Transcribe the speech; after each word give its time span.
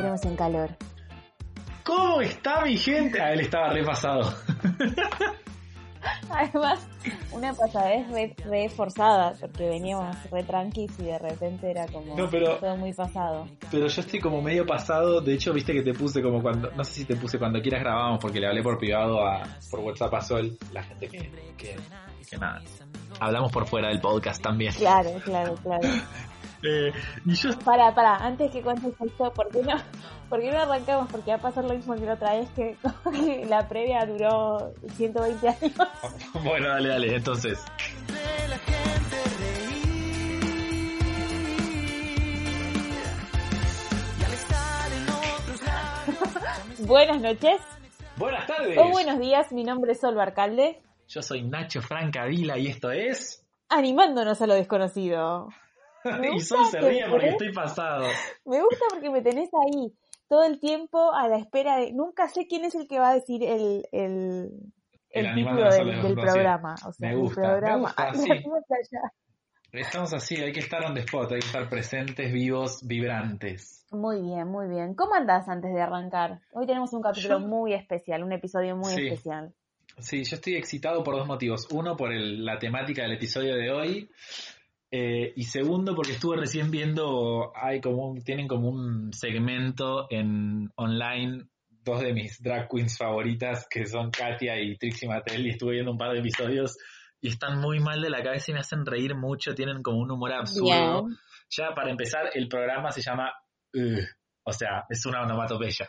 entremos 0.00 0.24
en 0.24 0.36
calor. 0.36 0.70
¿Cómo 1.84 2.20
está 2.20 2.62
mi 2.64 2.76
gente? 2.76 3.20
Ah, 3.20 3.32
él 3.32 3.40
estaba 3.40 3.70
repasado. 3.70 4.32
Además, 6.30 6.86
una 7.32 7.52
pasadez 7.52 8.08
re, 8.10 8.34
re 8.44 8.68
forzada, 8.70 9.34
porque 9.38 9.68
veníamos 9.68 10.16
re 10.30 10.42
tranquis 10.44 10.90
y 10.98 11.04
de 11.04 11.18
repente 11.18 11.70
era 11.70 11.86
como 11.88 12.16
No, 12.16 12.28
pero- 12.30 12.56
todo 12.56 12.76
muy 12.76 12.92
pasado. 12.92 13.46
Pero 13.70 13.86
yo 13.88 14.00
estoy 14.00 14.20
como 14.20 14.40
medio 14.40 14.64
pasado. 14.64 15.20
De 15.20 15.34
hecho, 15.34 15.52
viste 15.52 15.72
que 15.74 15.82
te 15.82 15.92
puse 15.92 16.22
como 16.22 16.40
cuando. 16.40 16.70
No 16.70 16.84
sé 16.84 16.92
si 16.92 17.04
te 17.04 17.16
puse 17.16 17.38
cuando 17.38 17.60
quieras 17.60 17.82
grabamos, 17.82 18.18
porque 18.20 18.40
le 18.40 18.46
hablé 18.46 18.62
por 18.62 18.78
privado 18.78 19.26
a, 19.26 19.42
por 19.70 19.80
WhatsApp 19.80 20.14
a 20.14 20.20
Sol, 20.20 20.56
la 20.72 20.82
gente 20.84 21.08
que, 21.08 21.30
que, 21.58 21.76
que 22.30 22.38
nada. 22.38 22.62
Hablamos 23.18 23.52
por 23.52 23.66
fuera 23.66 23.88
del 23.88 24.00
podcast 24.00 24.40
también. 24.42 24.72
Claro, 24.74 25.10
claro, 25.24 25.54
claro. 25.56 25.88
Eh, 26.62 26.92
y 27.24 27.34
yo 27.34 27.58
Para, 27.60 27.94
para, 27.94 28.16
antes 28.16 28.50
que 28.50 28.60
cuentes 28.62 28.92
esto, 29.00 29.32
¿por 29.32 29.48
qué 29.50 29.62
no, 29.62 29.76
por 30.28 30.40
qué 30.40 30.50
no 30.50 30.58
arrancamos? 30.58 31.08
Porque 31.10 31.30
va 31.30 31.36
a 31.36 31.40
pasar 31.40 31.64
lo 31.64 31.74
mismo 31.74 31.94
que 31.94 32.04
la 32.04 32.14
otra 32.14 32.34
vez, 32.34 32.48
que, 32.50 32.76
la 33.48 33.66
previa 33.68 34.04
duró 34.06 34.72
120 34.96 35.48
años. 35.48 35.72
Bueno, 36.44 36.68
dale, 36.68 36.88
dale, 36.88 37.16
entonces. 37.16 37.58
Buenas 46.86 47.20
noches 47.20 47.60
Buenas 48.16 48.46
tardes. 48.46 48.76
o 48.78 48.90
buenos 48.90 49.18
días, 49.18 49.52
mi 49.52 49.64
nombre 49.64 49.92
es 49.92 50.00
Sol 50.00 50.14
Barcalde, 50.14 50.80
Yo 51.08 51.22
soy 51.22 51.42
Nacho 51.42 51.80
Francavila 51.82 52.58
y 52.58 52.66
esto 52.68 52.90
es. 52.90 53.46
animándonos 53.68 54.40
a 54.42 54.46
lo 54.46 54.54
desconocido. 54.54 55.48
Me 56.04 56.28
y 56.28 56.32
gusta 56.32 56.56
Sol 56.56 56.66
se 56.70 56.80
ríe 56.80 57.04
porque 57.10 57.28
estoy 57.28 57.52
pasado. 57.52 58.06
Me 58.44 58.60
gusta 58.62 58.84
porque 58.90 59.10
me 59.10 59.22
tenés 59.22 59.50
ahí 59.54 59.92
todo 60.28 60.44
el 60.44 60.60
tiempo 60.60 61.12
a 61.12 61.28
la 61.28 61.38
espera 61.38 61.76
de... 61.76 61.92
Nunca 61.92 62.28
sé 62.28 62.46
quién 62.46 62.64
es 62.64 62.74
el 62.74 62.86
que 62.86 62.98
va 62.98 63.10
a 63.10 63.14
decir 63.14 63.42
el, 63.42 63.84
el, 63.92 64.50
El 65.10 65.26
el 65.26 65.34
título 65.34 65.70
del, 65.70 66.14
programa. 66.14 66.74
O 66.86 66.92
sea, 66.92 67.08
Me 67.08 67.14
el 67.14 67.20
gusta, 67.20 67.40
me 67.40 67.48
programa. 67.48 67.78
gusta, 67.88 68.14
sí. 68.14 68.28
Estamos 69.72 70.12
así, 70.14 70.36
hay 70.36 70.52
que 70.52 70.60
estar 70.60 70.84
on 70.84 70.94
the 70.94 71.00
spot, 71.00 71.30
hay 71.32 71.38
que 71.40 71.46
estar 71.46 71.68
presentes, 71.68 72.32
vivos, 72.32 72.80
vibrantes. 72.86 73.86
Muy 73.92 74.20
bien, 74.20 74.48
muy 74.48 74.68
bien. 74.68 74.94
¿Cómo 74.94 75.14
andás 75.14 75.48
antes 75.48 75.72
de 75.72 75.80
arrancar? 75.80 76.40
Hoy 76.52 76.66
tenemos 76.66 76.92
un 76.92 77.02
capítulo 77.02 77.38
Yo- 77.40 77.46
muy 77.46 77.72
especial, 77.74 78.24
un 78.24 78.32
episodio 78.32 78.74
muy 78.76 78.92
Sí. 78.92 79.06
especial. 79.08 79.54
Sí, 79.98 80.24
yo 80.24 80.36
estoy 80.36 80.56
excitado 80.56 81.02
por 81.04 81.14
dos 81.16 81.26
motivos. 81.26 81.68
Uno, 81.72 81.96
por 81.96 82.12
el- 82.12 82.44
la 82.44 82.58
temática 82.58 83.02
del 83.02 83.12
episodio 83.12 83.54
de 83.56 83.70
hoy. 83.70 84.10
Eh, 84.90 85.32
y 85.36 85.44
segundo, 85.44 85.94
porque 85.94 86.12
estuve 86.12 86.36
recién 86.36 86.70
viendo, 86.70 87.52
hay 87.54 87.80
como 87.80 88.08
un- 88.10 88.22
tienen 88.22 88.48
como 88.48 88.68
un 88.68 89.12
segmento 89.12 90.06
en 90.10 90.70
online, 90.76 91.44
dos 91.82 92.00
de 92.00 92.12
mis 92.12 92.42
drag 92.42 92.68
queens 92.68 92.98
favoritas, 92.98 93.66
que 93.70 93.86
son 93.86 94.10
Katia 94.10 94.60
y 94.60 94.76
Trixie 94.76 95.08
Mattel, 95.08 95.46
y 95.46 95.50
estuve 95.50 95.72
viendo 95.74 95.92
un 95.92 95.98
par 95.98 96.12
de 96.12 96.18
episodios 96.18 96.76
y 97.20 97.28
están 97.28 97.60
muy 97.60 97.80
mal 97.80 98.00
de 98.02 98.10
la 98.10 98.22
cabeza 98.22 98.50
y 98.50 98.54
me 98.54 98.60
hacen 98.60 98.84
reír 98.84 99.14
mucho, 99.14 99.54
tienen 99.54 99.82
como 99.82 99.98
un 99.98 100.10
humor 100.10 100.32
absurdo. 100.32 101.04
Bien. 101.04 101.18
Ya 101.50 101.74
para 101.74 101.90
empezar, 101.90 102.30
el 102.34 102.48
programa 102.48 102.90
se 102.90 103.02
llama 103.02 103.32
Ugh, 103.74 104.04
o 104.44 104.52
sea, 104.52 104.84
es 104.88 105.04
una 105.06 105.22
onomatopeya. 105.22 105.88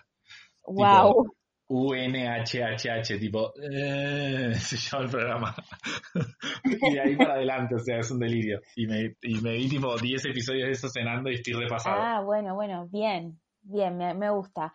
Wow. 0.64 1.34
UNHHH, 1.74 3.18
tipo, 3.18 3.54
eh, 3.62 4.54
se 4.60 4.76
llama 4.76 5.06
el 5.06 5.10
programa. 5.10 5.56
y 6.66 6.94
de 6.94 7.00
ahí 7.00 7.16
para 7.16 7.36
adelante, 7.36 7.76
o 7.76 7.80
sea, 7.80 8.00
es 8.00 8.12
un 8.12 8.20
delirio. 8.20 8.60
Y 8.76 8.88
me, 8.88 9.16
y 9.22 9.40
me 9.40 9.54
vi 9.54 9.70
tipo 9.70 9.96
10 9.96 10.26
episodios 10.26 10.66
de 10.66 10.72
eso 10.72 10.90
cenando 10.90 11.30
y 11.30 11.36
estoy 11.36 11.54
repasado. 11.54 12.02
Ah, 12.02 12.22
bueno, 12.22 12.56
bueno, 12.56 12.88
bien, 12.92 13.40
bien, 13.62 13.96
me, 13.96 14.14
me 14.14 14.30
gusta. 14.30 14.74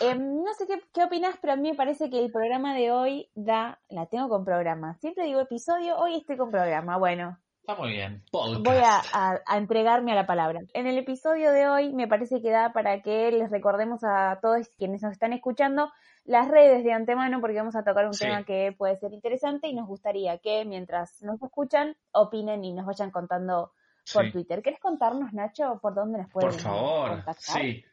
Em, 0.00 0.18
no 0.18 0.54
sé 0.54 0.66
qué, 0.66 0.80
qué 0.94 1.04
opinas, 1.04 1.36
pero 1.40 1.52
a 1.52 1.56
mí 1.56 1.68
me 1.70 1.76
parece 1.76 2.08
que 2.08 2.18
el 2.18 2.32
programa 2.32 2.74
de 2.74 2.92
hoy 2.92 3.30
da, 3.34 3.80
la 3.90 4.06
tengo 4.06 4.30
con 4.30 4.44
programa. 4.44 4.94
Siempre 5.00 5.26
digo 5.26 5.40
episodio, 5.40 5.98
hoy 5.98 6.14
estoy 6.14 6.38
con 6.38 6.50
programa. 6.50 6.96
Bueno, 6.96 7.36
Está 7.68 7.82
muy 7.82 7.90
bien. 7.92 8.22
Podcast. 8.30 8.64
voy 8.64 8.76
a, 8.78 9.02
a- 9.12 9.40
a 9.46 9.58
entregarme 9.58 10.12
a 10.12 10.14
la 10.14 10.26
palabra. 10.26 10.60
En 10.72 10.86
el 10.86 10.96
episodio 10.96 11.52
de 11.52 11.68
hoy 11.68 11.92
me 11.92 12.08
parece 12.08 12.40
que 12.40 12.50
da 12.50 12.72
para 12.72 13.02
que 13.02 13.30
les 13.30 13.50
recordemos 13.50 14.00
a 14.04 14.38
todos 14.40 14.70
quienes 14.78 15.02
nos 15.02 15.12
están 15.12 15.34
escuchando 15.34 15.92
las 16.24 16.48
redes 16.48 16.82
de 16.82 16.94
antemano 16.94 17.42
porque 17.42 17.58
vamos 17.58 17.76
a 17.76 17.84
tocar 17.84 18.06
un 18.06 18.14
Sí. 18.14 18.24
tema 18.24 18.44
que 18.44 18.72
puede 18.76 18.96
ser 18.96 19.12
interesante 19.12 19.68
y 19.68 19.74
nos 19.74 19.86
gustaría 19.86 20.38
que 20.38 20.64
mientras 20.64 21.22
nos 21.22 21.42
escuchan 21.42 21.94
opinen 22.12 22.64
y 22.64 22.72
nos 22.72 22.86
vayan 22.86 23.10
contando 23.10 23.72
por 24.14 24.24
Sí. 24.24 24.32
Twitter. 24.32 24.62
¿Querés 24.62 24.80
contarnos, 24.80 25.34
Nacho, 25.34 25.78
por 25.82 25.94
dónde 25.94 26.20
nos 26.20 26.30
pueden 26.30 26.48
Por 26.52 26.58
favor, 26.60 27.08
contactar? 27.10 27.36
sí. 27.62 27.84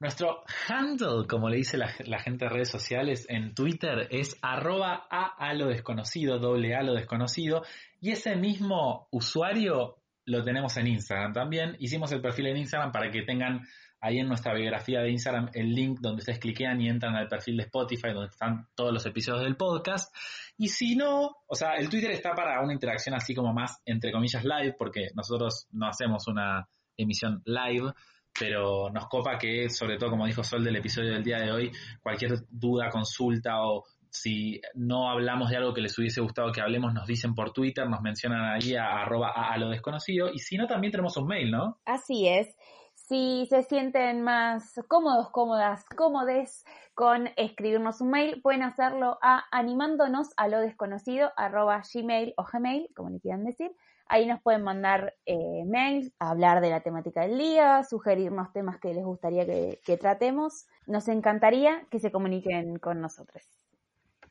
Nuestro 0.00 0.42
handle, 0.68 1.28
como 1.28 1.48
le 1.50 1.58
dice 1.58 1.76
la, 1.76 1.88
la 2.06 2.18
gente 2.18 2.46
de 2.46 2.50
redes 2.50 2.70
sociales 2.70 3.24
en 3.28 3.54
Twitter, 3.54 4.08
es 4.10 4.36
arroba 4.42 5.06
a, 5.10 5.26
a 5.38 5.52
lo 5.54 5.66
desconocido, 5.68 6.38
doble 6.40 6.74
a 6.74 6.82
lo 6.82 6.94
desconocido. 6.94 7.62
Y 8.02 8.10
ese 8.10 8.34
mismo 8.34 9.06
usuario 9.12 10.02
lo 10.26 10.42
tenemos 10.42 10.76
en 10.76 10.88
Instagram 10.88 11.32
también. 11.32 11.76
Hicimos 11.78 12.10
el 12.10 12.20
perfil 12.20 12.48
en 12.48 12.56
Instagram 12.56 12.90
para 12.90 13.12
que 13.12 13.22
tengan 13.22 13.62
ahí 14.00 14.18
en 14.18 14.26
nuestra 14.26 14.52
biografía 14.54 15.02
de 15.02 15.12
Instagram 15.12 15.50
el 15.54 15.72
link 15.72 16.00
donde 16.00 16.18
ustedes 16.18 16.40
cliquean 16.40 16.80
y 16.80 16.88
entran 16.88 17.14
al 17.14 17.28
perfil 17.28 17.58
de 17.58 17.62
Spotify 17.62 18.08
donde 18.12 18.30
están 18.30 18.66
todos 18.74 18.92
los 18.92 19.06
episodios 19.06 19.44
del 19.44 19.56
podcast. 19.56 20.12
Y 20.58 20.66
si 20.66 20.96
no, 20.96 21.30
o 21.46 21.54
sea, 21.54 21.76
el 21.76 21.88
Twitter 21.88 22.10
está 22.10 22.34
para 22.34 22.60
una 22.60 22.72
interacción 22.72 23.14
así 23.14 23.36
como 23.36 23.54
más, 23.54 23.80
entre 23.84 24.10
comillas, 24.10 24.42
live, 24.42 24.74
porque 24.76 25.10
nosotros 25.14 25.68
no 25.70 25.86
hacemos 25.86 26.26
una 26.26 26.68
emisión 26.96 27.40
live, 27.44 27.92
pero 28.36 28.90
nos 28.90 29.06
copa 29.06 29.38
que, 29.38 29.70
sobre 29.70 29.96
todo 29.96 30.10
como 30.10 30.26
dijo 30.26 30.42
Sol 30.42 30.64
del 30.64 30.74
episodio 30.74 31.12
del 31.12 31.22
día 31.22 31.38
de 31.38 31.52
hoy, 31.52 31.70
cualquier 32.00 32.32
duda, 32.50 32.90
consulta 32.90 33.62
o 33.62 33.84
si 34.12 34.60
no 34.74 35.10
hablamos 35.10 35.48
de 35.48 35.56
algo 35.56 35.72
que 35.72 35.80
les 35.80 35.98
hubiese 35.98 36.20
gustado 36.20 36.52
que 36.52 36.60
hablemos, 36.60 36.92
nos 36.92 37.06
dicen 37.06 37.34
por 37.34 37.52
Twitter, 37.52 37.88
nos 37.88 38.02
mencionan 38.02 38.44
ahí 38.44 38.76
a 38.76 39.00
arroba 39.00 39.32
a, 39.34 39.56
lo 39.56 39.70
desconocido, 39.70 40.30
y 40.30 40.38
si 40.38 40.58
no, 40.58 40.66
también 40.66 40.90
tenemos 40.90 41.16
un 41.16 41.26
mail, 41.26 41.50
¿no? 41.50 41.78
Así 41.86 42.28
es. 42.28 42.54
Si 42.94 43.46
se 43.48 43.62
sienten 43.62 44.22
más 44.22 44.78
cómodos, 44.86 45.30
cómodas, 45.30 45.84
cómodes 45.96 46.62
con 46.94 47.30
escribirnos 47.36 48.02
un 48.02 48.10
mail, 48.10 48.42
pueden 48.42 48.62
hacerlo 48.62 49.18
a 49.22 49.44
animándonos 49.50 50.28
a 50.36 50.46
lo 50.46 50.60
desconocido 50.60 51.30
arroba 51.36 51.82
gmail 51.92 52.34
o 52.36 52.44
gmail, 52.44 52.88
como 52.94 53.08
le 53.08 53.20
quieran 53.20 53.44
decir. 53.44 53.70
Ahí 54.06 54.26
nos 54.26 54.42
pueden 54.42 54.62
mandar 54.62 55.14
eh, 55.24 55.64
mails, 55.64 56.12
hablar 56.18 56.60
de 56.60 56.68
la 56.68 56.82
temática 56.82 57.22
del 57.22 57.38
día, 57.38 57.82
sugerirnos 57.82 58.52
temas 58.52 58.78
que 58.78 58.92
les 58.92 59.04
gustaría 59.04 59.46
que 59.46 59.96
tratemos. 59.96 60.66
Nos 60.86 61.08
encantaría 61.08 61.86
que 61.90 61.98
se 61.98 62.12
comuniquen 62.12 62.78
con 62.78 63.00
nosotros. 63.00 63.42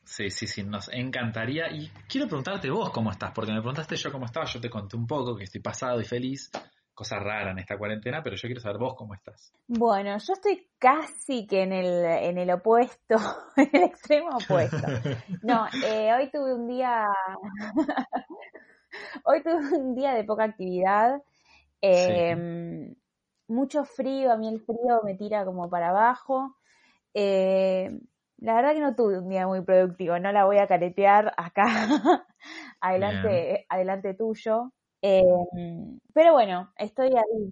Sí, 0.04 0.30
sí, 0.30 0.46
sí, 0.46 0.62
nos 0.64 0.88
encantaría. 0.92 1.70
Y 1.70 1.88
quiero 2.08 2.26
preguntarte 2.26 2.70
vos 2.70 2.90
cómo 2.90 3.10
estás, 3.10 3.32
porque 3.32 3.52
me 3.52 3.60
preguntaste 3.60 3.96
yo 3.96 4.10
cómo 4.10 4.26
estaba, 4.26 4.46
yo 4.46 4.60
te 4.60 4.70
conté 4.70 4.96
un 4.96 5.06
poco 5.06 5.36
que 5.36 5.44
estoy 5.44 5.60
pasado 5.60 6.00
y 6.00 6.04
feliz, 6.04 6.50
cosa 6.94 7.18
rara 7.18 7.52
en 7.52 7.58
esta 7.58 7.78
cuarentena, 7.78 8.22
pero 8.22 8.36
yo 8.36 8.42
quiero 8.42 8.60
saber 8.60 8.78
vos 8.78 8.94
cómo 8.96 9.14
estás. 9.14 9.52
Bueno, 9.68 10.16
yo 10.18 10.32
estoy 10.32 10.68
casi 10.78 11.46
que 11.46 11.62
en 11.62 11.72
el, 11.72 12.04
en 12.04 12.38
el 12.38 12.50
opuesto, 12.50 13.16
en 13.56 13.70
el 13.72 13.82
extremo 13.84 14.36
opuesto. 14.36 14.86
No, 15.42 15.66
eh, 15.86 16.12
hoy 16.12 16.30
tuve 16.30 16.54
un 16.54 16.66
día, 16.66 17.06
hoy 19.24 19.42
tuve 19.42 19.76
un 19.78 19.94
día 19.94 20.14
de 20.14 20.24
poca 20.24 20.44
actividad, 20.44 21.22
eh, 21.80 22.94
mucho 23.48 23.84
frío, 23.84 24.32
a 24.32 24.36
mí 24.36 24.48
el 24.48 24.60
frío 24.60 25.00
me 25.04 25.14
tira 25.14 25.44
como 25.44 25.68
para 25.70 25.90
abajo. 25.90 26.56
Eh, 27.14 28.00
la 28.42 28.54
verdad 28.54 28.74
que 28.74 28.80
no 28.80 28.94
tuve 28.96 29.18
un 29.18 29.28
día 29.28 29.46
muy 29.46 29.62
productivo, 29.62 30.18
no 30.18 30.32
la 30.32 30.44
voy 30.44 30.58
a 30.58 30.66
caretear 30.66 31.32
acá, 31.36 31.64
adelante, 32.80 33.66
adelante 33.68 34.14
tuyo. 34.14 34.72
Eh, 35.00 35.22
pero 36.12 36.32
bueno, 36.32 36.72
estoy 36.76 37.10
ahí. 37.16 37.50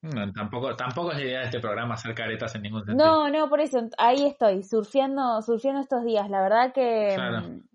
No, 0.00 0.32
tampoco, 0.32 0.76
tampoco 0.76 1.10
es 1.10 1.18
la 1.18 1.24
idea 1.24 1.38
de 1.40 1.44
este 1.46 1.60
programa 1.60 1.94
hacer 1.94 2.14
caretas 2.14 2.54
en 2.54 2.62
ningún 2.62 2.84
sentido. 2.86 2.98
No, 2.98 3.28
no, 3.30 3.48
por 3.48 3.60
eso, 3.60 3.88
ahí 3.98 4.26
estoy, 4.26 4.62
surfeando, 4.62 5.42
surfeando 5.42 5.80
estos 5.80 6.04
días. 6.04 6.30
La 6.30 6.40
verdad 6.40 6.72
que 6.72 7.14
Claro. 7.16 7.40
mm, 7.40 7.68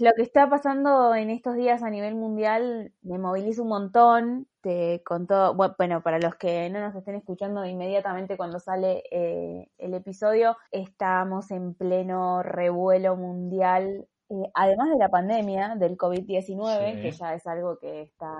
lo 0.00 0.10
que 0.14 0.22
está 0.22 0.50
pasando 0.50 1.14
en 1.14 1.30
estos 1.30 1.56
días 1.56 1.82
a 1.82 1.88
nivel 1.88 2.16
mundial 2.16 2.92
me 3.00 3.18
moviliza 3.18 3.62
un 3.62 3.68
montón. 3.68 4.46
Te 4.62 5.02
contó, 5.04 5.54
bu- 5.56 5.74
bueno, 5.76 6.02
para 6.02 6.20
los 6.20 6.36
que 6.36 6.70
no 6.70 6.78
nos 6.80 6.94
estén 6.94 7.16
escuchando 7.16 7.64
inmediatamente 7.66 8.36
cuando 8.36 8.60
sale 8.60 9.02
eh, 9.10 9.68
el 9.78 9.94
episodio, 9.94 10.56
estamos 10.70 11.50
en 11.50 11.74
pleno 11.74 12.42
revuelo 12.44 13.16
mundial. 13.16 14.06
eh, 14.30 14.50
además 14.54 14.88
de 14.88 14.96
la 14.96 15.08
pandemia 15.10 15.74
del 15.76 15.98
COVID-19, 15.98 16.94
Sí. 16.94 17.02
que 17.02 17.10
ya 17.10 17.34
es 17.34 17.46
algo 17.46 17.76
que 17.78 18.00
está 18.02 18.32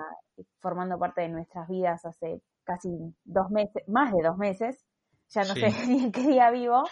formando 0.59 0.97
parte 0.97 1.21
de 1.21 1.29
nuestras 1.29 1.67
vidas 1.67 2.03
hace 2.05 2.41
casi 2.63 2.89
dos 3.25 3.51
meses, 3.51 3.83
más 3.87 4.11
de 4.11 4.23
dos 4.23 4.35
meses, 4.37 4.83
ya 5.29 5.41
no 5.43 5.53
Sí. 5.53 5.59
sé 5.59 5.67
ni 5.91 6.03
en 6.05 6.11
qué 6.11 6.21
día 6.21 6.49
vivo, 6.49 6.83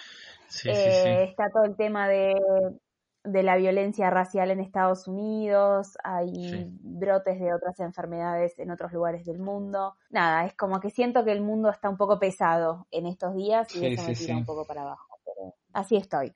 Sí, 0.50 0.70
eh, 0.70 1.24
está 1.24 1.50
todo 1.50 1.64
el 1.64 1.76
tema 1.78 2.08
de 2.10 2.36
de 3.24 3.44
la 3.44 3.56
violencia 3.56 4.10
racial 4.10 4.52
en 4.52 4.60
Estados 4.60 5.08
Unidos, 5.08 5.98
hay 6.04 6.66
brotes 6.82 7.40
de 7.40 7.54
otras 7.54 7.80
enfermedades 7.80 8.58
en 8.60 8.72
otros 8.72 8.92
lugares 8.92 9.26
del 9.26 9.40
mundo. 9.40 9.96
Nada, 10.10 10.46
es 10.46 10.56
como 10.56 10.80
que 10.80 10.90
siento 10.90 11.24
que 11.24 11.32
el 11.32 11.42
mundo 11.42 11.70
está 11.70 11.90
un 11.90 11.98
poco 11.98 12.20
pesado 12.20 12.88
en 12.92 13.06
estos 13.06 13.36
días 13.36 13.74
y 13.76 13.86
eso 13.86 14.08
me 14.08 14.16
tira 14.16 14.38
un 14.38 14.46
poco 14.46 14.66
para 14.66 14.82
abajo, 14.82 15.20
pero 15.24 15.54
así 15.74 15.98
estoy. 15.98 16.34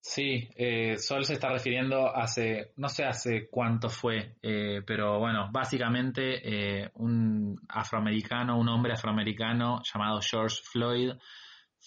Sí, 0.00 0.48
eh, 0.56 0.96
Sol 0.96 1.24
se 1.24 1.34
está 1.34 1.50
refiriendo 1.50 2.14
hace, 2.14 2.72
no 2.76 2.88
sé 2.88 3.04
hace 3.04 3.48
cuánto 3.50 3.90
fue, 3.90 4.36
eh, 4.40 4.80
pero 4.86 5.18
bueno, 5.18 5.50
básicamente 5.52 6.40
eh, 6.82 6.90
un 6.94 7.56
afroamericano, 7.68 8.58
un 8.58 8.68
hombre 8.68 8.92
afroamericano 8.92 9.82
llamado 9.82 10.20
George 10.22 10.62
Floyd 10.62 11.10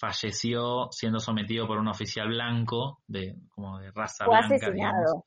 falleció 0.01 0.87
siendo 0.91 1.19
sometido 1.19 1.67
por 1.67 1.77
un 1.77 1.87
oficial 1.87 2.27
blanco, 2.27 3.03
de 3.07 3.35
como 3.49 3.77
de 3.79 3.91
raza 3.91 4.25
Fue 4.25 4.39
blanca, 4.39 4.55
asesinado. 4.55 5.25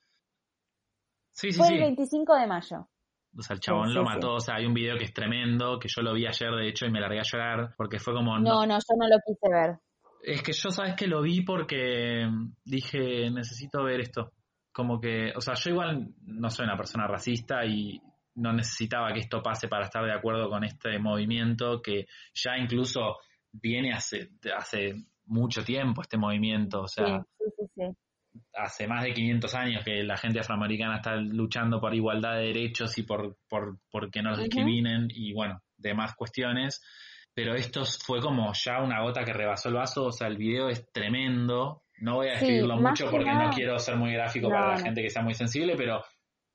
Sí, 1.31 1.53
sí, 1.53 1.59
Fue 1.59 1.69
sí. 1.69 1.75
el 1.75 1.81
25 1.81 2.35
de 2.35 2.47
mayo. 2.47 2.89
O 3.37 3.43
sea, 3.43 3.55
el 3.55 3.61
chabón 3.61 3.89
Sí, 3.89 3.95
lo 3.95 4.01
sí, 4.01 4.07
mató, 4.07 4.35
o 4.35 4.41
sea, 4.41 4.57
hay 4.57 4.67
un 4.67 4.75
video 4.75 4.97
que 4.99 5.05
es 5.05 5.15
tremendo, 5.15 5.79
que 5.79 5.89
yo 5.89 6.03
lo 6.03 6.13
vi 6.13 6.27
ayer 6.27 6.51
de 6.51 6.69
hecho 6.69 6.87
y 6.87 6.91
me 6.91 7.01
largué 7.01 7.21
a 7.21 7.25
llorar, 7.25 7.75
porque 7.77 7.99
fue 7.99 8.15
como... 8.15 8.39
No, 8.39 8.67
no, 8.67 8.75
yo 8.75 8.97
no 8.97 9.09
lo 9.09 9.17
quise 9.25 9.49
ver. 9.53 9.79
Es 10.23 10.43
que 10.43 10.53
yo 10.53 10.71
sabes 10.71 10.95
que 10.95 11.07
lo 11.07 11.23
vi 11.23 11.43
porque 11.43 12.29
dije, 12.65 13.31
necesito 13.31 13.85
ver 13.85 14.01
esto. 14.01 14.33
Como 14.73 15.01
que, 15.01 15.33
o 15.37 15.41
sea, 15.41 15.55
yo 15.55 15.71
igual 15.71 16.15
no 16.23 16.51
soy 16.51 16.65
una 16.65 16.77
persona 16.77 17.07
racista 17.07 17.65
y 17.65 18.01
no 18.37 18.53
necesitaba 18.53 19.13
que 19.13 19.21
esto 19.21 19.43
pase 19.43 19.69
para 19.69 19.85
estar 19.85 20.05
de 20.05 20.13
acuerdo 20.13 20.49
con 20.49 20.65
este 20.65 20.99
movimiento 20.99 21.81
que 21.81 22.07
ya 22.33 22.57
incluso 22.57 23.19
viene 23.61 23.93
hace, 23.93 24.31
hace 24.57 24.95
mucho 25.27 25.65
tiempo 25.65 26.03
este 26.03 26.17
movimiento, 26.19 26.83
o 26.83 26.89
sea, 26.89 27.25
sí, 27.39 27.45
sí, 27.57 27.65
sí. 27.75 27.83
hace 28.55 28.87
más 28.87 29.05
de 29.05 29.15
500 29.15 29.55
años 29.55 29.85
que 29.85 30.03
la 30.03 30.17
gente 30.17 30.41
afroamericana 30.41 30.97
está 30.97 31.17
luchando 31.17 31.81
por 31.81 31.95
igualdad 31.95 32.35
de 32.37 32.47
derechos 32.47 32.97
y 32.99 33.05
por, 33.05 33.37
por, 33.49 33.79
por 33.91 34.11
que 34.11 34.23
no 34.23 34.31
los 34.31 34.41
discriminen 34.41 35.09
y 35.11 35.33
bueno, 35.33 35.61
demás 35.77 36.15
cuestiones. 36.15 36.83
Pero 37.37 37.55
esto 37.55 37.85
fue 37.85 38.21
como 38.21 38.53
ya 38.55 38.81
una 38.81 39.03
gota 39.03 39.25
que 39.25 39.33
rebasó 39.33 39.69
el 39.69 39.75
vaso, 39.75 40.05
o 40.07 40.13
sea, 40.13 40.29
el 40.29 40.37
video 40.37 40.69
es 40.69 40.87
tremendo. 40.93 41.83
No 41.99 42.17
voy 42.17 42.29
a 42.29 42.35
escribirlo 42.35 42.77
mucho 42.77 43.07
que 43.07 43.11
porque 43.11 43.25
nada- 43.27 43.47
no 43.47 43.51
quiero 43.53 43.79
ser 43.79 43.97
muy 43.97 44.13
gráfico 44.13 44.49
No, 44.49 44.55
para 44.55 44.69
la 44.69 44.77
no. 44.79 44.85
gente 44.85 45.03
que 45.03 45.11
sea 45.11 45.23
muy 45.23 45.35
sensible, 45.35 45.75
pero 45.77 46.05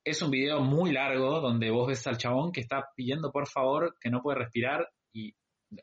es 0.05 0.21
un 0.21 0.31
video 0.31 0.61
muy 0.61 0.91
largo 0.93 1.41
donde 1.41 1.69
vos 1.69 1.87
ves 1.87 2.05
al 2.07 2.17
chabón 2.17 2.51
que 2.53 2.61
está 2.61 2.85
pidiendo 2.95 3.29
por 3.31 3.47
favor 3.47 3.95
que 3.99 4.09
no 4.09 4.21
puede 4.21 4.39
respirar 4.39 4.87
y, 5.13 5.33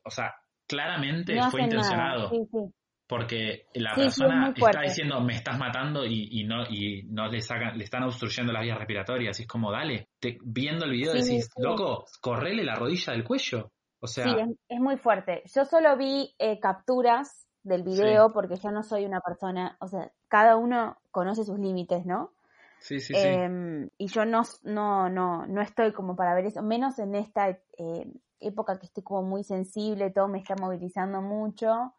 o 0.03 0.11
sea, 0.11 0.35
claramente 0.67 1.35
No 1.37 1.51
fue 1.51 1.63
intencionado 1.63 2.19
nada. 2.19 2.31
Sí, 2.31 2.49
sí. 2.51 2.75
porque 3.09 3.67
la 3.75 3.95
Sí, 3.95 4.01
sí, 4.01 4.07
es 4.07 4.07
persona 4.07 4.53
está 4.57 4.81
diciendo 4.83 5.21
me 5.21 5.35
estás 5.35 5.59
matando 5.59 6.05
y, 6.07 6.29
y 6.41 6.45
no 6.45 6.65
y 6.69 7.05
no 7.05 7.29
le 7.29 7.41
sacan 7.41 7.79
le 7.79 7.85
están 7.85 8.03
obstruyendo 8.03 8.53
las 8.53 8.63
vías 8.63 8.79
respiratorias 8.79 9.39
y 9.39 9.43
es 9.43 9.49
como 9.49 9.71
dale 9.73 10.09
te- 10.21 10.39
viendo 10.45 10.85
el 10.87 10.93
video 10.93 11.13
decís 11.15 11.49
loco 11.59 12.05
correle 12.21 12.65
la 12.65 12.75
rodilla 12.75 13.13
del 13.13 13.25
cuello 13.25 13.73
o 14.01 14.07
sea 14.09 14.25
Sí, 14.25 14.39
es, 14.41 14.49
es 14.69 14.81
muy 14.81 14.97
fuerte. 14.97 15.43
Yo 15.55 15.65
solo 15.65 15.97
vi 15.97 16.35
eh, 16.39 16.59
capturas 16.59 17.47
del 17.63 17.83
video 17.83 18.33
porque 18.33 18.57
yo 18.57 18.71
no 18.71 18.83
soy 18.83 19.05
una 19.05 19.21
persona, 19.21 19.77
o 19.81 19.87
sea, 19.89 20.13
cada 20.29 20.57
uno 20.57 20.97
conoce 21.11 21.45
sus 21.45 21.59
límites, 21.59 22.07
¿no? 22.07 22.33
sí 22.79 23.01
sí 23.01 23.15
sí 23.17 23.29
Em, 23.29 23.89
y 23.99 24.09
yo 24.09 24.25
no, 24.25 24.43
no, 24.65 25.09
no, 25.09 25.47
no 25.47 25.63
estoy 25.63 25.93
como 25.93 26.17
para 26.17 26.35
ver 26.35 26.47
eso, 26.47 26.63
menos 26.63 26.99
en 26.99 27.15
esta 27.15 27.49
eh, 27.51 28.13
época 28.41 28.79
que 28.79 28.87
estoy 28.87 29.03
como 29.05 29.23
muy 29.29 29.45
sensible, 29.45 30.11
todo 30.11 30.29
me 30.29 30.39
está 30.39 30.55
movilizando 30.57 31.21
mucho. 31.23 31.95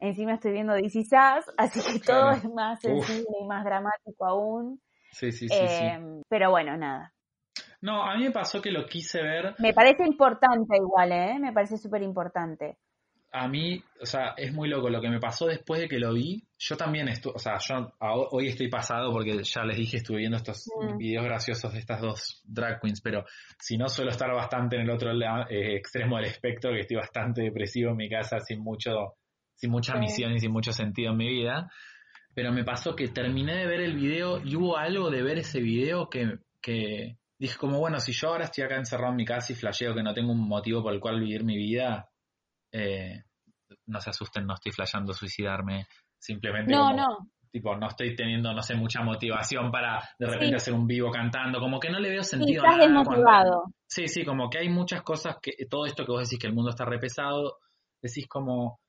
Encima 0.00 0.34
estoy 0.34 0.52
viendo 0.52 0.74
DC 0.74 1.04
Sass, 1.04 1.46
así 1.56 1.80
que 1.82 2.00
todo 2.00 2.30
es 2.32 2.44
más 2.52 2.80
Uf. 2.84 3.06
sensible 3.06 3.26
y 3.40 3.46
más 3.46 3.64
dramático 3.64 4.26
aún. 4.26 4.80
sí 5.10 5.32
sí 5.32 5.48
sí, 5.48 5.68
sí. 5.68 5.84
Em, 5.84 6.22
Pero 6.28 6.50
bueno, 6.50 6.76
nada. 6.76 7.12
no 7.80 8.02
a 8.02 8.16
mí 8.16 8.24
me 8.24 8.30
pasó 8.32 8.60
que 8.60 8.70
lo 8.70 8.86
quise 8.86 9.22
ver 9.22 9.54
Me 9.58 9.74
parece 9.74 10.04
importante 10.06 10.76
igual, 10.78 11.12
¿eh? 11.12 11.38
Me 11.38 11.52
parece 11.52 11.76
súper 11.76 12.02
importante. 12.02 12.78
a 13.32 13.48
mí, 13.48 13.82
o 14.00 14.06
sea, 14.06 14.34
es 14.36 14.52
muy 14.52 14.68
loco. 14.68 14.88
Lo 14.90 15.00
que 15.00 15.10
me 15.10 15.20
pasó 15.20 15.46
después 15.46 15.80
de 15.80 15.88
que 15.88 15.98
lo 15.98 16.12
vi, 16.14 16.45
yo 16.58 16.76
también 16.76 17.08
estuve, 17.08 17.34
o 17.36 17.38
sea, 17.38 17.58
yo 17.58 17.92
hoy 18.00 18.48
estoy 18.48 18.68
pasado 18.68 19.12
porque 19.12 19.42
ya 19.42 19.62
les 19.64 19.76
dije, 19.76 19.98
estuve 19.98 20.18
viendo 20.18 20.36
estos 20.38 20.64
Mm. 20.80 20.96
videos 20.96 21.24
graciosos 21.24 21.72
de 21.72 21.78
estas 21.78 22.00
dos 22.00 22.42
drag 22.44 22.80
queens, 22.80 23.00
pero 23.02 23.24
si 23.58 23.76
no 23.76 23.88
suelo 23.88 24.10
estar 24.10 24.32
bastante 24.32 24.76
en 24.76 24.82
el 24.82 24.90
otro 24.90 25.12
la- 25.12 25.46
eh, 25.50 25.76
extremo 25.76 26.16
del 26.16 26.26
espectro, 26.26 26.72
que 26.72 26.80
estoy 26.80 26.96
bastante 26.96 27.42
depresivo 27.42 27.90
en 27.90 27.96
mi 27.96 28.08
casa, 28.08 28.40
sin 28.40 28.60
mucho, 28.60 29.16
sin 29.54 29.70
mucha 29.70 29.92
Sí. 29.94 29.98
misión 29.98 30.32
y 30.32 30.38
sin 30.40 30.50
mucho 30.52 30.72
sentido 30.72 31.12
en 31.12 31.18
mi 31.18 31.28
vida. 31.28 31.70
Pero 32.34 32.52
me 32.52 32.64
pasó 32.64 32.94
que 32.94 33.08
terminé 33.08 33.56
de 33.56 33.66
ver 33.66 33.80
el 33.80 33.94
video 33.96 34.42
y 34.44 34.56
hubo 34.56 34.76
algo 34.76 35.10
de 35.10 35.22
ver 35.22 35.38
ese 35.38 35.60
video 35.60 36.08
que, 36.10 36.38
que 36.60 37.16
dije 37.38 37.56
como, 37.58 37.78
bueno, 37.78 37.98
si 38.00 38.12
yo 38.12 38.28
ahora 38.28 38.44
estoy 38.44 38.64
acá 38.64 38.76
encerrado 38.76 39.10
en 39.10 39.16
mi 39.16 39.24
casa 39.24 39.52
y 39.52 39.56
flasheo 39.56 39.94
que 39.94 40.02
no 40.02 40.12
tengo 40.14 40.32
un 40.32 40.46
motivo 40.48 40.82
por 40.82 40.92
el 40.94 41.00
cual 41.00 41.20
vivir 41.20 41.44
mi 41.44 41.56
vida, 41.56 42.10
eh, 42.72 43.22
no 43.86 44.00
se 44.00 44.10
asusten, 44.10 44.46
no 44.46 44.54
estoy 44.54 44.72
flasheando 44.72 45.12
suicidarme, 45.14 45.86
simplemente 46.18 46.72
No, 46.72 46.84
como, 46.86 46.96
no. 46.96 47.18
tipo, 47.50 47.76
no 47.76 47.88
estoy 47.88 48.14
teniendo, 48.14 48.52
no 48.52 48.62
sé, 48.62 48.74
mucha 48.74 49.02
motivación 49.02 49.70
para 49.70 50.02
de 50.18 50.26
repente 50.26 50.48
Sí. 50.50 50.54
hacer 50.56 50.74
un 50.74 50.86
vivo 50.86 51.10
cantando, 51.10 51.58
como 51.60 51.78
que 51.80 51.90
no 51.90 51.98
le 52.00 52.10
veo 52.10 52.22
sentido 52.22 52.62
estás 52.64 52.76
cuando- 52.78 52.98
desmotivado. 53.00 53.64
Sí, 53.88 54.08
sí, 54.08 54.24
como 54.24 54.50
que 54.50 54.58
hay 54.58 54.68
muchas 54.68 55.02
cosas 55.02 55.36
que, 55.40 55.52
todo 55.70 55.86
esto 55.86 56.04
que 56.04 56.12
vos 56.12 56.22
decís 56.28 56.38
que 56.40 56.48
el 56.48 56.54
mundo 56.54 56.70
está 56.70 56.84
repesado, 56.84 57.58
decís 58.02 58.26
como, 58.28 58.80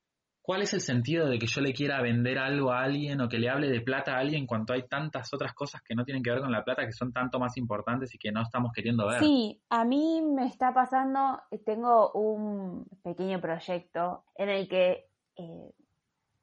¿cuál 0.41 0.63
es 0.63 0.73
el 0.73 0.81
sentido 0.81 1.27
de 1.27 1.37
que 1.39 1.45
yo 1.45 1.61
le 1.61 1.71
quiera 1.73 2.01
vender 2.01 2.39
algo 2.39 2.71
a 2.71 2.81
alguien 2.81 3.21
o 3.21 3.29
que 3.29 3.37
le 3.37 3.49
hable 3.49 3.69
de 3.69 3.81
plata 3.81 4.15
a 4.15 4.19
alguien 4.19 4.47
cuando 4.47 4.73
hay 4.73 4.87
tantas 4.87 5.31
otras 5.33 5.53
cosas 5.53 5.81
que 5.85 5.93
no 5.93 6.03
tienen 6.03 6.23
que 6.23 6.31
ver 6.31 6.39
con 6.41 6.51
la 6.51 6.63
plata 6.63 6.85
que 6.85 6.93
son 6.93 7.11
tanto 7.13 7.37
más 7.39 7.55
importantes 7.57 8.13
y 8.15 8.17
que 8.17 8.31
no 8.31 8.41
estamos 8.41 8.71
queriendo 8.73 9.05
ver? 9.07 9.19
Sí, 9.19 9.61
a 9.69 9.85
mí 9.85 10.21
me 10.21 10.45
está 10.47 10.73
pasando, 10.73 11.39
tengo 11.65 12.11
un 12.13 12.85
pequeño 13.03 13.39
proyecto 13.39 14.23
en 14.35 14.49
el 14.49 14.67
que 14.67 15.05
eh, 15.35 15.71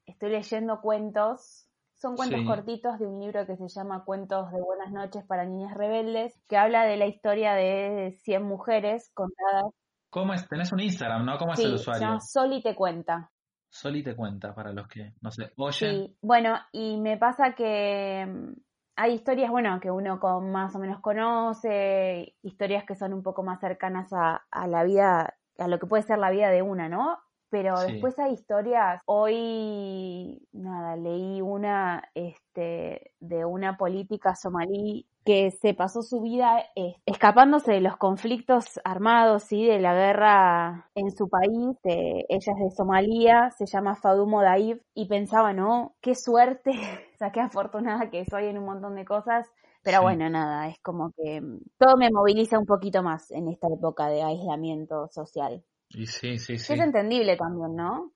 estoy 0.07 0.31
leyendo 0.31 0.81
cuentos, 0.81 1.69
son 1.95 2.17
cuentos 2.17 2.41
Sí. 2.41 2.47
cortitos 2.47 2.99
de 2.99 3.07
un 3.07 3.21
libro 3.21 3.47
que 3.47 3.57
se 3.57 3.69
llama 3.69 4.05
Cuentos 4.05 4.51
de 4.53 4.61
Buenas 4.61 4.93
noches 4.93 5.25
para 5.27 5.45
Niñas 5.45 5.75
Rebeldes, 5.75 6.39
que 6.49 6.57
habla 6.57 6.85
de 6.85 6.97
la 6.97 7.07
historia 7.07 7.55
de 7.55 8.19
100 8.23 8.43
mujeres 8.43 9.11
contadas. 9.15 9.65
¿Cómo 10.11 10.33
es? 10.33 10.49
Tenés 10.49 10.73
un 10.73 10.81
Instagram, 10.81 11.25
¿no? 11.25 11.39
¿Cómo 11.39 11.55
es 11.55 11.61
el 11.61 11.71
se 11.71 11.75
usuario? 11.75 12.07
llama 12.07 12.21
Sol 12.21 12.53
y 12.53 12.63
te 12.63 12.75
cuenta. 12.75 13.31
Soli 13.69 14.05
te 14.05 14.15
cuenta 14.15 14.55
para 14.55 14.73
los 14.73 14.87
que, 14.87 15.15
no 15.21 15.31
sé, 15.33 15.53
oyen. 15.57 16.07
Sí, 16.07 16.17
bueno, 16.23 16.57
y 16.73 16.97
me 16.99 17.17
pasa 17.19 17.55
que 17.57 18.25
mm, 18.25 18.53
hay 18.97 19.15
historias, 19.15 19.51
bueno, 19.51 19.81
que 19.81 19.91
uno 19.91 20.21
con, 20.21 20.53
más 20.53 20.75
o 20.77 20.79
menos 20.79 21.01
conoce, 21.01 22.37
historias 22.43 22.85
que 22.85 22.95
son 22.95 23.13
un 23.13 23.23
poco 23.25 23.43
más 23.43 23.59
cercanas 23.61 24.13
a, 24.13 24.45
a 24.51 24.69
la 24.69 24.85
vida, 24.85 25.37
a 25.59 25.69
lo 25.69 25.79
que 25.81 25.87
puede 25.87 26.05
ser 26.05 26.19
la 26.19 26.31
vida 26.31 26.51
de 26.51 26.63
una, 26.63 26.89
¿no? 26.89 27.19
Pero 27.55 27.77
Sí. 27.77 27.93
después 27.93 28.19
hay 28.19 28.33
historias, 28.33 29.01
hoy, 29.07 30.43
nada, 30.53 30.97
leí 30.97 31.41
una 31.41 32.03
este, 32.15 33.13
de 33.21 33.45
una 33.45 33.77
política 33.77 34.35
somalí 34.35 35.07
que 35.25 35.53
se 35.53 35.73
pasó 35.73 36.03
su 36.03 36.21
vida 36.21 36.65
escapándose 37.07 37.73
de 37.73 37.81
los 37.81 37.97
conflictos 37.97 38.81
armados 38.85 39.53
y 39.53 39.65
de 39.65 39.79
la 39.79 39.95
guerra 39.95 40.91
en 40.97 41.13
su 41.13 41.29
país. 41.29 41.77
eh, 41.85 42.25
ella 42.29 42.53
es 42.59 42.65
de 42.65 42.71
Somalia, 42.77 43.51
se 43.57 43.67
llama 43.67 43.95
Fadumo 43.95 44.43
Daib 44.43 44.83
y 44.93 45.07
pensaba, 45.07 45.53
¿no? 45.53 45.95
Qué 46.01 46.15
suerte, 46.17 46.73
o 47.15 47.17
sea, 47.19 47.31
qué 47.31 47.41
afortunada 47.41 48.11
que 48.11 48.25
soy 48.25 48.47
en 48.47 48.59
un 48.59 48.65
montón 48.65 48.97
de 48.97 49.05
cosas. 49.05 49.49
Pero 49.85 49.99
Sí. 49.99 50.03
bueno, 50.03 50.29
nada, 50.29 50.69
es 50.69 50.79
como 50.81 51.13
que 51.17 51.41
mm, 51.41 51.59
todo 51.79 51.97
me 51.97 52.11
moviliza 52.11 52.59
un 52.59 52.67
poquito 52.67 53.03
más 53.03 53.31
en 53.31 53.49
esta 53.49 53.69
época 53.69 54.09
de 54.09 54.23
aislamiento 54.23 55.09
social. 55.09 55.63
Y 55.95 56.07
sí, 56.07 56.39
sí, 56.39 56.59
sí. 56.59 56.73
Es 56.75 56.81
entendible 56.81 57.37
también, 57.37 57.77
¿no? 57.77 58.13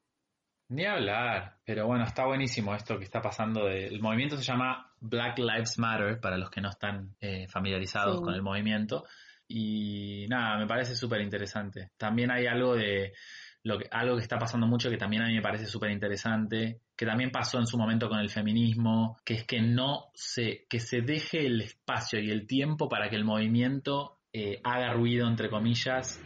Ni 0.71 0.85
hablar, 0.85 1.57
pero 1.65 1.87
bueno, 1.87 2.05
está 2.05 2.27
buenísimo 2.27 2.75
esto 2.75 2.99
que 2.99 3.05
está 3.05 3.21
pasando. 3.23 3.65
de- 3.67 3.87
el 3.87 4.01
movimiento 4.03 4.37
se 4.37 4.43
llama 4.43 4.93
Black 5.01 5.39
Lives 5.39 5.79
Matter, 5.79 6.21
para 6.21 6.37
los 6.37 6.51
que 6.51 6.61
no 6.61 6.69
están 6.69 7.15
eh, 7.21 7.47
familiarizados 7.49 8.19
Sí. 8.19 8.23
con 8.23 8.35
el 8.35 8.43
movimiento. 8.43 9.05
Y 9.47 10.27
nada, 10.29 10.59
me 10.59 10.67
parece 10.67 10.95
súper 10.95 11.23
interesante. 11.23 11.93
También 11.97 12.31
hay 12.31 12.47
algo 12.47 12.75
de 12.77 13.15
lo 13.63 13.79
que, 13.79 13.87
algo 13.91 14.17
que 14.17 14.23
está 14.23 14.39
pasando 14.39 14.67
mucho 14.67 14.91
que 14.91 14.99
también 14.99 15.23
a 15.23 15.27
mí 15.27 15.35
me 15.35 15.41
parece 15.43 15.65
súper 15.67 15.91
interesante, 15.91 16.81
que 16.95 17.07
también 17.07 17.31
pasó 17.31 17.59
en 17.59 17.67
su 17.67 17.79
momento 17.79 18.09
con 18.11 18.19
el 18.19 18.29
feminismo, 18.29 19.17
que 19.25 19.35
es 19.35 19.45
que 19.47 19.61
no 19.63 20.11
se, 20.15 20.67
que 20.69 20.81
se 20.81 21.01
deje 21.01 21.47
el 21.47 21.63
espacio 21.63 22.21
y 22.21 22.31
el 22.31 22.47
tiempo 22.47 22.89
para 22.91 23.09
que 23.09 23.17
el 23.17 23.25
movimiento 23.25 24.19
eh, 24.35 24.61
haga 24.65 24.93
ruido, 24.93 25.27
entre 25.27 25.49
comillas, 25.49 26.23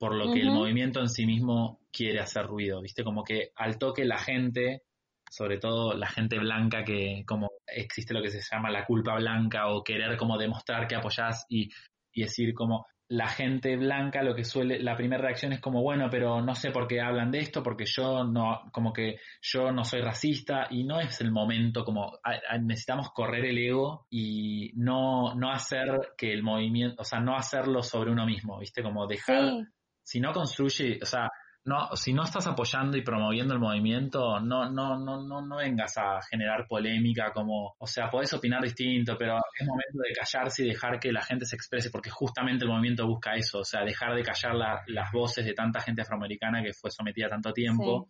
por 0.00 0.14
lo 0.14 0.32
que 0.32 0.40
el 0.40 0.50
movimiento 0.50 0.98
en 1.00 1.10
sí 1.10 1.26
mismo 1.26 1.78
quiere 1.92 2.20
hacer 2.20 2.46
ruido, 2.46 2.80
¿viste? 2.80 3.04
Como 3.04 3.22
que 3.22 3.50
al 3.54 3.76
toque 3.76 4.06
la 4.06 4.16
gente, 4.16 4.84
sobre 5.30 5.58
todo 5.58 5.92
la 5.92 6.06
gente 6.06 6.38
blanca 6.38 6.82
que 6.84 7.22
como 7.26 7.50
existe 7.66 8.14
lo 8.14 8.22
que 8.22 8.30
se 8.30 8.40
llama 8.40 8.70
la 8.70 8.86
culpa 8.86 9.16
blanca 9.16 9.68
o 9.68 9.84
querer 9.84 10.16
como 10.16 10.38
demostrar 10.38 10.88
que 10.88 10.96
apoyás 10.96 11.44
y, 11.50 11.68
y 12.14 12.22
decir 12.22 12.54
como 12.54 12.86
la 13.08 13.28
gente 13.28 13.76
blanca 13.76 14.22
lo 14.22 14.34
que 14.34 14.44
suele, 14.44 14.78
la 14.78 14.96
primera 14.96 15.20
reacción 15.20 15.52
es 15.52 15.60
como, 15.60 15.82
bueno, 15.82 16.08
pero 16.10 16.40
no 16.40 16.54
sé 16.54 16.70
por 16.70 16.86
qué 16.86 17.02
hablan 17.02 17.30
de 17.30 17.40
esto, 17.40 17.62
porque 17.62 17.84
yo 17.84 18.24
no, 18.24 18.70
como 18.72 18.94
que 18.94 19.18
yo 19.42 19.70
no 19.70 19.84
soy 19.84 20.00
racista 20.00 20.68
y 20.70 20.84
no 20.84 20.98
es 20.98 21.20
el 21.20 21.30
momento, 21.30 21.84
como 21.84 22.20
necesitamos 22.62 23.10
correr 23.10 23.44
el 23.44 23.58
ego 23.58 24.06
y 24.08 24.70
no, 24.76 25.34
no 25.34 25.50
hacer 25.50 26.12
que 26.16 26.32
el 26.32 26.42
movimiento, 26.42 27.02
o 27.02 27.04
sea, 27.04 27.20
no 27.20 27.36
hacerlo 27.36 27.82
sobre 27.82 28.12
uno 28.12 28.24
mismo, 28.24 28.60
¿viste? 28.60 28.80
Como 28.80 29.06
dejar, 29.08 29.66
si 30.10 30.18
no 30.18 30.32
construye, 30.32 30.98
o 31.00 31.06
sea, 31.06 31.30
no, 31.66 31.94
si 31.94 32.12
no 32.12 32.24
estás 32.24 32.44
apoyando 32.48 32.96
y 32.96 33.02
promoviendo 33.02 33.54
el 33.54 33.60
movimiento, 33.60 34.40
no, 34.40 34.68
no, 34.68 34.98
no, 34.98 35.22
no, 35.22 35.40
no 35.40 35.56
vengas 35.56 35.96
a 35.98 36.20
generar 36.28 36.66
polémica 36.66 37.30
como, 37.32 37.76
o 37.78 37.86
sea, 37.86 38.10
podés 38.10 38.32
opinar 38.32 38.60
distinto, 38.60 39.16
pero 39.16 39.36
es 39.36 39.64
momento 39.64 39.98
de 40.02 40.12
callarse 40.12 40.64
y 40.64 40.70
dejar 40.70 40.98
que 40.98 41.12
la 41.12 41.22
gente 41.22 41.46
se 41.46 41.54
exprese, 41.54 41.90
porque 41.90 42.10
justamente 42.10 42.64
el 42.64 42.72
movimiento 42.72 43.06
busca 43.06 43.36
eso, 43.36 43.60
o 43.60 43.64
sea, 43.64 43.84
dejar 43.84 44.16
de 44.16 44.24
callar 44.24 44.56
las 44.88 45.12
voces 45.12 45.44
de 45.44 45.54
tanta 45.54 45.78
gente 45.80 46.02
afroamericana 46.02 46.60
que 46.60 46.72
fue 46.72 46.90
sometida 46.90 47.28
tanto 47.28 47.52
tiempo. 47.52 48.08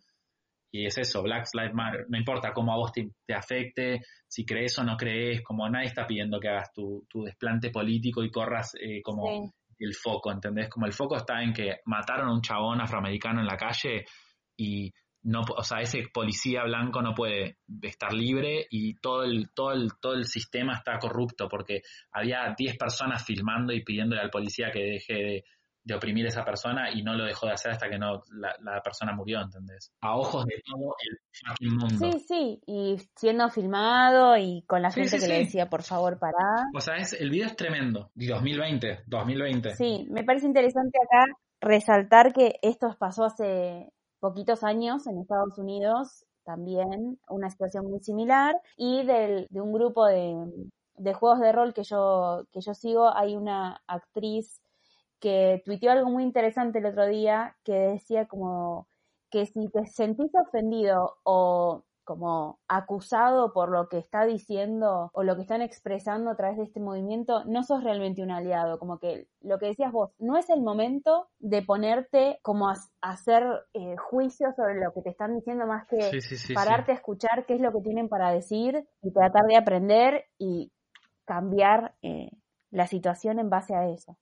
Y 0.73 0.87
es 0.87 0.97
eso, 0.97 1.21
Black 1.21 1.49
Lives 1.53 1.75
Matter. 1.75 2.05
No 2.07 2.17
importa 2.17 2.51
cómo 2.51 2.73
a 2.73 2.77
vos 2.77 2.93
te, 2.93 3.11
afecte, 3.35 4.01
si 4.25 4.43
crees 4.43 4.79
o 4.79 4.83
no 4.83 4.97
crees, 4.97 5.43
como 5.43 5.69
nadie 5.69 5.87
está 5.87 6.07
pidiendo 6.07 6.39
que 6.39 6.47
hagas 6.49 6.73
tu, 6.73 7.05
tu 7.07 7.23
desplante 7.25 7.69
político 7.69 8.23
y 8.23 8.31
corras 8.31 8.71
eh, 8.79 9.03
como 9.03 9.53
el 9.85 9.93
foco, 9.95 10.31
¿entendés? 10.31 10.69
Como 10.69 10.85
el 10.85 10.93
foco 10.93 11.17
está 11.17 11.41
en 11.41 11.53
que 11.53 11.79
mataron 11.85 12.29
a 12.29 12.33
un 12.33 12.41
chabón 12.41 12.81
afroamericano 12.81 13.41
en 13.41 13.47
la 13.47 13.57
calle 13.57 14.05
y 14.57 14.91
no, 15.23 15.41
o 15.41 15.63
sea, 15.63 15.81
ese 15.81 16.07
policía 16.11 16.63
blanco 16.63 17.01
no 17.01 17.13
puede 17.13 17.57
estar 17.81 18.11
libre 18.11 18.65
y 18.69 18.95
todo 18.95 19.23
el, 19.23 19.51
todo 19.53 19.71
el, 19.71 19.91
todo 20.01 20.13
el 20.13 20.25
sistema 20.25 20.73
está 20.73 20.97
corrupto 20.97 21.47
porque 21.47 21.81
había 22.11 22.55
10 22.57 22.77
personas 22.77 23.23
filmando 23.23 23.71
y 23.71 23.83
pidiéndole 23.83 24.21
al 24.21 24.31
policía 24.31 24.71
que 24.71 24.79
deje 24.79 25.13
de, 25.13 25.43
de 25.83 25.95
oprimir 25.95 26.25
a 26.25 26.29
esa 26.29 26.45
persona 26.45 26.91
y 26.91 27.01
no 27.03 27.13
lo 27.13 27.25
dejó 27.25 27.47
de 27.47 27.53
hacer 27.53 27.71
hasta 27.71 27.89
que 27.89 27.97
no 27.97 28.21
la, 28.31 28.81
persona 28.83 29.13
murió, 29.13 29.41
¿entendés? 29.41 29.91
A 30.01 30.15
ojos 30.15 30.45
de 30.45 30.61
todo 30.65 30.95
el 30.99 31.19
fucking 31.31 31.77
mundo. 31.77 32.11
Sí, 32.11 32.19
sí, 32.27 32.61
y 32.65 32.97
siendo 33.15 33.49
filmado 33.49 34.37
y 34.37 34.63
con 34.67 34.81
la 34.81 34.91
gente 34.91 35.19
que 35.19 35.27
le 35.27 35.39
decía, 35.39 35.69
por 35.69 35.83
favor, 35.83 36.19
pará. 36.19 36.67
O 36.75 36.81
sea, 36.81 36.95
es, 36.97 37.13
el 37.13 37.29
video 37.29 37.47
es 37.47 37.55
tremendo. 37.55 38.11
Y 38.15 38.27
2020, 38.27 39.03
2020. 39.07 39.75
Sí, 39.75 40.07
me 40.09 40.23
parece 40.23 40.45
interesante 40.45 40.97
acá 41.03 41.25
resaltar 41.59 42.33
que 42.33 42.59
esto 42.61 42.95
pasó 42.99 43.25
hace 43.25 43.91
poquitos 44.19 44.63
años 44.63 45.07
en 45.07 45.19
Estados 45.19 45.57
Unidos 45.57 46.25
también, 46.43 47.19
una 47.29 47.49
situación 47.49 47.85
muy 47.85 47.99
similar, 47.99 48.55
y 48.75 49.03
del, 49.05 49.47
de 49.49 49.61
un 49.61 49.71
grupo 49.71 50.07
de, 50.07 50.35
de 50.95 51.13
juegos 51.13 51.39
de 51.39 51.51
rol 51.51 51.73
que 51.73 51.83
yo, 51.83 52.45
que 52.51 52.61
yo 52.61 52.73
sigo, 52.73 53.15
hay 53.15 53.35
una 53.35 53.81
actriz 53.87 54.59
que 55.21 55.61
tuiteó 55.63 55.91
algo 55.91 56.09
muy 56.09 56.23
interesante 56.23 56.79
el 56.79 56.87
otro 56.87 57.05
día 57.05 57.55
que 57.63 57.73
decía 57.73 58.27
como 58.27 58.87
que 59.29 59.45
si 59.45 59.69
te 59.69 59.85
sentís 59.85 60.31
ofendido 60.35 61.17
o 61.23 61.85
como 62.03 62.59
acusado 62.67 63.53
por 63.53 63.69
lo 63.69 63.87
que 63.87 63.99
está 63.99 64.25
diciendo 64.25 65.11
o 65.13 65.23
lo 65.23 65.35
que 65.35 65.43
están 65.43 65.61
expresando 65.61 66.31
a 66.31 66.35
través 66.35 66.57
de 66.57 66.63
este 66.63 66.79
movimiento, 66.79 67.45
no 67.45 67.63
sos 67.63 67.83
realmente 67.83 68.23
un 68.23 68.31
aliado, 68.31 68.79
como 68.79 68.99
que 68.99 69.27
lo 69.41 69.59
que 69.59 69.67
decías 69.67 69.93
vos, 69.93 70.11
no 70.17 70.35
es 70.35 70.49
el 70.49 70.61
momento 70.61 71.29
de 71.39 71.61
ponerte 71.61 72.39
como 72.41 72.67
a, 72.67 72.75
hacer 73.01 73.43
eh, 73.73 73.95
juicios 73.97 74.55
sobre 74.55 74.81
lo 74.83 74.91
que 74.93 75.03
te 75.03 75.09
están 75.11 75.35
diciendo 75.35 75.67
más 75.67 75.87
que 75.87 76.19
pararte 76.53 76.91
a 76.91 76.95
escuchar 76.95 77.45
qué 77.45 77.53
es 77.53 77.61
lo 77.61 77.71
que 77.71 77.81
tienen 77.81 78.09
para 78.09 78.31
decir 78.31 78.85
y 79.03 79.13
tratar 79.13 79.45
de 79.45 79.55
aprender 79.55 80.25
y 80.37 80.71
cambiar 81.25 81.93
eh, 82.01 82.31
la 82.71 82.87
situación 82.87 83.39
en 83.39 83.49
base 83.49 83.75
a 83.75 83.87
eso 83.87 84.17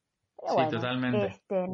sí, 0.47 0.69
totalmente. 0.69 1.27
Este, 1.27 1.65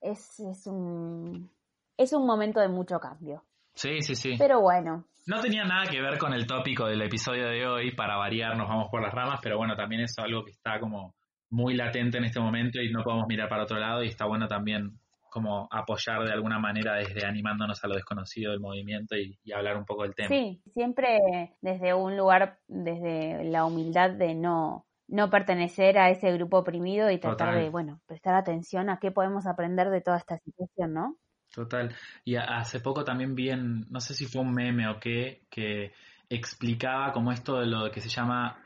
es, 0.00 0.40
es, 0.40 0.66
un, 0.66 1.50
es 1.96 2.12
un 2.12 2.26
momento 2.26 2.60
de 2.60 2.68
mucho 2.68 2.98
cambio. 2.98 3.44
Sí, 3.74 4.00
sí, 4.00 4.14
sí. 4.14 4.34
Pero 4.38 4.60
bueno. 4.60 5.04
No 5.26 5.40
tenía 5.40 5.64
nada 5.64 5.86
que 5.90 6.00
ver 6.00 6.18
con 6.18 6.32
el 6.32 6.46
tópico 6.46 6.86
del 6.86 7.02
episodio 7.02 7.48
de 7.48 7.66
hoy, 7.66 7.94
para 7.94 8.16
variar 8.16 8.56
nos 8.56 8.68
vamos 8.68 8.88
por 8.90 9.02
las 9.02 9.12
ramas, 9.12 9.40
pero 9.42 9.58
bueno, 9.58 9.76
también 9.76 10.02
es 10.02 10.18
algo 10.18 10.44
que 10.44 10.52
está 10.52 10.80
como 10.80 11.14
muy 11.50 11.74
latente 11.74 12.18
en 12.18 12.24
este 12.24 12.40
momento 12.40 12.80
y 12.80 12.90
no 12.90 13.02
podemos 13.02 13.26
mirar 13.26 13.48
para 13.48 13.62
otro 13.62 13.78
lado 13.78 14.02
y 14.02 14.08
está 14.08 14.26
bueno 14.26 14.48
también 14.48 14.98
como 15.30 15.68
apoyar 15.70 16.24
de 16.24 16.32
alguna 16.32 16.58
manera 16.58 16.96
desde 16.96 17.26
animándonos 17.26 17.82
a 17.84 17.88
lo 17.88 17.94
desconocido 17.94 18.52
del 18.52 18.60
movimiento 18.60 19.16
y, 19.16 19.38
y, 19.44 19.52
hablar 19.52 19.76
un 19.76 19.84
poco 19.84 20.02
del 20.02 20.14
tema. 20.14 20.28
Sí, 20.28 20.62
siempre 20.72 21.18
desde 21.60 21.92
un 21.92 22.16
lugar, 22.16 22.58
desde 22.66 23.44
la 23.44 23.66
humildad 23.66 24.10
de 24.10 24.34
no, 24.34 24.86
no 25.08 25.30
pertenecer 25.30 25.98
a 25.98 26.10
ese 26.10 26.30
grupo 26.32 26.58
oprimido 26.58 27.10
y 27.10 27.18
tratar 27.18 27.54
de, 27.54 27.70
bueno, 27.70 28.00
prestar 28.06 28.34
atención 28.34 28.90
a 28.90 28.98
qué 28.98 29.10
podemos 29.10 29.46
aprender 29.46 29.88
de 29.90 30.02
toda 30.02 30.18
esta 30.18 30.38
situación, 30.38 30.92
¿no? 30.92 31.16
Total. 31.52 31.94
Y 32.24 32.36
hace 32.36 32.80
poco 32.80 33.04
también 33.04 33.34
vi 33.34 33.50
en, 33.50 33.86
no 33.90 34.00
sé 34.00 34.14
si 34.14 34.26
fue 34.26 34.42
un 34.42 34.52
meme 34.52 34.86
o 34.88 35.00
qué, 35.00 35.46
que 35.50 35.92
explicaba 36.28 37.10
como 37.12 37.32
esto 37.32 37.58
de 37.58 37.66
lo 37.66 37.90
que 37.90 38.02
se 38.02 38.10
llama, 38.10 38.62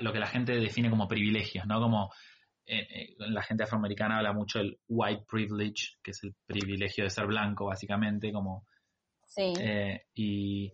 lo 0.00 0.12
que 0.12 0.18
la 0.18 0.26
gente 0.26 0.52
define 0.52 0.90
como 0.90 1.06
privilegios, 1.06 1.64
¿no? 1.66 1.80
Como 1.80 2.12
eh, 2.66 2.86
eh, 2.90 3.14
la 3.18 3.42
gente 3.42 3.62
afroamericana 3.62 4.18
habla 4.18 4.32
mucho 4.32 4.58
del 4.58 4.78
white 4.88 5.24
privilege, 5.30 5.94
que 6.02 6.10
es 6.10 6.24
el 6.24 6.34
privilegio 6.44 7.04
de 7.04 7.10
ser 7.10 7.26
blanco, 7.26 7.66
básicamente, 7.66 8.32
como... 8.32 8.66
Sí. 9.24 9.52
Eh, 9.60 10.06
y 10.14 10.72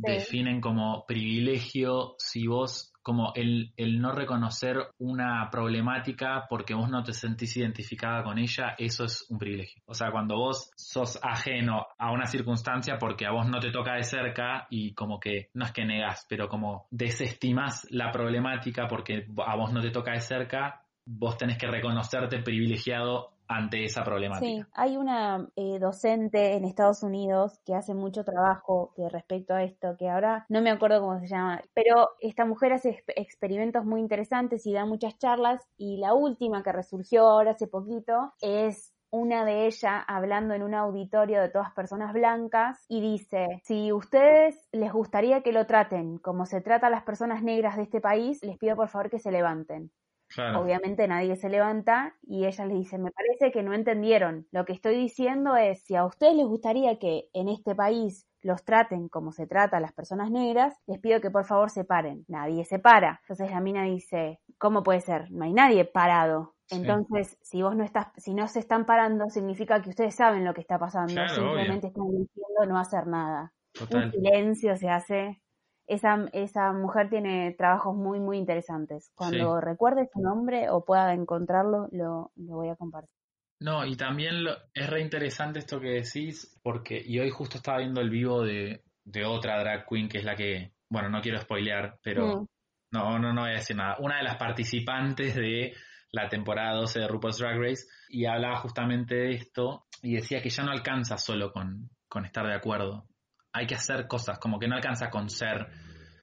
definen 0.00 0.60
como 0.60 1.04
privilegio 1.06 2.14
si 2.18 2.46
vos 2.46 2.92
como 3.02 3.32
el, 3.34 3.72
el, 3.76 4.00
no 4.00 4.12
reconocer 4.12 4.76
una 4.98 5.48
problemática 5.50 6.46
porque 6.48 6.74
vos 6.74 6.90
no 6.90 7.02
te 7.02 7.14
sentís 7.14 7.56
identificada 7.56 8.22
con 8.22 8.38
ella, 8.38 8.74
eso 8.78 9.04
es 9.04 9.26
un 9.30 9.38
privilegio. 9.38 9.82
O 9.86 9.94
sea, 9.94 10.10
cuando 10.10 10.36
vos 10.36 10.70
sos 10.76 11.18
ajeno 11.22 11.86
a 11.98 12.12
una 12.12 12.26
circunstancia 12.26 12.98
porque 12.98 13.26
a 13.26 13.32
vos 13.32 13.48
no 13.48 13.58
te 13.58 13.70
toca 13.70 13.94
de 13.94 14.04
cerca 14.04 14.66
y 14.68 14.92
como 14.92 15.18
que, 15.18 15.48
no 15.54 15.64
es 15.64 15.72
que 15.72 15.84
negas, 15.84 16.26
pero 16.28 16.48
como 16.48 16.86
desestimas 16.90 17.86
la 17.90 18.10
problemática 18.10 18.86
porque 18.86 19.26
a 19.46 19.56
vos 19.56 19.72
no 19.72 19.80
te 19.80 19.90
toca 19.90 20.12
de 20.12 20.20
cerca, 20.20 20.84
vos 21.06 21.38
tenés 21.38 21.58
que 21.58 21.66
reconocerte 21.66 22.42
privilegiado 22.42 23.32
ante 23.50 23.84
esa 23.84 24.04
problemática. 24.04 24.46
Sí, 24.46 24.62
hay 24.74 24.96
una 24.96 25.48
eh, 25.56 25.78
docente 25.80 26.54
en 26.54 26.64
Estados 26.64 27.02
Unidos 27.02 27.60
que 27.66 27.74
hace 27.74 27.94
mucho 27.94 28.24
trabajo 28.24 28.92
que 28.94 29.08
respecto 29.08 29.54
a 29.54 29.64
esto, 29.64 29.96
que 29.98 30.08
ahora 30.08 30.46
no 30.48 30.62
me 30.62 30.70
acuerdo 30.70 31.00
cómo 31.00 31.18
se 31.18 31.26
llama, 31.26 31.60
pero 31.74 32.10
esta 32.20 32.44
mujer 32.44 32.72
hace 32.72 33.02
experimentos 33.08 33.84
muy 33.84 34.00
interesantes 34.00 34.64
y 34.66 34.72
da 34.72 34.86
muchas 34.86 35.18
charlas 35.18 35.60
y 35.76 35.96
la 35.96 36.14
última 36.14 36.62
que 36.62 36.70
resurgió 36.70 37.26
ahora 37.26 37.50
hace 37.50 37.66
poquito 37.66 38.32
es 38.40 38.94
una 39.10 39.44
de 39.44 39.66
ellas 39.66 40.04
hablando 40.06 40.54
en 40.54 40.62
un 40.62 40.74
auditorio 40.74 41.40
de 41.40 41.48
todas 41.48 41.72
personas 41.72 42.12
blancas 42.12 42.84
y 42.88 43.00
dice, 43.00 43.60
si 43.64 43.90
ustedes 43.90 44.68
les 44.70 44.92
gustaría 44.92 45.42
que 45.42 45.50
lo 45.50 45.66
traten 45.66 46.18
como 46.18 46.46
se 46.46 46.60
trata 46.60 46.86
a 46.86 46.90
las 46.90 47.02
personas 47.02 47.42
negras 47.42 47.76
de 47.76 47.82
este 47.82 48.00
país, 48.00 48.40
les 48.44 48.58
pido 48.58 48.76
por 48.76 48.88
favor 48.88 49.10
que 49.10 49.18
se 49.18 49.32
levanten. 49.32 49.90
Obviamente 50.38 51.08
nadie 51.08 51.36
se 51.36 51.48
levanta 51.48 52.14
y 52.22 52.46
ella 52.46 52.64
le 52.66 52.74
dice, 52.74 52.98
me 52.98 53.10
parece 53.10 53.50
que 53.50 53.62
no 53.62 53.74
entendieron. 53.74 54.46
Lo 54.52 54.64
que 54.64 54.72
estoy 54.72 54.94
diciendo 54.96 55.56
es, 55.56 55.82
si 55.82 55.96
a 55.96 56.04
ustedes 56.04 56.34
les 56.34 56.46
gustaría 56.46 56.98
que 56.98 57.28
en 57.32 57.48
este 57.48 57.74
país 57.74 58.26
los 58.42 58.64
traten 58.64 59.08
como 59.08 59.32
se 59.32 59.46
trata 59.46 59.78
a 59.78 59.80
las 59.80 59.92
personas 59.92 60.30
negras, 60.30 60.78
les 60.86 60.98
pido 60.98 61.20
que 61.20 61.30
por 61.30 61.44
favor 61.44 61.70
se 61.70 61.84
paren. 61.84 62.24
Nadie 62.28 62.64
se 62.64 62.78
para. 62.78 63.20
Entonces 63.22 63.50
la 63.50 63.60
mina 63.60 63.84
dice, 63.84 64.40
¿cómo 64.56 64.82
puede 64.82 65.00
ser? 65.00 65.30
No 65.30 65.44
hay 65.44 65.52
nadie 65.52 65.84
parado. 65.84 66.54
Entonces, 66.70 67.36
si 67.42 67.62
vos 67.62 67.74
no 67.74 67.82
estás, 67.82 68.08
si 68.16 68.32
no 68.32 68.46
se 68.46 68.60
están 68.60 68.86
parando, 68.86 69.28
significa 69.28 69.82
que 69.82 69.90
ustedes 69.90 70.14
saben 70.14 70.44
lo 70.44 70.54
que 70.54 70.60
está 70.60 70.78
pasando. 70.78 71.12
Simplemente 71.28 71.88
están 71.88 72.08
diciendo 72.10 72.66
no 72.68 72.78
hacer 72.78 73.08
nada. 73.08 73.52
Un 73.92 74.12
silencio 74.12 74.76
se 74.76 74.88
hace 74.88 75.42
esa, 75.90 76.28
esa 76.32 76.72
mujer 76.72 77.10
tiene 77.10 77.52
trabajos 77.58 77.96
muy, 77.96 78.20
muy 78.20 78.38
interesantes. 78.38 79.10
Cuando 79.16 79.60
recuerde 79.60 80.08
su 80.12 80.20
nombre 80.20 80.70
o 80.70 80.84
pueda 80.84 81.12
encontrarlo, 81.12 81.88
lo, 81.90 82.30
lo 82.36 82.54
voy 82.54 82.68
a 82.68 82.76
compartir. 82.76 83.10
No, 83.58 83.84
y 83.84 83.96
también 83.96 84.36
es 84.72 84.88
re 84.88 85.02
interesante 85.02 85.58
esto 85.58 85.80
que 85.80 86.00
decís, 86.02 86.58
porque, 86.62 87.02
y 87.04 87.18
hoy 87.18 87.30
justo 87.30 87.58
estaba 87.58 87.78
viendo 87.78 88.00
el 88.00 88.08
vivo 88.08 88.42
de, 88.42 88.84
de 89.04 89.24
otra 89.24 89.58
drag 89.58 89.84
queen, 89.86 90.08
que 90.08 90.18
es 90.18 90.24
la 90.24 90.36
que, 90.36 90.72
bueno, 90.88 91.10
no 91.10 91.20
quiero 91.20 91.40
spoilear, 91.40 91.98
pero 92.02 92.42
mm. 92.42 92.46
no, 92.92 93.18
no, 93.18 93.32
no 93.32 93.42
voy 93.42 93.50
a 93.50 93.54
decir 93.54 93.76
nada. 93.76 93.96
Una 93.98 94.18
de 94.18 94.22
las 94.22 94.36
participantes 94.36 95.34
de 95.34 95.74
la 96.12 96.28
temporada 96.28 96.76
12 96.76 97.00
de 97.00 97.08
RuPaul's 97.08 97.38
Drag 97.38 97.58
Race, 97.58 97.86
y 98.08 98.26
hablaba 98.26 98.60
justamente 98.60 99.16
de 99.16 99.32
esto, 99.32 99.86
y 100.02 100.14
decía 100.14 100.40
que 100.40 100.50
ya 100.50 100.62
no 100.62 100.70
alcanza 100.70 101.18
solo 101.18 101.52
con, 101.52 101.90
con 102.08 102.24
estar 102.24 102.46
de 102.46 102.54
acuerdo, 102.54 103.08
hay 103.52 103.66
que 103.66 103.74
hacer 103.74 104.06
cosas, 104.06 104.38
como 104.38 104.58
que 104.58 104.68
no 104.68 104.76
alcanza 104.76 105.10
con 105.10 105.28
ser 105.28 105.68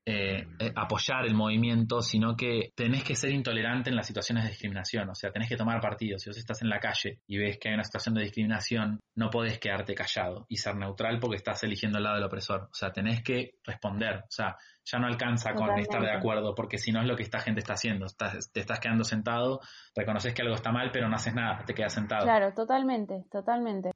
eh, 0.09 0.47
eh, 0.59 0.71
apoyar 0.73 1.25
el 1.25 1.35
movimiento, 1.35 2.01
sino 2.01 2.33
que 2.37 2.71
tenés 2.73 3.03
que 3.03 3.13
ser 3.13 3.29
intolerante 3.31 3.89
en 3.89 3.97
las 3.97 4.07
situaciones 4.07 4.45
de 4.45 4.51
discriminación, 4.51 5.09
o 5.09 5.13
sea, 5.13 5.31
tenés 5.31 5.49
que 5.49 5.57
tomar 5.57 5.81
partido. 5.81 6.17
Si 6.17 6.29
vos 6.29 6.37
estás 6.37 6.61
en 6.61 6.69
la 6.69 6.79
calle 6.79 7.19
y 7.27 7.37
ves 7.37 7.57
que 7.59 7.67
hay 7.67 7.73
una 7.73 7.83
situación 7.83 8.15
de 8.15 8.21
discriminación, 8.21 9.01
no 9.15 9.29
podés 9.29 9.59
quedarte 9.59 9.93
callado 9.93 10.45
y 10.47 10.55
ser 10.55 10.77
neutral 10.77 11.19
porque 11.19 11.35
estás 11.35 11.61
eligiendo 11.63 11.97
el 11.97 12.05
lado 12.05 12.15
del 12.15 12.23
opresor. 12.23 12.69
O 12.71 12.73
sea, 12.73 12.93
tenés 12.93 13.21
que 13.21 13.55
responder. 13.65 14.19
O 14.19 14.31
sea, 14.31 14.55
ya 14.85 14.97
no 14.97 15.07
alcanza 15.07 15.53
con 15.53 15.77
estar 15.77 16.01
de 16.01 16.13
acuerdo, 16.13 16.55
porque 16.55 16.77
si 16.77 16.93
no 16.93 17.01
es 17.01 17.05
lo 17.05 17.17
que 17.17 17.23
esta 17.23 17.41
gente 17.41 17.59
está 17.59 17.73
haciendo. 17.73 18.05
te 18.53 18.61
estás 18.61 18.79
quedando 18.79 19.03
sentado, 19.03 19.59
reconoces 19.93 20.33
que 20.33 20.41
algo 20.41 20.55
está 20.55 20.71
mal, 20.71 20.89
pero 20.93 21.09
no 21.09 21.17
haces 21.17 21.33
nada, 21.33 21.65
te 21.65 21.73
quedas 21.73 21.93
sentado. 21.93 22.23
Claro, 22.23 22.53
totalmente, 22.53 23.25
totalmente. 23.29 23.91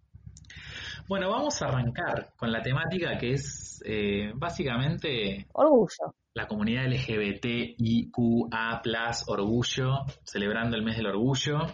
Bueno, 1.08 1.29
vamos 1.29 1.62
a 1.62 1.67
arrancar 1.67 2.34
con 2.38 2.51
la 2.51 2.62
temática 2.62 3.17
que 3.17 3.34
es 3.34 3.81
eh, 3.86 4.31
básicamente... 4.36 5.48
Orgullo. 5.53 6.15
La 6.34 6.48
comunidad 6.48 6.86
LGBTIQA, 6.88 8.81
orgullo, 9.27 10.05
celebrando 10.24 10.77
el 10.77 10.84
mes 10.84 10.96
del 10.96 11.08
orgullo 11.08 11.67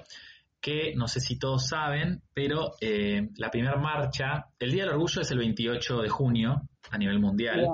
que 0.60 0.94
no 0.96 1.08
sé 1.08 1.20
si 1.20 1.38
todos 1.38 1.68
saben, 1.68 2.22
pero 2.34 2.72
eh, 2.82 3.30
la 3.38 3.50
primera 3.50 3.78
marcha, 3.78 4.48
el 4.60 4.72
Día 4.72 4.84
del 4.84 4.94
Orgullo 4.94 5.22
es 5.22 5.32
el 5.32 5.38
28 5.38 6.02
de 6.02 6.10
junio 6.10 6.62
a 6.90 6.98
nivel 6.98 7.20
mundial. 7.20 7.66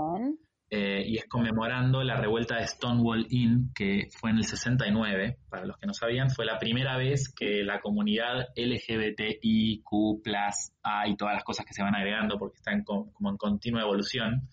Eh, 0.76 1.04
y 1.06 1.18
es 1.18 1.26
conmemorando 1.26 2.02
la 2.02 2.16
revuelta 2.16 2.56
de 2.56 2.66
Stonewall 2.66 3.28
Inn, 3.30 3.72
que 3.76 4.08
fue 4.20 4.32
en 4.32 4.38
el 4.38 4.44
69, 4.44 5.38
para 5.48 5.68
los 5.68 5.78
que 5.78 5.86
no 5.86 5.94
sabían, 5.94 6.32
fue 6.32 6.46
la 6.46 6.58
primera 6.58 6.98
vez 6.98 7.32
que 7.32 7.64
la 7.64 7.80
comunidad 7.80 8.48
LGBTIQ, 8.56 9.86
A 10.82 11.08
y 11.08 11.16
todas 11.16 11.36
las 11.36 11.44
cosas 11.44 11.68
que 11.68 11.74
se 11.74 11.84
van 11.84 11.94
agregando 11.94 12.40
porque 12.40 12.58
están 12.58 12.84
como 12.84 13.30
en 13.30 13.38
continua 13.38 13.84
evolución, 13.84 14.50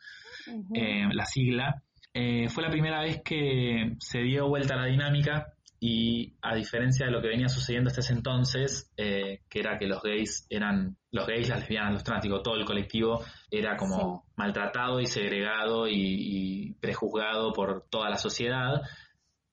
eh, 0.75 1.09
la 1.11 1.25
sigla, 1.25 1.83
fue 2.13 2.63
la 2.63 2.71
primera 2.71 3.01
vez 3.01 3.23
que 3.23 3.95
se 3.99 4.19
dio 4.19 4.47
vuelta 4.47 4.75
a 4.75 4.77
la 4.77 4.87
dinámica 4.87 5.55
y 5.83 6.35
a 6.43 6.55
diferencia 6.55 7.07
de 7.07 7.13
lo 7.13 7.23
que 7.23 7.29
venía 7.29 7.49
sucediendo 7.49 7.89
hasta 7.89 8.01
ese 8.01 8.13
entonces, 8.13 8.93
eh, 8.99 9.41
que 9.49 9.61
era 9.61 9.79
que 9.79 9.87
los 9.87 10.03
gays 10.03 10.47
eran, 10.51 10.99
los 11.11 11.27
gays, 11.27 11.49
las 11.49 11.61
lesbianas, 11.61 11.95
los 11.95 12.05
trans, 12.05 12.27
todo 12.45 12.57
el 12.57 12.67
colectivo 12.67 13.25
era 13.51 13.79
como 13.79 14.27
maltratado 14.37 15.01
y 15.01 15.07
segregado 15.07 15.89
y, 15.89 16.77
prejuzgado 16.81 17.55
por 17.55 17.87
toda 17.89 18.11
la 18.11 18.19
sociedad 18.19 18.83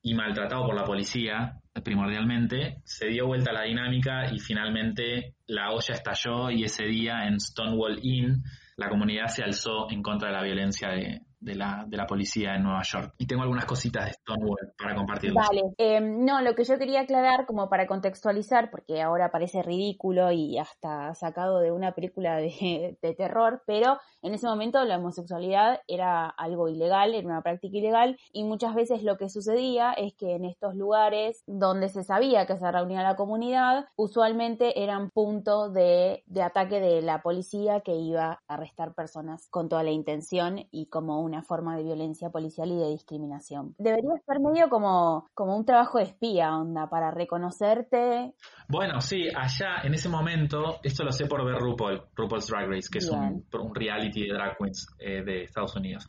y 0.02 0.14
maltratado 0.16 0.66
por 0.66 0.76
la 0.76 0.84
policía 0.84 1.62
primordialmente, 1.84 2.82
se 2.84 3.08
dio 3.08 3.28
vuelta 3.28 3.54
la 3.54 3.64
dinámica 3.64 4.34
y 4.34 4.40
finalmente 4.40 5.36
la 5.46 5.72
olla 5.72 5.94
estalló 5.94 6.50
y 6.50 6.64
ese 6.64 6.86
día 6.86 7.26
en 7.26 7.40
Stonewall 7.40 8.00
Inn 8.02 8.44
la 8.76 8.90
comunidad 8.90 9.28
se 9.28 9.44
alzó 9.44 9.90
en 9.90 10.02
contra 10.02 10.30
de 10.30 10.36
la 10.36 10.44
violencia 10.44 10.90
de, 10.90 11.22
de 11.48 11.56
la, 11.56 11.86
de 11.88 11.98
la 11.98 12.06
policía 12.06 12.56
en 12.56 12.64
Nueva 12.64 12.84
York. 12.84 13.14
Y 13.18 13.26
tengo 13.26 13.42
algunas 13.42 13.66
cositas 13.66 14.06
de 14.06 14.14
Stonewall 14.14 14.74
para 14.78 14.94
compartir. 14.96 15.34
Vale, 15.34 15.64
em, 15.78 16.26
no, 16.26 16.42
lo 16.42 16.54
que 16.54 16.66
yo 16.66 16.78
quería 16.78 17.02
aclarar 17.02 17.46
como 17.46 17.70
para 17.70 17.88
contextualizar, 17.88 18.70
porque 18.70 19.02
ahora 19.02 19.32
parece 19.32 19.64
ridículo 19.64 20.32
y 20.32 20.58
hasta 20.58 21.16
sacado 21.16 21.60
de 21.60 21.72
una 21.72 21.94
película 21.94 22.36
de, 22.38 23.16
terror, 23.18 23.64
pero 23.66 23.98
en 24.22 24.34
ese 24.34 24.46
momento 24.48 24.84
la 24.84 24.98
homosexualidad 24.98 25.80
era 25.88 26.28
algo 26.28 26.68
ilegal, 26.68 27.16
era 27.16 27.26
una 27.26 27.42
práctica 27.42 27.78
ilegal 27.78 28.20
y 28.34 28.44
muchas 28.44 28.76
veces 28.76 29.02
lo 29.02 29.18
que 29.18 29.30
sucedía 29.30 29.94
es 29.94 30.14
que 30.16 30.36
en 30.36 30.44
estos 30.44 30.76
lugares 30.76 31.42
donde 31.48 31.88
se 31.88 32.04
sabía 32.04 32.46
que 32.46 32.58
se 32.58 32.70
reunía 32.70 33.02
la 33.02 33.16
comunidad, 33.16 33.86
usualmente 33.96 34.84
eran 34.84 35.10
puntos 35.10 35.74
de, 35.74 36.24
de 36.26 36.42
ataque 36.42 36.82
de 36.82 37.02
la 37.02 37.22
policía 37.22 37.80
que 37.80 37.96
iba 37.96 38.44
a 38.48 38.54
arrestar 38.54 38.94
personas 38.94 39.48
con 39.50 39.70
toda 39.70 39.84
la 39.84 39.92
intención 39.92 40.68
y 40.70 40.88
como 40.88 41.22
una 41.22 41.37
forma 41.44 41.76
de 41.76 41.84
violencia 41.84 42.30
policial 42.30 42.72
y 42.72 42.76
de 42.78 42.90
discriminación. 42.90 43.76
Debería 43.78 44.12
ser 44.26 44.40
medio 44.40 44.70
como, 44.70 45.30
como 45.34 45.56
un 45.56 45.66
trabajo 45.66 45.98
de 45.98 46.06
espía, 46.06 46.56
onda, 46.56 46.90
para 46.90 47.12
reconocerte. 47.12 48.34
Bueno, 48.68 49.02
sí, 49.02 49.28
allá 49.36 49.82
en 49.84 49.94
ese 49.94 50.10
momento, 50.10 50.80
esto 50.84 51.04
lo 51.04 51.12
sé 51.12 51.26
por 51.26 51.46
ver 51.46 51.56
RuPaul, 51.56 52.04
RuPaul's 52.16 52.48
Drag 52.48 52.70
Race, 52.70 52.90
que 52.92 53.00
es 53.00 53.10
un, 53.10 53.46
reality 53.74 54.28
de 54.28 54.34
drag 54.34 54.58
queens 54.58 54.88
eh, 55.00 55.24
de 55.24 55.44
Estados 55.44 55.76
Unidos. 55.76 56.06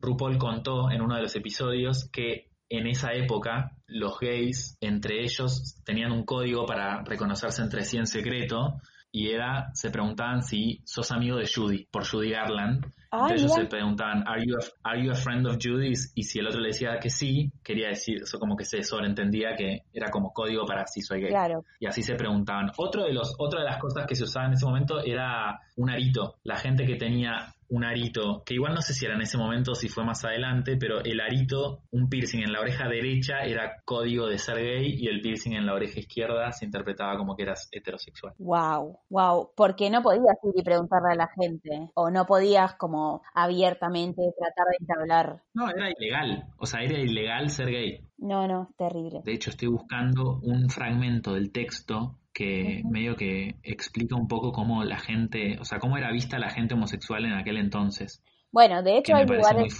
RuPaul 0.00 0.38
contó 0.38 0.90
en 0.90 1.00
uno 1.00 1.16
de 1.16 1.22
los 1.22 1.34
episodios 1.36 2.08
que 2.10 2.50
en 2.68 2.86
esa 2.86 3.12
época 3.12 3.72
los 3.86 4.18
gays 4.18 4.76
entre 4.80 5.22
ellos 5.22 5.80
tenían 5.84 6.12
un 6.12 6.24
código 6.24 6.66
para 6.66 7.02
reconocerse 7.04 7.62
entre 7.62 7.84
sí 7.84 7.98
en 7.98 8.06
secreto 8.06 8.80
y 9.16 9.30
era, 9.30 9.70
se 9.74 9.90
preguntaban 9.90 10.42
si 10.42 10.82
sos 10.84 11.12
amigo 11.12 11.36
de 11.36 11.46
Judy, 11.46 11.86
por 11.86 12.04
Judy 12.04 12.30
Garland. 12.30 12.84
Entonces 13.22 13.42
ellos 13.42 13.54
se 13.54 13.66
preguntaban, 13.66 14.24
¿Are 14.26 14.44
you, 14.44 14.54
a, 14.56 14.90
¿Are 14.90 15.04
you 15.04 15.10
a 15.10 15.14
friend 15.14 15.46
of 15.46 15.58
Judy's? 15.60 16.12
Y 16.14 16.24
si 16.24 16.38
el 16.38 16.46
otro 16.46 16.60
le 16.60 16.68
decía 16.68 16.98
que 17.00 17.10
sí, 17.10 17.52
quería 17.62 17.88
decir, 17.88 18.22
eso 18.22 18.38
como 18.38 18.56
que 18.56 18.64
se 18.64 18.82
sobreentendía 18.82 19.54
que 19.56 19.82
era 19.92 20.10
como 20.10 20.32
código 20.32 20.64
para 20.66 20.86
si 20.86 21.00
soy 21.02 21.20
gay. 21.20 21.30
Claro. 21.30 21.64
Y 21.80 21.86
así 21.86 22.02
se 22.02 22.14
preguntaban. 22.14 22.70
Otro 22.76 23.04
de 23.04 23.12
los, 23.12 23.34
otra 23.38 23.60
de 23.60 23.66
las 23.66 23.78
cosas 23.78 24.06
que 24.06 24.14
se 24.14 24.24
usaba 24.24 24.46
en 24.46 24.52
ese 24.54 24.66
momento 24.66 25.00
era 25.00 25.60
un 25.76 25.90
arito. 25.90 26.36
La 26.44 26.56
gente 26.56 26.84
que 26.84 26.96
tenía 26.96 27.54
un 27.74 27.84
arito, 27.84 28.42
que 28.44 28.54
igual 28.54 28.74
no 28.74 28.80
sé 28.80 28.92
si 28.92 29.04
era 29.04 29.14
en 29.14 29.22
ese 29.22 29.38
momento 29.38 29.72
o 29.72 29.74
si 29.74 29.88
fue 29.88 30.04
más 30.04 30.24
adelante, 30.24 30.76
pero 30.78 31.00
el 31.02 31.20
arito, 31.20 31.80
un 31.90 32.08
piercing 32.08 32.42
en 32.42 32.52
la 32.52 32.60
oreja 32.60 32.88
derecha 32.88 33.40
era 33.40 33.80
código 33.84 34.26
de 34.26 34.38
ser 34.38 34.58
gay 34.58 34.94
y 34.96 35.08
el 35.08 35.20
piercing 35.20 35.54
en 35.54 35.66
la 35.66 35.74
oreja 35.74 35.98
izquierda 35.98 36.52
se 36.52 36.66
interpretaba 36.66 37.16
como 37.16 37.34
que 37.34 37.42
eras 37.42 37.68
heterosexual. 37.72 38.34
Wow, 38.38 39.00
wow, 39.10 39.50
porque 39.56 39.90
no 39.90 40.02
podías 40.02 40.36
ir 40.44 40.52
y 40.54 40.62
preguntarle 40.62 41.12
a 41.12 41.16
la 41.16 41.28
gente 41.28 41.90
o 41.94 42.10
no 42.10 42.26
podías 42.26 42.74
como 42.74 43.03
abiertamente 43.34 44.22
tratar 44.38 44.66
de 44.70 44.76
entablar. 44.80 45.42
No, 45.54 45.68
era 45.68 45.90
ilegal, 45.90 46.44
o 46.58 46.66
sea, 46.66 46.82
era 46.82 46.98
ilegal 46.98 47.50
ser 47.50 47.70
gay. 47.70 48.00
No, 48.18 48.46
no, 48.46 48.70
terrible. 48.76 49.22
De 49.24 49.32
hecho, 49.32 49.50
estoy 49.50 49.68
buscando 49.68 50.40
un 50.42 50.70
fragmento 50.70 51.34
del 51.34 51.52
texto 51.52 52.18
que 52.32 52.82
medio 52.90 53.16
que 53.16 53.56
explica 53.62 54.16
un 54.16 54.26
poco 54.26 54.52
cómo 54.52 54.82
la 54.84 54.98
gente, 54.98 55.56
o 55.60 55.64
sea, 55.64 55.78
cómo 55.78 55.96
era 55.96 56.10
vista 56.10 56.38
la 56.38 56.50
gente 56.50 56.74
homosexual 56.74 57.24
en 57.24 57.32
aquel 57.32 57.58
entonces. 57.58 58.22
Bueno, 58.54 58.84
de 58.84 58.98
hecho 58.98 59.16
hay 59.16 59.26
lugares, 59.26 59.76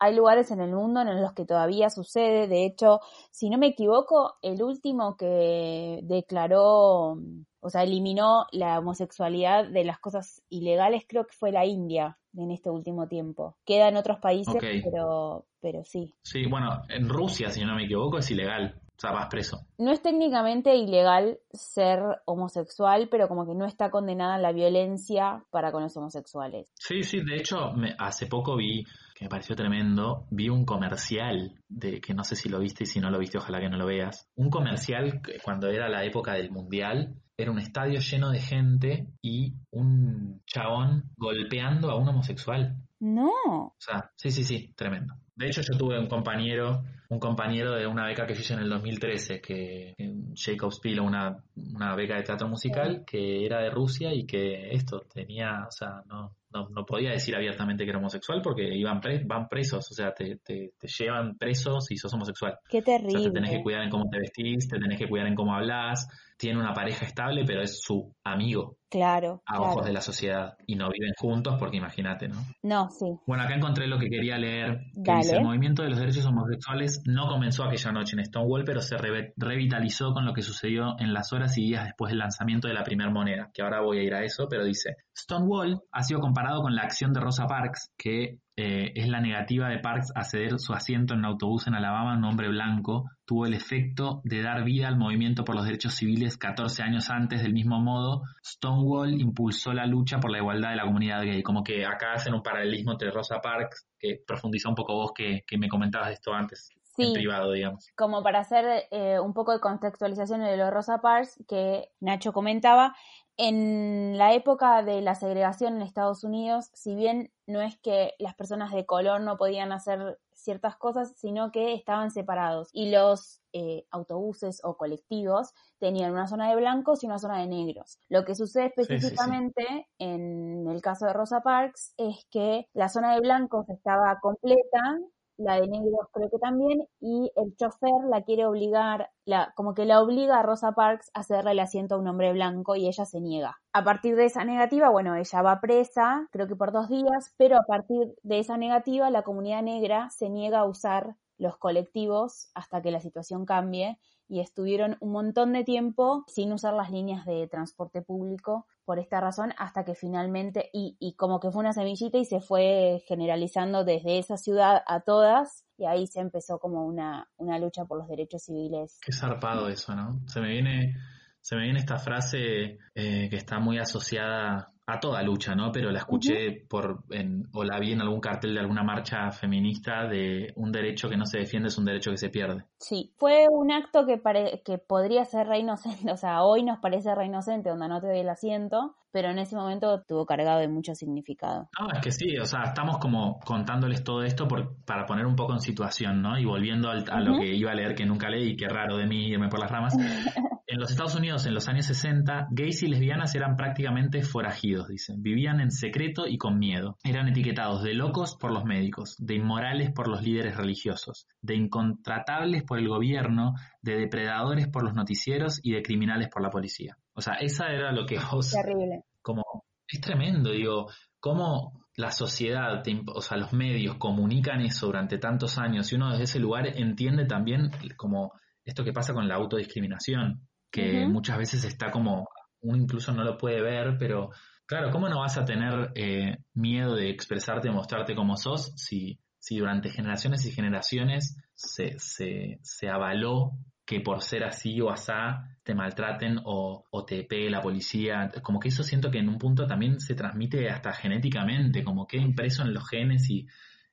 hay 0.00 0.16
lugares 0.16 0.50
en 0.50 0.60
el 0.60 0.72
mundo 0.72 1.00
en 1.00 1.22
los 1.22 1.32
que 1.32 1.44
todavía 1.44 1.90
sucede. 1.90 2.48
De 2.48 2.66
hecho, 2.66 2.98
si 3.30 3.48
no 3.50 3.56
me 3.56 3.68
equivoco, 3.68 4.34
el 4.42 4.64
último 4.64 5.16
que 5.16 6.00
declaró, 6.02 7.16
o 7.60 7.70
sea, 7.70 7.84
eliminó 7.84 8.46
la 8.50 8.80
homosexualidad 8.80 9.68
de 9.68 9.84
las 9.84 10.00
cosas 10.00 10.42
ilegales, 10.48 11.04
creo 11.08 11.24
que 11.24 11.36
fue 11.36 11.52
la 11.52 11.64
India 11.64 12.18
en 12.36 12.50
este 12.50 12.68
último 12.68 13.06
tiempo. 13.06 13.56
Queda 13.64 13.86
en 13.86 13.96
otros 13.96 14.18
países, 14.18 14.56
pero, 14.82 15.46
pero 15.60 15.84
sí. 15.84 16.12
Sí, 16.24 16.46
bueno, 16.46 16.82
en 16.88 17.08
Rusia, 17.08 17.50
si 17.50 17.64
no 17.64 17.76
me 17.76 17.84
equivoco, 17.84 18.18
es 18.18 18.28
ilegal. 18.32 18.74
O 19.00 19.06
sea, 19.08 19.12
vas 19.12 19.28
preso. 19.30 19.66
No 19.78 19.92
es 19.92 20.02
técnicamente 20.02 20.76
ilegal 20.76 21.38
ser 21.54 22.00
homosexual, 22.26 23.08
pero 23.10 23.28
como 23.28 23.46
que 23.46 23.54
no 23.54 23.64
está 23.64 23.90
condenada 23.90 24.36
la 24.36 24.52
violencia 24.52 25.42
para 25.50 25.72
con 25.72 25.82
los 25.82 25.96
homosexuales. 25.96 26.70
Sí, 26.74 27.02
sí, 27.02 27.22
de 27.24 27.36
hecho, 27.36 27.72
me, 27.72 27.94
hace 27.98 28.26
poco 28.26 28.56
vi, 28.56 28.84
que 29.14 29.24
me 29.24 29.30
pareció 29.30 29.56
tremendo, 29.56 30.26
vi 30.30 30.50
un 30.50 30.66
comercial 30.66 31.54
de 31.66 31.98
que 32.02 32.12
no 32.12 32.24
sé 32.24 32.36
si 32.36 32.50
lo 32.50 32.58
viste 32.58 32.84
y 32.84 32.86
si 32.86 33.00
no 33.00 33.08
lo 33.08 33.18
viste, 33.18 33.38
ojalá 33.38 33.58
que 33.58 33.70
no 33.70 33.78
lo 33.78 33.86
veas. 33.86 34.28
Un 34.36 34.50
comercial 34.50 35.22
cuando 35.42 35.68
era 35.68 35.88
la 35.88 36.04
época 36.04 36.34
del 36.34 36.50
mundial, 36.50 37.14
era 37.38 37.52
un 37.52 37.58
estadio 37.58 38.00
lleno 38.00 38.30
de 38.30 38.40
gente 38.40 39.06
y 39.22 39.54
un 39.70 40.42
chabón 40.44 41.10
golpeando 41.16 41.90
a 41.90 41.96
un 41.96 42.06
homosexual. 42.06 42.76
No. 42.98 43.30
O 43.48 43.76
sea, 43.78 44.10
sí, 44.16 44.30
sí, 44.30 44.44
sí, 44.44 44.74
tremendo. 44.76 45.14
De 45.40 45.46
hecho, 45.46 45.62
yo 45.62 45.78
tuve 45.78 45.98
un 45.98 46.06
compañero, 46.06 46.82
un 47.08 47.18
compañero 47.18 47.72
de 47.72 47.86
una 47.86 48.04
beca 48.04 48.26
que 48.26 48.34
yo 48.34 48.40
hice 48.40 48.52
en 48.52 48.60
el 48.60 48.68
2013, 48.68 49.40
que 49.40 49.94
Jacob 50.36 50.70
Spiel, 50.70 51.00
una, 51.00 51.34
una 51.56 51.94
beca 51.96 52.16
de 52.16 52.24
teatro 52.24 52.46
musical, 52.46 53.04
que 53.06 53.46
era 53.46 53.62
de 53.62 53.70
Rusia 53.70 54.12
y 54.12 54.26
que 54.26 54.70
esto 54.74 55.00
tenía, 55.10 55.64
o 55.66 55.70
sea, 55.70 56.02
no, 56.06 56.36
no, 56.52 56.68
no 56.68 56.84
podía 56.84 57.12
decir 57.12 57.34
abiertamente 57.34 57.84
que 57.84 57.90
era 57.90 57.98
homosexual 57.98 58.42
porque 58.42 58.68
iban 58.68 59.00
van 59.24 59.48
presos, 59.48 59.90
o 59.90 59.94
sea, 59.94 60.12
te, 60.12 60.36
te, 60.44 60.72
llevan 60.98 61.38
presos 61.38 61.90
y 61.90 61.96
sos 61.96 62.12
homosexual. 62.12 62.58
Qué 62.68 62.82
terrible. 62.82 63.16
O 63.16 63.22
sea, 63.22 63.30
te 63.30 63.34
tenés 63.34 63.50
que 63.50 63.62
cuidar 63.62 63.84
en 63.84 63.88
cómo 63.88 64.10
te 64.10 64.18
vestís, 64.18 64.68
te 64.68 64.78
tenés 64.78 64.98
que 64.98 65.08
cuidar 65.08 65.26
en 65.26 65.36
cómo 65.36 65.54
hablas, 65.54 66.06
tiene 66.40 66.58
una 66.58 66.72
pareja 66.72 67.04
estable, 67.04 67.44
pero 67.46 67.62
es 67.62 67.80
su 67.82 68.12
amigo. 68.24 68.78
Claro. 68.90 69.42
A 69.46 69.60
ojos 69.60 69.84
de 69.84 69.92
la 69.92 70.00
sociedad. 70.00 70.54
Y 70.66 70.74
no 70.74 70.88
viven 70.90 71.12
juntos 71.16 71.54
porque 71.60 71.76
imagínate, 71.76 72.26
¿no? 72.26 72.38
No, 72.62 72.88
sí. 72.90 73.06
Bueno, 73.26 73.44
acá 73.44 73.54
encontré 73.54 73.86
lo 73.86 73.98
que 73.98 74.08
quería 74.08 74.36
leer. 74.36 74.80
Que 75.04 75.14
dice, 75.16 75.36
el 75.36 75.44
movimiento 75.44 75.84
de 75.84 75.90
los 75.90 76.00
derechos 76.00 76.26
homosexuales 76.26 77.02
no 77.06 77.28
comenzó 77.28 77.62
aquella 77.62 77.92
noche 77.92 78.16
en 78.16 78.24
Stonewall, 78.24 78.64
pero 78.64 78.80
se 78.80 78.96
revitalizó 79.36 80.12
con 80.12 80.24
lo 80.24 80.32
que 80.32 80.42
sucedió 80.42 80.98
en 80.98 81.12
las 81.12 81.32
horas 81.32 81.56
y 81.56 81.66
días 81.66 81.84
después 81.84 82.10
del 82.10 82.18
lanzamiento 82.18 82.66
de 82.66 82.74
la 82.74 82.82
primera 82.82 83.10
moneda. 83.10 83.50
Que 83.54 83.62
ahora 83.62 83.82
voy 83.82 83.98
a 83.98 84.02
ir 84.02 84.14
a 84.14 84.24
eso, 84.24 84.48
pero 84.48 84.64
dice, 84.64 84.96
Stonewall 85.16 85.80
ha 85.92 86.02
sido 86.02 86.18
comparado 86.18 86.40
comparado 86.40 86.62
con 86.62 86.74
la 86.74 86.82
acción 86.82 87.12
de 87.12 87.20
Rosa 87.20 87.46
Parks, 87.46 87.92
que 87.98 88.38
eh, 88.56 88.92
es 88.94 89.08
la 89.08 89.20
negativa 89.20 89.68
de 89.68 89.78
Parks 89.78 90.12
a 90.14 90.24
ceder 90.24 90.58
su 90.58 90.72
asiento 90.72 91.14
en 91.14 91.20
un 91.20 91.26
autobús 91.26 91.66
en 91.66 91.74
Alabama 91.74 92.14
a 92.14 92.18
un 92.18 92.24
hombre 92.24 92.48
blanco, 92.48 93.08
tuvo 93.24 93.46
el 93.46 93.54
efecto 93.54 94.20
de 94.24 94.42
dar 94.42 94.64
vida 94.64 94.88
al 94.88 94.98
movimiento 94.98 95.44
por 95.44 95.54
los 95.54 95.64
derechos 95.64 95.94
civiles 95.94 96.36
14 96.36 96.82
años 96.82 97.10
antes. 97.10 97.42
Del 97.42 97.52
mismo 97.52 97.80
modo, 97.80 98.22
Stonewall 98.44 99.20
impulsó 99.20 99.72
la 99.72 99.86
lucha 99.86 100.18
por 100.18 100.32
la 100.32 100.38
igualdad 100.38 100.70
de 100.70 100.76
la 100.76 100.84
comunidad 100.84 101.22
gay. 101.22 101.42
Como 101.42 101.62
que 101.62 101.86
acá 101.86 102.12
hacen 102.14 102.34
un 102.34 102.42
paralelismo 102.42 102.92
entre 102.92 103.10
Rosa 103.10 103.40
Parks, 103.40 103.86
que 103.98 104.20
profundiza 104.26 104.68
un 104.68 104.74
poco 104.74 104.94
vos 104.94 105.12
que, 105.14 105.44
me 105.56 105.68
comentabas 105.68 106.08
de 106.08 106.14
esto 106.14 106.32
antes. 106.32 106.70
en 106.98 107.12
privado, 107.12 107.52
digamos. 107.52 107.86
Como 107.96 108.22
para 108.22 108.40
hacer 108.40 108.88
eh, 108.90 109.20
un 109.20 109.32
poco 109.32 109.52
de 109.52 109.60
contextualización 109.60 110.40
de 110.40 110.56
lo 110.56 110.70
Rosa 110.70 110.98
Parks 110.98 111.42
que 111.48 111.88
Nacho 112.00 112.32
comentaba, 112.32 112.94
en 113.42 114.18
la 114.18 114.34
época 114.34 114.82
de 114.82 115.00
la 115.00 115.14
segregación 115.14 115.76
en 115.76 115.82
Estados 115.82 116.24
Unidos, 116.24 116.68
si 116.74 116.94
bien 116.94 117.32
no 117.46 117.62
es 117.62 117.78
que 117.78 118.12
las 118.18 118.34
personas 118.34 118.70
de 118.70 118.84
color 118.84 119.22
no 119.22 119.38
podían 119.38 119.72
hacer 119.72 120.18
ciertas 120.34 120.76
cosas, 120.76 121.14
sino 121.16 121.50
que 121.50 121.72
estaban 121.72 122.10
separados 122.10 122.68
y 122.74 122.90
los 122.90 123.40
eh, 123.54 123.86
autobuses 123.90 124.60
o 124.62 124.76
colectivos 124.76 125.54
tenían 125.78 126.12
una 126.12 126.26
zona 126.26 126.50
de 126.50 126.56
blancos 126.56 127.02
y 127.02 127.06
una 127.06 127.18
zona 127.18 127.38
de 127.38 127.46
negros. 127.46 127.98
Lo 128.10 128.26
que 128.26 128.34
sucede 128.34 128.66
específicamente 128.76 129.88
en 129.98 130.68
el 130.68 130.82
caso 130.82 131.06
de 131.06 131.14
Rosa 131.14 131.40
Parks 131.40 131.94
es 131.96 132.26
que 132.30 132.68
la 132.74 132.90
zona 132.90 133.14
de 133.14 133.20
blancos 133.20 133.70
estaba 133.70 134.18
completa 134.20 134.98
la 135.40 135.60
de 135.60 135.66
negros 135.66 136.08
creo 136.12 136.28
que 136.30 136.38
también, 136.38 136.86
y 137.00 137.32
el 137.34 137.56
chofer 137.56 138.04
la 138.08 138.22
quiere 138.22 138.46
obligar, 138.46 139.10
la, 139.24 139.52
como 139.56 139.74
que 139.74 139.84
la 139.84 140.00
obliga 140.00 140.38
a 140.38 140.42
Rosa 140.42 140.72
Parks 140.72 141.10
a 141.14 141.22
cederle 141.22 141.52
el 141.52 141.60
asiento 141.60 141.94
a 141.94 141.98
un 141.98 142.08
hombre 142.08 142.32
blanco 142.32 142.76
y 142.76 142.86
ella 142.86 143.06
se 143.06 143.20
niega. 143.20 143.58
A 143.72 143.82
partir 143.82 144.16
de 144.16 144.26
esa 144.26 144.44
negativa, 144.44 144.90
bueno, 144.90 145.16
ella 145.16 145.42
va 145.42 145.60
presa, 145.60 146.28
creo 146.30 146.46
que 146.46 146.56
por 146.56 146.72
dos 146.72 146.88
días, 146.88 147.34
pero 147.36 147.56
a 147.56 147.64
partir 147.66 148.14
de 148.22 148.38
esa 148.38 148.56
negativa 148.56 149.10
la 149.10 149.22
comunidad 149.22 149.62
negra 149.62 150.10
se 150.10 150.28
niega 150.28 150.60
a 150.60 150.66
usar 150.66 151.16
los 151.38 151.56
colectivos 151.56 152.50
hasta 152.54 152.82
que 152.82 152.90
la 152.90 153.00
situación 153.00 153.46
cambie 153.46 153.98
y 154.30 154.40
estuvieron 154.40 154.96
un 155.00 155.10
montón 155.10 155.52
de 155.52 155.64
tiempo 155.64 156.24
sin 156.28 156.52
usar 156.52 156.72
las 156.74 156.90
líneas 156.90 157.26
de 157.26 157.48
transporte 157.48 158.00
público 158.00 158.66
por 158.84 159.00
esta 159.00 159.20
razón 159.20 159.52
hasta 159.58 159.84
que 159.84 159.96
finalmente, 159.96 160.70
y, 160.72 160.96
y 161.00 161.14
como 161.14 161.40
que 161.40 161.50
fue 161.50 161.60
una 161.60 161.72
semillita 161.72 162.16
y 162.16 162.24
se 162.24 162.40
fue 162.40 163.02
generalizando 163.06 163.84
desde 163.84 164.18
esa 164.18 164.36
ciudad 164.36 164.82
a 164.86 165.00
todas, 165.00 165.66
y 165.76 165.86
ahí 165.86 166.06
se 166.06 166.20
empezó 166.20 166.60
como 166.60 166.86
una, 166.86 167.28
una 167.38 167.58
lucha 167.58 167.86
por 167.86 167.98
los 167.98 168.06
derechos 168.06 168.44
civiles. 168.44 169.00
Qué 169.04 169.12
zarpado 169.12 169.68
eso, 169.68 169.96
¿no? 169.96 170.20
Se 170.26 170.40
me 170.40 170.50
viene, 170.50 170.94
se 171.40 171.56
me 171.56 171.62
viene 171.62 171.80
esta 171.80 171.98
frase 171.98 172.78
eh, 172.94 173.28
que 173.28 173.36
está 173.36 173.58
muy 173.58 173.78
asociada 173.78 174.72
a 174.94 175.00
toda 175.00 175.22
lucha, 175.22 175.54
¿no? 175.54 175.72
Pero 175.72 175.90
la 175.90 175.98
escuché 176.00 176.64
por, 176.68 177.04
en, 177.10 177.48
o 177.52 177.64
la 177.64 177.78
vi 177.78 177.92
en 177.92 178.00
algún 178.00 178.20
cartel 178.20 178.54
de 178.54 178.60
alguna 178.60 178.82
marcha 178.82 179.30
feminista 179.30 180.06
de 180.06 180.52
un 180.56 180.72
derecho 180.72 181.08
que 181.08 181.16
no 181.16 181.26
se 181.26 181.38
defiende 181.38 181.68
es 181.68 181.78
un 181.78 181.84
derecho 181.84 182.10
que 182.10 182.16
se 182.16 182.28
pierde. 182.28 182.64
Sí, 182.78 183.12
fue 183.16 183.46
un 183.50 183.70
acto 183.70 184.06
que, 184.06 184.20
que 184.64 184.78
podría 184.78 185.24
ser 185.24 185.46
re 185.46 185.58
inocente, 185.58 186.10
o 186.12 186.16
sea, 186.16 186.42
hoy 186.42 186.62
nos 186.62 186.78
parece 186.78 187.14
re 187.14 187.26
inocente, 187.26 187.70
donde 187.70 187.88
no 187.88 188.00
te 188.00 188.08
doy 188.08 188.18
el 188.18 188.28
asiento, 188.28 188.96
pero 189.12 189.30
en 189.30 189.38
ese 189.38 189.56
momento 189.56 190.02
tuvo 190.06 190.26
cargado 190.26 190.60
de 190.60 190.68
mucho 190.68 190.94
significado. 190.94 191.68
No, 191.78 191.90
es 191.92 192.00
que 192.00 192.12
sí, 192.12 192.36
o 192.38 192.44
sea, 192.44 192.62
estamos 192.64 192.98
como 192.98 193.38
contándoles 193.40 194.04
todo 194.04 194.22
esto 194.22 194.46
por, 194.46 194.76
para 194.84 195.06
poner 195.06 195.26
un 195.26 195.36
poco 195.36 195.52
en 195.52 195.60
situación, 195.60 196.22
¿no? 196.22 196.38
Y 196.38 196.44
volviendo 196.44 196.90
a 196.90 197.20
lo 197.20 197.38
que 197.38 197.54
iba 197.54 197.72
a 197.72 197.74
leer 197.74 197.94
que 197.94 198.06
nunca 198.06 198.28
leí, 198.28 198.56
qué 198.56 198.68
raro 198.68 198.96
de 198.96 199.06
mí 199.06 199.28
irme 199.28 199.48
por 199.48 199.60
las 199.60 199.70
ramas. 199.70 199.94
en 200.70 200.78
los 200.78 200.92
Estados 200.92 201.16
Unidos, 201.16 201.46
en 201.46 201.54
los 201.54 201.68
años 201.68 201.86
60, 201.86 202.46
gays 202.52 202.84
y 202.84 202.86
lesbianas 202.86 203.34
eran 203.34 203.56
prácticamente 203.56 204.22
forajidos, 204.22 204.86
dicen. 204.86 205.20
Vivían 205.20 205.60
en 205.60 205.72
secreto 205.72 206.28
y 206.28 206.38
con 206.38 206.60
miedo. 206.60 206.96
Eran 207.02 207.26
etiquetados 207.26 207.82
de 207.82 207.94
locos 207.94 208.36
por 208.36 208.52
los 208.52 208.64
médicos, 208.64 209.16
de 209.18 209.34
inmorales 209.34 209.90
por 209.90 210.06
los 210.06 210.22
líderes 210.22 210.56
religiosos, 210.56 211.26
de 211.42 211.56
incontratables 211.56 212.62
por 212.62 212.78
el 212.78 212.88
gobierno, 212.88 213.54
de 213.82 213.96
depredadores 213.96 214.68
por 214.68 214.84
los 214.84 214.94
noticieros 214.94 215.58
y 215.60 215.72
de 215.72 215.82
criminales 215.82 216.28
por 216.28 216.40
la 216.40 216.50
policía. 216.50 216.96
O 217.20 217.22
sea, 217.22 217.34
esa 217.34 217.70
era 217.70 217.92
lo 217.92 218.06
que 218.06 218.18
vos... 218.18 218.50
Terrible. 218.50 219.04
Como, 219.20 219.44
es 219.86 220.00
tremendo, 220.00 220.52
digo, 220.52 220.90
cómo 221.18 221.84
la 221.96 222.10
sociedad, 222.10 222.82
o 223.14 223.20
sea, 223.20 223.36
los 223.36 223.52
medios 223.52 223.96
comunican 223.96 224.62
eso 224.62 224.86
durante 224.86 225.18
tantos 225.18 225.58
años 225.58 225.92
y 225.92 225.96
uno 225.96 226.12
desde 226.12 226.24
ese 226.24 226.40
lugar 226.40 226.66
entiende 226.66 227.26
también 227.26 227.70
como 227.98 228.32
esto 228.64 228.84
que 228.84 228.94
pasa 228.94 229.12
con 229.12 229.28
la 229.28 229.34
autodiscriminación, 229.34 230.48
que 230.70 231.06
muchas 231.06 231.36
veces 231.36 231.64
está 231.64 231.90
como, 231.90 232.26
uno 232.62 232.78
incluso 232.78 233.12
no 233.12 233.22
lo 233.22 233.36
puede 233.36 233.60
ver, 233.60 233.98
pero 233.98 234.30
claro, 234.64 234.90
¿cómo 234.90 235.10
no 235.10 235.20
vas 235.20 235.36
a 235.36 235.44
tener 235.44 235.90
eh, 235.94 236.38
miedo 236.54 236.94
de 236.94 237.10
expresarte, 237.10 237.70
mostrarte 237.70 238.14
como 238.14 238.38
sos 238.38 238.72
si, 238.76 239.20
si 239.38 239.58
durante 239.58 239.90
generaciones 239.90 240.46
y 240.46 240.52
generaciones 240.52 241.36
se, 241.52 241.98
se, 241.98 242.60
se 242.62 242.88
avaló 242.88 243.58
que 243.90 243.98
por 243.98 244.22
ser 244.22 244.44
así 244.44 244.80
o 244.80 244.88
asá 244.88 245.58
te 245.64 245.74
maltraten 245.74 246.38
o, 246.44 246.84
te 247.04 247.24
pegue 247.24 247.50
la 247.50 247.60
policía. 247.60 248.30
Como 248.40 248.60
que 248.60 248.68
eso 248.68 248.84
siento 248.84 249.10
que 249.10 249.18
en 249.18 249.28
un 249.28 249.36
punto 249.36 249.66
también 249.66 249.98
se 249.98 250.14
transmite 250.14 250.70
hasta 250.70 250.92
genéticamente, 250.92 251.82
como 251.82 252.06
queda 252.06 252.22
impreso 252.22 252.62
en 252.62 252.72
los 252.72 252.88
genes 252.88 253.28
y, 253.28 253.48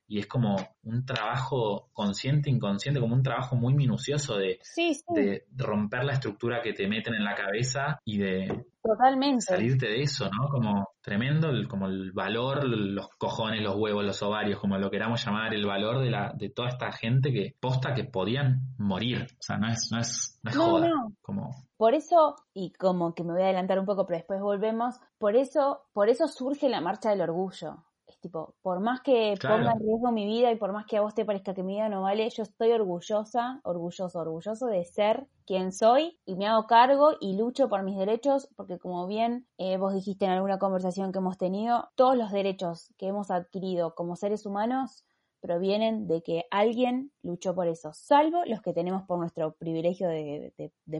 y 0.06 0.20
es 0.20 0.28
como 0.28 0.54
un 0.84 1.04
trabajo 1.04 1.90
consciente, 1.92 2.48
inconsciente, 2.48 3.00
como 3.00 3.16
un 3.16 3.24
trabajo 3.24 3.56
muy 3.56 3.74
minucioso 3.74 4.36
de, 4.36 4.60
de 5.08 5.44
romper 5.56 6.04
la 6.04 6.12
estructura 6.12 6.62
que 6.62 6.74
te 6.74 6.86
meten 6.86 7.14
en 7.14 7.24
la 7.24 7.34
cabeza 7.34 7.98
y 8.04 8.18
de 8.18 8.66
Totalmente. 8.88 9.42
salirte 9.42 9.86
de 9.86 10.02
eso, 10.02 10.24
¿no? 10.30 10.48
Como 10.48 10.88
tremendo, 11.02 11.50
el, 11.50 11.68
como 11.68 11.86
el 11.86 12.12
valor, 12.12 12.64
los 12.64 13.08
cojones, 13.18 13.62
los 13.62 13.76
huevos, 13.76 14.04
los 14.04 14.22
ovarios, 14.22 14.58
como 14.58 14.78
lo 14.78 14.90
queramos 14.90 15.24
llamar, 15.24 15.52
el 15.52 15.66
valor 15.66 16.00
de, 16.00 16.10
la, 16.10 16.32
de 16.34 16.48
toda 16.48 16.68
esta 16.68 16.90
gente 16.92 17.30
que 17.32 17.54
posta 17.60 17.92
que 17.92 18.04
podían 18.04 18.74
morir. 18.78 19.26
O 19.32 19.42
sea, 19.42 19.58
no 19.58 19.68
es, 19.68 19.90
no 19.92 20.00
es, 20.00 20.40
no 20.42 20.50
es 20.50 20.56
joda. 20.56 20.90
Como... 21.20 21.50
Por 21.76 21.94
eso, 21.94 22.36
y 22.54 22.72
como 22.72 23.14
que 23.14 23.24
me 23.24 23.32
voy 23.32 23.42
a 23.42 23.46
adelantar 23.46 23.78
un 23.78 23.86
poco, 23.86 24.06
pero 24.06 24.18
después 24.18 24.40
volvemos, 24.40 24.98
por 25.18 25.36
eso, 25.36 25.82
por 25.92 26.08
eso 26.08 26.26
surge 26.26 26.68
la 26.68 26.80
marcha 26.80 27.10
del 27.10 27.20
orgullo 27.20 27.84
tipo, 28.28 28.54
por 28.62 28.80
más 28.80 29.00
que 29.00 29.34
ponga 29.40 29.72
en 29.72 29.80
riesgo 29.80 30.12
mi 30.12 30.26
vida 30.26 30.52
y 30.52 30.56
por 30.56 30.72
más 30.72 30.84
que 30.86 30.98
a 30.98 31.00
vos 31.00 31.14
te 31.14 31.24
parezca 31.24 31.54
que 31.54 31.62
mi 31.62 31.74
vida 31.74 31.88
no 31.88 32.02
vale, 32.02 32.28
yo 32.30 32.42
estoy 32.42 32.72
orgullosa, 32.72 33.60
orgulloso, 33.64 34.18
orgulloso 34.18 34.66
de 34.66 34.84
ser 34.84 35.26
quien 35.46 35.72
soy 35.72 36.18
y 36.26 36.36
me 36.36 36.46
hago 36.46 36.66
cargo 36.66 37.12
y 37.20 37.36
lucho 37.36 37.70
por 37.70 37.82
mis 37.82 37.96
derechos 37.96 38.48
porque 38.54 38.78
como 38.78 39.06
bien 39.06 39.46
eh, 39.56 39.78
vos 39.78 39.94
dijiste 39.94 40.26
en 40.26 40.32
alguna 40.32 40.58
conversación 40.58 41.10
que 41.10 41.18
hemos 41.18 41.38
tenido, 41.38 41.88
todos 41.94 42.16
los 42.16 42.30
derechos 42.30 42.92
que 42.98 43.06
hemos 43.06 43.30
adquirido 43.30 43.94
como 43.94 44.14
seres 44.14 44.44
humanos 44.44 45.04
provienen 45.40 46.06
de 46.06 46.22
que 46.22 46.44
alguien 46.50 47.12
luchó 47.22 47.54
por 47.54 47.68
eso, 47.68 47.92
salvo 47.92 48.42
los 48.46 48.60
que 48.60 48.72
tenemos 48.72 49.02
por 49.04 49.18
nuestro 49.18 49.54
privilegio 49.54 50.08
de, 50.08 50.52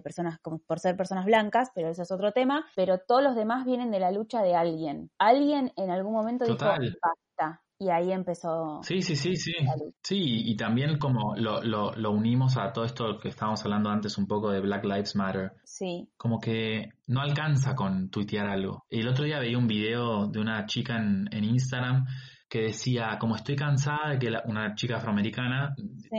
personas, 0.02 0.38
por 0.40 0.78
ser 0.78 0.96
personas 0.96 1.24
blancas, 1.24 1.70
pero 1.74 1.88
eso 1.88 2.02
es 2.02 2.10
otro 2.10 2.32
tema, 2.32 2.66
pero 2.76 2.98
todos 2.98 3.22
los 3.22 3.36
demás 3.36 3.64
vienen 3.64 3.90
de 3.90 4.00
la 4.00 4.12
lucha 4.12 4.42
de 4.42 4.54
alguien. 4.54 5.10
Alguien 5.18 5.72
en 5.76 5.90
algún 5.90 6.12
momento 6.12 6.44
dijo, 6.44 6.64
basta, 6.64 7.62
y 7.80 7.90
ahí 7.90 8.10
empezó. 8.10 8.80
Sí, 8.82 9.02
sí, 9.02 9.14
sí, 9.14 9.36
sí. 9.36 9.52
Sí, 10.02 10.18
y 10.18 10.56
también 10.56 10.98
como 10.98 11.36
lo, 11.36 11.62
lo, 11.62 11.94
lo, 11.94 12.10
unimos 12.10 12.56
a 12.56 12.72
todo 12.72 12.84
esto 12.84 13.18
que 13.18 13.28
estábamos 13.28 13.64
hablando 13.64 13.88
antes 13.88 14.18
un 14.18 14.26
poco 14.26 14.50
de 14.50 14.60
Black 14.60 14.84
Lives 14.84 15.14
Matter. 15.14 15.52
Sí. 15.62 16.08
Como 16.16 16.40
que 16.40 16.90
no 17.06 17.20
alcanza 17.20 17.76
con 17.76 18.10
tuitear 18.10 18.48
algo. 18.48 18.84
El 18.90 19.06
otro 19.06 19.24
día 19.24 19.38
veía 19.38 19.58
un 19.58 19.68
video 19.68 20.26
de 20.26 20.40
una 20.40 20.66
chica 20.66 20.96
en, 20.96 21.28
en 21.30 21.44
Instagram 21.44 22.04
que 22.48 22.62
decía, 22.62 23.16
como 23.20 23.36
estoy 23.36 23.56
cansada 23.56 24.10
de 24.10 24.18
que 24.18 24.32
una 24.46 24.74
chica 24.74 24.96
afroamericana, 24.96 25.74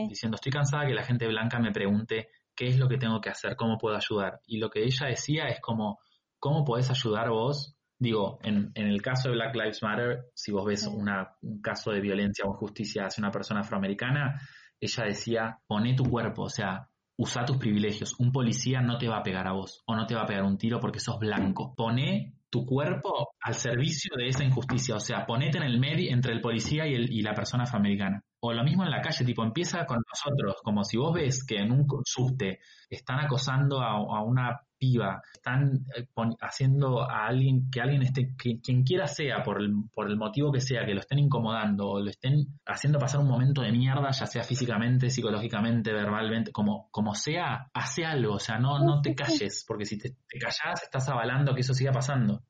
diciendo, 0.08 0.36
estoy 0.36 0.52
cansada 0.52 0.84
de 0.84 0.90
que 0.90 0.96
la 0.96 1.04
gente 1.04 1.28
blanca 1.28 1.60
me 1.60 1.72
pregunte 1.72 2.30
qué 2.56 2.68
es 2.68 2.78
lo 2.78 2.88
que 2.88 2.98
tengo 2.98 3.20
que 3.20 3.30
hacer, 3.30 3.56
cómo 3.56 3.78
puedo 3.78 3.96
ayudar. 3.96 4.40
Y 4.46 4.60
lo 4.60 4.70
que 4.70 4.84
ella 4.84 5.08
decía 5.08 5.48
es 5.48 5.60
como, 5.60 6.00
¿cómo 6.38 6.64
podés 6.64 6.90
ayudar 6.92 7.30
vos? 7.30 7.76
Digo, 7.98 8.40
en, 8.44 8.72
en 8.76 8.88
el 8.88 9.02
caso 9.02 9.30
de 9.30 9.36
Black 9.36 9.56
Lives 9.56 9.82
Matter, 9.82 10.26
si 10.34 10.52
vos 10.52 10.66
ves 10.66 10.86
una, 10.86 11.36
un 11.42 11.62
caso 11.62 11.92
de 11.92 12.00
violencia 12.00 12.46
o 12.46 12.54
injusticia 12.54 13.06
hacia 13.06 13.22
una 13.22 13.32
persona 13.32 13.62
afroamericana, 13.62 14.40
ella 14.80 15.04
decía, 15.06 15.60
poné 15.68 15.96
tu 15.96 16.04
cuerpo, 16.04 16.44
o 16.44 16.50
sea, 16.50 16.90
usa 17.18 17.44
tus 17.44 17.58
privilegios. 17.58 18.18
Un 18.20 18.32
policía 18.32 18.82
no 18.82 18.98
te 18.98 19.10
va 19.10 19.18
a 19.18 19.24
pegar 19.24 19.48
a 19.48 19.52
vos 19.52 19.84
o 19.86 19.96
no 19.96 20.06
te 20.06 20.16
va 20.16 20.22
a 20.22 20.26
pegar 20.26 20.44
un 20.44 20.58
tiro 20.58 20.80
porque 20.80 21.00
sos 21.00 21.20
blanco. 21.20 21.76
Poné 21.76 22.39
tu 22.50 22.66
cuerpo 22.66 23.30
al 23.42 23.54
servicio 23.56 24.16
de 24.18 24.28
esa 24.28 24.44
injusticia. 24.44 24.96
O 24.96 25.00
sea, 25.00 25.26
ponete 25.26 25.58
en 25.58 25.64
el 25.64 25.80
medio 25.80 26.12
entre 26.12 26.34
el 26.34 26.42
policía 26.42 26.88
y, 26.88 26.96
el, 26.96 27.12
y 27.12 27.22
la 27.22 27.34
persona 27.34 27.64
afroamericana. 27.64 28.24
O 28.42 28.54
lo 28.54 28.64
mismo 28.64 28.84
en 28.84 28.92
la 28.92 29.02
calle, 29.02 29.26
tipo, 29.26 29.44
empieza 29.44 29.86
con 29.86 30.02
nosotros, 30.08 30.62
como 30.64 30.84
si 30.86 30.98
vos 30.98 31.14
ves 31.14 31.44
que 31.44 31.58
en 31.58 31.72
un 31.72 31.86
subte 32.06 32.60
están 32.90 33.20
acosando 33.20 33.82
a, 33.82 34.24
una 34.24 34.62
piba, 34.78 35.22
están 35.34 35.86
eh, 35.96 36.08
haciendo 36.40 37.02
a 37.02 37.28
alguien, 37.28 37.70
que 37.70 37.82
alguien 37.82 38.02
esté, 38.02 38.34
quien 38.38 38.84
quiera 38.84 39.08
sea, 39.08 39.44
por 39.44 39.62
el, 39.62 39.74
por 39.94 40.10
el 40.10 40.16
motivo 40.16 40.54
que 40.54 40.62
sea, 40.62 40.86
que 40.86 40.94
lo 40.94 41.02
estén 41.02 41.20
incomodando 41.20 41.90
o 41.90 42.00
lo 42.00 42.10
estén 42.10 42.48
haciendo 42.66 42.98
pasar 42.98 43.20
un 43.20 43.28
momento 43.28 43.62
de 43.62 43.74
mierda, 43.74 44.10
ya 44.12 44.26
sea 44.26 44.44
físicamente, 44.44 45.10
psicológicamente, 45.10 45.92
verbalmente, 45.92 46.54
como, 46.54 46.88
como 46.92 47.14
sea, 47.16 47.70
hace 47.74 48.06
algo, 48.06 48.36
o 48.36 48.40
sea, 48.40 48.58
no, 48.58 48.80
no 48.80 49.02
te 49.02 49.14
calles, 49.16 49.66
porque 49.68 49.84
si 49.84 49.98
te, 49.98 50.12
te 50.12 50.40
callas 50.40 50.82
estás 50.82 51.10
avalando 51.10 51.54
que 51.54 51.62
eso 51.62 51.74
siga 51.74 51.92
pasando. 51.92 52.42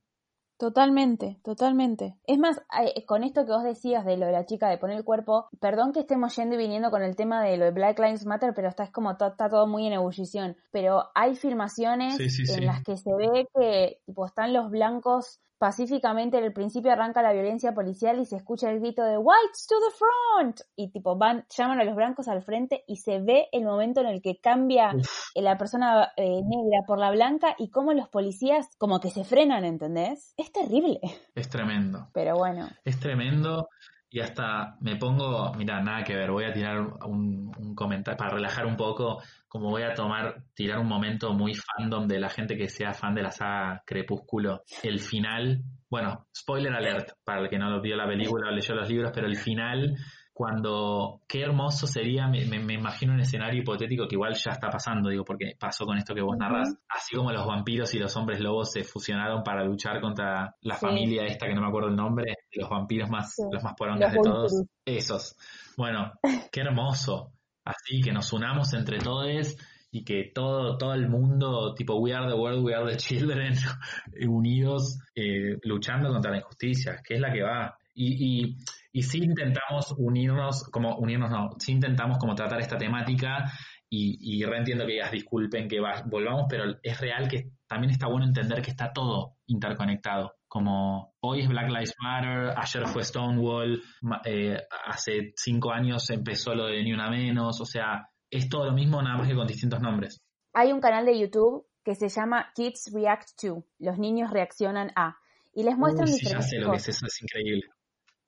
Totalmente, 0.60 1.40
totalmente. 1.42 2.18
Es 2.28 2.38
más, 2.38 2.62
eh, 2.84 3.06
con 3.06 3.24
esto 3.24 3.46
que 3.46 3.54
vos 3.54 3.64
decías 3.64 4.04
de 4.04 4.18
lo 4.18 4.26
de 4.26 4.34
la 4.34 4.46
chica 4.46 4.68
de 4.68 4.78
poner 4.78 4.98
el 4.98 5.06
cuerpo, 5.06 5.48
perdón 5.62 5.94
que 5.94 6.02
estemos 6.02 6.36
yendo 6.36 6.56
y 6.56 6.58
viniendo 6.58 6.92
con 6.92 7.02
el 7.02 7.16
tema 7.16 7.42
de 7.42 7.56
lo 7.56 7.64
de 7.64 7.72
Black 7.72 7.98
Lives 7.98 8.26
Matter, 8.26 8.52
pero 8.54 8.68
está 8.68 8.84
es 8.84 8.92
como 8.92 9.12
está 9.12 9.32
todo 9.32 9.68
muy 9.68 9.88
en 9.88 9.94
ebullición. 9.94 10.58
Pero 10.72 11.12
hay 11.16 11.38
filmaciones 11.38 12.20
en 12.20 12.66
las 12.66 12.84
que 12.84 12.98
se 12.98 13.10
ve 13.16 13.48
que 13.56 14.02
tipo 14.06 14.26
están 14.26 14.52
los 14.52 14.70
blancos 14.70 15.40
pacíficamente 15.60 16.38
en 16.38 16.46
el 16.46 16.54
principio 16.54 16.92
arranca 16.92 17.22
la 17.22 17.34
violencia 17.34 17.74
policial 17.74 18.20
y 18.20 18.26
se 18.26 18.38
escucha 18.38 18.72
el 18.72 18.80
grito 18.80 19.04
de 19.04 19.18
whites 19.18 19.68
to 19.68 19.76
the 19.76 19.96
front 19.96 20.62
y 20.76 20.90
tipo 20.90 21.18
van 21.18 21.46
llaman 21.50 21.82
a 21.82 21.84
los 21.84 21.96
blancos 21.96 22.28
al 22.28 22.42
frente 22.42 22.84
y 22.88 22.96
se 22.96 23.20
ve 23.20 23.50
el 23.52 23.66
momento 23.66 24.00
en 24.00 24.08
el 24.08 24.22
que 24.22 24.40
cambia 24.40 24.96
la 25.36 25.58
persona 25.58 26.14
eh, 26.16 26.42
negra 26.42 26.86
por 26.88 26.98
la 26.98 27.12
blanca 27.12 27.56
y 27.58 27.70
cómo 27.70 27.94
los 27.94 28.08
policías 28.08 28.68
como 28.78 29.00
que 29.00 29.10
se 29.10 29.26
frenan, 29.26 29.66
¿entendés? 29.66 30.34
Es 30.38 30.52
terrible. 30.52 31.02
Es 31.36 31.50
tremendo. 31.50 32.08
Pero 32.14 32.38
bueno. 32.38 32.70
Es 32.86 33.00
tremendo 33.00 33.68
y 34.12 34.20
hasta 34.22 34.76
me 34.82 34.96
pongo, 34.96 35.54
mira, 35.54 35.82
nada 35.82 36.04
que 36.04 36.16
ver, 36.16 36.32
voy 36.32 36.46
a 36.46 36.52
tirar 36.52 36.80
un, 36.80 37.52
un, 37.56 37.76
comentario 37.76 38.18
para 38.18 38.36
relajar 38.36 38.66
un 38.66 38.76
poco, 38.76 39.22
como 39.48 39.70
voy 39.70 39.84
a 39.84 39.94
tomar, 39.94 40.44
tirar 40.56 40.80
un 40.80 40.88
momento 40.88 41.32
muy 41.34 41.54
fandom 41.54 42.08
de 42.08 42.20
la 42.20 42.30
gente 42.30 42.58
que 42.58 42.68
sea 42.68 42.94
fan 42.94 43.14
de 43.14 43.22
la 43.22 43.32
saga 43.32 43.84
Crepúsculo. 43.86 44.64
El 44.82 45.00
final, 45.00 45.62
bueno, 45.90 46.28
spoiler 46.36 46.74
alert, 46.74 47.12
para 47.24 47.42
el 47.42 47.50
que 47.50 47.60
no 47.60 47.80
vio 47.82 47.96
la 47.96 48.08
película 48.08 48.50
o 48.50 48.52
leyó 48.52 48.74
los 48.74 48.90
libros, 48.90 49.12
pero 49.14 49.28
el 49.28 49.38
final 49.38 49.96
cuando 50.40 51.20
qué 51.28 51.42
hermoso 51.42 51.86
sería, 51.86 52.26
me, 52.30 52.46
imagino 52.74 53.12
un 53.12 53.20
escenario 53.20 53.62
hipotético 53.62 54.08
que 54.08 54.16
igual 54.16 54.34
ya 54.36 54.52
está 54.52 54.70
pasando, 54.70 55.10
digo, 55.10 55.26
porque 55.26 55.52
pasó 55.60 55.86
con 55.86 55.98
esto 55.98 56.16
que 56.16 56.22
vos 56.22 56.38
narras, 56.38 56.78
así 56.88 57.18
como 57.18 57.34
los 57.34 57.46
vampiros 57.46 57.94
y 57.94 58.00
los 58.00 58.16
hombres 58.16 58.40
lobos 58.40 58.72
se 58.72 58.86
fusionaron 58.86 59.44
para 59.44 59.66
luchar 59.66 60.00
contra 60.00 60.56
la 60.62 60.76
familia 60.76 61.26
esta 61.26 61.46
que 61.46 61.54
no 61.54 61.60
me 61.60 61.68
acuerdo 61.68 61.90
el 61.90 61.98
nombre, 61.98 62.38
los 62.54 62.70
vampiros 62.70 63.10
más, 63.10 63.36
los 63.52 63.62
más 63.62 63.74
porongas 63.78 64.14
de 64.14 64.20
todos, 64.24 64.64
esos. 64.86 65.36
Bueno, 65.76 66.14
qué 66.54 66.62
hermoso, 66.62 67.34
así 67.66 68.00
que 68.00 68.14
nos 68.14 68.32
unamos 68.32 68.74
entre 68.74 69.00
todos 69.00 69.58
y 69.92 70.06
que 70.06 70.32
todo, 70.34 70.78
todo 70.78 70.94
el 70.94 71.10
mundo, 71.10 71.74
tipo 71.74 71.96
We 71.96 72.14
Are 72.14 72.30
the 72.30 72.38
World, 72.38 72.64
We 72.64 72.74
Are 72.74 72.90
the 72.90 72.98
Children, 72.98 73.56
unidos, 74.26 75.00
eh, 75.14 75.58
luchando 75.64 76.08
contra 76.14 76.32
la 76.32 76.38
injusticia, 76.38 77.02
que 77.04 77.16
es 77.16 77.20
la 77.20 77.34
que 77.34 77.44
va. 77.44 77.76
Y, 77.94 78.46
y, 78.46 78.58
y 78.92 79.04
sí 79.04 79.20
intentamos 79.20 79.94
unirnos, 79.98 80.64
como 80.72 80.96
unirnos 80.98 81.30
no, 81.30 81.50
sí 81.60 81.74
intentamos 81.74 82.18
como 82.18 82.36
tratar 82.36 82.60
esta 82.60 82.78
temática 82.78 83.52
y, 83.90 84.18
y 84.20 84.44
reentiendo 84.46 84.86
que 84.86 84.96
ellas 84.96 85.12
disculpen 85.12 85.68
que 85.68 85.80
volvamos, 85.80 86.46
pero 86.50 86.76
es 86.82 87.00
real 87.00 87.28
que 87.28 87.52
también 87.68 87.92
está 87.92 88.08
bueno 88.08 88.26
entender 88.26 88.62
que 88.62 88.72
está 88.72 88.92
todo 88.92 89.38
interconectado. 89.48 90.34
Como 90.48 91.14
hoy 91.20 91.42
es 91.42 91.48
Black 91.48 91.70
Lives 91.70 91.94
Matter, 92.02 92.54
ayer 92.58 92.88
fue 92.88 93.04
Stonewall, 93.04 93.82
eh, 94.26 94.58
hace 94.88 95.34
cinco 95.36 95.72
años 95.72 96.10
empezó 96.10 96.56
lo 96.56 96.66
de 96.66 96.84
Ni 96.84 96.94
Una 96.94 97.10
Menos, 97.10 97.62
o 97.62 97.66
sea, 97.66 98.10
es 98.32 98.50
todo 98.50 98.66
lo 98.66 98.74
mismo, 98.74 99.02
nada 99.02 99.18
más 99.18 99.28
que 99.28 99.36
con 99.36 99.48
distintos 99.48 99.80
nombres. 99.82 100.22
Hay 100.54 100.72
un 100.72 100.82
canal 100.82 101.06
de 101.06 101.20
YouTube 101.20 101.68
que 101.84 101.94
se 101.96 102.10
llama 102.10 102.52
Kids 102.56 102.92
React 102.94 103.30
to, 103.42 103.66
los 103.78 103.98
niños 104.00 104.32
reaccionan 104.32 104.92
a, 104.96 105.18
y 105.54 105.64
les 105.64 105.78
muestran 105.78 106.08
sí, 106.08 106.28
ya 106.28 106.42
sé 106.42 106.58
lo 106.58 106.72
que 106.72 106.78
es 106.78 106.90
eso, 106.90 107.06
es 107.06 107.22
increíble. 107.22 107.64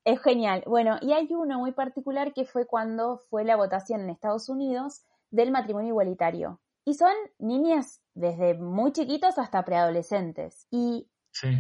Es 0.03 0.19
genial. 0.21 0.63
Bueno, 0.65 0.97
y 1.01 1.13
hay 1.13 1.27
uno 1.31 1.59
muy 1.59 1.73
particular 1.73 2.33
que 2.33 2.45
fue 2.45 2.65
cuando 2.65 3.19
fue 3.29 3.43
la 3.43 3.55
votación 3.55 4.01
en 4.01 4.09
Estados 4.09 4.49
Unidos 4.49 5.03
del 5.29 5.51
matrimonio 5.51 5.89
igualitario. 5.89 6.59
Y 6.85 6.95
son 6.95 7.13
niñas 7.37 8.01
desde 8.15 8.55
muy 8.55 8.91
chiquitos 8.93 9.37
hasta 9.37 9.63
preadolescentes. 9.63 10.65
Y 10.71 11.10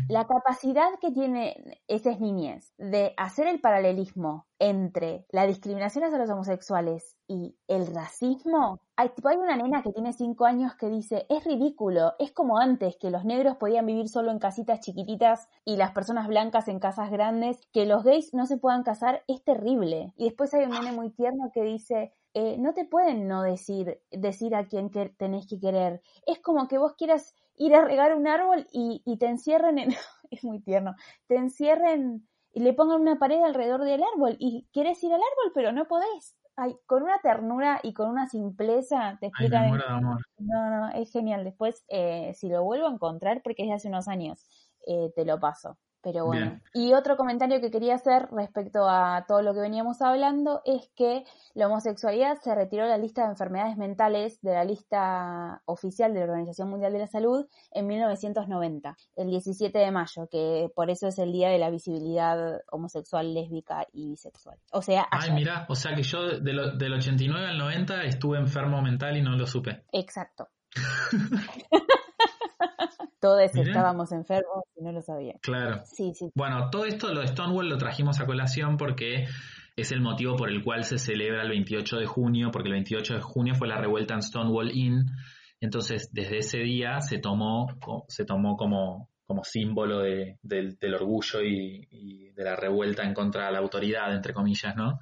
la 0.09 0.27
capacidad 0.27 0.89
que 0.99 1.11
tiene 1.11 1.81
esas 1.87 2.19
niñez 2.19 2.73
de 2.77 3.13
hacer 3.17 3.47
el 3.47 3.61
paralelismo 3.61 4.47
entre 4.59 5.25
la 5.31 5.47
discriminación 5.47 6.03
hacia 6.03 6.19
los 6.19 6.29
homosexuales 6.29 7.17
y 7.27 7.55
el 7.67 7.87
racismo. 7.87 8.79
Hay, 8.95 9.09
tipo, 9.09 9.29
hay 9.29 9.37
una 9.37 9.55
nena 9.55 9.81
que 9.81 9.91
tiene 9.91 10.13
cinco 10.13 10.45
años 10.45 10.75
que 10.75 10.87
dice, 10.87 11.25
es 11.29 11.43
ridículo, 11.45 12.13
es 12.19 12.31
como 12.31 12.59
antes, 12.59 12.97
que 12.97 13.09
los 13.09 13.25
negros 13.25 13.57
podían 13.57 13.87
vivir 13.87 14.07
solo 14.07 14.29
en 14.29 14.37
casitas 14.37 14.81
chiquititas 14.81 15.47
y 15.65 15.77
las 15.77 15.91
personas 15.91 16.27
blancas 16.27 16.67
en 16.67 16.79
casas 16.79 17.09
grandes, 17.09 17.59
que 17.73 17.85
los 17.85 18.03
gays 18.03 18.33
no 18.33 18.45
se 18.45 18.57
puedan 18.57 18.83
casar, 18.83 19.23
es 19.27 19.43
terrible. 19.43 20.13
Y 20.15 20.25
después 20.25 20.53
hay 20.53 20.65
un 20.65 20.71
nene 20.71 20.91
muy 20.91 21.09
tierno 21.09 21.49
que 21.51 21.63
dice, 21.63 22.13
eh, 22.33 22.57
no 22.59 22.73
te 22.73 22.85
pueden 22.85 23.27
no 23.27 23.41
decir, 23.41 23.99
decir 24.11 24.55
a 24.55 24.67
quién 24.67 24.89
que 24.89 25.09
tenés 25.09 25.47
que 25.47 25.59
querer. 25.59 26.01
Es 26.27 26.39
como 26.39 26.67
que 26.67 26.77
vos 26.77 26.93
quieras 26.93 27.35
ir 27.55 27.75
a 27.75 27.83
regar 27.83 28.15
un 28.15 28.27
árbol 28.27 28.67
y, 28.71 29.01
te 29.17 29.27
encierren 29.27 29.77
en, 29.77 29.89
es 30.31 30.43
muy 30.43 30.59
tierno, 30.61 30.95
te 31.27 31.35
encierren 31.35 32.27
y 32.53 32.61
le 32.61 32.73
pongan 32.73 33.01
una 33.01 33.19
pared 33.19 33.41
alrededor 33.43 33.83
del 33.83 34.03
árbol 34.15 34.35
y 34.39 34.67
quieres 34.73 35.03
ir 35.03 35.13
al 35.13 35.21
árbol 35.21 35.51
pero 35.53 35.71
no 35.71 35.87
podés. 35.87 36.35
Ay, 36.57 36.75
con 36.85 37.01
una 37.03 37.17
ternura 37.19 37.79
y 37.81 37.93
con 37.93 38.09
una 38.09 38.27
simpleza 38.27 39.17
te 39.21 39.27
explican. 39.27 39.71
No, 39.71 40.19
no, 40.37 40.89
es 40.89 41.09
genial. 41.11 41.45
Después, 41.45 41.85
eh, 41.87 42.33
si 42.35 42.49
lo 42.49 42.63
vuelvo 42.63 42.87
a 42.87 42.91
encontrar, 42.91 43.41
porque 43.41 43.63
es 43.63 43.69
de 43.69 43.75
hace 43.75 43.87
unos 43.87 44.09
años, 44.09 44.45
eh, 44.85 45.11
te 45.15 45.23
lo 45.23 45.39
paso. 45.39 45.77
Pero 46.03 46.25
bueno. 46.25 46.59
Y 46.73 46.93
otro 46.93 47.15
comentario 47.15 47.61
que 47.61 47.69
quería 47.69 47.95
hacer 47.95 48.27
respecto 48.31 48.89
a 48.89 49.25
todo 49.27 49.41
lo 49.41 49.53
que 49.53 49.59
veníamos 49.59 50.01
hablando 50.01 50.61
es 50.65 50.89
que 50.95 51.23
la 51.53 51.67
homosexualidad 51.67 52.37
se 52.41 52.55
retiró 52.55 52.83
de 52.83 52.89
la 52.89 52.97
lista 52.97 53.23
de 53.23 53.29
enfermedades 53.29 53.77
mentales 53.77 54.41
de 54.41 54.53
la 54.53 54.63
lista 54.63 55.61
oficial 55.65 56.13
de 56.13 56.21
la 56.21 56.25
Organización 56.25 56.69
Mundial 56.69 56.93
de 56.93 56.99
la 56.99 57.07
Salud 57.07 57.45
en 57.71 57.87
1990, 57.87 58.97
el 59.15 59.29
17 59.29 59.77
de 59.77 59.91
mayo, 59.91 60.27
que 60.29 60.71
por 60.75 60.89
eso 60.89 61.07
es 61.07 61.19
el 61.19 61.31
día 61.31 61.49
de 61.49 61.59
la 61.59 61.69
visibilidad 61.69 62.61
homosexual, 62.71 63.33
lésbica 63.33 63.85
y 63.93 64.07
bisexual. 64.09 64.57
O 64.71 64.81
sea, 64.81 65.07
Ay, 65.11 65.31
mira, 65.31 65.65
o 65.69 65.75
sea 65.75 65.95
que 65.95 66.03
yo 66.03 66.39
del 66.39 66.93
89 66.93 67.47
al 67.47 67.57
90 67.57 68.03
estuve 68.05 68.39
enfermo 68.39 68.81
mental 68.81 69.17
y 69.17 69.21
no 69.21 69.35
lo 69.35 69.45
supe. 69.45 69.83
Exacto. 69.91 70.49
todos 73.21 73.39
estábamos 73.55 74.11
enfermos 74.11 74.63
y 74.75 74.83
no 74.83 74.91
lo 74.91 75.01
sabía. 75.01 75.35
Claro. 75.41 75.81
Sí, 75.85 76.13
sí. 76.13 76.31
Bueno, 76.35 76.69
todo 76.71 76.85
esto, 76.85 77.13
lo 77.13 77.21
de 77.21 77.27
Stonewall, 77.27 77.69
lo 77.69 77.77
trajimos 77.77 78.19
a 78.19 78.25
colación 78.25 78.77
porque 78.77 79.25
es 79.75 79.91
el 79.91 80.01
motivo 80.01 80.35
por 80.35 80.49
el 80.49 80.63
cual 80.63 80.83
se 80.83 80.97
celebra 80.97 81.43
el 81.43 81.49
28 81.49 81.97
de 81.97 82.05
junio, 82.05 82.49
porque 82.51 82.69
el 82.69 82.73
28 82.73 83.13
de 83.15 83.21
junio 83.21 83.55
fue 83.55 83.67
la 83.67 83.77
revuelta 83.77 84.15
en 84.15 84.23
Stonewall 84.23 84.71
Inn. 84.75 85.05
Entonces, 85.61 86.09
desde 86.11 86.39
ese 86.39 86.57
día 86.59 86.99
se 87.01 87.19
tomó, 87.19 87.67
se 88.07 88.25
tomó 88.25 88.57
como, 88.57 89.09
como 89.27 89.43
símbolo 89.43 89.99
de, 89.99 90.39
del, 90.41 90.95
orgullo 90.95 91.41
y, 91.41 91.87
y, 91.91 92.31
de 92.31 92.43
la 92.43 92.55
revuelta 92.55 93.03
en 93.03 93.13
contra 93.13 93.45
de 93.45 93.51
la 93.51 93.59
autoridad, 93.59 94.13
entre 94.13 94.33
comillas, 94.33 94.75
¿no? 94.75 94.99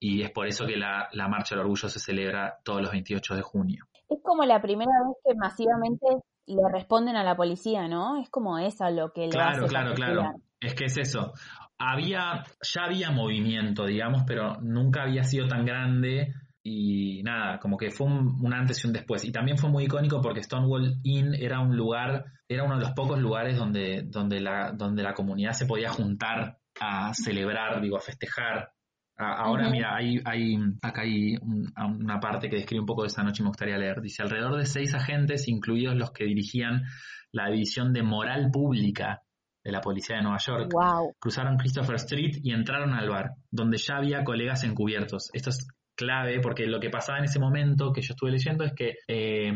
Y 0.00 0.22
es 0.22 0.30
por 0.30 0.46
eso 0.46 0.64
que 0.64 0.76
la, 0.76 1.08
la 1.12 1.28
Marcha 1.28 1.54
del 1.54 1.62
Orgullo 1.62 1.88
se 1.88 1.98
celebra 1.98 2.58
todos 2.62 2.80
los 2.80 2.92
28 2.92 3.34
de 3.34 3.42
junio. 3.42 3.84
Es 4.08 4.18
como 4.22 4.44
la 4.44 4.62
primera 4.62 4.92
vez 5.06 5.16
que 5.24 5.34
masivamente 5.34 6.06
le 6.48 6.72
responden 6.72 7.16
a 7.16 7.22
la 7.22 7.36
policía, 7.36 7.88
¿no? 7.88 8.20
Es 8.20 8.30
como 8.30 8.58
eso 8.58 8.88
lo 8.90 9.12
que 9.12 9.28
Claro, 9.28 9.66
claro, 9.66 9.94
claro. 9.94 10.32
Es 10.60 10.74
que 10.74 10.86
es 10.86 10.96
eso. 10.96 11.32
Había, 11.78 12.44
ya 12.62 12.84
había 12.84 13.10
movimiento, 13.10 13.86
digamos, 13.86 14.24
pero 14.26 14.56
nunca 14.60 15.02
había 15.02 15.22
sido 15.22 15.46
tan 15.46 15.64
grande 15.64 16.34
y 16.64 17.22
nada, 17.22 17.58
como 17.60 17.76
que 17.76 17.90
fue 17.90 18.08
un, 18.08 18.52
antes 18.52 18.82
y 18.82 18.88
un 18.88 18.92
después. 18.92 19.24
Y 19.24 19.30
también 19.30 19.58
fue 19.58 19.70
muy 19.70 19.84
icónico 19.84 20.20
porque 20.20 20.42
Stonewall 20.42 20.96
Inn 21.04 21.34
era 21.34 21.60
un 21.60 21.76
lugar, 21.76 22.24
era 22.48 22.64
uno 22.64 22.76
de 22.76 22.84
los 22.84 22.92
pocos 22.92 23.18
lugares 23.18 23.56
donde, 23.56 24.02
donde, 24.06 24.40
la, 24.40 24.72
donde 24.72 25.02
la 25.02 25.14
comunidad 25.14 25.52
se 25.52 25.66
podía 25.66 25.90
juntar 25.90 26.58
a 26.80 27.14
celebrar, 27.14 27.80
digo, 27.80 27.96
a 27.96 28.00
festejar 28.00 28.72
Ahora, 29.20 29.68
mira, 29.68 29.96
hay, 29.96 30.20
hay, 30.24 30.56
acá 30.80 31.02
hay 31.02 31.36
una 31.76 32.20
parte 32.20 32.48
que 32.48 32.56
describe 32.56 32.80
un 32.80 32.86
poco 32.86 33.02
de 33.02 33.08
esa 33.08 33.24
noche 33.24 33.42
y 33.42 33.44
me 33.44 33.48
gustaría 33.48 33.76
leer. 33.76 34.00
Dice, 34.00 34.22
alrededor 34.22 34.56
de 34.56 34.64
seis 34.64 34.94
agentes, 34.94 35.48
incluidos 35.48 35.96
los 35.96 36.12
que 36.12 36.24
dirigían 36.24 36.84
la 37.32 37.50
división 37.50 37.92
de 37.92 38.04
moral 38.04 38.50
pública 38.52 39.22
de 39.64 39.72
la 39.72 39.80
policía 39.80 40.16
de 40.16 40.22
Nueva 40.22 40.38
York, 40.38 40.70
cruzaron 41.18 41.56
Christopher 41.56 41.96
Street 41.96 42.36
y 42.42 42.52
entraron 42.52 42.94
al 42.94 43.08
bar, 43.08 43.32
donde 43.50 43.76
ya 43.78 43.96
había 43.96 44.22
colegas 44.22 44.62
encubiertos. 44.62 45.30
Esto 45.32 45.50
es 45.50 45.66
clave 45.96 46.40
porque 46.40 46.66
lo 46.66 46.78
que 46.78 46.88
pasaba 46.88 47.18
en 47.18 47.24
ese 47.24 47.40
momento 47.40 47.92
que 47.92 48.02
yo 48.02 48.12
estuve 48.12 48.30
leyendo 48.30 48.64
es 48.64 48.72
que 48.72 48.94
eh, 49.08 49.52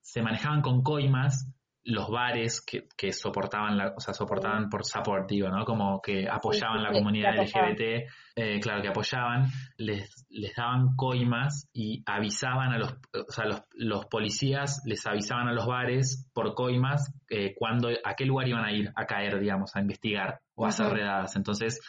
se 0.00 0.22
manejaban 0.22 0.62
con 0.62 0.82
coimas 0.82 1.52
los 1.84 2.08
bares 2.08 2.62
que, 2.62 2.88
que 2.96 3.12
soportaban, 3.12 3.76
la, 3.76 3.94
o 3.96 4.00
sea, 4.00 4.14
soportaban 4.14 4.70
por 4.70 4.84
support, 4.84 5.28
digo, 5.28 5.48
¿no? 5.48 5.64
Como 5.64 6.00
que 6.00 6.26
apoyaban 6.28 6.82
la 6.82 6.92
comunidad 6.92 7.36
LGBT, 7.36 8.08
eh, 8.36 8.60
claro, 8.60 8.80
que 8.82 8.88
apoyaban, 8.88 9.48
les, 9.76 10.26
les 10.30 10.54
daban 10.56 10.96
coimas 10.96 11.68
y 11.74 12.02
avisaban 12.06 12.72
a 12.72 12.78
los, 12.78 12.92
o 13.12 13.30
sea, 13.30 13.44
los, 13.44 13.62
los 13.74 14.06
policías 14.06 14.82
les 14.86 15.06
avisaban 15.06 15.48
a 15.48 15.52
los 15.52 15.66
bares 15.66 16.30
por 16.32 16.54
coimas 16.54 17.12
eh, 17.28 17.54
cuando, 17.54 17.90
a 18.02 18.14
qué 18.14 18.24
lugar 18.24 18.48
iban 18.48 18.64
a 18.64 18.72
ir 18.72 18.90
a 18.96 19.04
caer, 19.04 19.38
digamos, 19.38 19.76
a 19.76 19.80
investigar 19.80 20.40
o 20.54 20.64
a 20.64 20.68
hacer 20.68 20.86
redadas. 20.86 21.36
Entonces, 21.36 21.80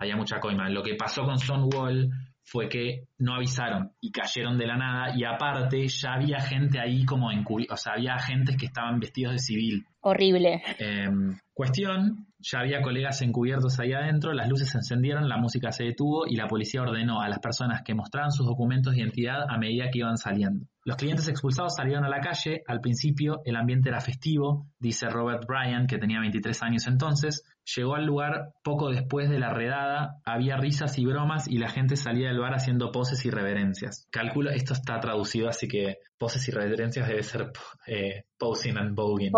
había 0.00 0.16
mucha 0.16 0.40
coima. 0.40 0.68
Lo 0.70 0.82
que 0.82 0.94
pasó 0.94 1.24
con 1.24 1.38
Stonewall 1.38 2.10
fue 2.50 2.68
que 2.68 3.04
no 3.18 3.36
avisaron 3.36 3.92
y 4.00 4.10
cayeron 4.10 4.58
de 4.58 4.66
la 4.66 4.76
nada 4.76 5.16
y 5.16 5.24
aparte 5.24 5.86
ya 5.86 6.14
había 6.14 6.40
gente 6.40 6.80
ahí 6.80 7.04
como 7.04 7.30
en 7.30 7.44
o 7.46 7.76
sea, 7.76 7.92
había 7.92 8.14
agentes 8.14 8.56
que 8.56 8.66
estaban 8.66 8.98
vestidos 8.98 9.34
de 9.34 9.38
civil. 9.38 9.86
Horrible. 10.00 10.60
Em, 10.78 11.38
cuestión 11.54 12.26
ya 12.42 12.60
había 12.60 12.82
colegas 12.82 13.20
encubiertos 13.22 13.78
ahí 13.80 13.92
adentro, 13.92 14.32
las 14.32 14.48
luces 14.48 14.70
se 14.70 14.78
encendieron, 14.78 15.28
la 15.28 15.36
música 15.36 15.72
se 15.72 15.84
detuvo 15.84 16.26
y 16.26 16.36
la 16.36 16.46
policía 16.46 16.82
ordenó 16.82 17.20
a 17.20 17.28
las 17.28 17.38
personas 17.38 17.82
que 17.82 17.94
mostraran 17.94 18.32
sus 18.32 18.46
documentos 18.46 18.94
de 18.94 19.00
identidad 19.00 19.44
a 19.48 19.58
medida 19.58 19.90
que 19.90 19.98
iban 19.98 20.16
saliendo. 20.16 20.66
Los 20.84 20.96
clientes 20.96 21.28
expulsados 21.28 21.74
salieron 21.76 22.04
a 22.04 22.08
la 22.08 22.20
calle, 22.20 22.62
al 22.66 22.80
principio 22.80 23.42
el 23.44 23.56
ambiente 23.56 23.90
era 23.90 24.00
festivo, 24.00 24.66
dice 24.78 25.08
Robert 25.10 25.44
Bryan, 25.46 25.86
que 25.86 25.98
tenía 25.98 26.20
23 26.20 26.62
años 26.62 26.86
entonces, 26.86 27.44
llegó 27.76 27.94
al 27.94 28.06
lugar 28.06 28.52
poco 28.64 28.90
después 28.90 29.28
de 29.28 29.38
la 29.38 29.50
redada, 29.50 30.16
había 30.24 30.56
risas 30.56 30.98
y 30.98 31.04
bromas 31.04 31.48
y 31.48 31.58
la 31.58 31.68
gente 31.68 31.96
salía 31.96 32.28
del 32.28 32.40
bar 32.40 32.54
haciendo 32.54 32.90
poses 32.90 33.24
y 33.26 33.30
reverencias. 33.30 34.06
Calculo, 34.10 34.50
esto 34.50 34.72
está 34.72 34.98
traducido, 35.00 35.48
así 35.48 35.68
que 35.68 35.98
poses 36.18 36.48
y 36.48 36.50
reverencias 36.50 37.06
debe 37.06 37.22
ser 37.22 37.52
eh, 37.86 38.24
posing 38.38 38.78
and 38.78 38.96
voguing. 38.96 39.32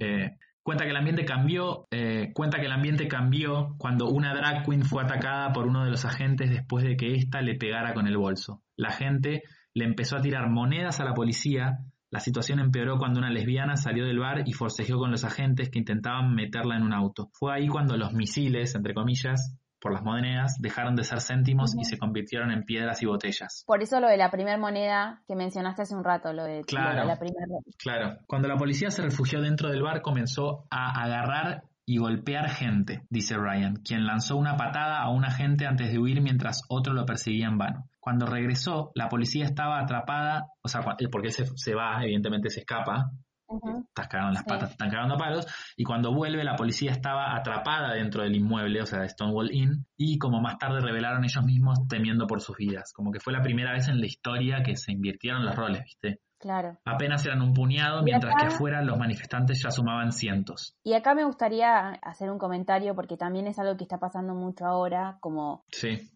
Eh, 0.00 0.36
Cuenta 0.62 0.84
que 0.84 0.90
el 0.90 0.96
ambiente 0.96 1.24
cambió, 1.24 1.86
eh, 1.90 2.32
cuenta 2.34 2.60
que 2.60 2.66
el 2.66 2.72
ambiente 2.72 3.08
cambió 3.08 3.76
cuando 3.78 4.08
una 4.10 4.34
drag 4.34 4.64
queen 4.64 4.84
fue 4.84 5.02
atacada 5.02 5.52
por 5.52 5.66
uno 5.66 5.84
de 5.84 5.90
los 5.90 6.04
agentes 6.04 6.50
después 6.50 6.84
de 6.84 6.96
que 6.96 7.14
ésta 7.14 7.40
le 7.40 7.54
pegara 7.54 7.94
con 7.94 8.06
el 8.06 8.18
bolso. 8.18 8.62
La 8.76 8.90
gente 8.90 9.42
le 9.72 9.84
empezó 9.84 10.16
a 10.16 10.20
tirar 10.20 10.50
monedas 10.50 11.00
a 11.00 11.04
la 11.04 11.14
policía. 11.14 11.78
La 12.10 12.20
situación 12.20 12.58
empeoró 12.58 12.98
cuando 12.98 13.20
una 13.20 13.30
lesbiana 13.30 13.76
salió 13.76 14.04
del 14.04 14.18
bar 14.18 14.42
y 14.46 14.52
forcejeó 14.52 14.98
con 14.98 15.10
los 15.10 15.24
agentes 15.24 15.70
que 15.70 15.78
intentaban 15.78 16.34
meterla 16.34 16.76
en 16.76 16.82
un 16.82 16.92
auto. 16.92 17.30
Fue 17.32 17.54
ahí 17.54 17.68
cuando 17.68 17.96
los 17.96 18.12
misiles, 18.12 18.74
entre 18.74 18.94
comillas, 18.94 19.58
por 19.80 19.92
las 19.92 20.02
monedas 20.02 20.56
dejaron 20.60 20.94
de 20.94 21.04
ser 21.04 21.20
céntimos 21.20 21.74
y 21.76 21.84
se 21.84 21.98
convirtieron 21.98 22.50
en 22.50 22.64
piedras 22.64 23.02
y 23.02 23.06
botellas. 23.06 23.64
Por 23.66 23.82
eso 23.82 24.00
lo 24.00 24.08
de 24.08 24.16
la 24.16 24.30
primera 24.30 24.58
moneda 24.58 25.22
que 25.26 25.34
mencionaste 25.34 25.82
hace 25.82 25.94
un 25.94 26.04
rato, 26.04 26.32
lo 26.32 26.44
de, 26.44 26.62
claro, 26.64 27.04
la 27.04 27.18
primera. 27.18 27.46
Claro. 27.78 28.18
Cuando 28.26 28.48
la 28.48 28.56
policía 28.56 28.90
se 28.90 29.02
refugió 29.02 29.40
dentro 29.40 29.70
del 29.70 29.82
bar 29.82 30.02
comenzó 30.02 30.66
a 30.70 31.02
agarrar 31.02 31.64
y 31.86 31.98
golpear 31.98 32.48
gente, 32.50 33.02
dice 33.10 33.36
Ryan, 33.36 33.76
quien 33.76 34.06
lanzó 34.06 34.36
una 34.36 34.56
patada 34.56 35.00
a 35.00 35.10
un 35.10 35.24
agente 35.24 35.66
antes 35.66 35.90
de 35.90 35.98
huir 35.98 36.20
mientras 36.20 36.62
otro 36.68 36.92
lo 36.92 37.04
perseguía 37.04 37.48
en 37.48 37.58
vano. 37.58 37.88
Cuando 37.98 38.26
regresó, 38.26 38.92
la 38.94 39.08
policía 39.08 39.44
estaba 39.44 39.80
atrapada, 39.80 40.46
o 40.62 40.68
sea, 40.68 40.82
porque 40.82 41.28
él 41.28 41.32
se, 41.32 41.46
se 41.56 41.74
va, 41.74 42.02
evidentemente 42.04 42.48
se 42.48 42.60
escapa, 42.60 43.10
Estás 43.88 44.08
cagando 44.08 44.32
las 44.32 44.44
patas, 44.44 44.70
están 44.70 44.90
cagando 44.90 45.16
palos. 45.16 45.46
Y 45.76 45.84
cuando 45.84 46.14
vuelve, 46.14 46.44
la 46.44 46.56
policía 46.56 46.92
estaba 46.92 47.36
atrapada 47.36 47.94
dentro 47.94 48.22
del 48.22 48.36
inmueble, 48.36 48.82
o 48.82 48.86
sea, 48.86 49.00
de 49.00 49.08
Stonewall 49.08 49.52
Inn, 49.52 49.86
y 49.96 50.18
como 50.18 50.40
más 50.40 50.58
tarde 50.58 50.80
revelaron 50.80 51.24
ellos 51.24 51.44
mismos 51.44 51.78
temiendo 51.88 52.26
por 52.26 52.40
sus 52.40 52.56
vidas. 52.56 52.92
Como 52.94 53.10
que 53.10 53.20
fue 53.20 53.32
la 53.32 53.42
primera 53.42 53.72
vez 53.72 53.88
en 53.88 54.00
la 54.00 54.06
historia 54.06 54.62
que 54.62 54.76
se 54.76 54.92
invirtieron 54.92 55.44
los 55.44 55.56
roles, 55.56 55.82
¿viste? 55.84 56.20
Claro. 56.40 56.78
Apenas 56.86 57.24
eran 57.26 57.42
un 57.42 57.52
puñado, 57.52 58.02
mientras 58.02 58.34
que 58.34 58.46
afuera 58.46 58.82
los 58.82 58.98
manifestantes 58.98 59.62
ya 59.62 59.70
sumaban 59.70 60.10
cientos. 60.10 60.74
Y 60.82 60.94
acá 60.94 61.14
me 61.14 61.24
gustaría 61.24 61.90
hacer 62.02 62.30
un 62.30 62.38
comentario 62.38 62.94
porque 62.94 63.18
también 63.18 63.46
es 63.46 63.58
algo 63.58 63.76
que 63.76 63.84
está 63.84 63.98
pasando 63.98 64.34
mucho 64.34 64.64
ahora, 64.64 65.18
como 65.20 65.64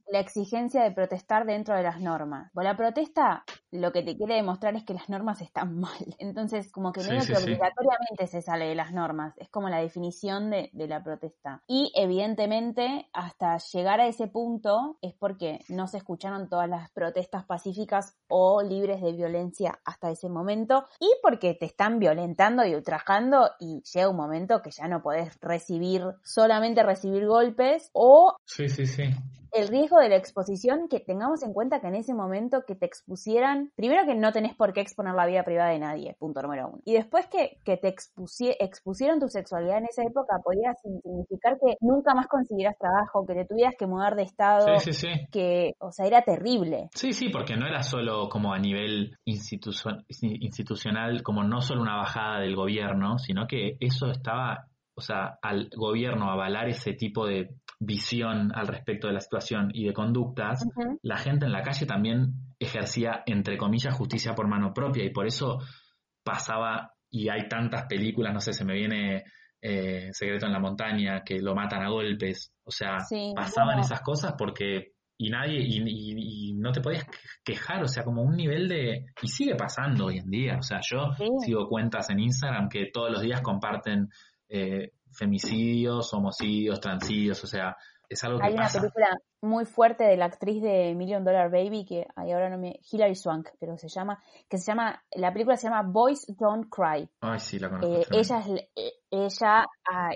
la 0.08 0.20
exigencia 0.20 0.82
de 0.82 0.92
protestar 0.92 1.46
dentro 1.46 1.76
de 1.76 1.82
las 1.82 2.00
normas. 2.00 2.50
Bueno, 2.52 2.70
la 2.70 2.76
protesta 2.76 3.44
lo 3.70 3.90
que 3.92 4.02
te 4.02 4.16
quiere 4.16 4.36
demostrar 4.36 4.76
es 4.76 4.84
que 4.84 4.94
las 4.94 5.08
normas 5.08 5.40
están 5.40 5.78
mal. 5.80 6.16
Entonces, 6.18 6.70
como 6.70 6.92
que 6.92 7.02
medio 7.02 7.26
que 7.26 7.36
obligatoriamente 7.36 8.26
se 8.26 8.42
sale 8.42 8.66
de 8.66 8.74
las 8.74 8.92
normas. 8.92 9.34
Es 9.36 9.48
como 9.48 9.68
la 9.68 9.78
definición 9.78 10.50
de, 10.50 10.70
de 10.72 10.86
la 10.86 11.02
protesta. 11.02 11.62
Y 11.66 11.92
evidentemente, 11.96 13.08
hasta 13.12 13.58
llegar 13.58 14.00
a 14.00 14.06
ese 14.06 14.28
punto 14.28 14.98
es 15.02 15.14
porque 15.14 15.60
no 15.68 15.86
se 15.86 15.98
escucharon 15.98 16.48
todas 16.48 16.68
las 16.68 16.90
protestas 16.92 17.44
pacíficas 17.44 18.16
o 18.28 18.62
libres 18.62 19.00
de 19.00 19.12
violencia 19.12 19.80
hasta 19.84 20.10
ese 20.10 20.28
momento 20.28 20.84
y 21.00 21.10
porque 21.22 21.54
te 21.54 21.66
están 21.66 21.98
violentando 21.98 22.64
y 22.64 22.74
ultrajando 22.74 23.50
y 23.58 23.82
llega 23.92 24.08
un 24.08 24.16
momento 24.16 24.62
que 24.62 24.70
ya 24.70 24.88
no 24.88 25.02
podés 25.02 25.38
recibir, 25.40 26.04
solamente 26.22 26.82
recibir 26.82 27.26
golpes 27.26 27.90
o 27.92 28.36
sí, 28.44 28.68
sí, 28.68 28.86
sí 28.86 29.04
el 29.54 29.68
riesgo 29.68 29.98
de 29.98 30.08
la 30.08 30.16
exposición, 30.16 30.88
que 30.88 31.00
tengamos 31.00 31.42
en 31.42 31.52
cuenta 31.52 31.80
que 31.80 31.86
en 31.86 31.94
ese 31.94 32.12
momento 32.12 32.64
que 32.66 32.74
te 32.74 32.86
expusieran, 32.86 33.70
primero 33.76 34.04
que 34.04 34.14
no 34.14 34.32
tenés 34.32 34.54
por 34.54 34.72
qué 34.72 34.80
exponer 34.80 35.14
la 35.14 35.26
vida 35.26 35.44
privada 35.44 35.70
de 35.70 35.78
nadie, 35.78 36.16
punto 36.18 36.42
número 36.42 36.68
uno. 36.68 36.82
Y 36.84 36.94
después 36.94 37.26
que, 37.28 37.58
que 37.64 37.76
te 37.76 37.88
expusieron 37.88 39.20
tu 39.20 39.28
sexualidad 39.28 39.78
en 39.78 39.86
esa 39.86 40.02
época, 40.02 40.40
podía 40.44 40.74
significar 40.74 41.58
que 41.64 41.76
nunca 41.80 42.14
más 42.14 42.26
consiguieras 42.26 42.76
trabajo, 42.78 43.24
que 43.26 43.34
te 43.34 43.44
tuvieras 43.46 43.74
que 43.78 43.86
mudar 43.86 44.16
de 44.16 44.24
estado, 44.24 44.78
sí, 44.80 44.92
sí, 44.92 45.06
sí. 45.06 45.26
que, 45.30 45.74
o 45.78 45.92
sea, 45.92 46.06
era 46.06 46.22
terrible. 46.22 46.88
Sí, 46.94 47.12
sí, 47.12 47.28
porque 47.28 47.56
no 47.56 47.66
era 47.66 47.82
solo 47.82 48.28
como 48.28 48.52
a 48.52 48.58
nivel 48.58 49.16
institucional, 49.24 51.22
como 51.22 51.44
no 51.44 51.60
solo 51.60 51.82
una 51.82 51.96
bajada 51.96 52.40
del 52.40 52.56
gobierno, 52.56 53.18
sino 53.18 53.46
que 53.46 53.76
eso 53.80 54.10
estaba 54.10 54.66
o 54.96 55.00
sea, 55.00 55.38
al 55.42 55.68
gobierno 55.74 56.30
avalar 56.30 56.68
ese 56.68 56.92
tipo 56.92 57.26
de 57.26 57.50
visión 57.84 58.52
al 58.54 58.66
respecto 58.66 59.06
de 59.06 59.14
la 59.14 59.20
situación 59.20 59.70
y 59.72 59.86
de 59.86 59.92
conductas, 59.92 60.66
la 61.02 61.16
gente 61.16 61.46
en 61.46 61.52
la 61.52 61.62
calle 61.62 61.86
también 61.86 62.34
ejercía, 62.58 63.22
entre 63.26 63.56
comillas, 63.56 63.94
justicia 63.94 64.34
por 64.34 64.48
mano 64.48 64.72
propia. 64.72 65.04
Y 65.04 65.10
por 65.10 65.26
eso 65.26 65.58
pasaba, 66.22 66.92
y 67.10 67.28
hay 67.28 67.48
tantas 67.48 67.86
películas, 67.86 68.32
no 68.32 68.40
sé, 68.40 68.52
se 68.52 68.64
me 68.64 68.74
viene 68.74 69.24
eh, 69.60 70.10
Secreto 70.12 70.46
en 70.46 70.52
la 70.52 70.60
Montaña, 70.60 71.22
que 71.24 71.40
lo 71.40 71.54
matan 71.54 71.82
a 71.82 71.88
golpes, 71.88 72.52
o 72.64 72.70
sea, 72.70 72.98
pasaban 73.34 73.78
esas 73.78 74.00
cosas 74.02 74.34
porque 74.36 74.94
y 75.16 75.30
nadie, 75.30 75.60
y, 75.60 76.54
no 76.54 76.72
te 76.72 76.80
podías 76.80 77.06
quejar, 77.44 77.82
o 77.82 77.88
sea, 77.88 78.02
como 78.02 78.22
un 78.22 78.36
nivel 78.36 78.68
de, 78.68 79.06
y 79.22 79.28
sigue 79.28 79.54
pasando 79.54 80.06
hoy 80.06 80.18
en 80.18 80.28
día, 80.28 80.56
o 80.58 80.62
sea, 80.62 80.80
yo 80.82 81.12
sigo 81.44 81.68
cuentas 81.68 82.10
en 82.10 82.20
Instagram 82.20 82.68
que 82.68 82.90
todos 82.92 83.10
los 83.10 83.22
días 83.22 83.40
comparten 83.40 84.08
eh, 84.48 84.92
femicidios, 85.14 86.12
homicidios, 86.12 86.80
transidios, 86.80 87.42
o 87.44 87.46
sea, 87.46 87.76
es 88.08 88.22
algo 88.24 88.38
que 88.38 88.46
Hay 88.46 88.54
una 88.54 88.68
película 88.68 89.08
muy 89.42 89.64
fuerte 89.64 90.04
de 90.04 90.16
la 90.16 90.26
actriz 90.26 90.62
de 90.62 90.94
Million 90.94 91.24
Dollar 91.24 91.50
Baby, 91.50 91.84
que 91.84 92.06
hay 92.16 92.32
ahora 92.32 92.50
no 92.50 92.58
me... 92.58 92.80
Hilary 92.90 93.14
Swank, 93.14 93.48
pero 93.58 93.76
se 93.76 93.88
llama, 93.88 94.22
que 94.48 94.58
se 94.58 94.70
llama, 94.70 95.02
la 95.12 95.32
película 95.32 95.56
se 95.56 95.68
llama 95.68 95.82
Boys 95.82 96.26
Don't 96.38 96.68
Cry. 96.70 97.08
Ay, 97.20 97.38
sí, 97.38 97.58
la 97.58 97.70
conozco. 97.70 97.94
Eh, 97.94 98.06
ella 98.12 98.42
eh, 98.76 98.92
ella 99.10 99.64
ah, 99.90 100.10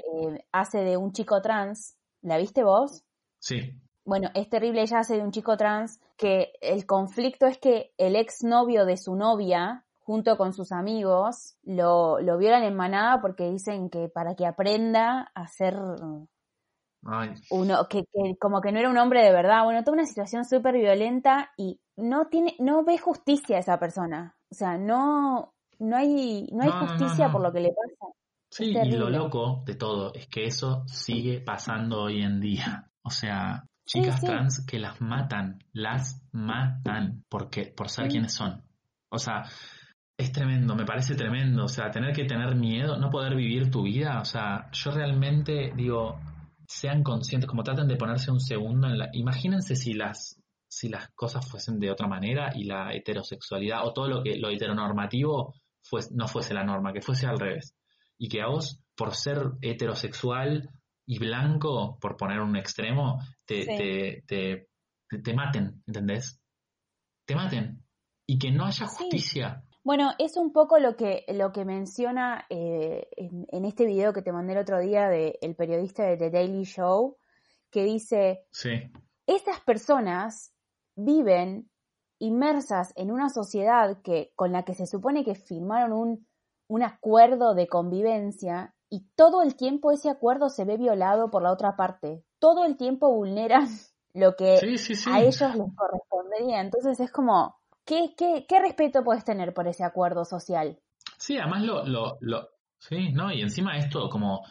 hace 0.52 0.78
de 0.78 0.96
un 0.96 1.12
chico 1.12 1.40
trans, 1.40 1.96
¿la 2.22 2.38
viste 2.38 2.62
vos? 2.64 3.04
Sí. 3.38 3.80
Bueno, 4.04 4.30
es 4.34 4.48
terrible, 4.48 4.82
ella 4.82 5.00
hace 5.00 5.16
de 5.16 5.22
un 5.22 5.32
chico 5.32 5.56
trans 5.56 6.00
que 6.16 6.52
el 6.60 6.86
conflicto 6.86 7.46
es 7.46 7.58
que 7.58 7.92
el 7.98 8.16
ex 8.16 8.42
novio 8.42 8.86
de 8.86 8.96
su 8.96 9.14
novia 9.14 9.84
junto 10.08 10.38
con 10.38 10.54
sus 10.54 10.72
amigos, 10.72 11.58
lo, 11.64 12.18
lo 12.20 12.38
violan 12.38 12.62
en 12.62 12.74
manada 12.74 13.20
porque 13.20 13.50
dicen 13.50 13.90
que 13.90 14.08
para 14.08 14.34
que 14.34 14.46
aprenda 14.46 15.30
a 15.34 15.46
ser 15.48 15.76
uno, 17.50 17.88
que, 17.90 18.04
como 18.40 18.62
que 18.62 18.72
no 18.72 18.78
era 18.78 18.88
un 18.88 18.96
hombre 18.96 19.22
de 19.22 19.32
verdad. 19.32 19.64
Bueno, 19.64 19.84
toda 19.84 19.98
una 19.98 20.06
situación 20.06 20.46
súper 20.46 20.76
violenta 20.76 21.50
y 21.58 21.78
no 21.98 22.28
tiene, 22.28 22.56
no 22.58 22.84
ve 22.84 22.96
justicia 22.96 23.58
a 23.58 23.60
esa 23.60 23.78
persona. 23.78 24.34
O 24.50 24.54
sea, 24.54 24.78
no, 24.78 25.52
no 25.78 25.96
hay, 25.98 26.48
no 26.52 26.62
hay 26.62 26.70
justicia 26.70 27.30
por 27.30 27.42
lo 27.42 27.52
que 27.52 27.60
le 27.60 27.68
pasa. 27.68 28.10
Sí, 28.50 28.74
y 28.74 28.92
lo 28.92 29.10
loco 29.10 29.62
de 29.66 29.74
todo 29.74 30.14
es 30.14 30.26
que 30.28 30.46
eso 30.46 30.84
sigue 30.86 31.42
pasando 31.42 32.04
hoy 32.04 32.22
en 32.22 32.40
día. 32.40 32.90
O 33.02 33.10
sea, 33.10 33.62
chicas 33.84 34.22
trans 34.22 34.64
que 34.64 34.78
las 34.78 35.02
matan, 35.02 35.62
las 35.74 36.22
matan 36.32 37.24
porque, 37.28 37.66
por 37.66 37.90
ser 37.90 38.08
quienes 38.08 38.32
son. 38.32 38.64
O 39.10 39.18
sea, 39.18 39.44
es 40.18 40.32
tremendo, 40.32 40.74
me 40.74 40.84
parece 40.84 41.14
tremendo. 41.14 41.64
O 41.64 41.68
sea, 41.68 41.90
tener 41.90 42.12
que 42.12 42.24
tener 42.24 42.56
miedo, 42.56 42.98
no 42.98 43.08
poder 43.08 43.36
vivir 43.36 43.70
tu 43.70 43.84
vida. 43.84 44.20
O 44.20 44.24
sea, 44.24 44.68
yo 44.72 44.90
realmente 44.90 45.72
digo, 45.76 46.20
sean 46.66 47.04
conscientes, 47.04 47.48
como 47.48 47.62
traten 47.62 47.86
de 47.86 47.96
ponerse 47.96 48.32
un 48.32 48.40
segundo 48.40 48.88
en 48.88 48.98
la. 48.98 49.08
Imagínense 49.12 49.76
si 49.76 49.94
las, 49.94 50.42
si 50.66 50.88
las 50.88 51.08
cosas 51.14 51.48
fuesen 51.48 51.78
de 51.78 51.92
otra 51.92 52.08
manera 52.08 52.50
y 52.54 52.64
la 52.64 52.92
heterosexualidad 52.92 53.86
o 53.86 53.92
todo 53.92 54.08
lo 54.08 54.22
que 54.22 54.36
lo 54.36 54.50
heteronormativo 54.50 55.54
no 56.10 56.28
fuese 56.28 56.52
la 56.52 56.64
norma, 56.64 56.92
que 56.92 57.00
fuese 57.00 57.26
al 57.26 57.38
revés. 57.38 57.76
Y 58.18 58.28
que 58.28 58.42
a 58.42 58.48
vos, 58.48 58.80
por 58.96 59.14
ser 59.14 59.52
heterosexual 59.62 60.68
y 61.06 61.18
blanco, 61.18 61.96
por 62.00 62.16
poner 62.16 62.40
un 62.40 62.56
extremo, 62.56 63.22
te, 63.46 63.64
te, 63.64 64.24
te, 64.26 64.68
te, 65.22 65.34
maten, 65.34 65.80
¿entendés? 65.86 66.40
Te 67.24 67.36
maten. 67.36 67.84
Y 68.26 68.36
que 68.36 68.50
no 68.50 68.66
haya 68.66 68.86
justicia. 68.88 69.62
Bueno, 69.88 70.10
es 70.18 70.36
un 70.36 70.52
poco 70.52 70.78
lo 70.78 70.96
que, 70.96 71.24
lo 71.28 71.50
que 71.50 71.64
menciona 71.64 72.44
eh, 72.50 73.08
en, 73.16 73.64
este 73.64 73.86
video 73.86 74.12
que 74.12 74.20
te 74.20 74.32
mandé 74.32 74.52
el 74.52 74.58
otro 74.58 74.80
día 74.80 75.08
del 75.08 75.56
periodista 75.56 76.02
de 76.02 76.18
The 76.18 76.28
Daily 76.28 76.64
Show, 76.64 77.16
que 77.70 77.84
dice, 77.84 78.44
sí. 78.50 78.92
estas 79.26 79.60
personas 79.60 80.52
viven 80.94 81.70
inmersas 82.18 82.92
en 82.96 83.10
una 83.10 83.30
sociedad 83.30 84.02
que, 84.02 84.30
con 84.36 84.52
la 84.52 84.62
que 84.62 84.74
se 84.74 84.84
supone 84.84 85.24
que 85.24 85.34
firmaron 85.34 85.94
un, 85.94 86.26
un 86.66 86.82
acuerdo 86.82 87.54
de 87.54 87.66
convivencia 87.66 88.74
y 88.90 89.06
todo 89.16 89.40
el 89.40 89.56
tiempo 89.56 89.90
ese 89.90 90.10
acuerdo 90.10 90.50
se 90.50 90.66
ve 90.66 90.76
violado 90.76 91.30
por 91.30 91.40
la 91.42 91.50
otra 91.50 91.76
parte. 91.76 92.22
Todo 92.38 92.66
el 92.66 92.76
tiempo 92.76 93.10
vulneran 93.10 93.66
lo 94.12 94.36
que 94.36 94.58
a 95.06 95.20
ellos 95.22 95.40
les 95.40 95.74
correspondería. 95.74 96.60
Entonces 96.60 97.00
es 97.00 97.10
como, 97.10 97.58
¿Qué, 97.88 98.10
qué, 98.18 98.44
qué 98.46 98.60
respeto 98.60 99.02
puedes 99.02 99.24
tener 99.24 99.54
por 99.54 99.66
ese 99.66 99.82
acuerdo 99.82 100.26
social? 100.26 100.78
Sí, 101.16 101.38
además 101.38 101.62
lo, 101.62 101.86
lo, 101.86 102.18
lo, 102.20 102.48
sí, 102.78 103.10
¿no? 103.12 103.32
Y 103.32 103.40
encima 103.40 103.78
esto 103.78 104.10
como 104.10 104.44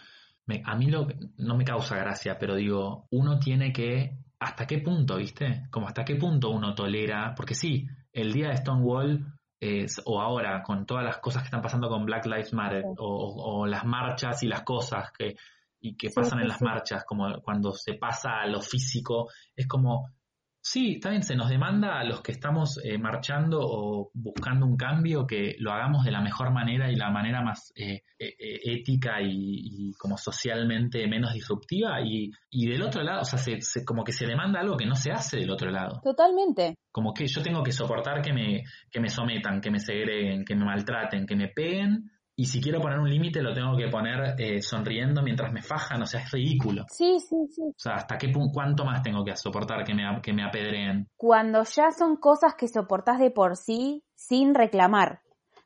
me- 0.47 0.63
a 0.65 0.75
mí 0.75 0.87
lo, 0.87 1.07
no 1.37 1.55
me 1.55 1.63
causa 1.63 1.97
gracia, 1.97 2.37
pero 2.39 2.55
digo, 2.55 3.07
uno 3.11 3.37
tiene 3.39 3.71
que, 3.71 4.17
¿hasta 4.39 4.65
qué 4.65 4.79
punto, 4.79 5.17
viste? 5.17 5.67
Como 5.69 5.87
hasta 5.87 6.03
qué 6.03 6.15
punto 6.15 6.49
uno 6.49 6.73
tolera, 6.73 7.33
porque 7.37 7.53
sí, 7.53 7.85
el 8.11 8.33
día 8.33 8.49
de 8.49 8.57
Stonewall, 8.57 9.23
es- 9.59 10.01
o 10.05 10.19
ahora, 10.19 10.63
con 10.63 10.85
todas 10.87 11.03
las 11.03 11.17
cosas 11.19 11.43
que 11.43 11.47
están 11.47 11.61
pasando 11.61 11.89
con 11.89 12.05
Black 12.05 12.25
Lives 12.25 12.53
Matter, 12.53 12.81
Sí. 12.83 12.95
o, 12.97 13.59
o- 13.61 13.67
las 13.67 13.85
marchas 13.85 14.41
y 14.41 14.47
las 14.47 14.63
cosas 14.63 15.11
que, 15.17 15.35
y 15.79 15.95
que 15.95 16.09
Sí, 16.09 16.15
pasan 16.15 16.39
en 16.39 16.47
las 16.47 16.61
marchas, 16.63 17.03
como 17.05 17.39
cuando 17.43 17.71
se 17.73 17.93
pasa 17.93 18.41
a 18.41 18.47
lo 18.47 18.61
físico, 18.61 19.29
es 19.55 19.67
como, 19.67 20.09
sí, 20.71 20.93
está 20.95 21.09
bien, 21.11 21.23
se 21.23 21.35
nos 21.35 21.49
demanda 21.49 21.99
a 21.99 22.03
los 22.03 22.21
que 22.21 22.31
estamos 22.31 22.79
eh, 22.83 22.97
marchando 22.97 23.59
o 23.61 24.11
buscando 24.13 24.65
un 24.65 24.75
cambio 24.77 25.25
que 25.25 25.55
lo 25.59 25.71
hagamos 25.71 26.03
de 26.05 26.11
la 26.11 26.21
mejor 26.21 26.51
manera 26.51 26.91
y 26.91 26.95
la 26.95 27.09
manera 27.09 27.41
más 27.41 27.71
eh, 27.75 28.01
eh, 28.19 28.35
eh, 28.39 28.59
ética 28.63 29.21
y, 29.21 29.29
y 29.31 29.93
como 29.93 30.17
socialmente 30.17 31.07
menos 31.07 31.33
disruptiva 31.33 32.01
y, 32.01 32.31
y 32.49 32.67
del 32.69 32.81
otro 32.83 33.03
lado, 33.03 33.21
o 33.21 33.25
sea, 33.25 33.39
se, 33.39 33.61
se- 33.61 33.85
como 33.85 34.03
que 34.03 34.11
se 34.11 34.25
demanda 34.25 34.59
algo 34.59 34.77
que 34.77 34.85
no 34.85 34.95
se 34.95 35.11
hace 35.11 35.37
del 35.37 35.49
otro 35.51 35.69
lado. 35.71 36.01
Totalmente. 36.03 36.75
Como 36.91 37.13
que 37.13 37.27
yo 37.27 37.41
tengo 37.41 37.63
que 37.63 37.71
soportar 37.71 38.21
que 38.21 38.33
me, 38.33 38.63
que 38.91 38.99
me 38.99 39.09
sometan, 39.09 39.61
que 39.61 39.69
me 39.71 39.79
segreguen, 39.79 40.43
que 40.45 40.55
me 40.55 40.65
maltraten, 40.65 41.25
que 41.25 41.35
me 41.35 41.47
peguen. 41.49 42.09
Y 42.39 42.45
si 42.45 42.61
quiero 42.61 42.79
poner 42.79 42.99
un 42.99 43.09
límite, 43.09 43.41
lo 43.41 43.51
tengo 43.51 43.75
que 43.75 43.87
poner 43.87 44.35
eh, 44.39 44.61
sonriendo 44.61 45.23
mientras 45.23 45.51
me 45.51 45.63
fajan. 45.63 46.03
O 46.03 46.05
sea, 46.05 46.21
es 46.21 46.31
ridículo. 46.31 46.85
Sí, 46.87 47.19
sí, 47.19 47.35
sí. 47.49 47.63
O 47.63 47.73
sea, 47.75 47.95
¿hasta 47.95 48.15
qué 48.17 48.29
punto, 48.29 48.51
cuánto 48.53 48.85
más 48.85 49.01
tengo 49.01 49.25
que 49.25 49.35
soportar 49.35 49.83
que 49.83 49.95
me, 49.95 50.03
que 50.21 50.33
me 50.33 50.43
apedreen? 50.43 51.07
Cuando 51.17 51.63
ya 51.63 51.89
son 51.91 52.17
cosas 52.17 52.53
que 52.55 52.67
soportás 52.67 53.19
de 53.19 53.31
por 53.31 53.55
sí 53.55 54.03
sin 54.13 54.53
reclamar. 54.53 55.21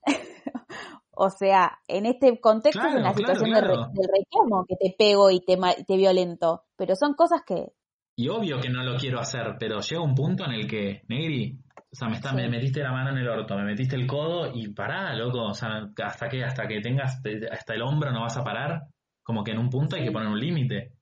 o 1.11 1.29
sea, 1.29 1.79
en 1.87 2.05
este 2.05 2.39
contexto 2.39 2.79
es 2.79 2.85
Claro, 2.85 2.99
una 3.01 3.13
claro, 3.13 3.35
situación 3.35 3.53
de 3.53 3.61
re- 3.61 3.67
del 3.91 4.07
reclamo 4.07 4.65
que 4.65 4.75
te 4.77 4.95
pego 4.97 5.29
y 5.29 5.41
te, 5.43 5.57
te 5.85 5.97
violento. 5.97 6.63
Pero 6.77 6.95
son 6.95 7.15
cosas 7.15 7.41
que 7.45 7.73
Y 8.15 8.29
obvio 8.29 8.61
que 8.61 8.69
no 8.69 8.81
lo 8.83 8.97
quiero 8.97 9.19
hacer, 9.19 9.57
pero 9.59 9.81
llega 9.81 10.01
un 10.01 10.15
punto 10.15 10.45
en 10.45 10.51
el 10.53 10.67
que, 10.67 11.01
Negri, 11.09 11.59
o 11.91 11.95
sea, 11.95 12.07
me, 12.07 12.15
está, 12.15 12.29
Sí. 12.29 12.35
me 12.37 12.47
metiste 12.49 12.81
la 12.81 12.91
mano 12.91 13.09
en 13.11 13.17
el 13.17 13.27
orto, 13.27 13.55
me 13.57 13.63
metiste 13.63 13.95
el 13.95 14.07
codo 14.07 14.51
y 14.53 14.69
pará, 14.73 15.13
loco. 15.13 15.43
O 15.43 15.53
sea, 15.53 15.89
hasta 16.05 16.29
que, 16.29 16.43
hasta 16.43 16.67
que 16.67 16.79
tengas 16.79 17.21
te- 17.21 17.47
hasta 17.51 17.73
el 17.73 17.81
hombro 17.81 18.11
no 18.11 18.21
vas 18.21 18.37
a 18.37 18.43
parar. 18.43 18.83
Como 19.23 19.43
que 19.43 19.51
en 19.51 19.59
un 19.59 19.69
punto 19.69 19.95
hay 19.97 20.03
que 20.05 20.11
poner 20.11 20.29
un 20.29 20.39
límite. 20.39 20.93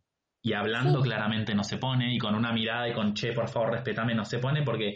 Y 0.41 0.53
hablando 0.53 0.99
Sí. 1.01 1.09
claramente 1.09 1.53
no 1.53 1.63
se 1.63 1.77
pone, 1.77 2.13
y 2.13 2.17
con 2.17 2.33
una 2.33 2.51
mirada 2.51 2.87
y 2.89 2.93
con 2.93 3.13
che, 3.13 3.33
por 3.33 3.47
favor, 3.49 3.71
respetame, 3.73 4.15
no 4.15 4.25
se 4.25 4.39
pone, 4.39 4.63
porque 4.63 4.95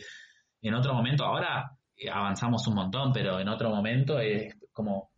en 0.61 0.73
otro 0.73 0.93
momento, 0.93 1.25
ahora 1.25 1.69
eh, 1.95 2.09
avanzamos 2.09 2.65
un 2.67 2.75
montón, 2.75 3.11
pero 3.13 3.39
en 3.39 3.47
otro 3.49 3.69
momento 3.69 4.19
es 4.19 4.55
como, 4.71 5.11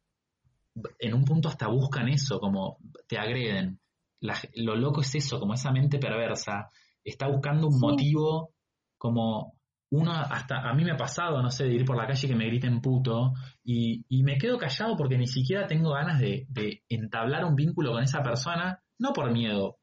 en 1.00 1.14
un 1.14 1.24
punto 1.24 1.48
hasta 1.48 1.68
buscan 1.68 2.10
eso, 2.10 2.40
como 2.40 2.78
te 3.08 3.18
agreden. 3.18 3.80
La- 4.20 4.36
lo 4.56 4.76
loco 4.76 5.02
es 5.02 5.16
eso, 5.16 5.40
como 5.40 5.54
esa 5.54 5.72
mente 5.72 6.00
perversa, 6.00 6.70
está 7.04 7.28
buscando 7.28 7.68
un 7.68 7.74
Sí. 7.74 7.80
motivo 7.82 8.50
como 8.98 9.55
uno 9.96 10.12
hasta 10.14 10.58
a 10.60 10.74
mí 10.74 10.84
me 10.84 10.92
ha 10.92 10.98
pasado, 10.98 11.42
no 11.42 11.50
sé, 11.50 11.66
de 11.66 11.74
ir 11.74 11.86
por 11.86 11.96
la 11.98 12.06
calle 12.08 12.28
que 12.28 12.36
me 12.36 12.46
griten 12.48 12.82
puto 12.82 13.34
y, 13.64 14.06
y 14.10 14.24
me 14.24 14.38
quedo 14.38 14.58
callado 14.58 14.96
porque 14.96 15.18
ni 15.18 15.28
siquiera 15.28 15.68
tengo 15.68 15.92
ganas 15.94 16.20
de, 16.20 16.46
de 16.50 16.84
entablar 16.90 17.46
un 17.46 17.56
vínculo 17.56 17.92
con 17.94 18.04
esa 18.04 18.22
persona, 18.22 18.82
no 19.00 19.14
por 19.14 19.32
miedo. 19.32 19.78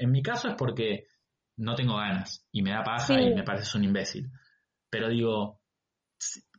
En 0.00 0.10
mi 0.10 0.22
caso 0.22 0.48
es 0.48 0.54
porque 0.56 1.04
no 1.58 1.74
tengo 1.74 1.96
ganas 1.96 2.46
y 2.52 2.62
me 2.62 2.70
da 2.70 2.82
paja 2.82 3.14
Sí. 3.14 3.14
y 3.14 3.34
me 3.34 3.42
pareces 3.42 3.74
un 3.74 3.84
imbécil. 3.84 4.30
Pero 4.90 5.08
digo, 5.08 5.60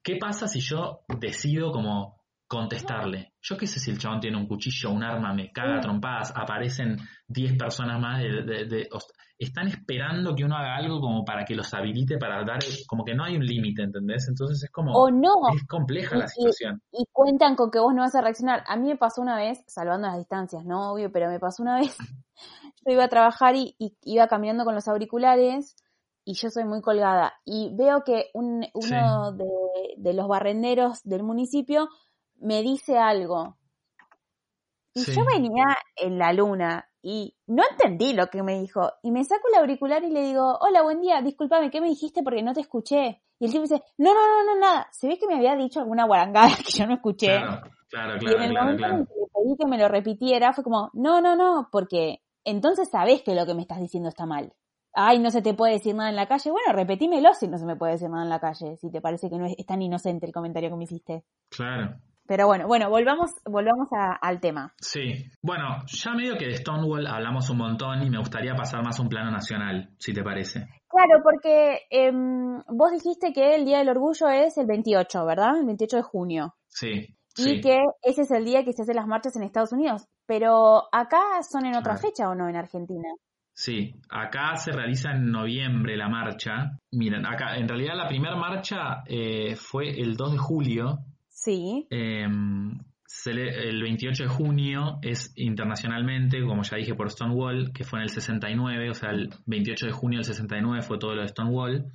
¿qué 0.03 0.18
pasa 0.18 0.47
si 0.47 0.60
yo 0.60 1.01
decido 1.20 1.72
como 1.72 2.22
contestarle? 2.47 3.34
Yo 3.50 3.56
qué 3.58 3.68
sé 3.68 3.80
si 3.80 3.91
el 3.91 3.98
chabón 4.00 4.20
tiene 4.20 4.36
un 4.38 4.48
cuchillo, 4.48 4.91
un 4.91 5.04
arma, 5.04 5.34
me 5.34 5.52
caga 5.52 5.76
a 5.76 5.78
Sí. 5.78 5.82
trompadas, 5.84 6.34
aparecen 6.36 6.98
10 7.28 7.58
personas 7.58 8.00
más 8.02 8.20
de, 8.20 8.43
de- 8.43 8.66
de- 8.66 8.89
o- 8.91 9.00
están 9.39 9.68
esperando 9.68 10.34
que 10.36 10.43
uno 10.43 10.58
haga 10.58 10.76
algo 10.76 11.00
como 11.00 11.24
para 11.24 11.45
que 11.45 11.54
los 11.56 11.72
habilite 11.74 12.18
para 12.18 12.43
dar, 12.43 12.60
como 12.88 13.06
que 13.06 13.14
no 13.14 13.24
hay 13.24 13.36
un 13.38 13.45
límite, 13.45 13.84
¿entendés? 13.84 14.28
Entonces 14.28 14.64
es 14.64 14.72
como, 14.72 14.91
o 14.93 15.12
no, 15.12 15.30
es 15.56 15.64
compleja 15.68 16.16
Y- 16.16 16.20
la 16.20 16.28
situación. 16.28 16.82
y 16.91 17.06
cuentan 17.12 17.56
con 17.56 17.70
que 17.70 17.80
vos 17.80 17.93
no 17.93 18.02
vas 18.02 18.16
a 18.16 18.22
reaccionar. 18.22 18.64
A 18.68 18.76
mí 18.76 18.88
me 18.88 18.98
pasó 18.98 19.22
una 19.22 19.38
vez, 19.38 19.64
salvando 19.68 20.08
las 20.08 20.18
distancias, 20.18 20.66
no 20.66 20.91
obvio, 20.91 21.12
pero 21.12 21.30
me 21.30 21.39
pasó 21.39 21.62
una 21.64 21.78
vez. 21.78 21.95
Yo 22.86 22.91
iba 22.93 23.04
a 23.04 23.10
trabajar 23.10 23.56
y, 23.56 23.76
y 23.80 23.95
iba 24.04 24.28
caminando 24.28 24.66
con 24.66 24.74
los 24.76 24.88
auriculares 24.88 25.76
y 26.26 26.34
yo 26.34 26.50
soy 26.50 26.66
muy 26.66 26.82
colgada. 26.82 27.34
Y 27.45 27.72
veo 27.76 28.04
que 28.04 28.26
un- 28.34 28.66
uno 28.74 29.32
de, 29.34 29.45
de 29.98 30.14
los 30.14 30.28
barrenderos 30.28 31.02
del 31.04 31.24
municipio 31.24 31.88
me 32.40 32.62
dice 32.62 32.98
algo. 32.98 33.58
Y 34.94 35.02
Sí. 35.02 35.14
yo 35.14 35.24
venía 35.26 35.66
en 35.96 36.18
la 36.18 36.34
luna 36.34 36.90
y 37.04 37.36
no 37.48 37.64
entendí 37.70 38.14
lo 38.14 38.28
que 38.28 38.42
me 38.42 38.60
dijo. 38.60 38.92
Y 39.04 39.12
me 39.12 39.24
saco 39.24 39.48
el 39.54 39.60
auricular 39.60 40.04
y 40.04 40.10
le 40.10 40.24
digo, 40.24 40.58
hola, 40.60 40.82
buen 40.82 41.02
día, 41.02 41.22
discúlpame, 41.22 41.70
¿qué 41.70 41.80
me 41.82 41.88
dijiste? 41.90 42.24
Porque 42.24 42.42
no 42.42 42.54
te 42.54 42.62
escuché. 42.62 43.22
Y 43.40 43.46
el 43.46 43.52
tipo 43.52 43.62
dice, 43.62 43.84
no, 43.98 44.14
no, 44.14 44.20
no, 44.28 44.44
no, 44.54 44.60
nada. 44.60 44.88
Se 44.92 45.08
ve 45.08 45.20
que 45.20 45.28
me 45.28 45.36
había 45.36 45.56
dicho 45.56 45.80
alguna 45.80 46.06
guarangada 46.06 46.50
que 46.66 46.72
yo 46.78 46.88
no 46.88 46.96
escuché. 46.96 47.28
Claro, 47.28 47.62
claro, 47.90 48.14
y 48.14 48.16
en 48.16 48.20
claro, 48.20 48.44
el 48.44 48.50
claro, 48.50 48.66
momento 48.66 48.84
en 48.86 48.90
claro. 48.90 49.02
el 49.02 49.08
que 49.08 49.14
le 49.14 49.28
pedí 49.28 49.58
que 49.58 49.68
me 49.68 49.78
lo 49.78 49.88
repitiera, 49.88 50.54
fue 50.54 50.64
como, 50.64 50.90
no, 50.94 51.22
no, 51.22 51.36
no, 51.36 51.70
porque 51.72 52.24
entonces 52.44 52.90
sabés 52.90 53.22
que 53.22 53.36
lo 53.36 53.46
que 53.46 53.54
me 53.54 53.62
estás 53.62 53.80
diciendo 53.80 54.10
está 54.10 54.26
mal. 54.26 54.54
Ay, 54.94 55.20
no 55.20 55.30
se 55.30 55.44
te 55.44 55.54
puede 55.54 55.74
decir 55.74 55.94
nada 55.94 56.10
en 56.10 56.16
la 56.16 56.28
calle. 56.28 56.50
Bueno, 56.50 56.74
repetímelo 56.74 57.32
si 57.36 57.48
no 57.48 57.60
se 57.60 57.66
me 57.68 57.76
puede 57.76 57.92
decir 57.94 58.10
nada 58.10 58.24
en 58.24 58.30
la 58.30 58.40
calle, 58.40 58.78
si 58.78 58.90
te 58.90 59.00
parece 59.00 59.30
que 59.30 59.38
no 59.38 59.46
es, 59.46 59.54
es 59.56 59.66
tan 59.68 59.80
inocente 59.84 60.26
el 60.26 60.34
comentario 60.34 60.72
que 60.72 60.76
me 60.76 60.86
hiciste. 60.86 61.24
Claro. 61.50 62.00
Pero 62.28 62.46
bueno, 62.48 62.68
bueno, 62.68 62.90
volvamos, 62.90 63.32
volvamos 63.46 63.88
a- 63.98 64.16
al 64.22 64.40
tema. 64.40 64.74
Sí. 64.82 65.26
Bueno, 65.42 65.78
ya 65.88 66.12
medio 66.14 66.38
que 66.38 66.46
de 66.48 66.58
Stonewall 66.58 67.08
hablamos 67.08 67.50
un 67.50 67.58
montón 67.58 68.04
y 68.04 68.10
me 68.10 68.18
gustaría 68.20 68.54
pasar 68.56 68.84
más 68.84 69.00
a 69.00 69.02
un 69.04 69.10
plano 69.10 69.32
nacional, 69.32 69.90
si 69.98 70.14
te 70.14 70.24
parece. 70.24 70.68
Claro, 70.90 71.22
porque 71.24 71.82
em, 71.90 72.58
vos 72.68 72.92
dijiste 72.92 73.32
que 73.34 73.56
el 73.56 73.66
Día 73.66 73.80
del 73.80 73.90
Orgullo 73.90 74.28
es 74.30 74.58
el 74.58 74.66
28, 74.68 75.26
¿verdad? 75.26 75.58
El 75.60 75.66
28 75.66 75.98
de 75.98 76.04
junio. 76.04 76.56
Sí. 76.68 77.14
Y 77.38 77.44
sí. 77.44 77.62
que 77.62 77.78
ese 78.02 78.22
es 78.24 78.32
el 78.32 78.46
día 78.46 78.64
que 78.64 78.74
se 78.74 78.82
hacen 78.82 78.96
las 78.96 79.06
marchas 79.08 79.36
en 79.36 79.44
Estados 79.44 79.72
Unidos. 79.72 80.08
Pero 80.26 80.84
acá 80.92 81.22
son 81.48 81.66
en 81.68 81.76
otra 81.76 81.96
fecha 81.98 82.28
o 82.30 82.36
no 82.36 82.50
en 82.50 82.56
Argentina. 82.56 83.08
Sí, 83.54 83.94
acá 84.10 84.56
se 84.56 84.72
realiza 84.72 85.12
en 85.12 85.32
noviembre 85.32 85.96
la 85.98 86.10
marcha. 86.10 86.72
Miren, 86.92 87.26
acá 87.26 87.56
en 87.58 87.68
realidad 87.68 87.96
la 87.96 88.08
primera 88.08 88.36
marcha 88.36 89.04
eh, 89.06 89.56
fue 89.56 89.90
el 89.90 90.16
2 90.16 90.32
de 90.34 90.38
julio. 90.38 90.98
Sí, 91.48 91.88
Eh, 91.89 92.28
se 93.06 93.34
le- 93.34 93.70
el 93.70 93.82
28 93.82 94.24
de 94.24 94.30
junio 94.30 95.00
es 95.02 95.32
internacionalmente, 95.38 96.41
como 96.45 96.64
ya 96.64 96.76
dije, 96.76 96.93
por 96.93 97.10
Stonewall, 97.10 97.72
que 97.74 97.86
fue 97.86 98.00
en 98.00 98.04
el 98.04 98.10
69, 98.10 98.89
o 98.89 98.93
sea, 98.93 99.12
el 99.12 99.30
28 99.45 99.86
de 99.86 99.93
junio 99.93 100.18
del 100.20 100.26
69 100.26 100.82
fue 100.82 100.98
todo 100.98 101.16
lo 101.16 101.22
de 101.22 101.30
Stonewall. 101.30 101.86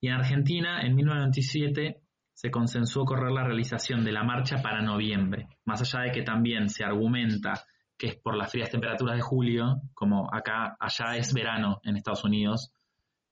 Y 0.00 0.06
en 0.08 0.14
Argentina, 0.14 0.80
en 0.82 0.94
1997, 0.94 1.96
se 2.32 2.50
consensuó 2.52 3.04
correr 3.04 3.32
la 3.32 3.42
realización 3.42 4.04
de 4.04 4.12
la 4.12 4.22
marcha 4.22 4.62
para 4.62 4.80
noviembre, 4.80 5.48
más 5.64 5.80
allá 5.82 6.04
de 6.04 6.12
que 6.12 6.22
también 6.22 6.68
se 6.68 6.84
argumenta 6.84 7.54
que 7.98 8.06
es 8.06 8.14
por 8.14 8.36
las 8.36 8.52
frías 8.52 8.70
temperaturas 8.70 9.16
de 9.16 9.22
julio, 9.22 9.80
como 9.92 10.32
acá, 10.32 10.76
allá 10.78 11.16
es 11.16 11.34
verano 11.34 11.80
en 11.82 11.96
Estados 11.96 12.22
Unidos, 12.24 12.72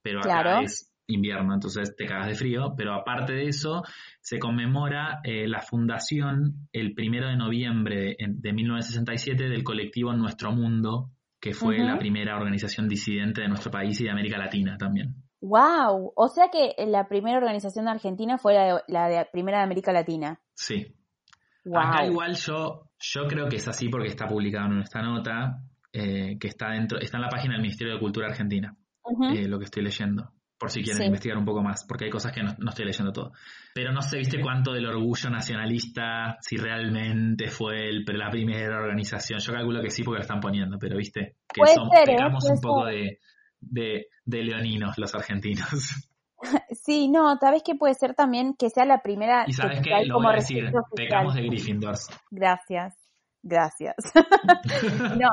pero 0.02 0.18
acá 0.18 0.42
Claro. 0.42 0.60
es 0.62 0.92
invierno, 1.08 1.54
entonces 1.54 1.94
te 1.96 2.06
cagas 2.06 2.28
de 2.28 2.34
frío, 2.34 2.74
pero 2.76 2.94
aparte 2.94 3.32
de 3.32 3.48
eso, 3.48 3.82
se 4.20 4.38
conmemora 4.38 5.20
eh, 5.24 5.46
la 5.46 5.60
fundación 5.60 6.68
el 6.72 6.94
primero 6.94 7.28
de 7.28 7.36
noviembre 7.36 7.96
de, 7.96 8.16
de 8.18 8.52
1967 8.52 9.48
del 9.48 9.64
colectivo 9.64 10.12
Nuestro 10.12 10.52
Mundo, 10.52 11.10
que 11.40 11.52
fue 11.52 11.78
la 11.78 11.98
primera 11.98 12.36
organización 12.36 12.88
disidente 12.88 13.42
de 13.42 13.48
nuestro 13.48 13.70
país 13.70 14.00
y 14.00 14.04
de 14.04 14.10
América 14.10 14.38
Latina 14.38 14.76
también. 14.78 15.14
wow. 15.40 16.12
O 16.16 16.28
sea 16.28 16.48
que 16.50 16.74
la 16.86 17.06
primera 17.08 17.38
organización 17.38 17.84
de 17.84 17.92
Argentina 17.92 18.38
fue 18.38 18.54
la 18.54 18.64
de, 18.64 18.80
la 18.88 19.08
de 19.08 19.26
primera 19.30 19.58
de 19.58 19.64
América 19.64 19.92
Latina. 19.92 20.40
Sí. 20.54 20.94
Wow. 21.64 21.78
Acá 21.78 22.06
igual 22.06 22.34
yo, 22.34 22.90
yo 22.98 23.26
creo 23.28 23.48
que 23.48 23.56
es 23.56 23.68
así 23.68 23.88
porque 23.88 24.08
está 24.08 24.26
publicado 24.26 24.72
en 24.72 24.80
esta 24.80 25.02
nota, 25.02 25.60
eh, 25.92 26.36
que 26.38 26.48
está 26.48 26.70
dentro, 26.70 26.98
está 26.98 27.18
en 27.18 27.22
la 27.22 27.28
página 27.28 27.54
del 27.54 27.62
Ministerio 27.62 27.94
de 27.94 28.00
Cultura 28.00 28.28
Argentina, 28.28 28.76
eh, 29.32 29.46
lo 29.46 29.58
que 29.58 29.64
estoy 29.64 29.82
leyendo. 29.82 30.32
Por 30.58 30.70
si 30.70 30.82
quieren 30.82 31.02
Sí. 31.02 31.06
investigar 31.06 31.36
un 31.36 31.44
poco 31.44 31.62
más, 31.62 31.84
porque 31.86 32.06
hay 32.06 32.10
cosas 32.10 32.32
que 32.32 32.42
no, 32.42 32.54
no 32.58 32.70
estoy 32.70 32.86
leyendo 32.86 33.12
todo. 33.12 33.32
Pero 33.74 33.92
no 33.92 34.00
sé, 34.00 34.16
viste 34.18 34.40
cuánto 34.40 34.72
del 34.72 34.86
orgullo 34.86 35.28
nacionalista, 35.28 36.38
si 36.40 36.56
realmente 36.56 37.48
fue 37.48 37.88
el, 37.90 38.04
la 38.06 38.30
primera 38.30 38.78
organización. 38.78 39.38
Yo 39.38 39.52
calculo 39.52 39.82
que 39.82 39.90
sí 39.90 40.02
porque 40.02 40.18
lo 40.18 40.22
están 40.22 40.40
poniendo, 40.40 40.78
pero 40.78 40.96
viste 40.96 41.36
que 41.52 41.60
Puede 41.60 41.74
son, 41.74 41.90
ser, 41.90 42.08
¿eh? 42.08 42.16
pecamos 42.16 42.44
un 42.48 42.60
poco 42.60 42.86
de, 42.86 43.18
de, 43.60 44.06
de 44.24 44.42
leoninos 44.44 44.96
los 44.98 45.14
argentinos. 45.14 45.68
Sí, 46.84 47.08
no, 47.08 47.34
sabes 47.38 47.62
que 47.64 47.74
puede 47.74 47.94
ser 47.94 48.14
también 48.14 48.54
que 48.58 48.68
sea 48.68 48.84
la 48.84 49.00
primera 49.00 49.44
y 49.46 49.54
sabes 49.54 49.80
que 49.80 49.90
lo 50.04 50.14
como 50.16 50.28
voy 50.28 50.34
a 50.34 50.36
decir, 50.36 50.70
pecamos 50.94 51.34
de 51.34 51.42
Gryffindors. 51.42 52.08
Gracias, 52.30 52.94
gracias. 53.42 53.96
no, 55.18 55.28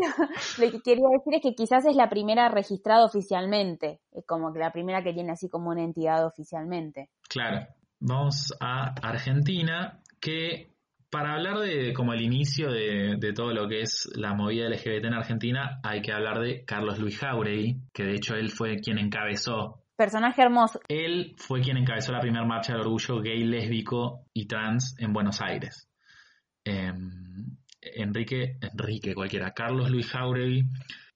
lo 0.58 0.70
que, 0.70 0.80
quería 0.80 1.08
decir 1.12 1.34
es 1.34 1.42
que 1.42 1.54
quizás 1.54 1.84
es 1.86 1.96
la 1.96 2.08
primera 2.08 2.48
registrada 2.48 3.04
oficialmente, 3.04 4.00
es 4.12 4.24
como 4.26 4.52
que 4.52 4.58
la 4.58 4.72
primera 4.72 5.02
que 5.02 5.12
tiene 5.12 5.32
así 5.32 5.48
como 5.48 5.70
una 5.70 5.82
entidad 5.82 6.26
oficialmente. 6.26 7.10
Claro, 7.28 7.66
vamos 8.00 8.52
a 8.60 8.94
Argentina, 9.02 10.00
que 10.20 10.70
para 11.10 11.34
hablar 11.34 11.58
de 11.58 11.92
como 11.92 12.12
el 12.12 12.22
inicio 12.22 12.70
de, 12.70 13.16
de, 13.18 13.32
todo 13.32 13.52
lo 13.52 13.68
que 13.68 13.82
es 13.82 14.08
la 14.14 14.34
movida 14.34 14.68
LGBT 14.68 15.06
en 15.06 15.14
Argentina, 15.14 15.80
hay 15.82 16.02
que 16.02 16.12
hablar 16.12 16.40
de 16.40 16.64
Carlos 16.64 16.98
Luis 16.98 17.18
Jauregui, 17.18 17.80
que 17.92 18.04
de 18.04 18.14
hecho 18.14 18.34
él 18.36 18.50
fue 18.50 18.76
quien 18.76 18.98
encabezó. 18.98 19.82
Personaje 19.96 20.40
hermoso. 20.40 20.80
Él 20.88 21.34
fue 21.36 21.60
quien 21.60 21.76
encabezó 21.76 22.12
la 22.12 22.20
primera 22.20 22.44
marcha 22.46 22.72
del 22.72 22.82
orgullo 22.82 23.20
gay, 23.20 23.44
lésbico 23.44 24.24
y 24.32 24.46
trans 24.46 24.94
en 24.98 25.12
Buenos 25.12 25.40
Aires. 25.42 25.88
Eh, 26.64 26.92
Enrique, 27.82 28.56
Enrique 28.60 29.14
cualquiera, 29.14 29.52
Carlos 29.52 29.90
Luis 29.90 30.06
Jauregui, 30.08 30.64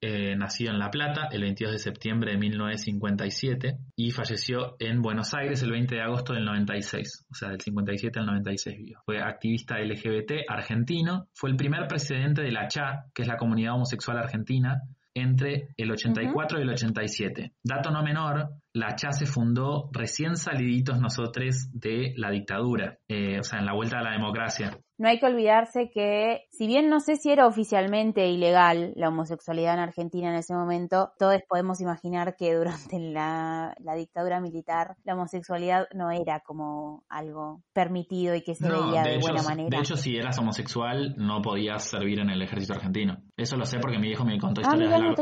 eh, 0.01 0.35
nacido 0.35 0.71
en 0.71 0.79
La 0.79 0.91
Plata 0.91 1.29
el 1.31 1.41
22 1.41 1.73
de 1.73 1.79
septiembre 1.79 2.31
de 2.31 2.37
1957 2.37 3.77
y 3.95 4.11
falleció 4.11 4.75
en 4.79 5.01
Buenos 5.01 5.33
Aires 5.33 5.63
el 5.63 5.71
20 5.71 5.95
de 5.95 6.01
agosto 6.01 6.33
del 6.33 6.45
96, 6.45 7.25
o 7.29 7.33
sea, 7.33 7.49
del 7.49 7.61
57 7.61 8.19
al 8.19 8.25
96 8.25 8.77
vivió. 8.77 8.99
Fue 9.05 9.21
activista 9.21 9.79
LGBT 9.79 10.47
argentino, 10.47 11.27
fue 11.33 11.49
el 11.49 11.55
primer 11.55 11.87
presidente 11.87 12.41
de 12.41 12.51
la 12.51 12.67
CHA, 12.67 13.05
que 13.13 13.23
es 13.23 13.27
la 13.27 13.37
comunidad 13.37 13.73
homosexual 13.73 14.17
argentina, 14.17 14.81
entre 15.15 15.69
el 15.77 15.91
84 15.91 16.59
y 16.59 16.61
el 16.61 16.69
87. 16.69 17.53
Dato 17.63 17.89
no 17.89 18.03
menor, 18.03 18.49
la 18.75 18.95
CHA 18.95 19.13
se 19.13 19.25
fundó 19.25 19.89
recién 19.93 20.35
saliditos 20.35 20.99
nosotros 20.99 21.69
de 21.71 22.13
la 22.17 22.29
dictadura, 22.29 22.99
eh, 23.07 23.39
o 23.39 23.43
sea, 23.43 23.59
en 23.59 23.65
la 23.65 23.73
vuelta 23.73 23.99
a 23.99 24.03
la 24.03 24.11
democracia 24.11 24.77
no 24.97 25.09
hay 25.09 25.19
que 25.19 25.25
olvidarse 25.25 25.89
que, 25.93 26.45
si 26.51 26.67
bien 26.67 26.89
no 26.89 26.99
sé 26.99 27.17
si 27.17 27.29
era 27.29 27.47
oficialmente 27.47 28.27
ilegal 28.27 28.93
la 28.95 29.09
homosexualidad 29.09 29.73
en 29.73 29.81
Argentina 29.81 30.29
en 30.29 30.35
ese 30.35 30.53
momento, 30.53 31.11
todos 31.19 31.41
podemos 31.47 31.81
imaginar 31.81 32.35
que 32.37 32.53
durante 32.55 32.99
la, 32.99 33.75
dictadura 33.95 34.39
militar 34.39 34.95
la 35.03 35.15
homosexualidad 35.15 35.87
no 35.93 36.11
era 36.11 36.41
como 36.41 37.03
algo 37.09 37.61
permitido 37.73 38.35
y 38.35 38.41
que 38.41 38.55
se 38.55 38.69
veía 38.69 39.03
de, 39.03 39.19
buena 39.19 39.43
manera. 39.43 39.69
De 39.69 39.77
hecho, 39.77 39.97
si 39.97 40.15
eras 40.15 40.37
homosexual, 40.39 41.15
no 41.17 41.41
podías 41.41 41.83
servir 41.83 42.19
en 42.19 42.29
el 42.29 42.41
ejército 42.41 42.73
argentino. 42.73 43.17
Eso 43.35 43.57
lo 43.57 43.65
sé 43.65 43.79
porque 43.79 43.99
mi 43.99 44.07
viejo 44.07 44.25
me 44.25 44.37
contó 44.39 44.61
ah, 44.61 44.75
historias 44.75 44.91
de 44.91 44.99
la... 44.99 45.15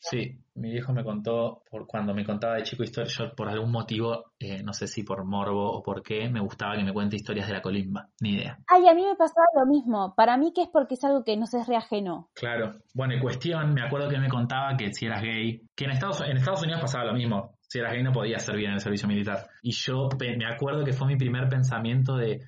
Sí, 0.00 0.38
mi 0.56 0.70
viejo 0.70 0.92
me 0.92 1.04
contó, 1.04 1.62
por 1.70 1.86
cuando 1.86 2.14
me 2.14 2.24
contaba 2.24 2.56
de 2.56 2.62
chico 2.62 2.82
historias, 2.82 3.16
yo 3.16 3.34
por 3.34 3.48
algún 3.48 3.70
motivo, 3.70 4.32
eh, 4.38 4.62
no 4.62 4.72
sé 4.72 4.86
si 4.86 5.02
por 5.02 5.24
morbo 5.24 5.70
o 5.70 5.82
por 5.82 6.02
qué, 6.02 6.28
me 6.28 6.40
gustaba 6.40 6.76
que 6.76 6.84
me 6.84 6.92
cuente 6.92 7.16
historias 7.16 7.46
de 7.46 7.54
la 7.54 7.60
colimba, 7.60 8.08
ni 8.20 8.34
idea. 8.34 8.58
Ay, 8.66 8.88
a 8.88 8.94
mí 8.94 9.02
me 9.02 9.14
pasaba 9.14 9.46
lo 9.54 9.66
mismo, 9.66 10.14
para 10.16 10.36
mí 10.36 10.52
que 10.54 10.62
es 10.62 10.68
porque 10.68 10.94
es 10.94 11.04
algo 11.04 11.24
que 11.24 11.36
no 11.36 11.46
se 11.46 11.58
es 11.58 11.66
reajeno. 11.66 12.30
Claro, 12.34 12.72
bueno, 12.94 13.14
en 13.14 13.20
cuestión, 13.20 13.74
me 13.74 13.82
acuerdo 13.82 14.08
que 14.08 14.18
me 14.18 14.28
contaba 14.28 14.76
que 14.76 14.92
si 14.92 15.06
eras 15.06 15.22
gay, 15.22 15.62
que 15.74 15.84
en 15.84 15.90
Estados, 15.90 16.22
en 16.22 16.36
Estados 16.36 16.62
Unidos 16.62 16.80
pasaba 16.80 17.04
lo 17.04 17.14
mismo, 17.14 17.56
si 17.68 17.78
eras 17.78 17.92
gay 17.92 18.02
no 18.02 18.12
podías 18.12 18.44
servir 18.44 18.66
en 18.66 18.74
el 18.74 18.80
servicio 18.80 19.08
militar. 19.08 19.48
Y 19.62 19.72
yo 19.72 20.08
me 20.20 20.46
acuerdo 20.46 20.84
que 20.84 20.92
fue 20.92 21.08
mi 21.08 21.16
primer 21.16 21.48
pensamiento 21.48 22.16
de, 22.16 22.40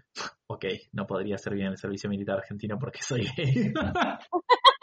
ok, 0.47 0.65
no 0.93 1.07
podría 1.07 1.37
servir 1.39 1.65
en 1.65 1.73
el 1.73 1.79
servicio 1.79 2.09
militar 2.09 2.39
argentino 2.39 2.79
porque 2.79 3.03
soy 3.03 3.27
gay. 3.37 3.73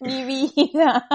Mi 0.00 0.24
vida. 0.24 1.06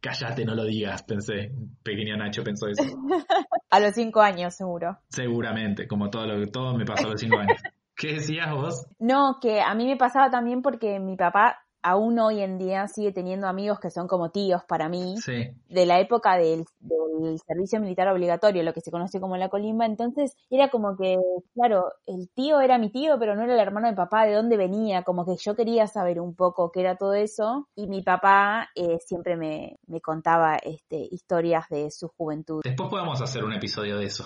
Cállate, 0.00 0.44
no 0.44 0.54
lo 0.54 0.64
digas, 0.64 1.02
pensé. 1.02 1.52
Pequeño 1.82 2.16
Nacho 2.16 2.42
pensó 2.42 2.68
eso. 2.68 2.82
A 3.70 3.80
los 3.80 3.94
cinco 3.94 4.20
años, 4.20 4.54
seguro. 4.54 4.98
Seguramente, 5.08 5.86
como 5.86 6.10
todo 6.10 6.26
lo 6.26 6.38
que 6.38 6.50
todo 6.50 6.76
me 6.76 6.84
pasó 6.84 7.06
a 7.06 7.10
los 7.12 7.20
cinco 7.20 7.38
años. 7.38 7.60
¿Qué 7.96 8.14
decías 8.14 8.52
vos? 8.52 8.86
No, 8.98 9.38
que 9.40 9.60
a 9.60 9.74
mí 9.74 9.86
me 9.86 9.96
pasaba 9.96 10.30
también 10.30 10.60
porque 10.60 10.98
mi 10.98 11.16
papá 11.16 11.61
aún 11.82 12.18
hoy 12.18 12.40
en 12.40 12.58
día 12.58 12.88
sigue 12.88 13.12
teniendo 13.12 13.46
amigos 13.46 13.80
que 13.80 13.90
son 13.90 14.06
como 14.06 14.30
tíos 14.30 14.62
para 14.64 14.88
mí, 14.88 15.16
de 15.68 15.86
la 15.86 16.00
época 16.00 16.36
del, 16.36 16.64
servicio 17.46 17.80
militar 17.80 18.08
obligatorio, 18.08 18.62
lo 18.62 18.72
que 18.72 18.80
se 18.80 18.90
conoce 18.90 19.20
como 19.20 19.36
la 19.36 19.48
colimba, 19.48 19.86
entonces 19.86 20.34
era 20.50 20.68
como 20.68 20.96
que, 20.96 21.16
claro, 21.54 21.92
el 22.06 22.28
tío 22.34 22.60
era 22.60 22.78
mi 22.78 22.90
tío, 22.90 23.18
pero 23.18 23.36
no 23.36 23.42
era 23.42 23.54
el 23.54 23.60
hermano 23.60 23.88
de 23.88 23.94
papá, 23.94 24.24
de 24.26 24.34
dónde 24.34 24.56
venía, 24.56 25.02
como 25.02 25.24
que 25.24 25.36
yo 25.36 25.54
quería 25.54 25.86
saber 25.86 26.20
un 26.20 26.34
poco 26.34 26.70
qué 26.72 26.80
era 26.80 26.96
todo 26.96 27.14
eso, 27.14 27.68
y 27.76 27.86
mi 27.86 28.02
papá 28.02 28.70
eh, 28.74 28.98
siempre 28.98 29.36
me, 29.36 29.78
me 29.86 30.00
contaba 30.00 30.56
este, 30.56 31.08
historias 31.10 31.66
de 31.68 31.90
su 31.90 32.08
juventud. 32.08 32.60
Después 32.64 32.88
podemos 32.90 33.20
hacer 33.20 33.44
un 33.44 33.52
episodio 33.52 33.98
de 33.98 34.06
eso. 34.06 34.24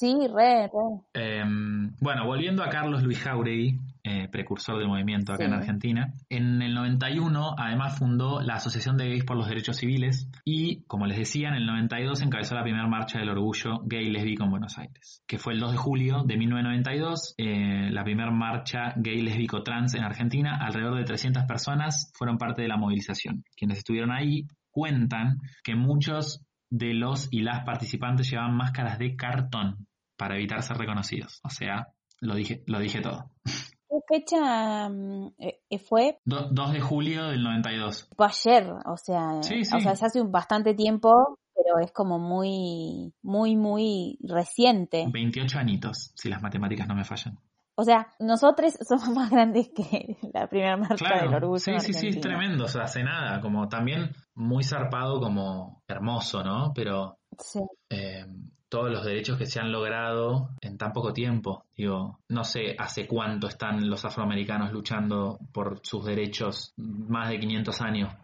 Sí, 0.00 0.16
re, 0.34 0.66
re. 0.68 1.02
Em, 1.12 1.94
bueno, 2.00 2.24
volviendo 2.24 2.62
a 2.62 2.70
Carlos 2.70 3.02
Luis 3.02 3.18
Jauregui, 3.18 3.78
eh, 4.02 4.28
precursor 4.32 4.78
del 4.78 4.88
movimiento 4.88 5.34
acá 5.34 5.44
en 5.44 5.52
Argentina, 5.52 6.14
en 6.30 6.62
el 6.62 6.72
91 6.72 7.54
además 7.58 7.98
fundó 7.98 8.40
la 8.40 8.54
Asociación 8.54 8.96
de 8.96 9.10
Gays 9.10 9.24
por 9.24 9.36
los 9.36 9.46
Derechos 9.46 9.76
Civiles 9.76 10.30
y, 10.42 10.84
como 10.84 11.04
les 11.04 11.18
decía, 11.18 11.48
en 11.48 11.54
el 11.56 11.66
92 11.66 12.22
encabezó 12.22 12.54
la 12.54 12.62
primera 12.62 12.86
marcha 12.86 13.18
del 13.18 13.28
orgullo 13.28 13.82
gay 13.84 14.10
lésbico 14.10 14.44
en 14.44 14.50
Buenos 14.50 14.78
Aires, 14.78 15.22
que 15.26 15.36
fue 15.36 15.52
el 15.52 15.60
2 15.60 15.72
de 15.72 15.76
julio 15.76 16.22
de 16.24 16.38
1992, 16.38 17.34
eh, 17.36 17.90
la 17.90 18.02
primera 18.02 18.30
marcha 18.30 18.94
gay 18.96 19.20
lésbico 19.20 19.62
trans 19.62 19.94
en 19.96 20.02
Argentina. 20.02 20.56
Alrededor 20.62 20.96
de 20.96 21.04
300 21.04 21.44
personas 21.44 22.10
fueron 22.14 22.38
parte 22.38 22.62
de 22.62 22.68
la 22.68 22.78
movilización. 22.78 23.44
Quienes 23.54 23.76
estuvieron 23.76 24.12
ahí 24.12 24.46
cuentan 24.70 25.40
que 25.62 25.74
muchos 25.74 26.42
de 26.70 26.94
los 26.94 27.28
y 27.30 27.42
las 27.42 27.64
participantes 27.64 28.30
llevaban 28.30 28.56
máscaras 28.56 28.98
de 28.98 29.14
cartón 29.14 29.88
para 30.20 30.36
evitar 30.36 30.62
ser 30.62 30.76
reconocidos. 30.76 31.40
O 31.42 31.48
sea, 31.48 31.88
lo 32.20 32.34
dije, 32.34 32.62
lo 32.66 32.78
dije 32.78 33.00
todo. 33.00 33.30
¿Qué 33.42 33.96
fecha 34.06 34.86
mm, 34.90 35.32
eh, 35.38 35.78
fue? 35.78 36.18
2 36.26 36.72
de 36.72 36.80
julio 36.80 37.28
del 37.28 37.42
92. 37.42 38.10
Fue 38.14 38.26
ayer, 38.26 38.70
o 38.84 38.98
sea, 38.98 39.38
o 39.38 39.42
sea, 39.80 39.96
se 39.96 40.04
hace 40.04 40.20
un 40.20 40.30
bastante 40.30 40.74
tiempo, 40.74 41.38
pero 41.54 41.78
es 41.82 41.90
como 41.92 42.18
muy, 42.18 43.14
muy, 43.22 43.56
muy 43.56 44.18
reciente. 44.22 45.06
28 45.10 45.58
añitos, 45.58 46.12
si 46.14 46.28
las 46.28 46.42
matemáticas 46.42 46.86
no 46.86 46.94
me 46.94 47.04
fallan. 47.04 47.38
O 47.74 47.82
sea, 47.82 48.08
nosotros 48.18 48.76
somos 48.86 49.08
más 49.16 49.30
grandes 49.30 49.70
que 49.74 50.18
la 50.34 50.48
primera 50.48 50.76
marcha 50.76 51.22
del 51.22 51.32
orgullo. 51.32 51.58
Sí, 51.58 51.72
sí, 51.80 51.94
sí, 51.94 52.08
es 52.08 52.20
tremendo, 52.20 52.64
o 52.64 52.68
sea, 52.68 52.82
hace 52.82 53.02
nada, 53.02 53.40
como 53.40 53.68
también 53.68 54.14
muy 54.34 54.64
zarpado, 54.64 55.18
como 55.18 55.82
hermoso, 55.88 56.44
¿no? 56.44 56.72
Pero 56.74 57.16
sí. 57.38 57.60
Eh, 57.88 58.26
todos 58.70 58.90
los 58.90 59.04
derechos 59.04 59.36
que 59.36 59.46
se 59.46 59.60
han 59.60 59.70
logrado 59.70 60.50
en 60.62 60.78
tan 60.78 60.92
poco 60.92 61.12
tiempo. 61.12 61.64
Digo, 61.76 62.20
no 62.28 62.44
sé 62.44 62.76
hace 62.78 63.06
cuánto 63.06 63.48
están 63.48 63.90
los 63.90 64.04
afroamericanos 64.04 64.72
luchando 64.72 65.38
por 65.52 65.80
sus 65.82 66.06
derechos, 66.06 66.72
más 66.76 67.28
de 67.28 67.40
500 67.40 67.80
años. 67.82 68.14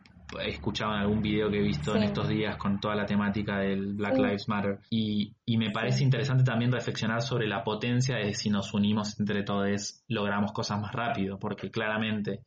Escuchaba 0.45 0.95
en 0.95 1.01
algún 1.03 1.21
video 1.21 1.51
que 1.51 1.59
he 1.59 1.63
visto 1.63 1.95
en 1.95 2.05
estos 2.05 2.29
días 2.29 2.57
con 2.57 2.81
toda 2.81 2.95
la 2.95 3.07
temática 3.07 3.59
del 3.59 3.95
Black 3.95 4.17
Lives 4.17 4.49
Matter. 4.49 4.79
Y, 4.89 5.35
y 5.45 5.57
me 5.57 5.71
parece 5.71 6.03
interesante 6.03 6.45
también 6.45 6.73
reflexionar 6.73 7.23
sobre 7.23 7.47
la 7.47 7.63
potencia 7.63 8.17
de 8.17 8.33
si 8.35 8.49
nos 8.49 8.73
unimos 8.73 9.19
entre 9.21 9.43
todos, 9.43 10.05
logramos 10.09 10.53
cosas 10.53 10.81
más 10.81 10.93
rápido, 10.93 11.39
porque 11.39 11.71
claramente 11.71 12.41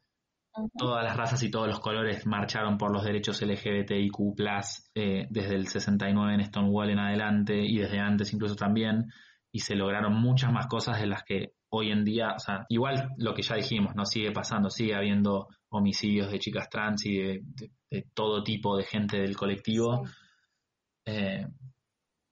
Todas 0.78 1.04
las 1.04 1.16
razas 1.16 1.44
y 1.44 1.52
todos 1.52 1.68
los 1.68 1.80
colores 1.80 2.26
marcharon 2.26 2.78
por 2.78 2.92
los 2.92 3.04
derechos 3.04 3.42
LGBTIQ, 3.42 4.40
eh, 4.96 5.28
desde 5.30 5.56
el 5.56 5.68
69 5.68 6.34
en 6.34 6.46
Stonewall 6.46 6.90
en 6.90 7.00
adelante 7.00 7.62
y 7.62 7.78
desde 7.78 8.00
antes 8.00 8.34
incluso 8.34 8.56
también, 8.56 9.12
y 9.52 9.60
se 9.60 9.76
lograron 9.76 10.14
muchas 10.14 10.52
más 10.52 10.68
cosas 10.68 11.00
de 11.00 11.08
las 11.08 11.24
que 11.24 11.54
hoy 11.70 11.92
en 11.92 12.04
día, 12.04 12.34
o 12.36 12.40
sea, 12.40 12.66
igual 12.70 13.10
lo 13.18 13.34
que 13.34 13.42
ya 13.42 13.56
dijimos, 13.56 13.96
no 13.96 14.06
sigue 14.06 14.32
pasando, 14.32 14.70
sigue 14.70 14.96
habiendo 14.96 15.48
homicidios 15.70 16.32
de 16.32 16.40
chicas 16.40 16.70
trans 16.70 17.06
y 17.06 17.18
de, 17.18 17.44
todo 18.14 18.44
tipo 18.44 18.78
de 18.78 18.84
gente 18.84 19.18
del 19.18 19.36
colectivo. 19.36 20.04
Eh, 21.06 21.46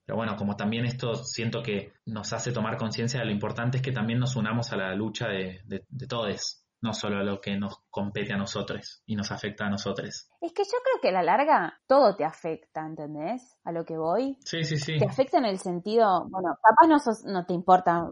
pero 0.06 0.18
bueno, 0.18 0.36
como 0.36 0.56
también 0.56 0.86
esto 0.86 1.16
siento 1.16 1.62
que 1.62 1.94
nos 2.06 2.32
hace 2.34 2.52
tomar 2.52 2.78
conciencia 2.78 3.20
de 3.20 3.26
lo 3.26 3.32
importante 3.32 3.78
es 3.78 3.84
que 3.84 3.92
también 3.92 4.20
nos 4.20 4.36
unamos 4.36 4.72
a 4.72 4.78
la 4.78 4.96
lucha 4.96 5.28
de, 5.28 5.62
de, 5.66 5.86
de 5.90 6.08
todos 6.08 6.67
no 6.82 6.94
solo 6.94 7.20
a 7.20 7.24
lo 7.24 7.42
que 7.42 7.58
nos 7.58 7.80
compete 7.90 8.34
a 8.34 8.38
nosotros 8.38 9.02
y 9.06 9.16
nos 9.16 9.32
afecta 9.32 9.66
a 9.66 9.70
nosotros. 9.70 10.30
Es 10.42 10.54
que 10.54 10.64
yo 10.64 10.78
creo 10.84 11.02
que 11.02 11.10
a 11.10 11.12
la 11.12 11.24
larga 11.24 11.80
todo 11.88 12.16
te 12.16 12.24
afecta, 12.24 12.86
¿entendés? 12.86 13.58
A 13.64 13.72
lo 13.72 13.86
que 13.86 13.98
voy. 13.98 14.38
Sí, 14.46 14.64
sí, 14.64 14.78
sí. 14.78 14.98
Te 14.98 15.06
afecta 15.06 15.40
en 15.40 15.46
el 15.46 15.58
sentido, 15.60 16.28
bueno, 16.30 16.58
capaz 16.62 16.88
no, 16.88 17.32
no 17.32 17.46
te 17.46 17.54
importa 17.54 18.10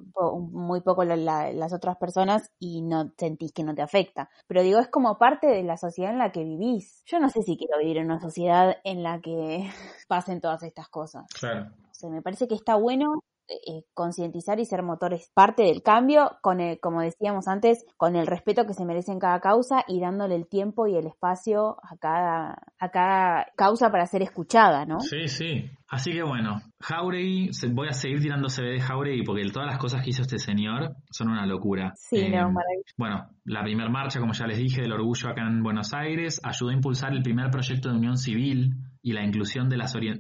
muy 0.52 0.82
poco 0.82 1.04
las 1.04 1.74
otras 1.74 1.98
personas 1.98 2.52
y 2.60 2.82
no 2.82 3.12
sentís 3.18 3.54
que 3.54 3.64
no 3.64 3.76
te 3.76 3.82
afecta, 3.82 4.30
pero 4.48 4.64
digo, 4.64 4.80
es 4.80 4.90
como 4.90 5.18
parte 5.18 5.48
de 5.48 5.64
la 5.64 5.78
sociedad 5.78 6.12
en 6.12 6.20
la 6.20 6.32
que 6.32 6.44
vivís. 6.44 7.04
Yo 7.06 7.20
no 7.20 7.30
sé 7.30 7.44
si 7.44 7.58
quiero 7.58 7.78
vivir 7.80 7.98
en 7.98 8.06
una 8.06 8.20
sociedad 8.20 8.78
en 8.84 9.04
la 9.04 9.22
que 9.22 9.70
pasen 10.08 10.42
todas 10.42 10.64
estas 10.64 10.90
cosas. 10.90 11.26
Claro. 11.40 11.72
O 11.92 11.94
sea, 11.94 12.10
me 12.10 12.22
parece 12.22 12.48
que 12.48 12.56
está 12.56 12.76
bueno 12.76 13.24
eh, 13.48 13.84
concientizar 13.94 14.60
y 14.60 14.66
ser 14.66 14.82
motores 14.82 15.32
parte 15.34 15.64
del 15.64 15.84
cambio, 15.84 16.32
con 16.42 16.60
el, 16.60 16.80
como 16.80 17.02
decíamos 17.02 17.48
antes, 17.48 17.86
con 17.98 18.16
el 18.16 18.26
respeto 18.26 18.66
que 18.66 18.74
se 18.74 18.86
merece 18.86 19.12
en 19.12 19.20
cada 19.20 19.40
causa 19.40 19.84
y 19.88 20.00
dándole 20.00 20.36
el 20.36 20.48
tiempo 20.48 20.88
y 20.88 20.96
el 20.96 21.08
espacio 21.08 21.78
a 21.84 21.96
cada, 22.00 22.58
a 22.80 22.90
cada 22.90 23.48
causa 23.56 23.92
para 23.92 24.08
ser 24.08 24.22
escuchada, 24.22 24.86
¿no? 24.86 25.00
Sí, 25.00 25.28
sí. 25.28 25.70
Así 25.88 26.12
que 26.12 26.24
bueno, 26.24 26.62
Jauregui, 26.82 27.52
voy 27.72 27.88
a 27.88 27.94
seguir 27.94 28.20
tirando 28.20 28.50
CV 28.50 28.72
de 28.72 28.82
Jauregui 28.82 29.24
porque 29.24 29.44
todas 29.52 29.68
las 29.68 29.78
cosas 29.78 30.04
que 30.04 30.10
hizo 30.10 30.24
este 30.24 30.40
señor 30.40 30.96
son 31.12 31.30
una 31.30 31.46
locura. 31.46 31.94
Sí, 31.96 32.28
no, 32.30 32.50
eh, 32.50 32.84
Bueno, 32.98 33.30
la 33.44 33.62
primera 33.62 33.90
marcha, 33.90 34.20
como 34.20 34.34
ya 34.34 34.48
les 34.48 34.58
dije, 34.58 34.82
del 34.82 34.94
orgullo 34.94 35.30
acá 35.30 35.44
en 35.44 35.62
Buenos 35.62 35.94
Aires, 35.94 36.42
ayudó 36.44 36.72
a 36.72 36.74
impulsar 36.74 37.14
el 37.14 37.22
primer 37.22 37.52
proyecto 37.52 37.90
de 37.90 37.98
unión 37.98 38.18
civil 38.18 38.74
y 39.06 39.14
la 39.14 39.24
inclusión 39.24 39.70
de, 39.70 39.78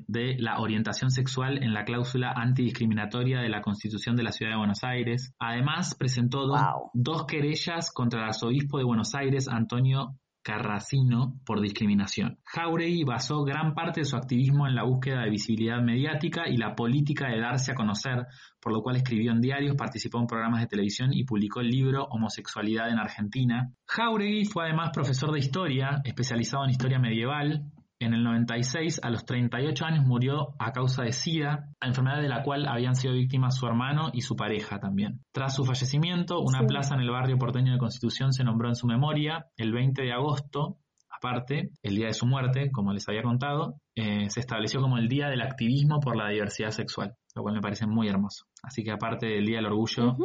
de, 0.07 0.35
la 0.37 0.59
orientación 0.59 1.09
sexual 1.09 1.63
en 1.63 1.73
la 1.73 1.85
cláusula 1.85 2.31
antidiscriminatoria 2.35 3.39
de 3.39 3.49
la 3.49 3.63
Constitución 3.63 4.15
de 4.15 4.21
la 4.21 4.31
Ciudad 4.31 4.51
de 4.51 4.59
Buenos 4.59 4.83
Aires. 4.83 5.33
Además, 5.39 5.95
presentó 5.95 6.45
dos, 6.93 7.25
querellas 7.25 7.91
contra 7.91 8.19
el 8.19 8.27
arzobispo 8.27 8.77
de 8.77 8.83
Buenos 8.83 9.15
Aires, 9.15 9.47
Antonio 9.47 10.19
Carracino 10.43 11.33
por 11.43 11.61
discriminación. 11.61 12.37
Jauregui 12.43 13.03
basó 13.03 13.43
gran 13.43 13.73
parte 13.73 14.01
de 14.01 14.05
su 14.05 14.17
activismo 14.17 14.67
en 14.67 14.75
la 14.75 14.83
búsqueda 14.83 15.23
de 15.23 15.31
visibilidad 15.31 15.81
mediática 15.81 16.47
y 16.47 16.57
la 16.57 16.75
política 16.75 17.29
de 17.29 17.39
darse 17.39 17.71
a 17.71 17.75
conocer, 17.75 18.27
por 18.61 18.71
lo 18.71 18.83
cual 18.83 18.97
escribió 18.97 19.31
en 19.31 19.41
diarios, 19.41 19.75
participó 19.75 20.19
en 20.19 20.27
programas 20.27 20.61
de 20.61 20.67
televisión 20.67 21.11
y 21.11 21.23
publicó 21.23 21.61
el 21.61 21.69
libro 21.69 22.05
Homosexualidad 22.11 22.91
en 22.91 22.99
Argentina. 22.99 23.71
Jauregui 23.87 24.45
fue 24.45 24.65
además 24.65 24.91
profesor 24.93 25.31
de 25.31 25.39
historia, 25.39 26.01
especializado 26.03 26.65
en 26.65 26.69
historia 26.69 26.99
medieval, 26.99 27.63
en 27.99 28.13
el 28.13 28.23
96, 28.23 28.99
a 29.03 29.09
los 29.09 29.25
38 29.25 29.85
años, 29.85 30.05
murió 30.05 30.55
a 30.59 30.71
causa 30.71 31.03
de 31.03 31.13
SIDA, 31.13 31.69
enfermedad 31.81 32.21
de 32.21 32.27
la 32.27 32.43
cual 32.43 32.67
habían 32.67 32.95
sido 32.95 33.13
víctimas 33.13 33.55
su 33.55 33.65
hermano 33.67 34.09
y 34.13 34.21
su 34.21 34.35
pareja 34.35 34.79
también. 34.79 35.21
Tras 35.31 35.55
su 35.55 35.63
fallecimiento, 35.63 36.41
una 36.41 36.65
plaza 36.65 36.95
en 36.95 37.01
el 37.01 37.11
barrio 37.11 37.37
porteño 37.37 37.73
de 37.73 37.79
Constitución 37.79 38.33
se 38.33 38.43
nombró 38.43 38.67
en 38.67 38.75
su 38.75 38.87
memoria 38.87 39.45
el 39.57 39.71
20 39.71 40.01
de 40.01 40.11
agosto. 40.11 40.77
Aparte, 41.09 41.71
el 41.81 41.95
día 41.95 42.07
de 42.07 42.13
su 42.13 42.25
muerte, 42.25 42.69
como 42.71 42.91
les 42.91 43.07
había 43.07 43.23
contado, 43.23 43.75
eh, 43.95 44.29
se 44.29 44.41
estableció 44.41 44.81
como 44.81 44.97
el 44.97 45.07
Día 45.07 45.29
del 45.29 45.41
Activismo 45.41 46.01
por 46.01 46.17
la 46.17 46.29
Diversidad 46.29 46.71
Sexual, 46.71 47.15
lo 47.33 47.41
cual 47.41 47.55
me 47.55 47.61
parece 47.61 47.87
muy 47.87 48.09
hermoso. 48.09 48.45
Así 48.61 48.83
que 48.83 48.91
aparte 48.91 49.27
del 49.27 49.45
Día 49.45 49.57
del 49.57 49.67
Orgullo, 49.67 50.17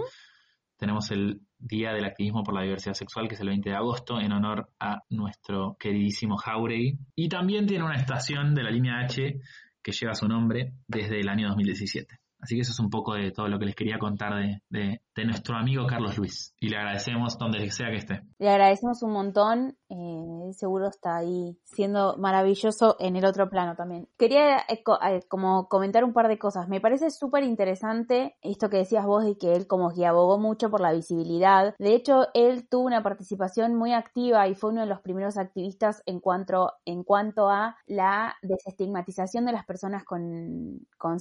tenemos 0.76 1.10
el 1.12 1.42
Día 1.60 1.92
del 1.92 2.04
Activismo 2.04 2.42
por 2.42 2.54
la 2.54 2.62
Diversidad 2.62 2.94
Sexual, 2.94 3.28
que 3.28 3.34
es 3.34 3.40
el 3.40 3.48
20 3.48 3.70
de 3.70 3.76
agosto, 3.76 4.20
en 4.20 4.32
honor 4.32 4.70
a 4.80 5.02
nuestro 5.10 5.76
queridísimo 5.78 6.36
Jauregui. 6.36 6.98
Y 7.14 7.28
también 7.28 7.66
tiene 7.66 7.84
una 7.84 7.96
estación 7.96 8.54
de 8.54 8.62
la 8.62 8.70
línea 8.70 9.00
H 9.00 9.40
que 9.82 9.92
lleva 9.92 10.14
su 10.14 10.26
nombre 10.26 10.72
desde 10.86 11.20
el 11.20 11.28
año 11.28 11.48
2017. 11.48 12.19
Así 12.40 12.54
que 12.54 12.62
eso 12.62 12.72
es 12.72 12.80
un 12.80 12.90
poco 12.90 13.14
de 13.14 13.30
todo 13.32 13.48
lo 13.48 13.58
que 13.58 13.66
les 13.66 13.74
quería 13.74 13.98
contar 13.98 14.32
de, 14.70 15.00
nuestro 15.22 15.54
amigo 15.54 15.86
Carlos 15.86 16.16
Luis. 16.16 16.54
Y 16.58 16.70
le 16.70 16.78
agradecemos 16.78 17.36
donde 17.36 17.70
sea 17.70 17.90
que 17.90 17.96
esté. 17.96 18.22
Le 18.38 18.48
agradecemos 18.48 19.02
un 19.02 19.12
montón. 19.12 19.76
Eh, 19.90 20.52
seguro 20.54 20.88
está 20.88 21.16
ahí 21.16 21.58
siendo 21.64 22.16
maravilloso 22.16 22.96
en 22.98 23.16
el 23.16 23.26
otro 23.26 23.50
plano 23.50 23.76
también. 23.76 24.08
Quería 24.16 24.60
eh, 24.60 24.82
eh, 25.08 25.20
como 25.28 25.68
comentar 25.68 26.04
un 26.04 26.14
par 26.14 26.28
de 26.28 26.38
cosas. 26.38 26.68
Me 26.68 26.80
parece 26.80 27.10
súper 27.10 27.44
interesante 27.44 28.36
esto 28.40 28.70
que 28.70 28.78
decías 28.78 29.04
vos 29.04 29.24
de 29.24 29.36
que 29.36 29.54
él 29.54 29.66
como 29.66 29.92
que 29.92 30.06
abogó 30.06 30.38
mucho 30.38 30.70
por 30.70 30.80
la 30.80 30.92
visibilidad. 30.92 31.74
De 31.78 31.94
hecho, 31.94 32.28
él 32.32 32.66
tuvo 32.66 32.86
una 32.86 33.02
participación 33.02 33.74
muy 33.74 33.92
activa 33.92 34.48
y 34.48 34.54
fue 34.54 34.70
uno 34.70 34.80
de 34.80 34.86
los 34.86 35.02
primeros 35.02 35.36
activistas 35.36 36.02
en 36.06 36.20
cuanto, 36.20 36.72
en 36.86 37.04
cuanto 37.04 37.50
a 37.50 37.76
la 37.86 38.36
desestigmatización 38.40 39.44
de 39.44 39.52
las 39.52 39.66
personas 39.66 40.04
con, 40.04 40.86
con, 40.96 41.18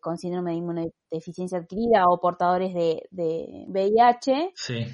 con 0.00 0.18
síndrome 0.18 0.49
de 0.50 0.56
inmunodeficiencia 0.56 1.58
adquirida 1.58 2.04
o 2.08 2.20
portadores 2.20 2.74
de, 2.74 3.64
VIH. 3.68 4.52
Sí. 4.54 4.86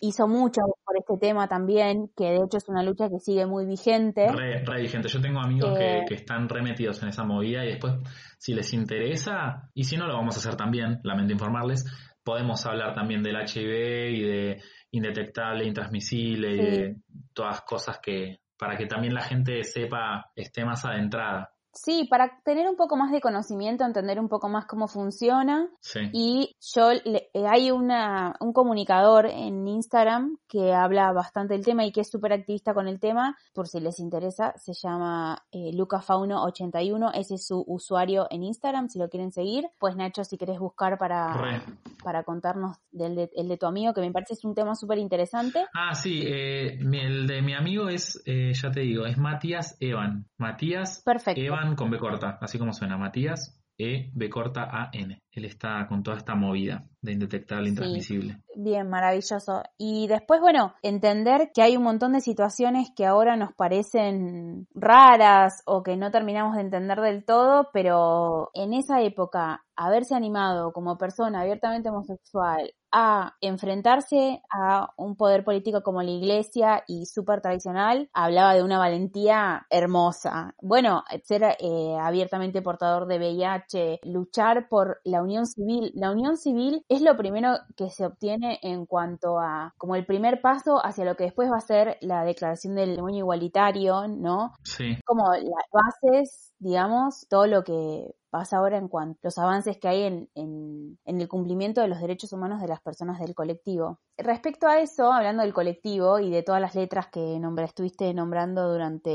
Hizo 0.00 0.26
mucho 0.26 0.62
por 0.84 0.96
este 0.98 1.16
tema 1.16 1.46
también, 1.46 2.10
que 2.16 2.24
de 2.24 2.38
hecho 2.44 2.56
es 2.56 2.68
una 2.68 2.82
lucha 2.82 3.08
que 3.08 3.20
sigue 3.20 3.46
muy 3.46 3.66
vigente. 3.66 4.26
Re, 4.32 4.82
vigente. 4.82 5.08
Yo 5.08 5.20
tengo 5.20 5.38
amigos 5.38 5.78
que, 5.78 5.98
eh, 5.98 6.04
que, 6.08 6.14
están 6.14 6.48
remetidos 6.48 7.00
en 7.04 7.10
esa 7.10 7.22
movida 7.22 7.64
y 7.64 7.68
después, 7.68 7.94
si 8.36 8.52
les 8.52 8.72
interesa, 8.72 9.70
y 9.74 9.84
si 9.84 9.96
no 9.96 10.08
lo 10.08 10.14
vamos 10.14 10.34
a 10.34 10.40
hacer 10.40 10.56
también, 10.56 10.98
lamento 11.04 11.32
informarles, 11.32 11.84
podemos 12.24 12.64
hablar 12.66 12.94
también 12.94 13.22
del 13.22 13.36
HIV 13.36 14.10
y 14.10 14.22
de 14.22 14.62
indetectable, 14.90 15.64
intransmisible 15.66 16.52
y 16.52 16.56
de 16.56 16.96
todas 17.32 17.62
cosas 17.62 17.98
que, 18.02 18.40
para 18.58 18.76
que 18.76 18.86
también 18.86 19.14
la 19.14 19.22
gente 19.22 19.62
sepa, 19.64 20.30
esté 20.36 20.64
más 20.64 20.84
adentrada. 20.84 21.51
Sí, 21.72 22.06
para 22.10 22.40
tener 22.44 22.68
un 22.68 22.76
poco 22.76 22.96
más 22.96 23.10
de 23.12 23.20
conocimiento, 23.20 23.84
entender 23.84 24.20
un 24.20 24.28
poco 24.28 24.48
más 24.48 24.66
cómo 24.66 24.88
funciona. 24.88 25.68
Y 26.12 26.56
yo, 26.74 26.90
eh, 26.92 27.30
hay 27.48 27.70
una, 27.70 28.34
un 28.40 28.52
comunicador 28.52 29.26
en 29.26 29.66
Instagram 29.66 30.36
que 30.48 30.72
habla 30.72 31.12
bastante 31.12 31.54
del 31.54 31.64
tema 31.64 31.84
y 31.84 31.92
que 31.92 32.02
es 32.02 32.10
súper 32.10 32.32
activista 32.32 32.74
con 32.74 32.88
el 32.88 33.00
tema, 33.00 33.36
por 33.54 33.68
si 33.68 33.80
les 33.80 33.98
interesa, 34.00 34.52
se 34.56 34.72
llama 34.74 35.44
eh, 35.50 35.72
lucafauno81, 35.72 37.10
ese 37.14 37.34
es 37.36 37.46
su 37.46 37.64
usuario 37.66 38.26
en 38.30 38.42
Instagram, 38.42 38.88
si 38.88 38.98
lo 38.98 39.08
quieren 39.08 39.32
seguir. 39.32 39.66
Pues 39.78 39.96
Nacho, 39.96 40.24
si 40.24 40.36
querés 40.36 40.58
buscar 40.58 40.98
para, 40.98 41.64
para 42.04 42.22
contarnos 42.24 42.76
del 42.90 43.14
de, 43.14 43.30
el 43.34 43.48
de 43.48 43.56
tu 43.56 43.66
amigo, 43.66 43.94
que 43.94 44.00
me 44.00 44.10
parece 44.12 44.34
es 44.34 44.44
un 44.44 44.54
tema 44.54 44.74
súper 44.74 44.98
interesante. 44.98 45.64
Ah, 45.74 45.94
sí, 45.94 46.22
eh, 46.24 46.78
el 46.78 47.26
de 47.26 47.42
mi 47.42 47.54
amigo 47.54 47.88
es, 47.88 48.22
eh, 48.26 48.52
ya 48.54 48.70
te 48.70 48.80
digo, 48.80 49.06
es 49.06 49.16
Matías 49.16 49.76
Evan. 49.80 50.26
Matías 50.36 51.02
Perfecto. 51.04 51.40
Evan 51.40 51.61
con 51.76 51.90
B 51.90 51.98
corta, 51.98 52.38
así 52.40 52.58
como 52.58 52.72
suena, 52.72 52.96
Matías 52.96 53.62
E, 53.78 54.10
B 54.14 54.28
corta, 54.28 54.68
A, 54.70 54.90
N. 54.92 55.18
Él 55.30 55.44
está 55.44 55.86
con 55.88 56.02
toda 56.02 56.18
esta 56.18 56.34
movida 56.34 56.84
de 57.00 57.12
indetectable, 57.12 57.68
intransmisible. 57.68 58.42
bien, 58.54 58.88
maravilloso. 58.88 59.62
Y 59.78 60.06
después, 60.08 60.40
bueno, 60.40 60.74
entender 60.82 61.50
que 61.54 61.62
hay 61.62 61.76
un 61.76 61.82
montón 61.82 62.12
de 62.12 62.20
situaciones 62.20 62.90
que 62.94 63.06
ahora 63.06 63.36
nos 63.36 63.54
parecen 63.54 64.68
raras 64.74 65.62
o 65.66 65.82
que 65.82 65.96
no 65.96 66.10
terminamos 66.10 66.54
de 66.54 66.62
entender 66.62 67.00
del 67.00 67.24
todo, 67.24 67.70
pero 67.72 68.50
en 68.54 68.74
esa 68.74 69.00
época 69.00 69.64
haberse 69.74 70.14
animado 70.14 70.72
como 70.72 70.98
persona 70.98 71.40
abiertamente 71.40 71.88
homosexual 71.88 72.72
a 72.92 73.36
enfrentarse 73.40 74.42
a 74.50 74.92
un 74.96 75.16
poder 75.16 75.44
político 75.44 75.82
como 75.82 76.02
la 76.02 76.10
iglesia 76.10 76.84
y 76.86 77.06
súper 77.06 77.40
tradicional, 77.40 78.10
hablaba 78.12 78.54
de 78.54 78.62
una 78.62 78.78
valentía 78.78 79.66
hermosa. 79.70 80.54
Bueno, 80.60 81.04
ser 81.24 81.56
eh, 81.58 81.96
abiertamente 82.00 82.62
portador 82.62 83.06
de 83.06 83.18
VIH, 83.18 84.00
luchar 84.04 84.68
por 84.68 85.00
la 85.04 85.22
unión 85.22 85.46
civil. 85.46 85.92
La 85.94 86.10
unión 86.10 86.36
civil 86.36 86.84
es 86.88 87.02
lo 87.02 87.16
primero 87.16 87.54
que 87.76 87.90
se 87.90 88.06
obtiene 88.06 88.58
en 88.62 88.86
cuanto 88.86 89.38
a, 89.38 89.74
como 89.78 89.96
el 89.96 90.06
primer 90.06 90.40
paso 90.40 90.84
hacia 90.84 91.04
lo 91.04 91.16
que 91.16 91.24
después 91.24 91.50
va 91.50 91.56
a 91.56 91.60
ser 91.60 91.96
la 92.00 92.24
declaración 92.24 92.74
del 92.74 92.96
demonio 92.96 93.20
igualitario, 93.20 94.06
¿no? 94.08 94.52
Sí. 94.62 94.98
Como 95.04 95.32
las 95.32 95.66
bases, 95.72 96.52
digamos, 96.58 97.26
todo 97.28 97.46
lo 97.46 97.64
que 97.64 98.14
pasa 98.32 98.56
ahora 98.56 98.78
en 98.78 98.88
cuanto 98.88 99.18
a 99.22 99.26
los 99.26 99.36
avances 99.36 99.76
que 99.76 99.88
hay 99.88 100.04
en, 100.04 100.28
en, 100.34 101.20
el 101.20 101.28
cumplimiento 101.28 101.82
de 101.82 101.88
los 101.88 102.00
derechos 102.00 102.32
humanos 102.32 102.62
de 102.62 102.66
las 102.66 102.80
personas 102.80 103.20
del 103.20 103.34
colectivo. 103.34 104.00
Respecto 104.16 104.66
a 104.66 104.80
eso, 104.80 105.12
hablando 105.12 105.42
del 105.42 105.52
colectivo 105.52 106.18
y 106.18 106.30
de 106.30 106.42
todas 106.42 106.58
las 106.58 106.74
letras 106.74 107.08
que 107.12 107.38
nombré, 107.38 107.66
estuviste 107.66 108.14
nombrando 108.14 108.72
durante... 108.72 109.10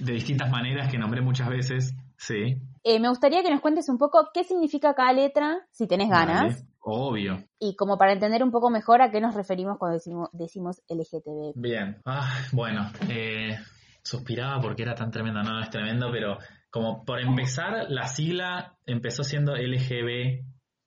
De 0.00 0.12
distintas 0.12 0.48
maneras 0.48 0.88
que 0.88 0.96
nombré 0.96 1.22
muchas 1.22 1.48
veces, 1.48 1.96
sí. 2.16 2.56
Eh, 2.84 3.00
me 3.00 3.08
gustaría 3.08 3.42
que 3.42 3.50
nos 3.50 3.60
cuentes 3.60 3.88
un 3.88 3.98
poco 3.98 4.28
qué 4.32 4.44
significa 4.44 4.94
cada 4.94 5.12
letra, 5.12 5.66
si 5.72 5.88
tenés 5.88 6.08
ganas. 6.08 6.64
obvio. 6.78 7.42
Y 7.58 7.74
como 7.74 7.98
para 7.98 8.12
entender 8.12 8.44
un 8.44 8.52
poco 8.52 8.70
mejor 8.70 9.02
a 9.02 9.10
qué 9.10 9.20
nos 9.20 9.34
referimos 9.34 9.76
cuando 9.76 9.94
decimos, 9.94 10.28
decimos 10.32 10.80
LGTB. 10.88 11.54
Bien, 11.56 12.00
ah, 12.04 12.32
bueno, 12.52 12.92
eh, 13.08 13.58
suspiraba 14.04 14.60
porque 14.60 14.82
era 14.84 14.94
tan 14.94 15.10
tremendo, 15.10 15.42
no, 15.42 15.50
no 15.50 15.62
es 15.64 15.70
tremendo, 15.70 16.12
pero 16.12 16.38
como 16.76 17.04
por 17.04 17.20
empezar, 17.20 17.86
la 17.88 18.06
sigla 18.06 18.76
empezó 18.84 19.24
siendo 19.24 19.56
LGB, 19.56 20.44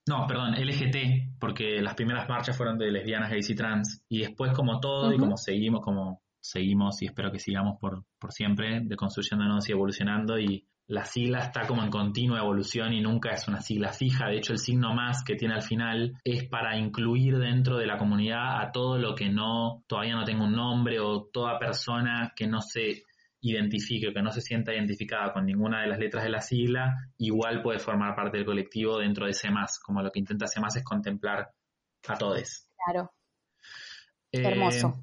no, 0.08 0.24
perdón, 0.28 0.54
LGT, 0.54 1.38
porque 1.40 1.82
las 1.82 1.94
primeras 1.94 2.28
marchas 2.28 2.56
fueron 2.56 2.78
de 2.78 2.92
lesbianas, 2.92 3.30
gays 3.30 3.50
y 3.50 3.54
trans, 3.56 4.04
y 4.08 4.20
después 4.20 4.52
como 4.52 4.78
todo 4.78 5.12
y 5.12 5.18
como 5.18 5.36
seguimos, 5.36 5.80
como 5.82 6.22
seguimos 6.40 7.02
y 7.02 7.06
espero 7.06 7.32
que 7.32 7.40
sigamos 7.40 7.76
por, 7.80 8.04
por 8.20 8.32
siempre, 8.32 8.80
deconstruyéndonos 8.84 9.68
y 9.68 9.72
evolucionando 9.72 10.38
y 10.38 10.64
la 10.86 11.04
sigla 11.04 11.38
está 11.38 11.66
como 11.66 11.82
en 11.82 11.90
continua 11.90 12.40
evolución 12.40 12.92
y 12.92 13.00
nunca 13.00 13.30
es 13.30 13.46
una 13.46 13.60
sigla 13.60 13.92
fija. 13.92 14.28
De 14.28 14.38
hecho, 14.38 14.52
el 14.52 14.58
signo 14.58 14.92
más 14.92 15.22
que 15.24 15.36
tiene 15.36 15.54
al 15.54 15.62
final 15.62 16.14
es 16.24 16.48
para 16.48 16.76
incluir 16.76 17.38
dentro 17.38 17.78
de 17.78 17.86
la 17.86 17.96
comunidad 17.96 18.60
a 18.60 18.72
todo 18.72 18.98
lo 18.98 19.14
que 19.14 19.28
no, 19.28 19.84
todavía 19.86 20.16
no 20.16 20.24
tenga 20.24 20.44
un 20.44 20.52
nombre 20.52 20.98
o 20.98 21.28
toda 21.32 21.60
persona 21.60 22.32
que 22.34 22.48
no 22.48 22.60
se 22.60 23.04
identifique 23.42 24.08
o 24.08 24.12
que 24.12 24.22
no 24.22 24.30
se 24.30 24.40
sienta 24.40 24.74
identificada 24.74 25.32
con 25.32 25.46
ninguna 25.46 25.82
de 25.82 25.88
las 25.88 25.98
letras 25.98 26.24
de 26.24 26.30
la 26.30 26.40
sigla, 26.40 27.10
igual 27.18 27.62
puede 27.62 27.78
formar 27.78 28.14
parte 28.14 28.36
del 28.36 28.46
colectivo 28.46 28.98
dentro 28.98 29.24
de 29.24 29.32
ese 29.32 29.50
más, 29.50 29.78
como 29.80 30.02
lo 30.02 30.10
que 30.10 30.20
intenta 30.20 30.44
ese 30.44 30.60
más 30.60 30.76
es 30.76 30.84
contemplar 30.84 31.50
a 32.08 32.16
todos. 32.16 32.68
Claro. 32.84 33.12
Eh, 34.32 34.42
Hermoso. 34.42 35.02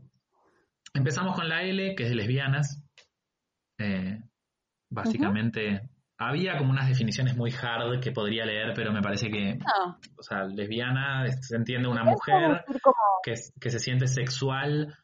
Empezamos 0.94 1.36
con 1.36 1.50
la 1.50 1.64
L, 1.64 1.96
que 1.96 2.04
es 2.04 2.10
de 2.10 2.16
lesbianas. 2.16 2.84
Eh, 3.80 4.20
básicamente, 4.90 5.90
había 6.18 6.58
como 6.58 6.72
unas 6.72 6.88
definiciones 6.88 7.36
muy 7.36 7.52
hard 7.52 8.00
que 8.00 8.12
podría 8.12 8.46
leer, 8.46 8.74
pero 8.76 8.92
me 8.92 9.02
parece 9.02 9.30
que, 9.30 9.60
o 10.18 10.24
sea, 10.24 10.46
lesbiana 10.46 11.28
se 11.42 11.56
entiende 11.56 11.88
una 11.88 12.04
mujer 12.04 12.64
que, 13.24 13.34
que 13.60 13.70
se 13.70 13.80
siente 13.80 14.08
sexual 14.08 14.96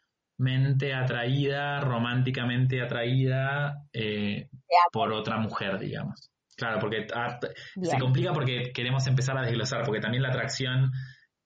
mente 0.43 0.93
atraída, 0.93 1.79
románticamente 1.79 2.81
atraída 2.81 3.85
eh, 3.93 4.49
por 4.91 5.11
otra 5.13 5.37
mujer, 5.37 5.79
digamos. 5.79 6.29
Claro, 6.55 6.77
porque 6.79 7.07
ah, 7.15 7.39
se 7.81 7.97
complica 7.97 8.31
porque 8.31 8.71
queremos 8.73 9.07
empezar 9.07 9.37
a 9.37 9.41
desglosar, 9.41 9.83
porque 9.83 10.01
también 10.01 10.21
la 10.21 10.29
atracción, 10.29 10.91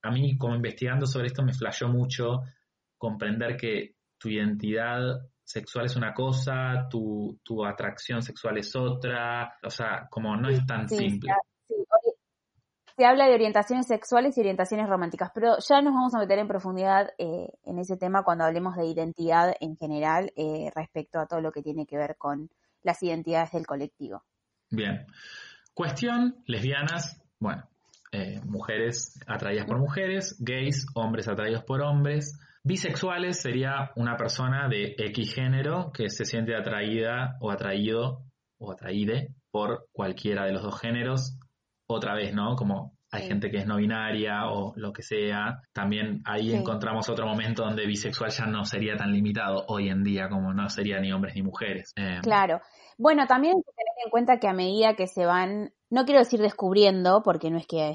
a 0.02 0.12
mí 0.12 0.38
como 0.38 0.56
investigando 0.56 1.06
sobre 1.06 1.28
esto 1.28 1.43
me 1.43 1.54
flashó 1.54 1.88
mucho 1.88 2.41
comprender 2.98 3.56
que 3.56 3.93
tu 4.18 4.30
identidad 4.30 5.00
sexual 5.43 5.86
es 5.86 5.95
una 5.95 6.14
cosa, 6.14 6.88
tu, 6.89 7.39
tu 7.43 7.64
atracción 7.64 8.22
sexual 8.22 8.58
es 8.58 8.76
otra, 8.76 9.54
o 9.64 9.70
sea, 9.70 10.08
como 10.10 10.36
no 10.36 10.50
es 10.50 10.66
tan 10.66 10.89
simple. 10.89 11.32
Sí, 11.68 11.76
se 12.98 13.06
habla 13.06 13.28
de 13.28 13.36
orientaciones 13.36 13.86
sexuales 13.86 14.36
y 14.36 14.39
orientaciones 14.39 14.89
románticas, 14.89 15.30
pero 15.32 15.58
ya 15.60 15.82
nos 15.82 15.93
vamos 15.93 16.16
a 16.16 16.18
meter 16.18 16.39
en 16.39 16.48
profundidad 16.48 17.10
eh, 17.20 17.48
en 17.64 17.78
ese 17.78 17.95
tema 17.95 18.24
cuando 18.24 18.43
hablemos 18.43 18.76
de 18.76 18.88
identidad 18.88 19.54
en 19.60 19.78
general 19.78 20.34
eh, 20.36 20.72
respecto 20.76 21.20
a 21.20 21.28
todo 21.28 21.39
lo 21.39 21.52
que 21.52 21.62
tiene 21.62 21.86
que 21.86 21.95
ver 21.95 22.16
con 22.18 22.50
las 22.82 23.04
identidades 23.04 23.52
del 23.52 23.68
colectivo. 23.68 24.24
Bien. 24.72 25.06
Cuestión, 25.76 26.38
lesbianas, 26.48 27.22
bueno, 27.39 27.70
eh, 28.12 28.41
mujeres 28.43 29.20
atraídas 29.28 29.68
por 29.68 29.78
mujeres, 29.78 30.36
gays, 30.39 30.88
hombres 30.95 31.28
atraídos 31.28 31.64
por 31.66 31.84
hombres. 31.84 32.39
Bisexuales 32.64 33.39
sería 33.39 33.91
una 33.95 34.18
persona 34.18 34.68
de 34.70 34.95
X 34.98 35.36
género 35.36 35.91
que 35.93 36.10
se 36.10 36.26
siente 36.26 36.56
atraída 36.56 37.38
o 37.41 37.52
atraído 37.52 38.24
o 38.58 38.72
atraíde 38.72 39.36
por 39.52 39.88
cualquiera 39.91 40.45
de 40.45 40.54
los 40.54 40.64
dos 40.64 40.82
géneros, 40.82 41.38
otra 41.88 42.14
vez, 42.14 42.34
¿no? 42.34 42.56
Como 42.56 42.98
hay 43.12 43.28
gente 43.28 43.50
que 43.50 43.58
es 43.58 43.66
no 43.66 43.78
binaria 43.78 44.50
o 44.50 44.74
lo 44.76 44.92
que 44.92 45.02
sea. 45.02 45.62
También 45.74 46.22
ahí 46.26 46.54
encontramos 46.54 47.10
otro 47.10 47.26
momento 47.26 47.64
donde 47.64 47.86
bisexual 47.86 48.32
ya 48.32 48.46
no 48.46 48.66
sería 48.66 48.98
tan 48.98 49.12
limitado 49.12 49.66
hoy 49.68 49.90
en 49.90 50.04
día 50.04 50.28
como 50.30 50.54
no 50.54 50.70
sería 50.70 51.00
ni 51.00 51.12
hombres 51.12 51.36
ni 51.36 51.42
mujeres. 51.42 51.94
Eh, 51.96 52.20
claro. 52.22 52.60
Bueno, 52.98 53.26
también 53.26 53.56
hay 53.56 53.62
que 53.62 53.72
tener 53.72 54.06
en 54.06 54.12
cuenta 54.12 54.40
que 54.40 54.48
a 54.48 54.54
medida 54.54 54.96
que 54.96 55.08
se 55.08 55.26
van, 55.26 55.72
no 55.90 56.06
quiero 56.06 56.20
decir 56.20 56.42
descubriendo, 56.42 57.22
porque 57.24 57.50
no 57.50 57.58
es 57.58 57.68
que 57.68 57.92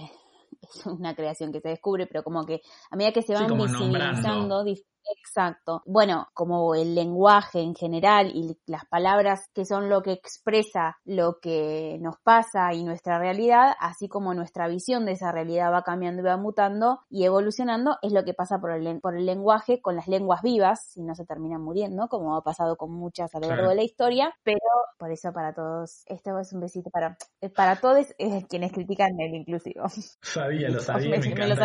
es 0.63 0.87
una 0.87 1.15
creación 1.15 1.53
que 1.53 1.61
se 1.61 1.69
descubre, 1.69 2.07
pero 2.07 2.23
como 2.23 2.47
que 2.47 2.63
a 2.91 2.97
medida 2.97 3.13
que 3.13 3.23
se 3.23 3.35
van 3.35 3.47
visibilizando 3.47 4.65
Exacto. 5.11 5.83
Bueno, 5.87 6.29
como 6.35 6.75
el 6.75 6.95
lenguaje 6.95 7.61
en 7.61 7.75
general 7.75 8.31
y 8.35 8.59
las 8.67 8.85
palabras 8.87 9.49
que 9.55 9.65
son 9.65 9.89
lo 9.89 10.03
que 10.03 10.13
expresa 10.13 10.99
lo 11.05 11.39
que 11.41 11.99
nos 12.01 12.17
pasa 12.23 12.73
y 12.73 12.85
nuestra 12.85 13.19
realidad, 13.19 13.75
así 13.81 14.09
como 14.09 14.35
nuestra 14.35 14.69
visión 14.69 15.05
de 15.05 15.13
esa 15.13 15.33
realidad 15.33 15.73
va 15.73 15.83
cambiando 15.83 16.23
y 16.23 16.25
va 16.25 16.37
mutando 16.37 17.01
y 17.11 17.25
evolucionando, 17.25 17.99
es 18.03 18.13
lo 18.13 18.25
que 18.25 18.35
pasa 18.35 18.59
por 18.59 18.73
el, 18.73 19.01
por 19.01 19.17
el 19.17 19.27
lenguaje 19.27 19.81
con 19.81 19.97
las 19.97 20.09
lenguas 20.09 20.43
vivas, 20.43 20.87
si 20.93 21.03
no 21.03 21.15
se 21.15 21.25
terminan 21.25 21.63
muriendo, 21.63 22.09
como 22.09 22.37
ha 22.37 22.43
pasado 22.43 22.77
con 22.77 22.93
muchas 22.93 23.35
a 23.35 23.41
lo 23.41 23.49
largo 23.49 23.71
de 23.71 23.77
la 23.77 23.83
historia, 23.83 24.35
pero 24.43 24.59
por 24.99 25.11
eso 25.11 25.33
para 25.33 25.53
todos, 25.53 26.05
esto 26.07 26.39
es 26.39 26.53
un 26.53 26.61
besito 26.61 26.91
para, 26.91 27.17
para 27.55 27.77
todos 27.77 28.15
eh, 28.19 28.45
quienes 28.49 28.73
critican 28.73 29.19
el 29.19 29.35
inclusivo. 29.35 29.85
Sabía, 30.21 30.69
lo 30.69 30.81
sabía, 30.81 31.11
me, 31.11 31.17
encanta 31.17 31.47
lo 31.47 31.57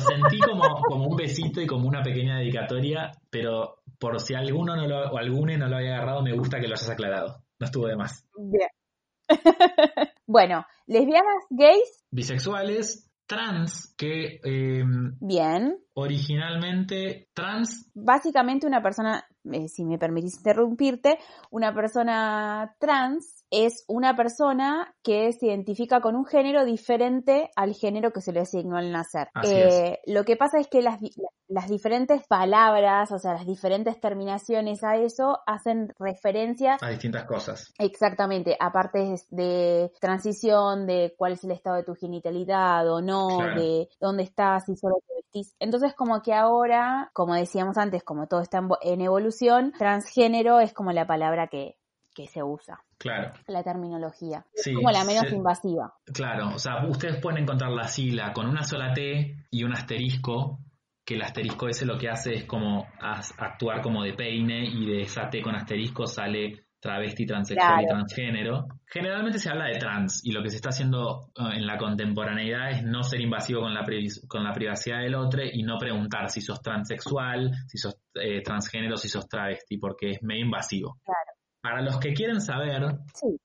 sentí 0.00 0.38
como, 0.38 0.80
como 0.82 1.06
un 1.06 1.16
besito 1.16 1.60
y 1.60 1.66
como 1.66 1.88
una 1.88 2.02
pequeña 2.02 2.38
dedicatoria, 2.38 3.10
pero 3.30 3.82
por 3.98 4.20
si 4.20 4.34
alguno 4.34 4.76
no 4.76 4.86
lo, 4.86 5.10
o 5.12 5.18
alguno 5.18 5.56
no 5.56 5.68
lo 5.68 5.76
haya 5.76 5.96
agarrado, 5.96 6.22
me 6.22 6.32
gusta 6.32 6.60
que 6.60 6.68
lo 6.68 6.74
hayas 6.74 6.90
aclarado. 6.90 7.42
No 7.58 7.66
estuvo 7.66 7.86
de 7.86 7.96
más. 7.96 8.26
Bien. 8.36 8.68
bueno, 10.26 10.66
lesbianas, 10.86 11.44
gays. 11.50 12.04
Bisexuales, 12.10 13.10
trans, 13.26 13.94
que... 13.96 14.40
Em, 14.42 15.16
Bien. 15.20 15.78
Originalmente 15.94 17.28
trans. 17.32 17.90
Básicamente 17.94 18.66
una 18.66 18.82
persona, 18.82 19.24
eh, 19.44 19.68
si 19.68 19.84
me 19.84 19.98
permitís 19.98 20.38
interrumpirte, 20.38 21.18
una 21.50 21.72
persona 21.74 22.74
trans 22.78 23.41
es 23.52 23.84
una 23.86 24.16
persona 24.16 24.94
que 25.02 25.30
se 25.34 25.46
identifica 25.46 26.00
con 26.00 26.16
un 26.16 26.24
género 26.24 26.64
diferente 26.64 27.50
al 27.54 27.74
género 27.74 28.10
que 28.10 28.22
se 28.22 28.32
le 28.32 28.40
asignó 28.40 28.78
al 28.78 28.90
nacer. 28.90 29.28
Eh, 29.44 29.98
lo 30.06 30.24
que 30.24 30.38
pasa 30.38 30.58
es 30.58 30.68
que 30.68 30.80
las, 30.80 30.98
las 31.48 31.68
diferentes 31.68 32.26
palabras, 32.26 33.12
o 33.12 33.18
sea, 33.18 33.34
las 33.34 33.46
diferentes 33.46 34.00
terminaciones 34.00 34.82
a 34.82 34.96
eso 34.96 35.40
hacen 35.46 35.92
referencia 35.98 36.78
a 36.80 36.88
distintas 36.88 37.26
cosas. 37.26 37.74
Exactamente, 37.78 38.56
aparte 38.58 39.16
de 39.28 39.92
transición, 40.00 40.86
de 40.86 41.14
cuál 41.18 41.32
es 41.32 41.44
el 41.44 41.50
estado 41.50 41.76
de 41.76 41.84
tu 41.84 41.94
genitalidad 41.94 42.90
o 42.90 43.02
no, 43.02 43.36
de 43.54 43.90
dónde 44.00 44.22
estás 44.22 44.66
y 44.70 44.76
solo 44.76 44.96
te 45.06 45.14
vestís. 45.14 45.54
Entonces, 45.58 45.92
como 45.94 46.22
que 46.22 46.32
ahora, 46.32 47.10
como 47.12 47.34
decíamos 47.34 47.76
antes, 47.76 48.02
como 48.02 48.28
todo 48.28 48.40
está 48.40 48.66
en 48.80 49.02
evolución, 49.02 49.72
transgénero 49.76 50.58
es 50.58 50.72
como 50.72 50.92
la 50.92 51.06
palabra 51.06 51.48
que, 51.48 51.76
que 52.14 52.26
se 52.26 52.42
usa. 52.42 52.78
Claro. 52.98 53.32
La 53.46 53.62
terminología. 53.62 54.44
es 54.52 54.74
como 54.74 54.90
la 54.90 55.04
menos 55.04 55.30
invasiva. 55.32 55.94
Claro, 56.12 56.54
o 56.54 56.58
sea, 56.58 56.86
ustedes 56.86 57.20
pueden 57.20 57.42
encontrar 57.42 57.70
la 57.72 57.88
sigla 57.88 58.32
con 58.32 58.46
una 58.46 58.62
sola 58.62 58.92
T 58.92 59.46
y 59.50 59.64
un 59.64 59.72
asterisco, 59.72 60.60
que 61.04 61.14
el 61.14 61.22
asterisco 61.22 61.68
ese 61.68 61.84
lo 61.84 61.98
que 61.98 62.08
hace 62.08 62.34
es 62.34 62.44
como 62.44 62.86
actuar 63.00 63.80
como 63.82 64.04
de 64.04 64.14
peine 64.14 64.64
y 64.64 64.86
de 64.86 65.02
esa 65.02 65.28
T 65.28 65.42
con 65.42 65.56
asterisco 65.56 66.06
sale 66.06 66.66
travesti, 66.82 67.24
transexual 67.24 67.84
y 67.84 67.86
transgénero. 67.86 68.66
Generalmente 68.86 69.38
se 69.38 69.48
habla 69.48 69.66
de 69.66 69.78
trans 69.78 70.20
y 70.24 70.32
lo 70.32 70.42
que 70.42 70.50
se 70.50 70.56
está 70.56 70.70
haciendo 70.70 71.30
eh, 71.36 71.58
en 71.58 71.66
la 71.66 71.78
contemporaneidad 71.78 72.72
es 72.72 72.82
no 72.82 73.04
ser 73.04 73.20
invasivo 73.20 73.60
con 73.60 73.72
la, 73.72 73.86
con 74.26 74.42
la 74.42 74.52
privacidad 74.52 74.98
del 74.98 75.14
otro 75.14 75.42
y 75.44 75.62
no 75.62 75.78
preguntar 75.78 76.28
si 76.28 76.40
sos 76.40 76.60
transexual, 76.60 77.52
si 77.68 77.78
sos 77.78 77.96
eh, 78.14 78.42
transgénero, 78.42 78.96
si 78.96 79.08
sos 79.08 79.28
travesti, 79.28 79.78
porque 79.78 80.10
es 80.10 80.22
medio 80.22 80.44
invasivo. 80.44 80.98
Claro. 81.04 81.41
Para 81.62 81.80
los 81.80 81.98
que 81.98 82.12
quieren 82.12 82.40
saber, 82.40 82.82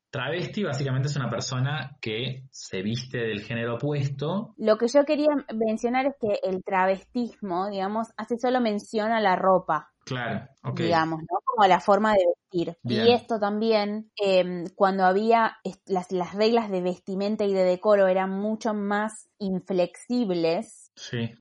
travesti 0.09 0.63
básicamente 0.63 1.07
es 1.07 1.15
una 1.15 1.30
persona 1.30 1.95
que 2.01 2.45
se 2.49 2.82
viste 2.82 3.20
del 3.20 3.41
género 3.41 3.76
opuesto. 3.76 4.55
Lo 4.57 4.78
que 4.80 4.88
yo 4.88 5.05
quería 5.05 5.30
mencionar 5.53 6.07
es 6.07 6.15
que 6.20 6.39
el 6.43 6.63
travestismo, 6.63 7.70
digamos, 7.70 8.07
hace 8.18 8.39
solo 8.39 8.59
mención 8.59 9.11
a 9.11 9.22
la 9.22 9.36
ropa. 9.36 9.91
Claro, 10.03 10.47
ok. 10.63 10.80
Digamos, 10.80 11.20
¿no? 11.20 11.39
Como 11.45 11.63
a 11.63 11.68
la 11.68 11.80
forma 11.80 12.13
de 12.13 12.26
vestir. 12.26 12.78
Y 12.84 13.11
esto 13.11 13.39
también, 13.39 14.09
em, 14.15 14.65
cuando 14.74 15.05
había 15.05 15.57
las, 15.86 16.11
las 16.11 16.34
reglas 16.34 16.72
de 16.72 16.82
vestimenta 16.82 17.43
y 17.43 17.53
de 17.53 17.63
decoro 17.63 18.07
eran 18.07 18.32
mucho 18.32 18.74
más 18.74 19.30
inflexibles, 19.38 20.86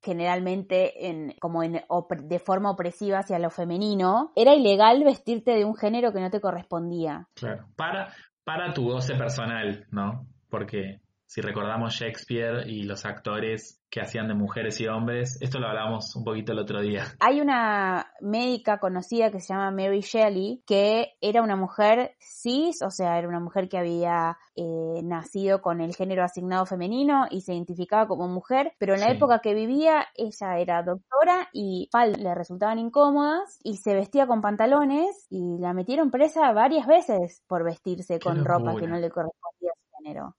generalmente 0.03 1.09
en, 1.09 1.35
como 1.41 1.63
en, 1.63 1.81
de 2.25 2.39
forma 2.39 2.71
opresiva 2.71 3.21
hacia 3.21 3.39
lo 3.39 3.51
femenino, 3.51 4.33
era 4.37 4.55
ilegal 4.55 5.03
vestirte 5.05 5.53
de 5.53 5.65
un 5.65 5.75
género 5.75 6.13
que 6.13 6.21
no 6.21 6.31
te 6.31 6.41
correspondía. 6.41 7.29
Claro, 7.35 7.67
para, 7.77 8.13
para 8.45 8.73
tu 8.73 8.85
goce 8.85 9.15
personal, 9.15 9.87
¿no? 9.91 10.27
Porque 10.49 11.01
si 11.27 11.41
recordamos 11.41 11.95
Shakespeare 11.95 12.68
y 12.68 12.85
los 12.85 13.05
actores 13.05 13.83
que 13.91 14.01
hacían 14.01 14.29
de 14.29 14.35
mujeres 14.35 14.81
y 14.81 14.87
hombres, 14.87 15.39
esto 15.41 15.59
lo 15.59 15.68
hablamos 15.68 16.14
un 16.16 16.24
poquito 16.24 16.53
el 16.53 16.59
otro 16.59 16.81
día. 16.81 17.05
Hay 17.20 17.41
una 17.41 18.12
médica 18.20 18.79
conocida 18.79 19.31
que 19.31 19.41
se 19.41 19.53
llama 19.53 19.70
Mary 19.70 20.01
Shelley, 20.01 20.62
que 20.66 21.14
era 21.20 21.43
una 21.43 21.57
mujer 21.57 22.16
cis, 22.20 22.83
o 22.83 22.91
sea, 22.91 23.18
era 23.18 23.29
una 23.29 23.41
mujer 23.41 23.68
que 23.68 23.79
había 23.79 24.39
eh, 24.55 25.03
nacido 25.03 25.62
con 25.62 25.81
el 25.81 25.95
género 25.95 26.24
asignado 26.24 26.66
femenino 26.66 27.27
y 27.31 27.41
se 27.41 27.55
identificaba 27.55 28.07
como 28.07 28.29
mujer, 28.29 28.72
pero 28.79 28.95
en 28.95 29.01
la 29.01 29.11
época 29.11 29.41
que 29.41 29.55
vivía 29.55 30.07
ella 30.14 30.59
era 30.59 30.83
doctora 30.83 31.49
y 31.53 31.89
faldas 31.91 32.20
le 32.20 32.35
resultaban 32.35 32.79
incómodas 32.79 33.59
y 33.62 33.77
se 33.77 33.95
vestía 33.95 34.27
con 34.27 34.41
pantalones 34.41 35.27
y 35.29 35.59
la 35.59 35.72
metieron 35.72 36.11
presa 36.11 36.53
varias 36.53 36.87
veces 36.87 37.43
por 37.47 37.64
vestirse 37.64 38.18
con 38.20 38.45
ropa 38.45 38.77
que 38.77 38.87
no 38.87 38.97
le 38.97 39.11
correspondía 39.11 39.72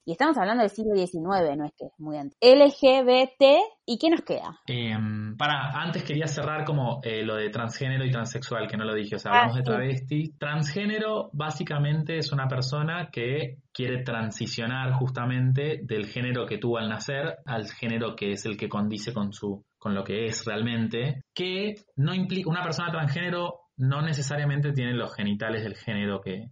y 0.05 0.11
estamos 0.11 0.37
hablando 0.37 0.61
del 0.61 0.69
siglo 0.69 0.95
XIX, 0.95 1.57
no 1.57 1.65
es 1.65 1.73
que 1.77 1.85
es 1.85 1.93
muy 1.97 2.17
antiguo. 2.17 2.37
LGBT, 2.41 3.43
¿y 3.85 3.97
qué 3.97 4.09
nos 4.09 4.21
queda? 4.21 4.59
Em, 4.65 5.35
para, 5.35 5.71
antes 5.81 6.03
quería 6.03 6.27
cerrar 6.27 6.63
como 6.63 7.01
eh, 7.03 7.23
lo 7.23 7.35
de 7.35 7.49
transgénero 7.49 8.05
y 8.05 8.11
transexual, 8.11 8.67
que 8.67 8.77
no 8.77 8.85
lo 8.85 8.93
dije, 8.93 9.15
o 9.15 9.19
sea, 9.19 9.31
hablamos 9.31 9.55
ah, 9.55 9.59
de 9.59 9.63
travesti. 9.63 10.33
Transgénero 10.37 11.29
básicamente 11.33 12.17
es 12.17 12.31
una 12.31 12.47
persona 12.47 13.09
que 13.11 13.57
quiere 13.73 14.03
transicionar 14.03 14.93
justamente 14.93 15.81
del 15.83 16.05
género 16.07 16.45
que 16.45 16.57
tuvo 16.57 16.77
al 16.77 16.89
nacer 16.89 17.37
al 17.45 17.67
género 17.69 18.15
que 18.15 18.31
es 18.31 18.45
el 18.45 18.57
que 18.57 18.69
condice 18.69 19.13
con 19.13 19.33
su 19.33 19.63
con 19.77 19.93
lo 19.93 20.03
que 20.03 20.25
es 20.25 20.43
realmente, 20.45 21.21
que 21.35 21.75
no 21.97 22.13
implica 22.13 22.49
una 22.49 22.63
persona 22.63 22.91
transgénero 22.91 23.67
no 23.77 24.01
necesariamente 24.01 24.73
tiene 24.73 24.93
los 24.93 25.13
genitales 25.15 25.63
del 25.63 25.75
género 25.75 26.19
que, 26.19 26.49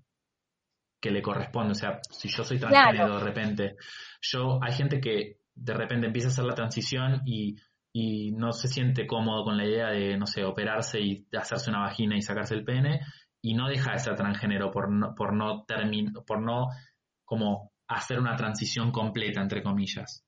que 1.05 1.11
le 1.11 1.21
corresponde. 1.21 1.73
O 1.73 1.75
sea, 1.75 1.99
si 2.09 2.29
yo 2.29 2.43
soy 2.43 2.57
transgénero 2.57 3.19
de 3.19 3.23
repente, 3.23 3.75
yo 4.19 4.57
hay 4.59 4.73
gente 4.73 4.99
que 4.99 5.37
de 5.53 5.73
repente 5.75 6.07
empieza 6.07 6.29
a 6.29 6.31
hacer 6.31 6.45
la 6.45 6.55
transición 6.55 7.21
y, 7.25 7.55
no 8.33 8.51
se 8.51 8.67
siente 8.67 9.07
cómodo 9.07 9.45
con 9.45 9.55
la 9.55 9.65
idea 9.65 9.87
de, 9.87 10.17
no 10.17 10.25
sé, 10.25 10.43
operarse 10.43 10.99
y 10.99 11.25
hacerse 11.31 11.69
una 11.69 11.79
vagina 11.79 12.17
y 12.17 12.21
sacarse 12.21 12.53
el 12.53 12.65
pene 12.65 12.99
y 13.41 13.53
no 13.53 13.69
deja 13.69 13.93
de 13.93 13.99
ser 13.99 14.15
transgénero 14.15 14.69
por 14.69 14.91
no, 14.91 15.15
por 15.15 15.33
no 15.33 15.65
por 16.27 16.41
no 16.41 16.67
como 17.23 17.71
hacer 17.87 18.19
una 18.19 18.35
transición 18.35 18.91
completa, 18.91 19.41
entre 19.41 19.63
comillas. 19.63 20.25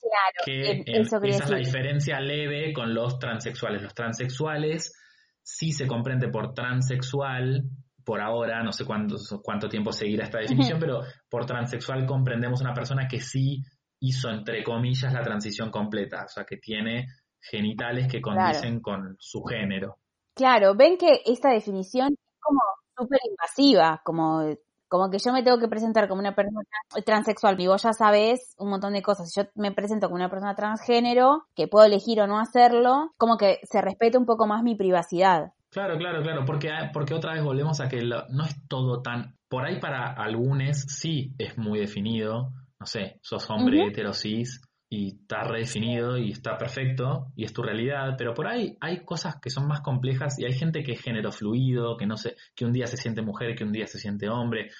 Claro, 0.00 0.46
que 0.46 0.82
esa 0.86 1.18
es 1.22 1.50
la 1.50 1.58
diferencia 1.58 2.20
leve 2.20 2.72
con 2.72 2.94
los 2.94 3.18
transexuales. 3.18 3.82
Los 3.82 3.94
transexuales 3.94 4.94
sí 5.42 5.72
se 5.72 5.86
comprende 5.86 6.28
por 6.28 6.54
transexual 6.54 7.64
por 8.04 8.20
ahora, 8.20 8.62
no 8.62 8.72
sé 8.72 8.84
cuánto, 8.84 9.16
cuánto 9.42 9.68
tiempo 9.68 9.92
seguirá 9.92 10.24
esta 10.24 10.38
definición, 10.38 10.78
pero 10.78 11.00
por 11.28 11.46
transexual 11.46 12.06
comprendemos 12.06 12.60
una 12.60 12.74
persona 12.74 13.06
que 13.08 13.20
sí 13.20 13.62
hizo, 14.00 14.30
entre 14.30 14.64
comillas, 14.64 15.12
la 15.12 15.22
transición 15.22 15.70
completa, 15.70 16.24
o 16.24 16.28
sea, 16.28 16.44
que 16.44 16.56
tiene 16.56 17.06
genitales 17.40 18.08
que 18.08 18.20
condicen 18.20 18.80
con 18.80 19.16
su 19.18 19.42
género. 19.42 19.96
Claro, 20.34 20.74
ven 20.74 20.96
que 20.96 21.22
esta 21.26 21.50
definición 21.50 22.12
es 22.12 22.40
como 22.40 22.60
súper 22.96 23.20
invasiva, 23.28 24.00
como, 24.04 24.42
como 24.88 25.10
que 25.10 25.18
yo 25.18 25.32
me 25.32 25.42
tengo 25.42 25.58
que 25.58 25.68
presentar 25.68 26.08
como 26.08 26.20
una 26.20 26.34
persona 26.34 26.60
transexual 27.04 27.60
y 27.60 27.66
vos 27.66 27.82
ya 27.82 27.92
sabes 27.92 28.54
un 28.58 28.70
montón 28.70 28.92
de 28.92 29.02
cosas. 29.02 29.30
Si 29.30 29.40
yo 29.40 29.48
me 29.54 29.72
presento 29.72 30.06
como 30.06 30.16
una 30.16 30.30
persona 30.30 30.54
transgénero, 30.54 31.44
que 31.54 31.68
puedo 31.68 31.84
elegir 31.84 32.20
o 32.20 32.26
no 32.26 32.38
hacerlo, 32.38 33.12
como 33.16 33.36
que 33.36 33.58
se 33.64 33.80
respeta 33.80 34.18
un 34.18 34.26
poco 34.26 34.46
más 34.46 34.62
mi 34.62 34.76
privacidad. 34.76 35.52
Claro, 35.70 35.96
claro, 35.98 36.22
claro, 36.22 36.44
porque, 36.44 36.70
porque 36.92 37.14
otra 37.14 37.34
vez 37.34 37.44
volvemos 37.44 37.80
a 37.80 37.88
que 37.88 38.02
no 38.02 38.44
es 38.44 38.66
todo 38.68 39.02
tan... 39.02 39.36
Por 39.48 39.64
ahí 39.64 39.78
para 39.78 40.12
algunos 40.12 40.82
sí 40.82 41.34
es 41.38 41.56
muy 41.58 41.78
definido, 41.78 42.52
no 42.78 42.86
sé, 42.86 43.18
sos 43.22 43.48
hombre 43.50 43.86
heterosis 43.86 44.60
y 44.88 45.20
está 45.20 45.44
redefinido 45.44 46.18
y 46.18 46.32
está 46.32 46.56
perfecto 46.58 47.28
y 47.36 47.44
es 47.44 47.52
tu 47.52 47.62
realidad, 47.62 48.16
pero 48.18 48.34
por 48.34 48.48
ahí 48.48 48.76
hay 48.80 49.04
cosas 49.04 49.36
que 49.40 49.50
son 49.50 49.68
más 49.68 49.80
complejas 49.80 50.38
y 50.38 50.44
hay 50.44 50.52
gente 50.52 50.82
que 50.82 50.92
es 50.92 51.00
género 51.00 51.30
fluido, 51.30 51.96
que 51.96 52.06
no 52.06 52.16
sé, 52.16 52.36
que 52.56 52.64
un 52.64 52.72
día 52.72 52.86
se 52.86 52.96
siente 52.96 53.22
mujer, 53.22 53.54
que 53.54 53.64
un 53.64 53.72
día 53.72 53.86
se 53.86 54.00
siente 54.00 54.28
hombre 54.28 54.70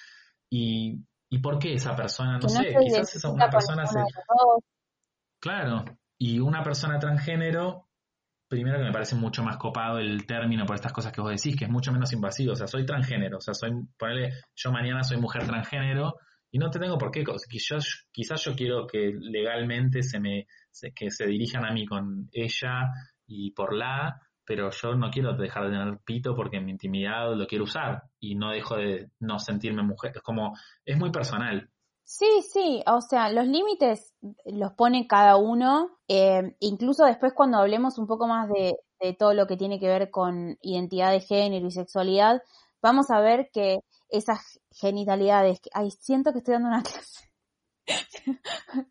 y, 0.49 1.01
y 1.29 1.39
por 1.39 1.59
qué 1.59 1.73
esa 1.73 1.95
persona, 1.95 2.37
no, 2.39 2.49
sé, 2.49 2.75
quizás 2.81 3.15
esa 3.15 3.31
una 3.31 3.49
persona 3.49 3.85
se... 3.85 3.99
Claro, 5.39 5.85
y 6.17 6.39
una 6.39 6.61
persona 6.61 6.99
transgénero 6.99 7.87
primero 8.51 8.79
que 8.79 8.83
me 8.83 8.91
parece 8.91 9.15
mucho 9.15 9.43
más 9.43 9.55
copado 9.55 9.97
el 9.97 10.25
término 10.25 10.65
por 10.65 10.75
estas 10.75 10.91
cosas 10.91 11.13
que 11.13 11.21
vos 11.21 11.31
decís, 11.31 11.55
que 11.55 11.63
es 11.63 11.71
mucho 11.71 11.93
menos 11.93 12.11
invasivo. 12.11 12.51
O 12.51 12.55
sea, 12.57 12.67
soy 12.67 12.85
transgénero. 12.85 13.37
O 13.37 13.39
sea, 13.39 13.53
soy, 13.53 13.71
ponele, 13.97 14.33
yo 14.53 14.73
mañana 14.73 15.03
soy 15.03 15.17
mujer 15.21 15.45
transgénero 15.45 16.15
y 16.51 16.59
no 16.59 16.69
te 16.69 16.77
tengo 16.77 16.97
por 16.97 17.11
qué. 17.11 17.23
Quizás, 17.49 18.07
quizás 18.11 18.43
yo 18.43 18.53
quiero 18.53 18.85
que 18.85 19.13
legalmente 19.17 20.03
se 20.03 20.19
me, 20.19 20.47
que 20.93 21.09
se 21.11 21.27
dirijan 21.27 21.63
a 21.63 21.71
mí 21.71 21.85
con 21.85 22.27
ella 22.33 22.89
y 23.25 23.51
por 23.51 23.73
la, 23.73 24.19
pero 24.43 24.69
yo 24.69 24.95
no 24.95 25.09
quiero 25.09 25.33
dejar 25.33 25.63
de 25.63 25.69
tener 25.69 25.99
pito 26.03 26.35
porque 26.35 26.59
mi 26.59 26.71
intimidad 26.71 27.33
lo 27.33 27.47
quiero 27.47 27.63
usar 27.63 28.03
y 28.19 28.35
no 28.35 28.51
dejo 28.51 28.75
de 28.75 29.11
no 29.21 29.39
sentirme 29.39 29.81
mujer. 29.81 30.11
Es 30.15 30.21
como, 30.21 30.57
es 30.83 30.97
muy 30.97 31.09
personal. 31.09 31.69
Sí, 32.13 32.41
sí, 32.41 32.83
o 32.87 32.99
sea, 32.99 33.31
los 33.31 33.47
límites 33.47 34.13
los 34.43 34.73
pone 34.73 35.07
cada 35.07 35.37
uno, 35.37 35.97
eh, 36.09 36.57
incluso 36.59 37.05
después 37.05 37.31
cuando 37.33 37.57
hablemos 37.57 37.97
un 37.97 38.05
poco 38.05 38.27
más 38.27 38.49
de, 38.49 38.75
todo 39.17 39.33
lo 39.33 39.47
que 39.47 39.55
tiene 39.55 39.79
que 39.79 39.87
ver 39.87 40.11
con 40.11 40.57
identidad 40.61 41.11
de 41.11 41.21
género 41.21 41.65
y 41.65 41.71
sexualidad, 41.71 42.41
vamos 42.81 43.09
a 43.11 43.21
ver 43.21 43.49
que 43.53 43.79
esas 44.09 44.59
genitalidades, 44.71 45.61
ay, 45.73 45.89
siento 45.91 46.33
que 46.33 46.39
estoy 46.39 46.55
dando 46.55 46.67
una 46.67 46.83
clase. 46.83 47.31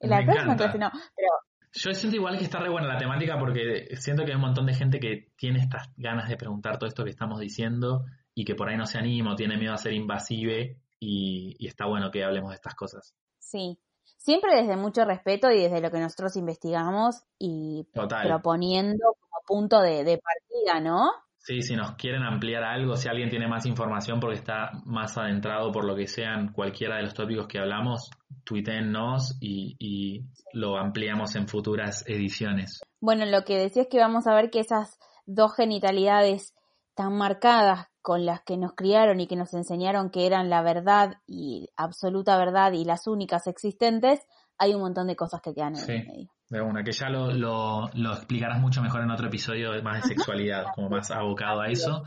la 0.01 0.25
próxima 0.25 0.57
clase 0.57 0.79
no, 0.79 0.91
pero... 0.91 1.29
Yo 1.73 1.93
siento 1.93 2.17
igual 2.17 2.39
que 2.39 2.45
está 2.45 2.59
re 2.59 2.71
buena 2.71 2.89
la 2.89 2.99
temática 2.99 3.39
porque 3.39 3.97
siento 3.97 4.25
que 4.25 4.31
hay 4.31 4.37
un 4.37 4.43
montón 4.43 4.65
de 4.65 4.75
gente 4.75 4.99
que 4.99 5.29
tiene 5.37 5.59
estas 5.59 5.93
ganas 5.99 6.31
de 6.31 6.39
preguntar 6.39 6.79
todo 6.79 6.89
esto 6.89 7.05
que 7.05 7.11
estamos 7.11 7.39
diciendo 7.39 8.07
y 8.35 8.47
que 8.47 8.55
por 8.55 8.71
ahí 8.71 8.79
no 8.79 8.87
se 8.87 8.99
anima 8.99 9.35
o 9.35 9.37
tiene 9.37 9.59
miedo 9.59 9.75
a 9.75 9.79
ser 9.79 9.93
invasive 9.93 10.79
y, 11.01 11.67
está 11.67 11.87
bueno 11.87 12.11
que 12.11 12.23
hablemos 12.23 12.51
de 12.51 12.57
estas 12.57 12.75
cosas. 12.75 13.15
Sí, 13.39 13.79
siempre 14.19 14.55
desde 14.55 14.77
mucho 14.77 15.05
respeto 15.05 15.51
y 15.51 15.63
desde 15.63 15.81
lo 15.81 15.91
que 15.91 15.99
nosotros 15.99 16.37
investigamos 16.37 17.25
y 17.39 17.89
proponiendo 17.93 19.17
como 19.19 19.43
punto 19.47 19.81
de, 19.81 20.21
partida, 20.23 20.81
¿no? 20.81 21.11
Sí, 21.39 21.63
si 21.63 21.75
nos 21.75 21.93
quieren 21.97 22.23
ampliar 22.23 22.63
algo, 22.63 22.97
si 22.97 23.09
alguien 23.09 23.31
tiene 23.31 23.49
más 23.49 23.65
información 23.65 24.21
porque 24.21 24.37
está 24.37 24.73
más 24.85 25.17
adentrado 25.17 25.73
por 25.73 25.87
lo 25.87 25.97
que 25.97 26.07
sean 26.07 26.53
cualquiera 26.53 26.97
de 26.97 27.05
los 27.05 27.15
tópicos 27.15 27.49
que 27.49 27.59
hablamos, 27.59 28.11
tuítennos 28.45 29.39
y, 29.41 29.75
y 29.79 30.27
lo 30.53 30.77
ampliamos 30.77 31.35
en 31.37 31.49
futuras 31.49 32.05
ediciones. 32.07 32.83
Bueno, 33.01 33.25
lo 33.25 33.45
que 33.45 33.57
decía 33.57 33.83
es 33.83 33.89
que 33.89 33.99
vamos 33.99 34.27
a 34.27 34.35
ver 34.35 34.51
que 34.51 34.61
esas 34.61 34.99
dos 35.25 35.57
genitalidades 35.57 36.55
tan 36.95 37.17
marcadas 37.17 37.90
con 38.03 38.25
las 38.25 38.43
que 38.43 38.57
nos 38.57 38.75
criaron 38.75 39.21
y 39.21 39.27
que 39.27 39.37
nos 39.37 39.53
enseñaron 39.55 40.11
que 40.11 40.27
eran 40.27 40.51
la 40.51 40.63
verdad 40.63 41.19
y 41.27 41.69
absoluta 41.77 42.39
verdad 42.39 42.73
y 42.73 42.85
las 42.85 43.07
únicas 43.07 43.47
existentes, 43.47 44.21
hay 44.59 44.75
un 44.75 44.81
montón 44.81 45.07
de 45.07 45.17
cosas 45.17 45.41
que 45.41 45.55
quedan 45.55 45.75
en 45.77 45.91
el 45.91 46.07
medio. 46.07 46.31
De 46.49 46.61
una, 46.61 46.83
que 46.83 46.93
ya 46.93 47.09
lo, 47.09 47.33
lo, 47.33 48.13
explicarás 48.13 48.61
mucho 48.61 48.83
mejor 48.83 49.03
en 49.03 49.11
otro 49.11 49.29
episodio 49.29 49.71
más 49.83 50.03
de 50.03 50.09
sexualidad, 50.09 50.65
como 50.75 50.91
más 50.91 51.11
abocado 51.11 51.61
a 51.61 51.69
eso. 51.69 52.03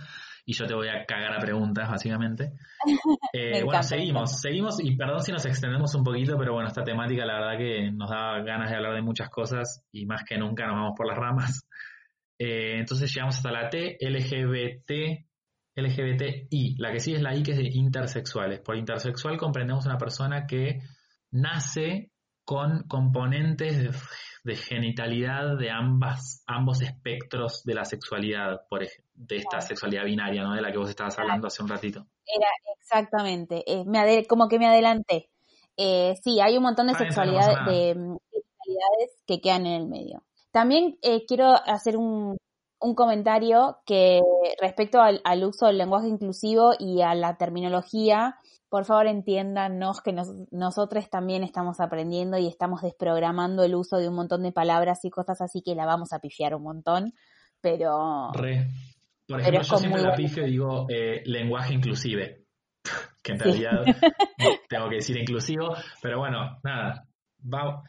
Y 0.46 0.54
yo 0.54 0.66
te 0.66 0.74
voy 0.74 0.90
a 0.90 1.06
cagar 1.06 1.34
a 1.34 1.40
preguntas, 1.40 1.90
básicamente. 1.90 2.54
Eh, 3.36 3.64
bueno, 3.64 3.82
seguimos, 3.82 4.40
seguimos, 4.40 4.80
y 4.80 4.96
perdón 4.96 5.20
si 5.22 5.32
nos 5.32 5.44
extendemos 5.48 5.96
un 5.96 6.04
poquito, 6.04 6.38
pero 6.38 6.54
bueno, 6.54 6.68
esta 6.68 6.84
temática 6.84 7.26
la 7.26 7.40
verdad 7.40 7.58
que 7.58 7.92
nos 7.92 8.08
da 8.08 8.40
ganas 8.44 8.70
de 8.70 8.76
hablar 8.76 8.94
de 8.94 9.02
muchas 9.02 9.28
cosas 9.32 9.84
y 9.92 10.06
más 10.06 10.24
que 10.24 10.38
nunca 10.38 10.68
nos 10.68 10.76
vamos 10.76 10.94
por 10.96 11.08
las 11.08 11.18
ramas. 11.18 11.68
Eh, 12.38 12.78
entonces 12.78 13.12
llegamos 13.12 13.38
hasta 13.38 13.52
la 13.52 13.70
T, 13.70 13.98
LGBT, 14.00 15.26
LGBTI. 15.76 16.76
La 16.78 16.92
que 16.92 17.00
sigue 17.00 17.18
es 17.18 17.24
la 17.24 17.36
I, 17.36 17.44
que 17.44 17.52
es 17.52 17.58
de 17.58 17.70
intersexuales. 17.72 18.60
Por 18.60 18.78
intersexual 18.78 19.38
comprendemos 19.38 19.86
una 19.86 19.98
persona 19.98 20.46
que 20.46 20.80
nace 21.32 22.12
con 22.46 22.84
componentes 22.88 23.78
de, 24.44 24.56
genitalidad 24.56 25.58
de 25.58 25.72
ambas, 25.72 26.44
ambos 26.46 26.82
espectros 26.82 27.64
de 27.64 27.74
la 27.74 27.86
sexualidad, 27.86 28.68
por 28.70 28.82
de 29.16 29.38
esta 29.38 29.62
sexualidad 29.62 30.04
binaria, 30.04 30.44
¿no? 30.44 30.54
De 30.54 30.62
la 30.62 30.72
que 30.72 30.78
vos 30.78 30.90
estabas 30.90 31.18
hablando 31.18 31.48
hace 31.48 31.64
un 31.64 31.70
ratito. 31.70 32.06
Era 32.26 32.48
exactamente, 32.80 33.64
eh, 33.66 33.84
me 33.86 34.26
como 34.26 34.50
que 34.50 34.60
me 34.60 34.68
adelanté. 34.68 35.30
Eh, 35.78 36.16
sí, 36.22 36.40
hay 36.42 36.58
un 36.58 36.64
montón 36.64 36.88
de 36.88 36.96
sexualidades, 36.96 37.56
de 37.66 37.94
sexualidades 38.32 39.24
que 39.26 39.40
quedan 39.40 39.66
en 39.66 39.82
el 39.82 39.88
medio. 39.88 40.24
También 40.52 40.98
eh, 41.02 41.26
quiero 41.26 41.54
hacer 41.66 41.98
un, 41.98 42.38
un 42.84 42.96
comentario 42.96 43.78
que 43.86 44.20
respecto 44.62 45.00
al, 45.02 45.44
uso 45.44 45.68
del 45.68 45.78
lenguaje 45.78 46.10
inclusivo 46.10 46.74
y 46.78 47.02
a 47.02 47.16
la 47.16 47.38
terminología, 47.38 48.36
por 48.70 48.86
favor 48.86 49.08
entiéndanos 49.08 50.02
que 50.02 50.14
nosotros 50.52 51.10
también 51.10 51.44
estamos 51.44 51.80
aprendiendo 51.80 52.38
y 52.38 52.48
estamos 52.48 52.82
desprogramando 52.82 53.64
el 53.64 53.76
uso 53.76 53.98
de 53.98 54.10
un 54.10 54.16
montón 54.16 54.44
de 54.44 54.52
palabras 54.52 55.06
y 55.06 55.10
cosas 55.10 55.40
así 55.42 55.62
que 55.62 55.76
la 55.76 55.86
vamos 55.86 56.12
a 56.12 56.20
pifiar 56.20 56.56
un 56.56 56.64
montón, 56.64 57.14
pero... 57.62 58.32
Re. 58.34 58.68
Por 59.26 59.40
ejemplo, 59.40 59.62
yo 59.62 59.78
siempre 59.78 60.02
la 60.02 60.16
pifio 60.16 60.44
digo 60.44 60.86
eh, 60.90 61.24
lenguaje 61.26 61.74
inclusive, 61.74 62.44
que 63.24 63.32
en 63.32 63.40
realidad 63.40 63.86
tengo 64.70 64.90
que 64.90 64.96
decir 64.96 65.18
inclusivo, 65.18 65.74
pero 66.02 66.20
bueno, 66.20 66.60
nada, 66.64 67.08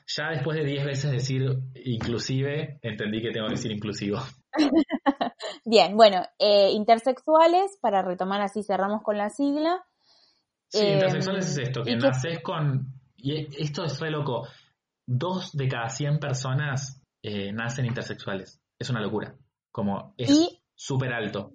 ya 0.06 0.30
después 0.30 0.56
de 0.56 0.64
10 0.64 0.84
veces 0.84 1.10
decir 1.10 1.42
inclusive, 1.84 2.78
entendí 2.82 3.20
que 3.20 3.32
tengo 3.32 3.48
que 3.48 3.54
decir 3.54 3.72
inclusivo. 3.72 4.18
Bien, 5.64 5.96
bueno, 5.96 6.22
eh, 6.38 6.70
intersexuales, 6.72 7.78
para 7.80 8.02
retomar 8.02 8.40
así 8.40 8.62
cerramos 8.62 9.02
con 9.02 9.18
la 9.18 9.30
sigla. 9.30 9.84
Sí, 10.68 10.86
intersexuales 10.86 11.50
es 11.50 11.58
esto, 11.58 11.82
que 11.82 11.96
naces 11.96 12.40
con... 12.42 12.92
Y 13.16 13.62
esto 13.62 13.84
es 13.84 14.00
re 14.00 14.10
loco. 14.10 14.46
Dos 15.06 15.52
de 15.56 15.68
cada 15.68 15.88
100 15.88 16.18
personas 16.18 17.02
eh, 17.22 17.52
nacen 17.52 17.86
intersexuales. 17.86 18.60
Es 18.78 18.90
una 18.90 19.00
locura. 19.00 19.34
Como 19.70 20.14
es 20.16 20.60
súper 20.74 21.12
alto 21.12 21.52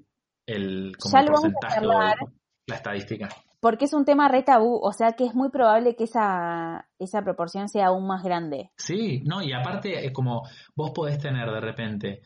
el, 0.50 0.98
como 0.98 1.26
porcentaje 1.26 1.86
la 1.86 2.76
estadística. 2.76 3.30
Porque 3.60 3.86
es 3.86 3.94
un 3.94 4.06
tema 4.06 4.30
re 4.30 4.44
tabú, 4.44 4.80
o 4.82 4.94
sea 4.94 5.14
que 5.14 5.26
es 5.26 5.36
muy 5.36 5.50
probable 5.50 5.96
que 5.96 6.06
esa, 6.06 6.88
esa 6.98 7.22
proporción 7.22 7.68
sea 7.68 7.88
aún 7.88 8.08
más 8.08 8.24
grande. 8.24 8.72
Sí, 8.78 9.22
no, 9.26 9.42
y 9.42 9.52
aparte 9.52 10.06
es 10.06 10.14
como 10.14 10.44
vos 10.76 10.92
podés 10.92 11.20
tener 11.20 11.50
de 11.52 11.60
repente 11.60 12.22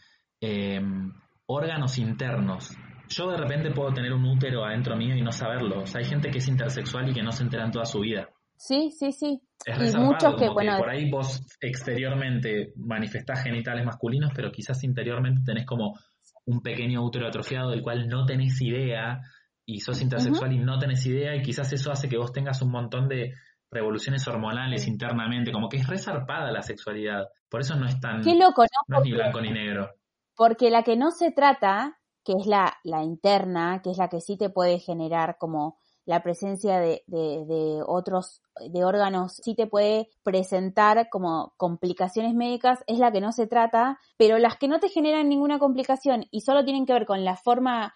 Em, 0.45 1.09
órganos 1.45 1.97
internos. 1.97 2.75
Yo 3.07 3.31
de 3.31 3.37
repente 3.37 3.71
puedo 3.71 3.93
tener 3.93 4.11
un 4.11 4.25
útero 4.25 4.65
adentro 4.65 4.97
mío 4.97 5.15
y 5.15 5.21
no 5.21 5.31
saberlo. 5.31 5.83
O 5.83 5.85
sea, 5.85 6.01
hay 6.01 6.05
gente 6.05 6.29
que 6.31 6.39
es 6.39 6.47
intersexual 6.49 7.09
y 7.09 7.13
que 7.13 7.23
no 7.23 7.31
se 7.31 7.43
entera 7.43 7.63
en 7.63 7.71
toda 7.71 7.85
su 7.85 8.01
vida. 8.01 8.27
Sí, 8.57 8.91
sí, 8.91 9.13
sí. 9.13 9.39
Es 9.65 9.95
y 9.95 9.97
muchos 9.97 10.35
que, 10.37 10.49
bueno, 10.49 10.77
por 10.77 10.89
ahí 10.89 11.09
vos 11.09 11.41
exteriormente 11.61 12.73
manifestás 12.75 13.41
genitales 13.41 13.85
masculinos, 13.85 14.31
pero 14.35 14.51
quizás 14.51 14.83
interiormente 14.83 15.43
tenés 15.45 15.65
como 15.65 15.97
un 16.45 16.61
pequeño 16.61 17.01
útero 17.05 17.25
atrofiado 17.25 17.69
del 17.69 17.81
cual 17.81 18.09
no 18.09 18.25
tenés 18.25 18.61
idea 18.61 19.21
y 19.65 19.79
sos 19.79 20.01
intersexual 20.01 20.51
y 20.51 20.59
no 20.59 20.77
tenés 20.77 21.05
idea 21.05 21.37
y 21.37 21.41
quizás 21.41 21.71
eso 21.71 21.89
hace 21.89 22.09
que 22.09 22.17
vos 22.17 22.33
tengas 22.33 22.61
un 22.61 22.71
montón 22.71 23.07
de 23.07 23.33
revoluciones 23.71 24.27
hormonales 24.27 24.89
internamente, 24.89 25.53
como 25.53 25.69
que 25.69 25.77
es 25.77 25.87
resarpada 25.87 26.51
la 26.51 26.61
sexualidad. 26.61 27.29
Por 27.49 27.61
eso 27.61 27.75
no 27.75 27.85
es 27.85 27.97
tan... 28.01 28.21
Qué 28.21 28.35
loco, 28.35 28.65
¿no? 28.89 28.97
es 28.97 29.03
ni 29.05 29.13
blanco 29.13 29.39
ni 29.39 29.49
negro. 29.49 29.89
Porque 30.35 30.69
la 30.69 30.83
que 30.83 30.95
no 30.95 31.11
se 31.11 31.31
trata, 31.31 31.99
que 32.23 32.33
es 32.33 32.47
la, 32.47 32.73
la 32.83 33.03
interna, 33.03 33.81
que 33.83 33.91
es 33.91 33.97
la 33.97 34.09
que 34.09 34.21
sí 34.21 34.37
te 34.37 34.49
puede 34.49 34.79
generar 34.79 35.37
como 35.37 35.77
la 36.05 36.21
presencia 36.21 36.79
de, 36.79 37.03
de, 37.07 37.81
otros, 37.85 38.41
de 38.59 38.83
órganos, 38.83 39.37
sí 39.43 39.55
te 39.55 39.67
puede 39.67 40.09
presentar 40.23 41.07
como 41.09 41.53
complicaciones 41.57 42.33
médicas, 42.33 42.83
es 42.87 42.99
la 42.99 43.11
que 43.11 43.21
no 43.21 43.31
se 43.31 43.47
trata, 43.47 43.99
pero 44.17 44.37
las 44.37 44.57
que 44.57 44.67
no 44.67 44.79
te 44.79 44.89
generan 44.89 45.29
ninguna 45.29 45.59
complicación 45.59 46.25
y 46.29 46.41
solo 46.41 46.65
tienen 46.65 46.85
que 46.85 46.93
ver 46.93 47.05
con 47.05 47.23
la 47.23 47.37
forma 47.37 47.95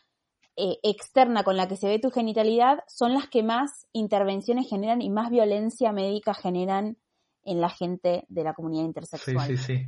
eh, 0.55 0.79
externa 0.83 1.43
con 1.43 1.57
la 1.57 1.67
que 1.67 1.75
se 1.75 1.87
ve 1.87 1.99
tu 1.99 2.09
genitalidad, 2.09 2.79
son 2.87 3.13
las 3.13 3.27
que 3.27 3.43
más 3.43 3.87
intervenciones 3.91 4.69
generan 4.69 5.01
y 5.01 5.09
más 5.09 5.29
violencia 5.29 5.91
médica 5.91 6.33
generan 6.33 6.97
en 7.43 7.61
la 7.61 7.69
gente 7.69 8.25
de 8.29 8.43
la 8.43 8.53
comunidad 8.53 8.85
intersexual. 8.85 9.47
Sí, 9.47 9.57
sí, 9.57 9.63
sí. 9.63 9.85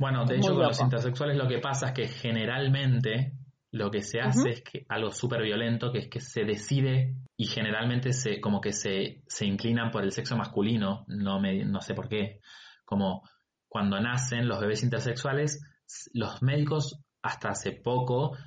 Bueno, 0.00 0.24
de 0.24 0.38
hecho 0.38 0.54
con 0.54 0.62
los 0.62 0.80
intersexuales 0.80 1.36
lo 1.36 1.46
que 1.46 1.58
pasa 1.58 1.88
es 1.88 1.92
que 1.92 2.08
generalmente, 2.08 3.34
lo 3.70 3.90
que 3.90 4.00
se 4.00 4.18
hace 4.18 4.48
es 4.48 4.62
que 4.62 4.86
algo 4.88 5.10
súper 5.10 5.42
violento, 5.42 5.92
que 5.92 5.98
es 5.98 6.08
que 6.08 6.20
se 6.20 6.44
decide 6.44 7.16
y 7.36 7.44
generalmente 7.44 8.14
se, 8.14 8.40
como 8.40 8.62
que 8.62 8.72
se, 8.72 9.22
se 9.26 9.44
inclinan 9.44 9.90
por 9.90 10.02
el 10.02 10.12
sexo 10.12 10.38
masculino, 10.38 11.04
no, 11.06 11.38
me, 11.38 11.66
no 11.66 11.82
sé 11.82 11.92
por 11.92 12.08
qué, 12.08 12.40
como 12.86 13.28
cuando 13.68 14.00
nacen 14.00 14.48
los 14.48 14.58
bebés 14.58 14.82
intersexuales, 14.82 15.62
los 16.14 16.40
médicos 16.40 16.98
hasta 17.20 17.50
hace 17.50 17.72
poco 17.72 18.38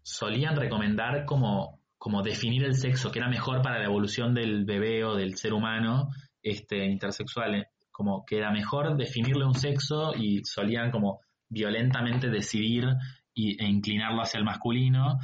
solían 0.00 0.56
recomendar 0.56 1.26
como, 1.26 1.82
como 1.98 2.22
definir 2.22 2.64
el 2.64 2.76
sexo, 2.76 3.12
que 3.12 3.18
era 3.18 3.28
mejor 3.28 3.60
para 3.60 3.78
la 3.78 3.84
evolución 3.84 4.32
del 4.32 4.64
bebé 4.64 5.04
o 5.04 5.16
del 5.16 5.36
ser 5.36 5.52
humano 5.52 6.08
este, 6.42 6.86
intersexual, 6.86 7.66
como 7.94 8.24
que 8.26 8.38
era 8.38 8.50
mejor 8.50 8.96
definirle 8.96 9.44
un 9.44 9.54
sexo 9.54 10.12
y 10.16 10.44
solían 10.44 10.90
como 10.90 11.20
violentamente 11.48 12.28
decidir 12.28 12.88
y, 13.32 13.62
e 13.62 13.68
inclinarlo 13.68 14.20
hacia 14.20 14.38
el 14.38 14.44
masculino 14.44 15.16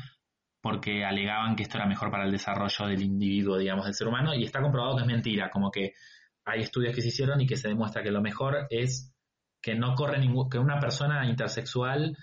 porque 0.61 1.05
alegaban 1.05 1.57
que 1.57 1.65
esto 1.65 1.79
era 1.79 1.87
mejor 1.87 2.13
para 2.13 2.27
el 2.27 2.31
desarrollo 2.31 2.87
del 2.87 3.03
individuo, 3.03 3.59
digamos, 3.59 3.87
del 3.87 3.95
ser 3.95 4.07
humano, 4.07 4.35
y 4.35 4.45
está 4.45 4.61
comprobado 4.61 4.95
que 4.95 5.03
es 5.03 5.09
mentira, 5.09 5.51
como 5.51 5.71
que 5.71 5.95
hay 6.45 6.61
estudios 6.61 6.95
que 6.95 7.03
se 7.03 7.09
hicieron 7.09 7.41
y 7.41 7.47
que 7.47 7.57
se 7.57 7.69
demuestra 7.69 8.05
que 8.05 8.13
lo 8.13 8.21
mejor 8.21 8.69
es 8.71 9.13
que 9.61 9.75
no 9.75 9.95
corre 9.97 10.21
ningún, 10.21 10.49
que 10.49 10.59
una 10.59 10.79
persona 10.79 11.27
intersexual 11.27 12.17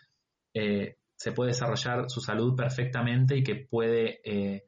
eh, 0.54 0.95
se 1.16 1.32
puede 1.34 1.50
desarrollar 1.50 2.10
su 2.10 2.22
salud 2.22 2.56
perfectamente 2.56 3.36
y 3.36 3.43
que 3.43 3.68
puede, 3.70 4.22
eh, 4.24 4.64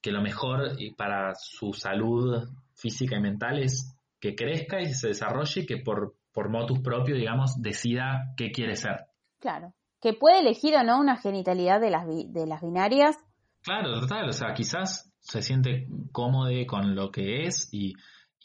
que 0.00 0.12
lo 0.12 0.22
mejor 0.22 0.76
para 0.96 1.34
su 1.34 1.72
salud 1.72 2.46
física 2.74 3.16
y 3.16 3.20
mental 3.20 3.58
es 3.58 3.97
que 4.20 4.34
crezca 4.34 4.80
y 4.80 4.92
se 4.92 5.08
desarrolle 5.08 5.62
y 5.62 5.66
que 5.66 5.78
por, 5.78 6.16
por 6.32 6.50
motus 6.50 6.80
propio, 6.80 7.14
digamos, 7.14 7.60
decida 7.60 8.32
qué 8.36 8.50
quiere 8.50 8.76
ser. 8.76 9.06
Claro 9.38 9.74
que 10.00 10.12
puede 10.12 10.40
elegir 10.40 10.76
o 10.76 10.84
no 10.84 11.00
una 11.00 11.16
genitalidad 11.16 11.80
de 11.80 11.90
las, 11.90 12.06
de 12.06 12.46
las 12.46 12.62
binarias. 12.62 13.16
Claro, 13.62 14.00
total, 14.00 14.28
o 14.28 14.32
sea, 14.32 14.54
quizás 14.54 15.12
se 15.18 15.42
siente 15.42 15.88
cómodo 16.12 16.50
con 16.66 16.94
lo 16.94 17.10
que 17.10 17.44
es 17.44 17.68
y, 17.72 17.94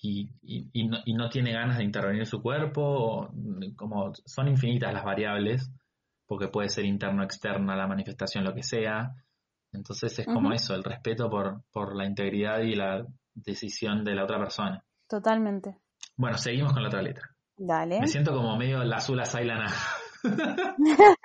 y, 0.01 0.30
y, 0.41 0.88
no, 0.88 0.97
y, 1.05 1.13
no, 1.13 1.30
tiene 1.30 1.53
ganas 1.53 1.78
de 1.78 1.84
intervenir 1.84 2.21
en 2.21 2.26
su 2.26 2.41
cuerpo, 2.41 3.30
como 3.76 4.11
son 4.26 4.47
infinitas 4.47 4.93
las 4.93 5.05
variables, 5.05 5.71
porque 6.26 6.47
puede 6.47 6.69
ser 6.69 6.86
interno 6.86 7.24
externa 7.24 7.76
la 7.76 7.88
manifestación, 7.88 8.43
lo 8.43 8.53
que 8.53 8.63
sea. 8.63 9.11
Entonces 9.71 10.19
es 10.19 10.26
como 10.26 10.51
eso, 10.51 10.76
el 10.76 10.84
respeto 10.84 11.30
por, 11.30 11.63
por 11.71 11.95
la 11.95 12.05
integridad 12.05 12.59
y 12.61 12.76
la 12.76 13.05
decisión 13.34 14.03
de 14.03 14.15
la 14.15 14.24
otra 14.24 14.39
persona. 14.39 14.84
Totalmente. 15.14 15.78
Bueno, 16.18 16.39
seguimos 16.39 16.74
con 16.74 16.82
la 16.82 16.88
otra 16.88 17.03
letra. 17.03 17.30
Dale. 17.55 17.99
Me 17.99 18.07
siento 18.07 18.34
como 18.34 18.57
medio 18.57 18.84
la 18.84 18.95
azul 18.95 19.24
Sailana. 19.24 19.68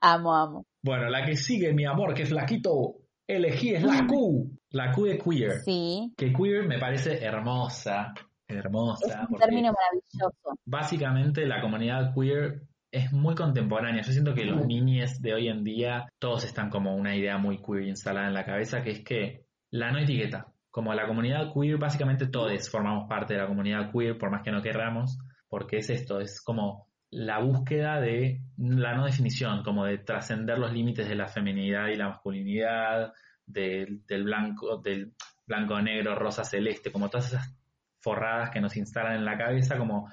amo, 0.00 0.34
amo. 0.34 0.66
Bueno, 0.82 1.08
la 1.10 1.24
que 1.24 1.36
sigue, 1.36 1.72
mi 1.72 1.84
amor, 1.84 2.12
que 2.12 2.24
es 2.24 2.30
flaquito, 2.30 2.96
elegí 3.24 3.72
es 3.72 3.84
la 3.84 4.04
Q. 4.04 4.50
La 4.70 4.90
Q 4.90 5.04
de 5.04 5.18
queer. 5.18 5.60
Sí. 5.64 6.12
Que 6.16 6.32
queer 6.32 6.66
me 6.66 6.80
parece 6.80 7.24
hermosa. 7.24 8.14
Hermosa. 8.48 9.22
Es 9.22 9.30
un 9.30 9.38
término 9.38 9.72
maravilloso. 9.72 10.58
Básicamente 10.64 11.46
la 11.46 11.60
comunidad 11.60 12.12
queer 12.12 12.62
es 12.90 13.12
muy 13.12 13.36
contemporánea. 13.36 14.02
Yo 14.02 14.10
siento 14.10 14.34
que 14.34 14.44
los 14.44 14.66
niños 14.66 15.22
de 15.22 15.34
hoy 15.34 15.46
en 15.46 15.62
día, 15.62 16.08
todos 16.18 16.44
están 16.44 16.68
como 16.68 16.96
una 16.96 17.14
idea 17.14 17.38
muy 17.38 17.62
queer 17.62 17.84
instalada 17.84 18.26
en 18.26 18.34
la 18.34 18.44
cabeza, 18.44 18.82
que 18.82 18.90
es 18.90 19.04
que 19.04 19.44
la 19.70 19.92
no 19.92 20.00
etiqueta. 20.00 20.49
Como 20.70 20.94
la 20.94 21.06
comunidad 21.06 21.52
queer, 21.52 21.78
básicamente 21.78 22.26
todos 22.26 22.70
formamos 22.70 23.08
parte 23.08 23.34
de 23.34 23.40
la 23.40 23.48
comunidad 23.48 23.90
queer, 23.92 24.16
por 24.18 24.30
más 24.30 24.42
que 24.42 24.52
no 24.52 24.62
querramos, 24.62 25.18
porque 25.48 25.78
es 25.78 25.90
esto, 25.90 26.20
es 26.20 26.40
como 26.40 26.86
la 27.10 27.40
búsqueda 27.40 28.00
de 28.00 28.40
la 28.56 28.94
no 28.94 29.04
definición, 29.04 29.64
como 29.64 29.84
de 29.84 29.98
trascender 29.98 30.58
los 30.58 30.72
límites 30.72 31.08
de 31.08 31.16
la 31.16 31.26
feminidad 31.26 31.88
y 31.88 31.96
la 31.96 32.08
masculinidad, 32.08 33.12
del 33.46 34.24
blanco, 34.24 34.78
del 34.78 35.12
blanco, 35.46 35.80
negro, 35.80 36.14
rosa, 36.14 36.44
celeste, 36.44 36.92
como 36.92 37.08
todas 37.08 37.32
esas 37.32 37.56
forradas 37.98 38.50
que 38.50 38.60
nos 38.60 38.76
instalan 38.76 39.16
en 39.16 39.24
la 39.24 39.36
cabeza, 39.36 39.76
como 39.76 40.08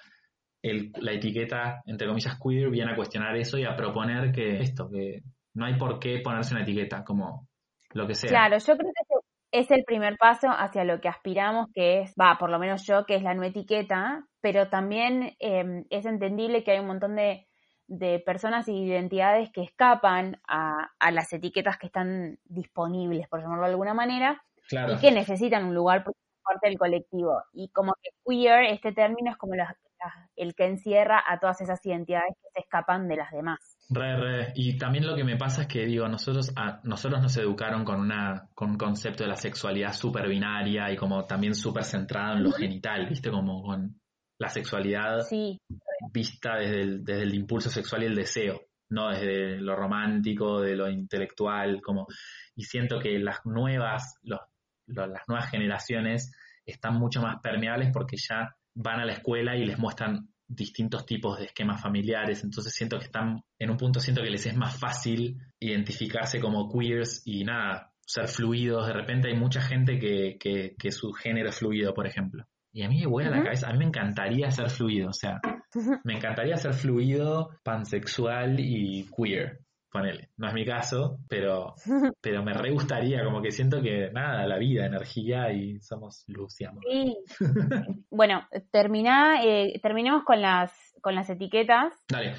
el, 0.61 0.91
la 0.99 1.13
etiqueta, 1.13 1.83
entre 1.85 2.07
comillas, 2.07 2.39
queer, 2.41 2.69
viene 2.69 2.91
a 2.91 2.95
cuestionar 2.95 3.35
eso 3.37 3.57
y 3.57 3.65
a 3.65 3.75
proponer 3.75 4.31
que 4.31 4.57
esto, 4.59 4.89
que 4.89 5.21
no 5.53 5.65
hay 5.65 5.75
por 5.77 5.99
qué 5.99 6.19
ponerse 6.23 6.55
una 6.55 6.63
etiqueta, 6.63 7.03
como 7.03 7.47
lo 7.93 8.07
que 8.07 8.15
sea. 8.15 8.29
Claro, 8.29 8.57
yo 8.57 8.77
creo 8.77 8.91
que 8.91 9.06
es 9.51 9.71
el 9.71 9.83
primer 9.85 10.17
paso 10.17 10.49
hacia 10.49 10.83
lo 10.83 10.99
que 10.99 11.07
aspiramos, 11.07 11.67
que 11.73 12.01
es, 12.01 12.13
va, 12.19 12.37
por 12.37 12.49
lo 12.49 12.59
menos 12.59 12.85
yo, 12.85 13.05
que 13.05 13.15
es 13.15 13.23
la 13.23 13.33
no 13.33 13.43
etiqueta, 13.43 14.25
pero 14.41 14.69
también 14.69 15.35
em, 15.39 15.85
es 15.89 16.05
entendible 16.05 16.63
que 16.63 16.71
hay 16.71 16.79
un 16.79 16.87
montón 16.87 17.15
de, 17.15 17.45
personas 18.25 18.67
y 18.67 18.83
identidades 18.83 19.49
que 19.51 19.63
escapan 19.63 20.41
a, 20.45 20.89
las 21.11 21.31
etiquetas 21.31 21.77
que 21.77 21.87
están 21.87 22.37
disponibles, 22.43 23.29
por 23.29 23.41
llamarlo 23.41 23.63
de 23.63 23.71
alguna 23.71 23.93
manera, 23.93 24.43
y 24.69 24.97
que 24.99 25.11
necesitan 25.11 25.65
un 25.65 25.73
lugar 25.73 26.03
por 26.03 26.13
parte 26.43 26.67
del 26.67 26.77
colectivo. 26.77 27.41
Y 27.53 27.69
como 27.69 27.93
que 28.01 28.09
queer, 28.25 28.65
este 28.65 28.91
término 28.91 29.31
es 29.31 29.37
como 29.37 29.53
el 30.35 30.55
que 30.55 30.65
encierra 30.65 31.23
a 31.25 31.39
todas 31.39 31.61
esas 31.61 31.85
identidades 31.85 32.35
que 32.41 32.49
se 32.53 32.59
escapan 32.59 33.07
de 33.07 33.15
las 33.15 33.31
demás. 33.31 33.76
Re, 33.89 34.17
re. 34.17 34.51
Y 34.55 34.77
también 34.77 35.07
lo 35.07 35.15
que 35.15 35.23
me 35.23 35.37
pasa 35.37 35.61
es 35.61 35.67
que, 35.67 35.85
digo, 35.85 36.07
nosotros, 36.07 36.51
a, 36.55 36.81
nosotros 36.83 37.21
nos 37.21 37.37
educaron 37.37 37.85
con, 37.85 38.01
una, 38.01 38.49
con 38.53 38.71
un 38.71 38.77
concepto 38.77 39.23
de 39.23 39.29
la 39.29 39.37
sexualidad 39.37 39.93
súper 39.93 40.27
binaria 40.27 40.91
y 40.91 40.97
como 40.97 41.25
también 41.25 41.55
súper 41.55 41.85
centrado 41.85 42.35
en 42.35 42.43
lo 42.43 42.51
genital, 42.51 43.07
¿viste? 43.07 43.31
Como 43.31 43.63
con 43.63 43.99
la 44.39 44.49
sexualidad 44.49 45.25
vista 46.11 46.57
desde 46.57 46.81
el, 46.81 47.03
desde 47.03 47.23
el 47.23 47.33
impulso 47.33 47.69
sexual 47.69 48.03
y 48.03 48.07
el 48.07 48.15
deseo, 48.15 48.61
no 48.89 49.09
desde 49.09 49.57
lo 49.61 49.75
romántico, 49.75 50.61
de 50.61 50.75
lo 50.75 50.89
intelectual, 50.89 51.81
como... 51.81 52.07
Y 52.55 52.63
siento 52.63 52.99
que 52.99 53.17
las 53.19 53.45
nuevas, 53.45 54.15
los, 54.23 54.41
las 54.87 55.27
nuevas 55.27 55.49
generaciones 55.49 56.31
están 56.65 56.95
mucho 56.95 57.21
más 57.21 57.39
permeables 57.41 57.91
porque 57.93 58.17
ya 58.17 58.53
van 58.75 58.99
a 58.99 59.05
la 59.05 59.13
escuela 59.13 59.55
y 59.55 59.65
les 59.65 59.79
muestran 59.79 60.29
distintos 60.47 61.05
tipos 61.05 61.37
de 61.37 61.45
esquemas 61.45 61.81
familiares, 61.81 62.43
entonces 62.43 62.73
siento 62.73 62.97
que 62.97 63.05
están, 63.05 63.43
en 63.59 63.69
un 63.69 63.77
punto 63.77 63.99
siento 63.99 64.21
que 64.21 64.29
les 64.29 64.45
es 64.45 64.55
más 64.55 64.79
fácil 64.79 65.37
identificarse 65.59 66.39
como 66.39 66.71
queers 66.71 67.21
y 67.25 67.43
nada, 67.43 67.91
ser 68.05 68.27
fluidos, 68.27 68.87
de 68.87 68.93
repente 68.93 69.27
hay 69.27 69.37
mucha 69.37 69.61
gente 69.61 69.99
que, 69.99 70.37
que, 70.39 70.91
su 70.91 71.11
género 71.11 71.49
es 71.49 71.57
fluido, 71.57 71.93
por 71.93 72.07
ejemplo. 72.07 72.45
Y 72.71 72.83
a 72.83 72.89
mí 72.89 72.99
me 72.99 73.07
vuela 73.07 73.31
la 73.31 73.43
cabeza, 73.43 73.67
a 73.67 73.73
mí 73.73 73.79
me 73.79 73.85
encantaría 73.85 74.49
ser 74.51 74.69
fluido, 74.69 75.09
o 75.09 75.13
sea, 75.13 75.39
me 76.03 76.13
encantaría 76.13 76.57
ser 76.57 76.73
fluido, 76.73 77.49
pansexual 77.63 78.59
y 78.59 79.09
queer 79.15 79.66
ponele. 79.91 80.29
No 80.37 80.47
es 80.47 80.53
mi 80.53 80.65
caso, 80.65 81.19
pero, 81.27 81.75
pero 82.21 82.43
me 82.43 82.53
re 82.53 82.71
gustaría, 82.71 83.23
como 83.23 83.41
que 83.41 83.51
siento 83.51 83.81
que 83.81 84.11
nada, 84.11 84.45
la 84.47 84.57
vida, 84.57 84.85
energía 84.85 85.51
y 85.51 85.79
somos 85.81 86.23
luz 86.27 86.59
y 86.61 86.65
amor. 86.65 86.83
bueno, 88.09 88.47
termina, 88.71 89.43
eh, 89.43 89.79
terminemos 89.81 90.23
con 90.23 90.41
las, 90.41 90.71
con 91.01 91.15
las 91.15 91.29
etiquetas. 91.29 91.93
Dale. 92.07 92.35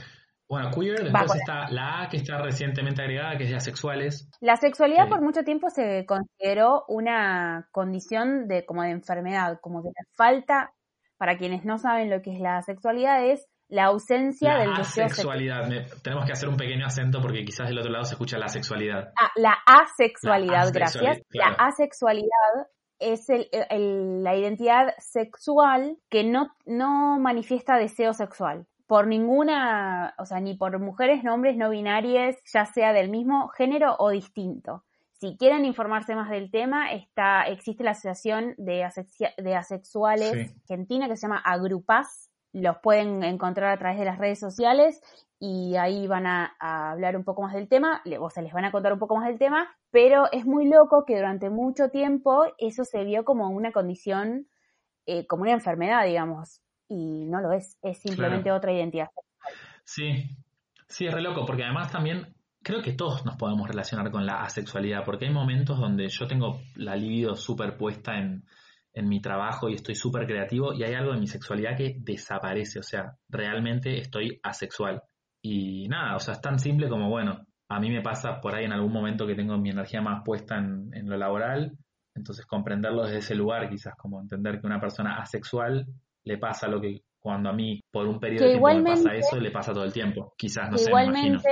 Bueno, 0.49 0.71
queer, 0.71 1.05
después 1.05 1.35
está 1.35 1.69
la 1.71 2.03
A 2.03 2.09
que 2.09 2.17
está 2.17 2.39
recientemente 2.41 3.03
agregada, 3.03 3.37
que 3.37 3.45
es 3.45 3.51
de 3.51 3.57
asexuales. 3.57 4.31
La 4.41 4.57
sexualidad 4.57 5.07
por 5.07 5.21
mucho 5.21 5.43
tiempo 5.45 5.69
se 5.69 6.07
consideró 6.07 6.85
una 6.89 7.69
condición 7.71 8.49
de 8.49 8.65
como 8.65 8.83
de 8.83 8.93
enfermedad, 8.93 9.59
como 9.61 9.83
que 9.83 9.89
la 9.89 10.07
falta, 10.15 10.73
para 11.19 11.37
quienes 11.37 11.67
no 11.67 11.77
saben 11.79 12.09
lo 12.09 12.23
que 12.23 12.33
es 12.33 12.41
la 12.41 12.63
sexualidad, 12.63 13.27
es 13.27 13.47
la 13.69 13.85
ausencia 13.87 14.57
del 14.57 14.75
deseo 14.75 15.07
asexualidad. 15.07 15.69
tenemos 16.03 16.25
que 16.25 16.33
hacer 16.33 16.49
un 16.49 16.57
pequeño 16.57 16.87
acento 16.87 17.21
porque 17.21 17.45
quizás 17.45 17.69
del 17.69 17.79
otro 17.79 17.91
lado 17.91 18.05
se 18.05 18.15
escucha 18.15 18.39
la 18.39 18.49
sexualidad. 18.49 19.13
Ah, 19.21 19.31
la 19.37 19.57
asexualidad, 19.67 20.73
gracias. 20.73 21.21
La 21.31 21.49
asexualidad 21.59 22.67
es 22.99 23.27
la 23.29 24.37
identidad 24.37 24.95
sexual 24.99 25.99
que 26.09 26.25
no, 26.25 26.55
no 26.67 27.19
manifiesta 27.21 27.77
deseo 27.77 28.13
sexual 28.15 28.67
por 28.89 29.07
ninguna, 29.07 30.15
o 30.19 30.25
sea, 30.25 30.41
ni 30.41 30.55
por 30.55 30.81
mujeres, 30.81 31.23
hombres 31.27 31.59
no 31.59 31.69
binarias, 31.69 32.37
ya 32.51 32.65
sea 32.65 32.95
del 32.95 33.11
mismo 33.11 33.49
género 33.49 33.95
o 33.99 34.09
distinto. 34.09 34.83
Si 35.13 35.37
quieren 35.37 35.67
informarse 35.67 36.15
más 36.15 36.31
del 36.31 36.51
tema, 36.51 36.93
está, 36.93 37.43
existe 37.43 37.85
la 37.85 37.91
Asociación 37.91 38.55
de, 38.57 38.89
de 39.37 39.55
Asexuales 39.55 40.55
Argentina 40.63 41.07
que 41.07 41.17
se 41.17 41.23
llama 41.27 41.43
Agrupas, 41.45 42.31
los 42.53 42.79
pueden 42.79 43.23
encontrar 43.23 43.71
a 43.71 43.79
través 43.79 43.99
de 43.99 44.05
las 44.05 44.19
redes 44.19 44.39
sociales 44.39 45.01
y 45.39 45.77
ahí 45.77 46.07
van 46.07 46.27
a, 46.27 46.57
hablar 46.61 47.17
un 47.17 47.25
poco 47.25 47.43
más 47.43 47.55
del 47.55 47.69
tema, 47.69 48.03
o 48.19 48.31
se 48.31 48.43
les 48.43 48.53
van 48.53 48.65
a 48.65 48.73
contar 48.73 48.93
un 48.93 48.99
poco 48.99 49.17
más 49.17 49.29
del 49.29 49.39
tema, 49.39 49.69
pero 49.91 50.25
es 50.33 50.45
muy 50.45 50.69
loco 50.69 51.05
que 51.07 51.17
durante 51.17 51.51
mucho 51.51 51.91
tiempo 51.91 52.45
eso 52.59 52.85
se 52.85 53.05
vio 53.05 53.25
como 53.25 53.49
una 53.49 53.71
condición, 53.71 54.49
eh, 55.07 55.27
como 55.27 55.43
una 55.43 55.53
enfermedad, 55.53 56.05
digamos, 56.07 56.61
y 56.89 57.27
no 57.27 57.41
lo 57.41 57.53
es, 57.53 57.79
es 57.83 57.99
simplemente 57.99 58.51
otra 58.51 58.73
identidad. 58.73 59.09
Sí, 59.85 60.37
sí, 60.89 61.07
es 61.07 61.15
re 61.15 61.23
loco, 61.23 61.47
porque 61.47 61.65
además 61.65 61.93
también 61.93 62.35
creo 62.63 62.83
que 62.83 62.93
todos 62.93 63.25
nos 63.25 63.37
podemos 63.37 63.69
relacionar 63.69 64.11
con 64.11 64.27
la 64.27 64.43
asexualidad, 64.43 65.05
porque 65.05 65.27
hay 65.27 65.33
momentos 65.33 65.79
donde 65.79 66.09
yo 66.09 66.27
tengo 66.27 66.61
la 66.75 66.97
libido 66.97 67.37
superpuesta 67.37 68.19
en 68.19 68.45
en 68.95 69.09
mi 69.09 69.21
trabajo 69.21 69.69
y 69.69 69.75
estoy 69.75 69.95
súper 69.95 70.27
creativo 70.27 70.73
y 70.73 70.83
hay 70.83 70.95
algo 70.95 71.13
de 71.13 71.21
mi 71.21 71.27
sexualidad 71.27 71.77
que 71.77 71.97
desaparece, 72.01 72.81
o 72.81 72.83
sea, 72.83 73.17
realmente 73.29 73.99
estoy 73.99 74.41
asexual. 74.43 75.03
Y 75.43 75.89
nada, 75.89 76.17
o 76.17 76.21
sea, 76.21 76.35
es 76.35 76.41
tan 76.41 76.59
simple 76.59 76.89
como, 76.89 77.09
bueno, 77.09 77.45
a 77.71 77.81
mí 77.81 77.91
me 77.91 78.03
pasa 78.03 78.41
por 78.41 78.55
ahí 78.55 78.65
en 78.65 78.73
algún 78.73 78.93
momento 78.93 79.27
que 79.27 79.35
tengo 79.35 79.57
mi 79.59 79.71
energía 79.71 80.01
más 80.01 80.23
puesta 80.25 80.57
en, 80.57 80.91
en 80.93 81.09
lo 81.09 81.17
laboral, 81.17 81.77
entonces 82.17 82.45
comprenderlo 82.47 83.05
desde 83.05 83.19
ese 83.19 83.35
lugar, 83.35 83.69
quizás 83.69 83.95
como 83.97 84.21
entender 84.21 84.61
que 84.61 84.67
una 84.67 84.81
persona 84.81 85.17
asexual 85.19 85.87
le 86.25 86.39
pasa 86.39 86.69
lo 86.69 86.81
que 86.81 87.03
cuando 87.21 87.51
a 87.51 87.53
mí 87.53 87.81
por 87.91 88.07
un 88.07 88.19
periodo 88.19 88.45
de 88.45 88.51
tiempo 88.53 88.69
me 88.69 88.83
pasa 88.83 89.15
eso, 89.15 89.39
le 89.39 89.51
pasa 89.51 89.73
todo 89.73 89.85
el 89.85 89.93
tiempo. 89.93 90.35
Quizás, 90.37 90.71
no 90.71 90.79
sé, 90.79 90.91
igualmente, 90.91 91.49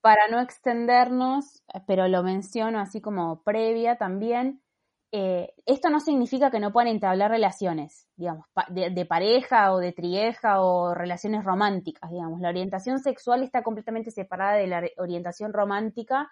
para 0.00 0.28
no 0.30 0.40
extendernos, 0.40 1.62
pero 1.86 2.08
lo 2.08 2.22
menciono 2.22 2.80
así 2.80 3.00
como 3.00 3.42
previa 3.42 3.96
también, 3.96 4.62
eh, 5.12 5.52
esto 5.66 5.90
no 5.90 5.98
significa 5.98 6.50
que 6.50 6.60
no 6.60 6.72
puedan 6.72 6.88
entablar 6.88 7.32
relaciones, 7.32 8.06
digamos, 8.14 8.46
de, 8.68 9.06
pareja 9.06 9.72
o 9.72 9.78
de 9.78 9.92
trieja 9.92 10.60
o 10.60 10.94
relaciones 10.94 11.44
románticas, 11.44 12.10
digamos. 12.10 12.40
La 12.40 12.48
orientación 12.48 13.00
sexual 13.00 13.42
está 13.42 13.62
completamente 13.62 14.12
separada 14.12 14.54
de 14.54 14.68
la 14.68 14.82
orientación 14.98 15.52
romántica 15.52 16.30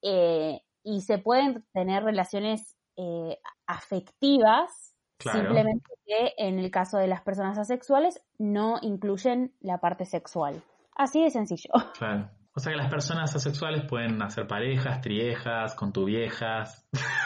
eh, 0.00 0.60
y 0.82 1.02
se 1.02 1.18
pueden 1.18 1.66
tener 1.72 2.04
relaciones 2.04 2.76
eh, 2.96 3.38
afectivas, 3.66 4.94
simplemente 5.18 5.90
que 6.06 6.32
en 6.38 6.58
el 6.58 6.70
caso 6.70 6.96
de 6.96 7.08
las 7.08 7.20
personas 7.20 7.58
asexuales 7.58 8.22
no 8.38 8.78
incluyen 8.80 9.54
la 9.60 9.78
parte 9.78 10.06
sexual. 10.06 10.62
Así 10.94 11.22
de 11.22 11.30
sencillo. 11.30 11.70
Claro. 11.98 12.30
O 12.54 12.60
sea 12.60 12.72
que 12.72 12.78
las 12.78 12.88
personas 12.88 13.36
asexuales 13.36 13.84
pueden 13.84 14.22
hacer 14.22 14.46
parejas, 14.46 15.02
triejas, 15.02 15.74
con 15.74 15.92
tu 15.92 16.06
viejas. 16.06 16.88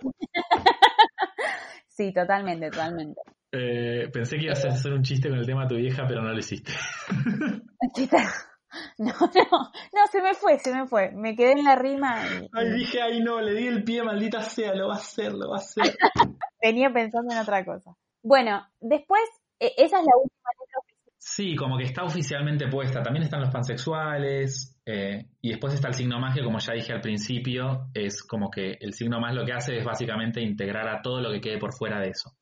sí, 1.88 2.12
totalmente, 2.12 2.70
totalmente. 2.70 3.20
Eh, 3.50 4.08
pensé 4.12 4.36
que 4.36 4.44
ibas 4.44 4.64
a 4.64 4.68
hacer 4.68 4.92
un 4.92 5.02
chiste 5.02 5.28
con 5.28 5.38
el 5.38 5.46
tema 5.46 5.62
de 5.62 5.68
tu 5.68 5.76
vieja, 5.76 6.04
pero 6.06 6.22
no 6.22 6.32
lo 6.32 6.38
hiciste. 6.38 6.72
No, 8.98 9.12
no, 9.12 9.72
no, 9.94 10.06
se 10.10 10.20
me 10.20 10.34
fue, 10.34 10.58
se 10.58 10.74
me 10.74 10.86
fue. 10.86 11.10
Me 11.12 11.34
quedé 11.34 11.52
en 11.52 11.64
la 11.64 11.76
rima. 11.76 12.22
Y... 12.26 12.48
Ay, 12.52 12.70
dije, 12.72 13.00
ay, 13.00 13.20
no, 13.20 13.40
le 13.40 13.54
di 13.54 13.66
el 13.66 13.84
pie, 13.84 14.02
maldita 14.02 14.42
sea, 14.42 14.74
lo 14.74 14.88
va 14.88 14.94
a 14.94 14.98
hacer, 14.98 15.32
lo 15.32 15.50
va 15.50 15.56
a 15.56 15.60
hacer. 15.60 15.96
Venía 16.62 16.90
pensando 16.92 17.32
en 17.32 17.40
otra 17.40 17.64
cosa. 17.64 17.96
Bueno, 18.22 18.66
después, 18.80 19.22
e, 19.58 19.72
esa 19.76 20.00
es 20.00 20.04
la 20.04 20.16
última 20.20 20.50
letra. 20.60 20.97
Sí, 21.30 21.54
como 21.54 21.76
que 21.76 21.84
está 21.84 22.04
oficialmente 22.04 22.68
puesta. 22.68 23.02
También 23.02 23.24
están 23.24 23.42
los 23.42 23.50
pansexuales. 23.50 24.80
Eh, 24.86 25.28
y 25.42 25.50
después 25.50 25.74
está 25.74 25.88
el 25.88 25.94
signo 25.94 26.18
más, 26.18 26.34
que 26.34 26.42
como 26.42 26.58
ya 26.58 26.72
dije 26.72 26.94
al 26.94 27.02
principio, 27.02 27.90
es 27.92 28.22
como 28.22 28.50
que 28.50 28.78
el 28.80 28.94
signo 28.94 29.20
más 29.20 29.34
lo 29.34 29.44
que 29.44 29.52
hace 29.52 29.76
es 29.76 29.84
básicamente 29.84 30.40
integrar 30.40 30.88
a 30.88 31.02
todo 31.02 31.20
lo 31.20 31.30
que 31.30 31.42
quede 31.42 31.58
por 31.58 31.74
fuera 31.74 32.00
de 32.00 32.08
eso. 32.08 32.32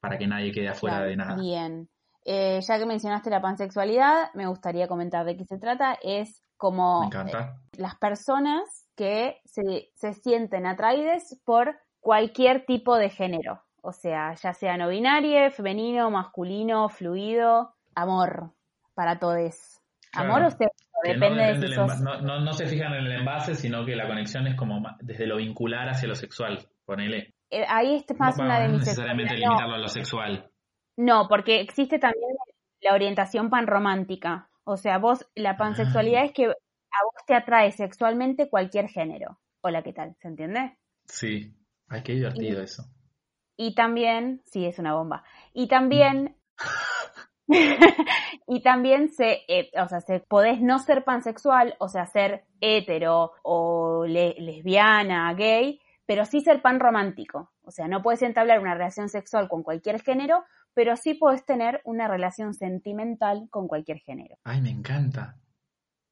Para 0.00 0.16
que 0.16 0.28
nadie 0.28 0.52
quede 0.52 0.68
afuera 0.68 1.02
de 1.02 1.16
nada. 1.16 1.34
Bien. 1.36 1.88
Eh, 2.24 2.60
ya 2.60 2.78
que 2.78 2.86
mencionaste 2.86 3.30
la 3.30 3.42
pansexualidad, 3.42 4.32
me 4.34 4.46
gustaría 4.46 4.86
comentar 4.86 5.26
de 5.26 5.36
qué 5.36 5.44
se 5.44 5.58
trata. 5.58 5.98
Es 6.00 6.40
como 6.56 7.10
eh, 7.12 7.32
las 7.78 7.96
personas 7.96 8.88
que 8.96 9.40
se, 9.44 9.90
se 9.96 10.12
sienten 10.12 10.66
atraídas 10.66 11.36
por 11.44 11.76
cualquier 11.98 12.64
tipo 12.64 12.96
de 12.96 13.10
género. 13.10 13.60
O 13.82 13.92
sea, 13.92 14.34
ya 14.34 14.52
sea 14.52 14.76
no 14.76 14.88
binario, 14.88 15.50
femenino, 15.50 16.10
masculino, 16.10 16.88
fluido, 16.88 17.75
amor 17.96 18.52
para 18.94 19.18
todos. 19.18 19.80
Amor 20.12 20.44
o 20.44 20.50
sexo, 20.50 20.86
depende 21.02 21.42
de 21.42 21.68
si 21.68 22.02
no, 22.02 22.40
no, 22.40 22.52
se 22.52 22.66
fijan 22.66 22.94
en 22.94 23.06
el 23.06 23.12
envase, 23.12 23.54
sino 23.54 23.84
que 23.84 23.96
la 23.96 24.06
conexión 24.06 24.46
es 24.46 24.54
como 24.54 24.80
desde 25.00 25.26
lo 25.26 25.36
vincular 25.36 25.88
hacia 25.88 26.08
lo 26.08 26.14
sexual. 26.14 26.68
Ponele. 26.84 27.34
Eh, 27.50 27.64
ahí 27.68 27.96
es 27.96 28.18
más 28.18 28.38
una 28.38 28.60
de 28.60 28.68
mis. 28.68 28.78
No 28.78 28.84
necesariamente 28.84 29.34
limitarlo 29.34 29.74
a 29.74 29.78
lo 29.78 29.88
sexual. 29.88 30.50
No, 30.96 31.26
porque 31.28 31.60
existe 31.60 31.98
también 31.98 32.30
la 32.80 32.94
orientación 32.94 33.50
panromántica. 33.50 34.48
O 34.64 34.76
sea, 34.76 34.98
vos, 34.98 35.26
la 35.34 35.50
ah. 35.50 35.56
pansexualidad 35.56 36.24
es 36.24 36.32
que 36.32 36.46
a 36.46 37.04
vos 37.04 37.26
te 37.26 37.34
atrae 37.34 37.72
sexualmente 37.72 38.48
cualquier 38.48 38.88
género. 38.88 39.38
Hola, 39.62 39.82
¿qué 39.82 39.92
tal? 39.92 40.16
¿Se 40.20 40.28
entiende? 40.28 40.76
Sí. 41.04 41.54
Ay, 41.88 42.02
qué 42.02 42.14
divertido 42.14 42.62
eso. 42.62 42.84
Y 43.56 43.74
también, 43.74 44.42
sí, 44.44 44.66
es 44.66 44.78
una 44.78 44.94
bomba. 44.94 45.24
Y 45.52 45.68
también, 45.68 46.36
y 48.46 48.62
también 48.62 49.10
se, 49.10 49.42
eh, 49.48 49.70
o 49.80 49.88
sea, 49.88 50.00
se, 50.00 50.20
podés 50.20 50.60
no 50.60 50.78
ser 50.78 51.04
pansexual, 51.04 51.74
o 51.78 51.88
sea, 51.88 52.06
ser 52.06 52.44
hetero 52.60 53.32
o 53.42 54.04
lesbiana, 54.06 55.32
gay, 55.34 55.80
pero 56.06 56.24
sí 56.24 56.40
ser 56.40 56.62
pan 56.62 56.80
romántico. 56.80 57.52
O 57.62 57.70
sea, 57.70 57.88
no 57.88 58.02
puedes 58.02 58.22
entablar 58.22 58.60
una 58.60 58.74
relación 58.74 59.08
sexual 59.08 59.48
con 59.48 59.62
cualquier 59.62 60.00
género, 60.00 60.44
pero 60.74 60.96
sí 60.96 61.14
puedes 61.14 61.44
tener 61.44 61.80
una 61.84 62.08
relación 62.08 62.54
sentimental 62.54 63.48
con 63.50 63.66
cualquier 63.66 63.98
género. 63.98 64.36
Ay, 64.44 64.60
me 64.60 64.70
encanta. 64.70 65.36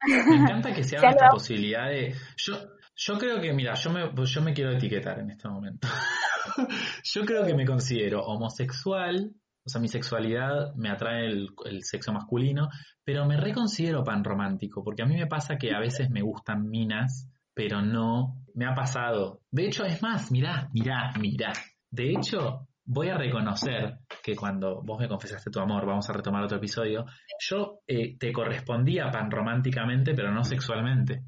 Me 0.06 0.36
encanta 0.36 0.74
que 0.74 0.82
se 0.84 0.98
abra 0.98 1.10
esta 1.12 1.28
posibilidad 1.30 1.88
de... 1.88 2.14
Yo, 2.36 2.54
yo 2.94 3.18
creo 3.18 3.40
que, 3.40 3.54
mira, 3.54 3.72
yo 3.72 3.90
me, 3.90 4.10
yo 4.26 4.42
me 4.42 4.52
quiero 4.52 4.72
etiquetar 4.72 5.18
en 5.20 5.30
este 5.30 5.48
momento. 5.48 5.88
yo 7.02 7.24
creo 7.24 7.46
que 7.46 7.54
me 7.54 7.64
considero 7.64 8.22
homosexual, 8.22 9.32
o 9.66 9.70
sea, 9.70 9.80
mi 9.80 9.88
sexualidad 9.88 10.74
me 10.74 10.90
atrae 10.90 11.26
el, 11.26 11.82
sexo 11.82 12.12
masculino, 12.12 12.68
pero 13.02 13.24
me 13.24 13.38
reconsidero 13.38 14.04
pan 14.04 14.22
romántico, 14.22 14.84
porque 14.84 15.02
a 15.02 15.06
mí 15.06 15.16
me 15.16 15.26
pasa 15.26 15.56
que 15.56 15.74
a 15.74 15.80
veces 15.80 16.10
me 16.10 16.20
gustan 16.20 16.68
minas, 16.68 17.30
pero 17.54 17.80
no 17.80 18.36
me 18.54 18.66
ha 18.66 18.74
pasado. 18.74 19.40
De 19.50 19.66
hecho, 19.66 19.84
es 19.84 20.02
más, 20.02 20.30
mirá, 20.30 20.68
mirá, 20.72 21.12
mirá. 21.18 21.52
De 21.90 22.10
hecho, 22.10 22.68
voy 22.84 23.08
a 23.08 23.16
reconocer 23.16 24.00
que 24.22 24.36
cuando 24.36 24.82
vos 24.82 24.98
me 25.00 25.08
confesaste 25.08 25.50
tu 25.50 25.60
amor, 25.60 25.86
vamos 25.86 26.08
a 26.10 26.12
retomar 26.12 26.44
otro 26.44 26.58
episodio, 26.58 27.06
yo 27.38 27.80
eh, 27.86 28.18
te 28.18 28.32
correspondía 28.32 29.10
pan 29.10 29.30
románticamente, 29.30 30.12
pero 30.14 30.30
no 30.30 30.44
sexualmente. 30.44 31.22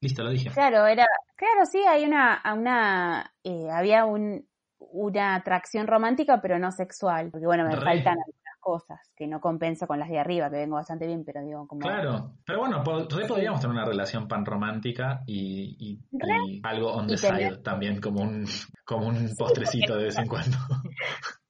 Listo, 0.00 0.22
lo 0.22 0.30
dije. 0.30 0.50
Claro, 0.50 0.86
era, 0.86 1.06
claro, 1.36 1.66
sí, 1.70 1.80
hay 1.86 2.04
una, 2.04 2.42
una 2.54 3.32
eh, 3.42 3.68
había 3.70 4.04
un, 4.06 4.46
una 4.94 5.34
atracción 5.34 5.86
romántica, 5.88 6.40
pero 6.40 6.58
no 6.58 6.70
sexual, 6.70 7.30
porque 7.30 7.46
bueno, 7.46 7.64
me 7.64 7.76
faltan 7.76 8.16
cosas, 8.60 9.00
que 9.14 9.26
no 9.26 9.40
compenso 9.40 9.86
con 9.86 9.98
las 9.98 10.08
de 10.08 10.18
arriba, 10.18 10.48
que 10.48 10.56
vengo 10.56 10.76
bastante 10.76 11.06
bien, 11.06 11.24
pero 11.24 11.42
digo 11.42 11.66
como... 11.66 11.80
Claro, 11.80 12.32
pero 12.46 12.60
bueno, 12.60 12.82
podríamos 12.82 13.60
tener 13.60 13.74
una 13.74 13.84
relación 13.84 14.26
pan 14.26 14.46
romántica 14.46 15.22
y, 15.26 15.98
algo 16.62 16.92
on 16.92 17.08
the 17.08 17.18
side 17.18 17.58
también, 17.58 18.00
como 18.00 18.22
un, 18.22 18.46
como 18.86 19.08
un 19.08 19.34
postrecito 19.36 19.96
de 19.96 20.04
vez 20.04 20.18
en 20.18 20.26
cuando. 20.26 20.56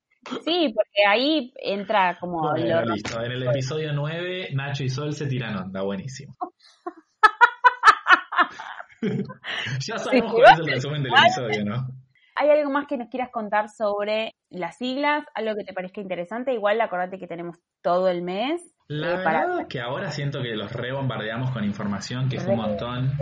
Sí, 0.43 0.73
porque 0.75 1.05
ahí 1.07 1.53
entra 1.63 2.17
como... 2.19 2.51
listo, 2.55 3.23
en 3.23 3.33
el 3.33 3.43
episodio 3.43 3.93
9, 3.93 4.53
Nacho 4.55 4.83
y 4.83 4.89
Sol 4.89 5.13
se 5.13 5.27
tiran 5.27 5.55
onda, 5.55 5.83
buenísimo. 5.83 6.35
ya 9.87 9.99
sabemos 9.99 10.33
cuál 10.33 10.55
es 10.55 10.59
el 10.61 10.67
resumen 10.67 11.03
del 11.03 11.13
episodio, 11.13 11.63
¿no? 11.67 12.04
¿Hay 12.37 12.51
algo 12.51 12.71
más 12.71 12.87
que 12.87 12.97
nos 12.97 13.09
quieras 13.09 13.31
contar 13.31 13.69
sobre 13.69 14.35
las 14.51 14.77
siglas? 14.77 15.25
¿Algo 15.35 15.55
que 15.55 15.65
te 15.65 15.73
parezca 15.73 16.01
interesante? 16.01 16.53
Igual 16.53 16.81
acordate 16.81 17.19
que 17.19 17.29
tenemos 17.29 17.59
todo 17.81 18.09
el 18.09 18.23
mes. 18.23 18.75
La 18.89 19.13
eh, 19.13 19.17
verdad 19.17 19.69
que 19.69 19.81
ahora 19.81 20.11
siento 20.11 20.43
que 20.43 20.55
los 20.57 20.73
rebombardeamos 20.73 21.53
con 21.53 21.65
información, 21.65 22.29
que 22.29 22.41
fue 22.41 22.55
un 22.55 22.61
montón. 22.61 23.13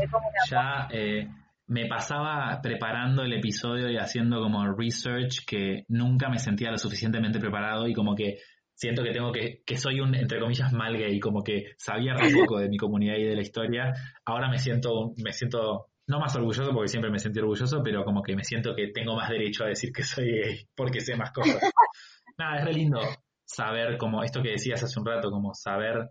Ya 0.51 0.89
eh, 0.91 1.29
me 1.67 1.87
pasaba 1.87 2.59
preparando 2.63 3.23
el 3.23 3.35
episodio 3.35 3.91
y 3.91 3.99
haciendo 3.99 4.41
como 4.41 4.65
research 4.73 5.45
que 5.47 5.85
nunca 5.89 6.29
me 6.29 6.39
sentía 6.39 6.71
lo 6.71 6.79
suficientemente 6.79 7.39
preparado 7.39 7.87
y 7.87 7.93
como 7.93 8.15
que 8.15 8.39
siento 8.75 9.05
que 9.05 9.13
tengo 9.13 9.31
que, 9.31 9.63
que 9.65 9.77
soy 9.77 10.01
un, 10.01 10.15
entre 10.15 10.41
comillas, 10.41 10.73
mal 10.73 10.97
gay, 10.97 11.21
como 11.21 11.43
que 11.43 11.75
sabía 11.77 12.15
un 12.15 12.35
poco 12.35 12.59
de 12.59 12.69
mi 12.69 12.77
comunidad 12.77 13.17
y 13.17 13.25
de 13.25 13.37
la 13.37 13.43
historia. 13.43 13.93
Ahora 14.25 14.49
me 14.49 14.59
siento, 14.59 15.13
me 15.23 15.33
siento 15.33 15.91
no 16.07 16.19
más 16.19 16.35
orgulloso 16.37 16.73
porque 16.73 16.89
siempre 16.89 17.11
me 17.11 17.19
sentí 17.19 17.39
orgulloso, 17.41 17.83
pero 17.83 18.05
como 18.05 18.23
que 18.23 18.37
me 18.37 18.45
siento 18.45 18.75
que 18.75 18.89
tengo 18.89 19.17
más 19.17 19.31
derecho 19.31 19.65
a 19.65 19.69
decir 19.69 19.93
que 19.93 20.03
soy 20.03 20.31
gay 20.31 20.69
porque 20.77 21.01
sé 21.01 21.17
más 21.17 21.33
cosas. 21.33 21.61
Nada, 22.39 22.59
es 22.59 22.65
re 22.65 22.73
lindo 22.73 23.01
saber 23.45 23.99
como 23.99 24.23
esto 24.23 24.43
que 24.43 24.53
decías 24.53 24.83
hace 24.83 24.99
un 24.99 25.07
rato, 25.07 25.31
como 25.31 25.55
saber 25.55 26.11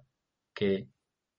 que 0.53 0.87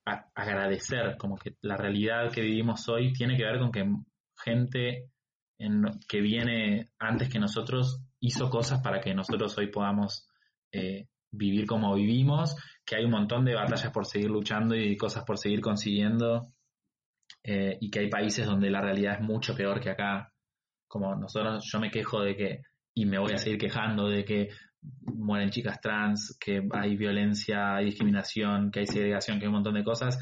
agradecer, 0.04 1.16
como 1.16 1.36
que 1.36 1.54
la 1.60 1.76
realidad 1.76 2.32
que 2.32 2.40
vivimos 2.40 2.88
hoy 2.88 3.12
tiene 3.12 3.36
que 3.36 3.44
ver 3.44 3.60
con 3.60 3.70
que 3.70 3.88
gente 4.36 5.10
en, 5.58 5.84
que 6.08 6.20
viene 6.20 6.90
antes 6.98 7.28
que 7.28 7.38
nosotros 7.38 8.02
hizo 8.18 8.50
cosas 8.50 8.80
para 8.82 9.00
que 9.00 9.14
nosotros 9.14 9.56
hoy 9.58 9.68
podamos 9.68 10.28
eh, 10.72 11.06
vivir 11.30 11.66
como 11.66 11.94
vivimos, 11.94 12.56
que 12.84 12.96
hay 12.96 13.04
un 13.04 13.12
montón 13.12 13.44
de 13.44 13.54
batallas 13.54 13.92
por 13.92 14.06
seguir 14.06 14.30
luchando 14.30 14.74
y 14.74 14.96
cosas 14.96 15.24
por 15.24 15.38
seguir 15.38 15.60
consiguiendo 15.60 16.51
eh, 17.44 17.76
y 17.80 17.90
que 17.90 18.00
hay 18.00 18.08
países 18.08 18.46
donde 18.46 18.70
la 18.70 18.80
realidad 18.80 19.14
es 19.14 19.20
mucho 19.20 19.54
peor 19.54 19.80
que 19.80 19.90
acá. 19.90 20.32
Como 20.86 21.14
nosotros, 21.14 21.64
yo 21.70 21.80
me 21.80 21.90
quejo 21.90 22.20
de 22.20 22.36
que, 22.36 22.62
y 22.94 23.06
me 23.06 23.18
voy 23.18 23.32
a 23.32 23.38
seguir 23.38 23.58
quejando 23.58 24.08
de 24.08 24.24
que 24.24 24.50
mueren 25.04 25.50
chicas 25.50 25.80
trans, 25.80 26.36
que 26.38 26.68
hay 26.72 26.96
violencia, 26.96 27.76
hay 27.76 27.86
discriminación, 27.86 28.70
que 28.70 28.80
hay 28.80 28.86
segregación, 28.86 29.38
que 29.38 29.44
hay 29.44 29.48
un 29.48 29.54
montón 29.54 29.74
de 29.74 29.84
cosas, 29.84 30.18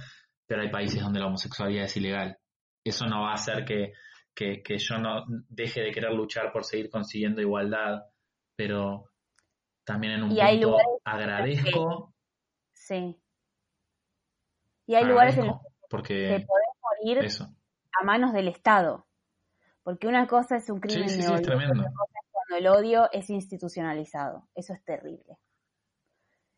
pero 0.46 0.62
hay 0.62 0.70
países 0.70 1.02
donde 1.02 1.20
la 1.20 1.26
homosexualidad 1.26 1.84
es 1.84 1.96
ilegal. 1.96 2.36
Eso 2.84 3.06
no 3.06 3.22
va 3.22 3.30
a 3.30 3.34
hacer 3.34 3.64
que, 3.64 3.92
que, 4.34 4.62
que 4.62 4.78
yo 4.78 4.98
no 4.98 5.24
deje 5.48 5.82
de 5.82 5.90
querer 5.90 6.12
luchar 6.12 6.52
por 6.52 6.64
seguir 6.64 6.88
consiguiendo 6.88 7.40
igualdad, 7.40 8.02
pero 8.56 9.10
también 9.84 10.14
en 10.14 10.22
un 10.24 10.28
punto 10.30 10.78
agradezco. 11.04 12.14
Sí. 12.72 13.16
Y 14.86 14.94
hay 14.94 15.04
lugares 15.04 15.36
en 15.36 15.46
los 15.46 15.56
porque 15.90 16.46
ir 17.02 17.18
a 17.18 18.04
manos 18.04 18.32
del 18.32 18.48
Estado. 18.48 19.06
Porque 19.82 20.06
una 20.06 20.26
cosa 20.26 20.56
es 20.56 20.68
un 20.70 20.80
crimen 20.80 21.06
de 21.06 21.26
odio, 21.26 21.34
otra 21.34 21.54
cosa 21.54 21.64
es 21.64 22.30
cuando 22.30 22.56
el 22.56 22.66
odio 22.66 23.08
es 23.12 23.30
institucionalizado. 23.30 24.48
Eso 24.54 24.74
es 24.74 24.84
terrible. 24.84 25.38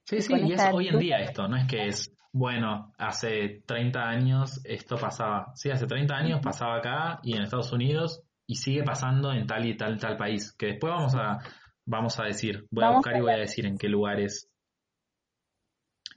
Sí, 0.05 0.21
sí, 0.21 0.35
y 0.35 0.53
es 0.53 0.61
hoy 0.73 0.89
en 0.89 0.99
día 0.99 1.19
esto, 1.21 1.47
no 1.47 1.57
es 1.57 1.67
que 1.67 1.87
es, 1.87 2.13
bueno, 2.33 2.93
hace 2.99 3.63
30 3.67 4.01
años 4.01 4.61
esto 4.65 4.97
pasaba. 4.97 5.53
Sí, 5.55 5.71
hace 5.71 5.87
30 5.87 6.15
años 6.15 6.41
pasaba 6.43 6.79
acá 6.79 7.21
y 7.23 7.37
en 7.37 7.43
Estados 7.43 7.73
Unidos 7.73 8.23
y 8.47 8.57
sigue 8.57 8.83
pasando 8.83 9.33
en 9.33 9.47
tal 9.47 9.65
y 9.65 9.77
tal 9.77 9.99
tal 9.99 10.17
país. 10.17 10.53
Que 10.53 10.67
después 10.67 10.93
vamos 10.93 11.15
a, 11.15 11.39
vamos 11.87 12.19
a 12.19 12.25
decir, 12.25 12.67
voy 12.71 12.85
a 12.85 12.91
buscar 12.91 13.17
y 13.17 13.21
voy 13.21 13.33
a 13.33 13.39
decir 13.39 13.65
en 13.65 13.79
qué 13.79 13.89
lugares. 13.89 14.51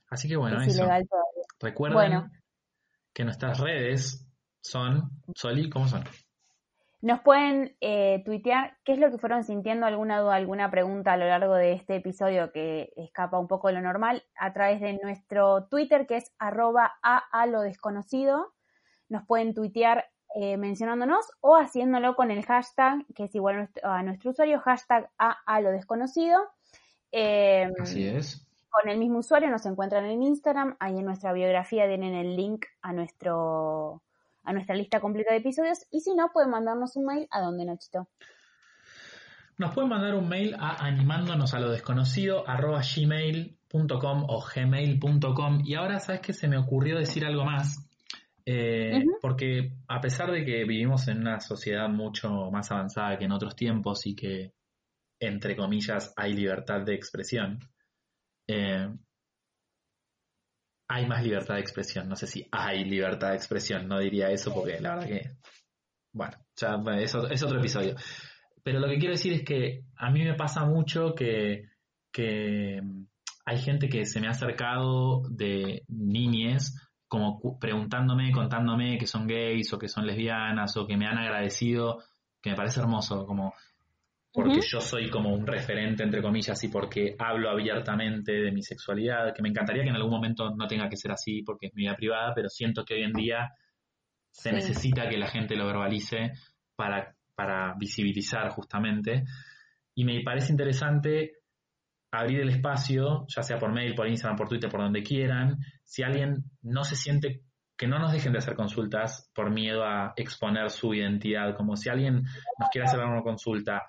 Así 0.10 0.28
que 0.28 0.36
bueno, 0.36 0.62
eso. 0.62 0.88
Recuerden 1.60 2.32
que 3.16 3.24
nuestras 3.24 3.60
redes 3.60 4.28
son, 4.62 5.10
Soli, 5.34 5.70
¿cómo 5.70 5.88
son? 5.88 6.04
Nos 7.02 7.22
pueden 7.22 7.76
eh, 7.80 8.22
tuitear 8.26 8.78
qué 8.84 8.94
es 8.94 9.00
lo 9.00 9.10
que 9.10 9.18
fueron 9.18 9.44
sintiendo, 9.44 9.86
alguna 9.86 10.20
duda, 10.20 10.36
alguna 10.36 10.70
pregunta 10.70 11.14
a 11.14 11.18
lo 11.18 11.26
largo 11.26 11.54
de 11.56 11.74
este 11.74 11.96
episodio 11.96 12.52
que 12.52 12.92
escapa 12.98 13.40
un 13.40 13.48
poco 13.48 13.70
de 13.70 13.76
lo 13.76 13.82
normal, 13.82 14.24
a 14.36 14.52
través 14.54 14.82
de 14.82 15.00
nuestro 15.02 15.68
Twitter 15.68 16.08
que 16.08 16.18
es 16.18 16.34
arroba 16.40 16.94
a, 17.02 17.46
lo 17.46 17.62
desconocido. 17.62 18.54
Nos 19.08 19.26
pueden 19.26 19.54
tuitear 19.54 20.06
eh, 20.36 20.58
mencionándonos 20.58 21.26
o 21.40 21.56
haciéndolo 21.56 22.16
con 22.16 22.32
el 22.32 22.44
hashtag, 22.44 23.06
que 23.16 23.26
es 23.26 23.36
igual 23.36 23.70
a 23.84 24.04
nuestro 24.04 24.32
usuario, 24.32 24.60
hashtag 24.60 25.10
a, 25.18 25.62
lo 25.62 25.72
desconocido. 25.72 26.42
Em, 27.12 27.72
Así 27.80 28.08
es. 28.08 28.45
Con 28.82 28.92
el 28.92 28.98
mismo 28.98 29.20
usuario 29.20 29.50
nos 29.50 29.66
encuentran 29.66 30.06
en 30.06 30.22
Instagram, 30.22 30.76
ahí 30.80 30.98
en 30.98 31.06
nuestra 31.06 31.32
biografía 31.32 31.88
tienen 31.88 32.14
el 32.14 32.36
link 32.36 32.66
a 32.82 32.92
nuestro 32.92 34.02
a 34.44 34.52
nuestra 34.52 34.76
lista 34.76 35.00
completa 35.00 35.32
de 35.32 35.40
episodios 35.40 35.88
y 35.92 36.02
si 36.02 36.14
no, 36.14 36.30
pueden 36.34 36.52
mandarnos 36.52 36.98
un 36.98 37.06
mail 37.06 37.28
a 37.32 37.40
donde 37.40 37.64
Nachito. 37.64 38.10
Nos 39.58 39.74
pueden 39.74 39.90
mandar 39.90 40.14
un 40.16 40.28
mail 40.28 40.56
a 40.60 40.86
animándonos 40.86 41.54
a 41.54 41.60
lo 41.60 41.72
desconocido 41.72 42.48
arroba 42.48 42.82
gmail.com 42.82 44.26
o 44.28 44.44
gmail.com 44.44 45.62
y 45.64 45.76
ahora 45.76 46.00
sabes 46.00 46.20
que 46.20 46.34
se 46.34 46.50
me 46.50 46.58
ocurrió 46.58 46.98
decir 46.98 47.26
algo 47.26 47.46
más 47.46 47.90
eh, 48.46 49.06
porque 49.22 49.72
a 49.88 50.02
pesar 50.02 50.32
de 50.32 50.44
que 50.44 50.66
vivimos 50.66 51.08
en 51.08 51.22
una 51.22 51.40
sociedad 51.40 51.88
mucho 51.88 52.52
más 52.52 52.70
avanzada 52.72 53.18
que 53.18 53.26
en 53.26 53.32
otros 53.32 53.56
tiempos 53.56 54.06
y 54.06 54.16
que 54.16 54.52
entre 55.20 55.56
comillas 55.56 56.14
hay 56.18 56.34
libertad 56.34 56.82
de 56.82 56.94
expresión 56.94 57.60
eh, 58.48 58.90
hay 60.88 61.06
más 61.08 61.24
libertad 61.24 61.56
de 61.56 61.62
expresión. 61.62 62.08
No 62.08 62.16
sé 62.16 62.28
si 62.28 62.48
hay 62.52 62.86
libertad 62.86 63.30
de 63.30 63.36
expresión, 63.36 63.88
no 63.88 64.00
diría 64.00 64.30
eso 64.30 64.54
porque 64.54 64.80
la 64.80 64.96
verdad 64.96 65.08
que, 65.08 65.32
bueno, 66.14 66.38
ya 66.56 66.82
es, 67.00 67.16
es 67.16 67.44
otro 67.44 67.60
episodio. 67.60 67.96
Pero 68.64 68.80
lo 68.80 68.88
que 68.88 68.98
quiero 68.98 69.14
decir 69.14 69.34
es 69.34 69.44
que 69.44 69.84
a 69.98 70.10
mí 70.10 70.24
me 70.24 70.36
pasa 70.36 70.66
mucho 70.66 71.14
que, 71.14 71.70
que 72.12 72.82
hay 73.46 73.58
gente 73.60 73.90
que 73.90 74.06
se 74.06 74.20
me 74.20 74.28
ha 74.28 74.32
acercado 74.32 75.22
de 75.30 75.84
niñes 75.88 76.76
como 77.08 77.60
preguntándome, 77.60 78.32
contándome 78.32 78.98
que 78.98 79.08
son 79.08 79.28
gays 79.28 79.72
o 79.74 79.80
que 79.80 79.88
son 79.88 80.08
lesbianas 80.08 80.76
o 80.78 80.88
que 80.88 80.98
me 80.98 81.06
han 81.06 81.18
agradecido, 81.18 82.00
que 82.42 82.50
me 82.50 82.56
parece 82.56 82.80
hermoso, 82.80 83.26
como 83.26 83.54
porque 84.36 84.60
yo 84.62 84.82
soy 84.82 85.10
como 85.10 85.34
un 85.34 85.48
referente, 85.48 86.04
entre 86.04 86.22
comillas, 86.22 86.62
y 86.64 86.68
porque 86.68 87.16
hablo 87.18 87.50
abiertamente 87.50 88.34
de 88.34 88.52
mi 88.52 88.62
sexualidad, 88.62 89.34
que 89.34 89.42
me 89.42 89.50
encantaría 89.50 89.84
que 89.84 89.90
en 89.90 89.96
algún 89.96 90.12
momento 90.12 90.54
no 90.56 90.68
tenga 90.68 90.90
que 90.90 90.98
ser 90.98 91.12
así 91.12 91.42
porque 91.42 91.68
es 91.68 91.74
mi 91.74 91.84
vida 91.84 91.96
privada, 91.96 92.34
pero 92.36 92.50
siento 92.50 92.84
que 92.84 92.96
hoy 92.96 93.04
en 93.04 93.14
día 93.14 93.54
se 94.32 94.52
necesita 94.52 95.08
que 95.08 95.18
la 95.18 95.28
gente 95.28 95.56
lo 95.56 95.66
verbalice 95.66 96.34
para, 96.76 97.16
para 97.34 97.74
visibilizar 97.80 98.50
justamente. 98.50 99.24
Y 99.96 100.04
me 100.04 100.22
parece 100.22 100.52
interesante 100.52 101.38
abrir 102.12 102.42
el 102.42 102.50
espacio, 102.50 103.26
ya 103.28 103.42
sea 103.42 103.58
por 103.58 103.72
mail, 103.72 103.96
por 103.96 104.08
Instagram, 104.08 104.38
por 104.38 104.50
Twitter, 104.50 104.70
por 104.70 104.82
donde 104.82 105.04
quieran, 105.04 105.58
si 105.84 106.04
alguien 106.04 106.44
no 106.62 106.84
se 106.84 106.96
siente 106.96 107.44
que 107.78 107.88
no 107.88 108.00
nos 108.00 108.12
dejen 108.12 108.32
de 108.32 108.40
hacer 108.40 108.56
consultas 108.56 109.30
por 109.34 109.52
miedo 109.52 109.84
a 109.84 110.14
exponer 110.16 110.70
su 110.70 110.94
identidad, 110.94 111.56
como 111.56 111.76
si 111.76 111.90
alguien 111.90 112.24
nos 112.58 112.70
quiere 112.72 112.88
hacer 112.88 113.00
una 113.00 113.22
consulta 113.22 113.84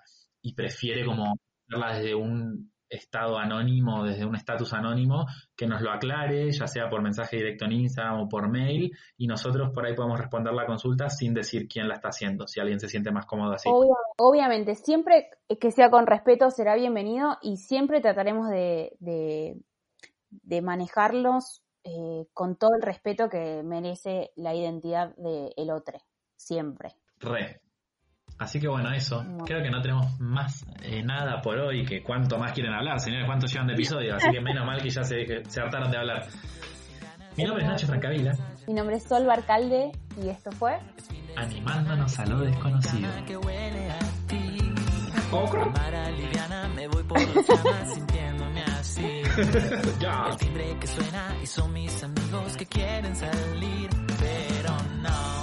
y 0.46 0.54
prefiere 0.54 1.04
como 1.04 1.40
verla 1.66 1.96
desde 1.96 2.14
un 2.14 2.70
estado 2.88 3.36
anónimo, 3.36 4.04
desde 4.04 4.24
un 4.24 4.36
estatus 4.36 4.72
anónimo, 4.74 5.26
que 5.56 5.66
nos 5.66 5.82
lo 5.82 5.90
aclare, 5.90 6.52
ya 6.52 6.68
sea 6.68 6.88
por 6.88 7.02
mensaje 7.02 7.38
directo 7.38 7.64
en 7.64 7.72
Instagram 7.72 8.20
o 8.20 8.28
por 8.28 8.48
mail, 8.48 8.92
y 9.16 9.26
nosotros 9.26 9.72
por 9.74 9.84
ahí 9.84 9.96
podemos 9.96 10.20
responder 10.20 10.54
la 10.54 10.66
consulta 10.66 11.10
sin 11.10 11.34
decir 11.34 11.66
quién 11.66 11.88
la 11.88 11.94
está 11.94 12.10
haciendo, 12.10 12.46
si 12.46 12.60
alguien 12.60 12.78
se 12.78 12.88
siente 12.88 13.10
más 13.10 13.26
cómodo 13.26 13.54
así. 13.54 13.68
Obviamente, 14.18 14.76
siempre 14.76 15.30
que 15.58 15.72
sea 15.72 15.90
con 15.90 16.06
respeto 16.06 16.52
será 16.52 16.76
bienvenido 16.76 17.38
y 17.42 17.56
siempre 17.56 18.00
trataremos 18.00 18.48
de, 18.48 18.96
de, 19.00 20.62
manejarlos 20.62 21.64
eh, 21.82 22.28
con 22.32 22.54
todo 22.54 22.70
el 22.76 22.82
respeto 22.82 23.28
que 23.28 23.64
merece 23.64 24.30
la 24.36 24.54
identidad 24.54 25.12
del 25.16 25.70
otro, 25.72 25.98
siempre. 26.36 26.94
Re, 27.18 27.62
Así 28.38 28.60
que 28.60 28.68
bueno, 28.68 28.92
eso. 28.92 29.24
Creo 29.46 29.62
que 29.62 29.70
no 29.70 29.80
tenemos 29.80 30.18
más 30.20 30.66
eh, 30.82 31.02
nada 31.02 31.40
por 31.40 31.58
hoy. 31.58 31.84
Que 31.84 32.02
cuánto 32.02 32.38
más 32.38 32.52
quieren 32.52 32.72
hablar, 32.74 33.00
señores, 33.00 33.26
cuánto 33.26 33.46
llevan 33.46 33.66
de 33.68 33.74
episodio. 33.74 34.16
Así 34.16 34.30
que 34.30 34.40
menos 34.40 34.66
mal 34.66 34.80
que 34.82 34.90
ya 34.90 35.02
se, 35.02 35.42
se 35.48 35.60
hartaron 35.60 35.90
de 35.90 35.96
hablar. 35.96 36.26
Mi 37.36 37.44
nombre 37.44 37.64
es 37.64 37.70
Nacho 37.70 37.86
Francavila. 37.86 38.32
Mi 38.66 38.74
nombre 38.74 38.96
es 38.96 39.04
Sol 39.04 39.26
Barcalde 39.26 39.92
y 40.22 40.28
esto 40.28 40.50
fue 40.52 40.78
Animándonos 41.36 42.18
a 42.18 42.26
lo 42.26 42.40
desconocido. 42.40 43.10
me 46.74 46.88
voy 46.88 47.02
por 47.02 47.18
sintiéndome 47.18 48.62
así. 48.62 49.22
ya. 50.00 50.28
El 50.30 50.36
timbre 50.36 50.76
que 50.80 50.86
suena 50.86 51.36
y 51.42 51.46
son 51.46 51.72
mis 51.72 52.02
amigos 52.02 52.56
que 52.56 52.66
quieren 52.66 53.14
salir, 53.14 53.90
pero 54.18 54.76
no. 55.02 55.35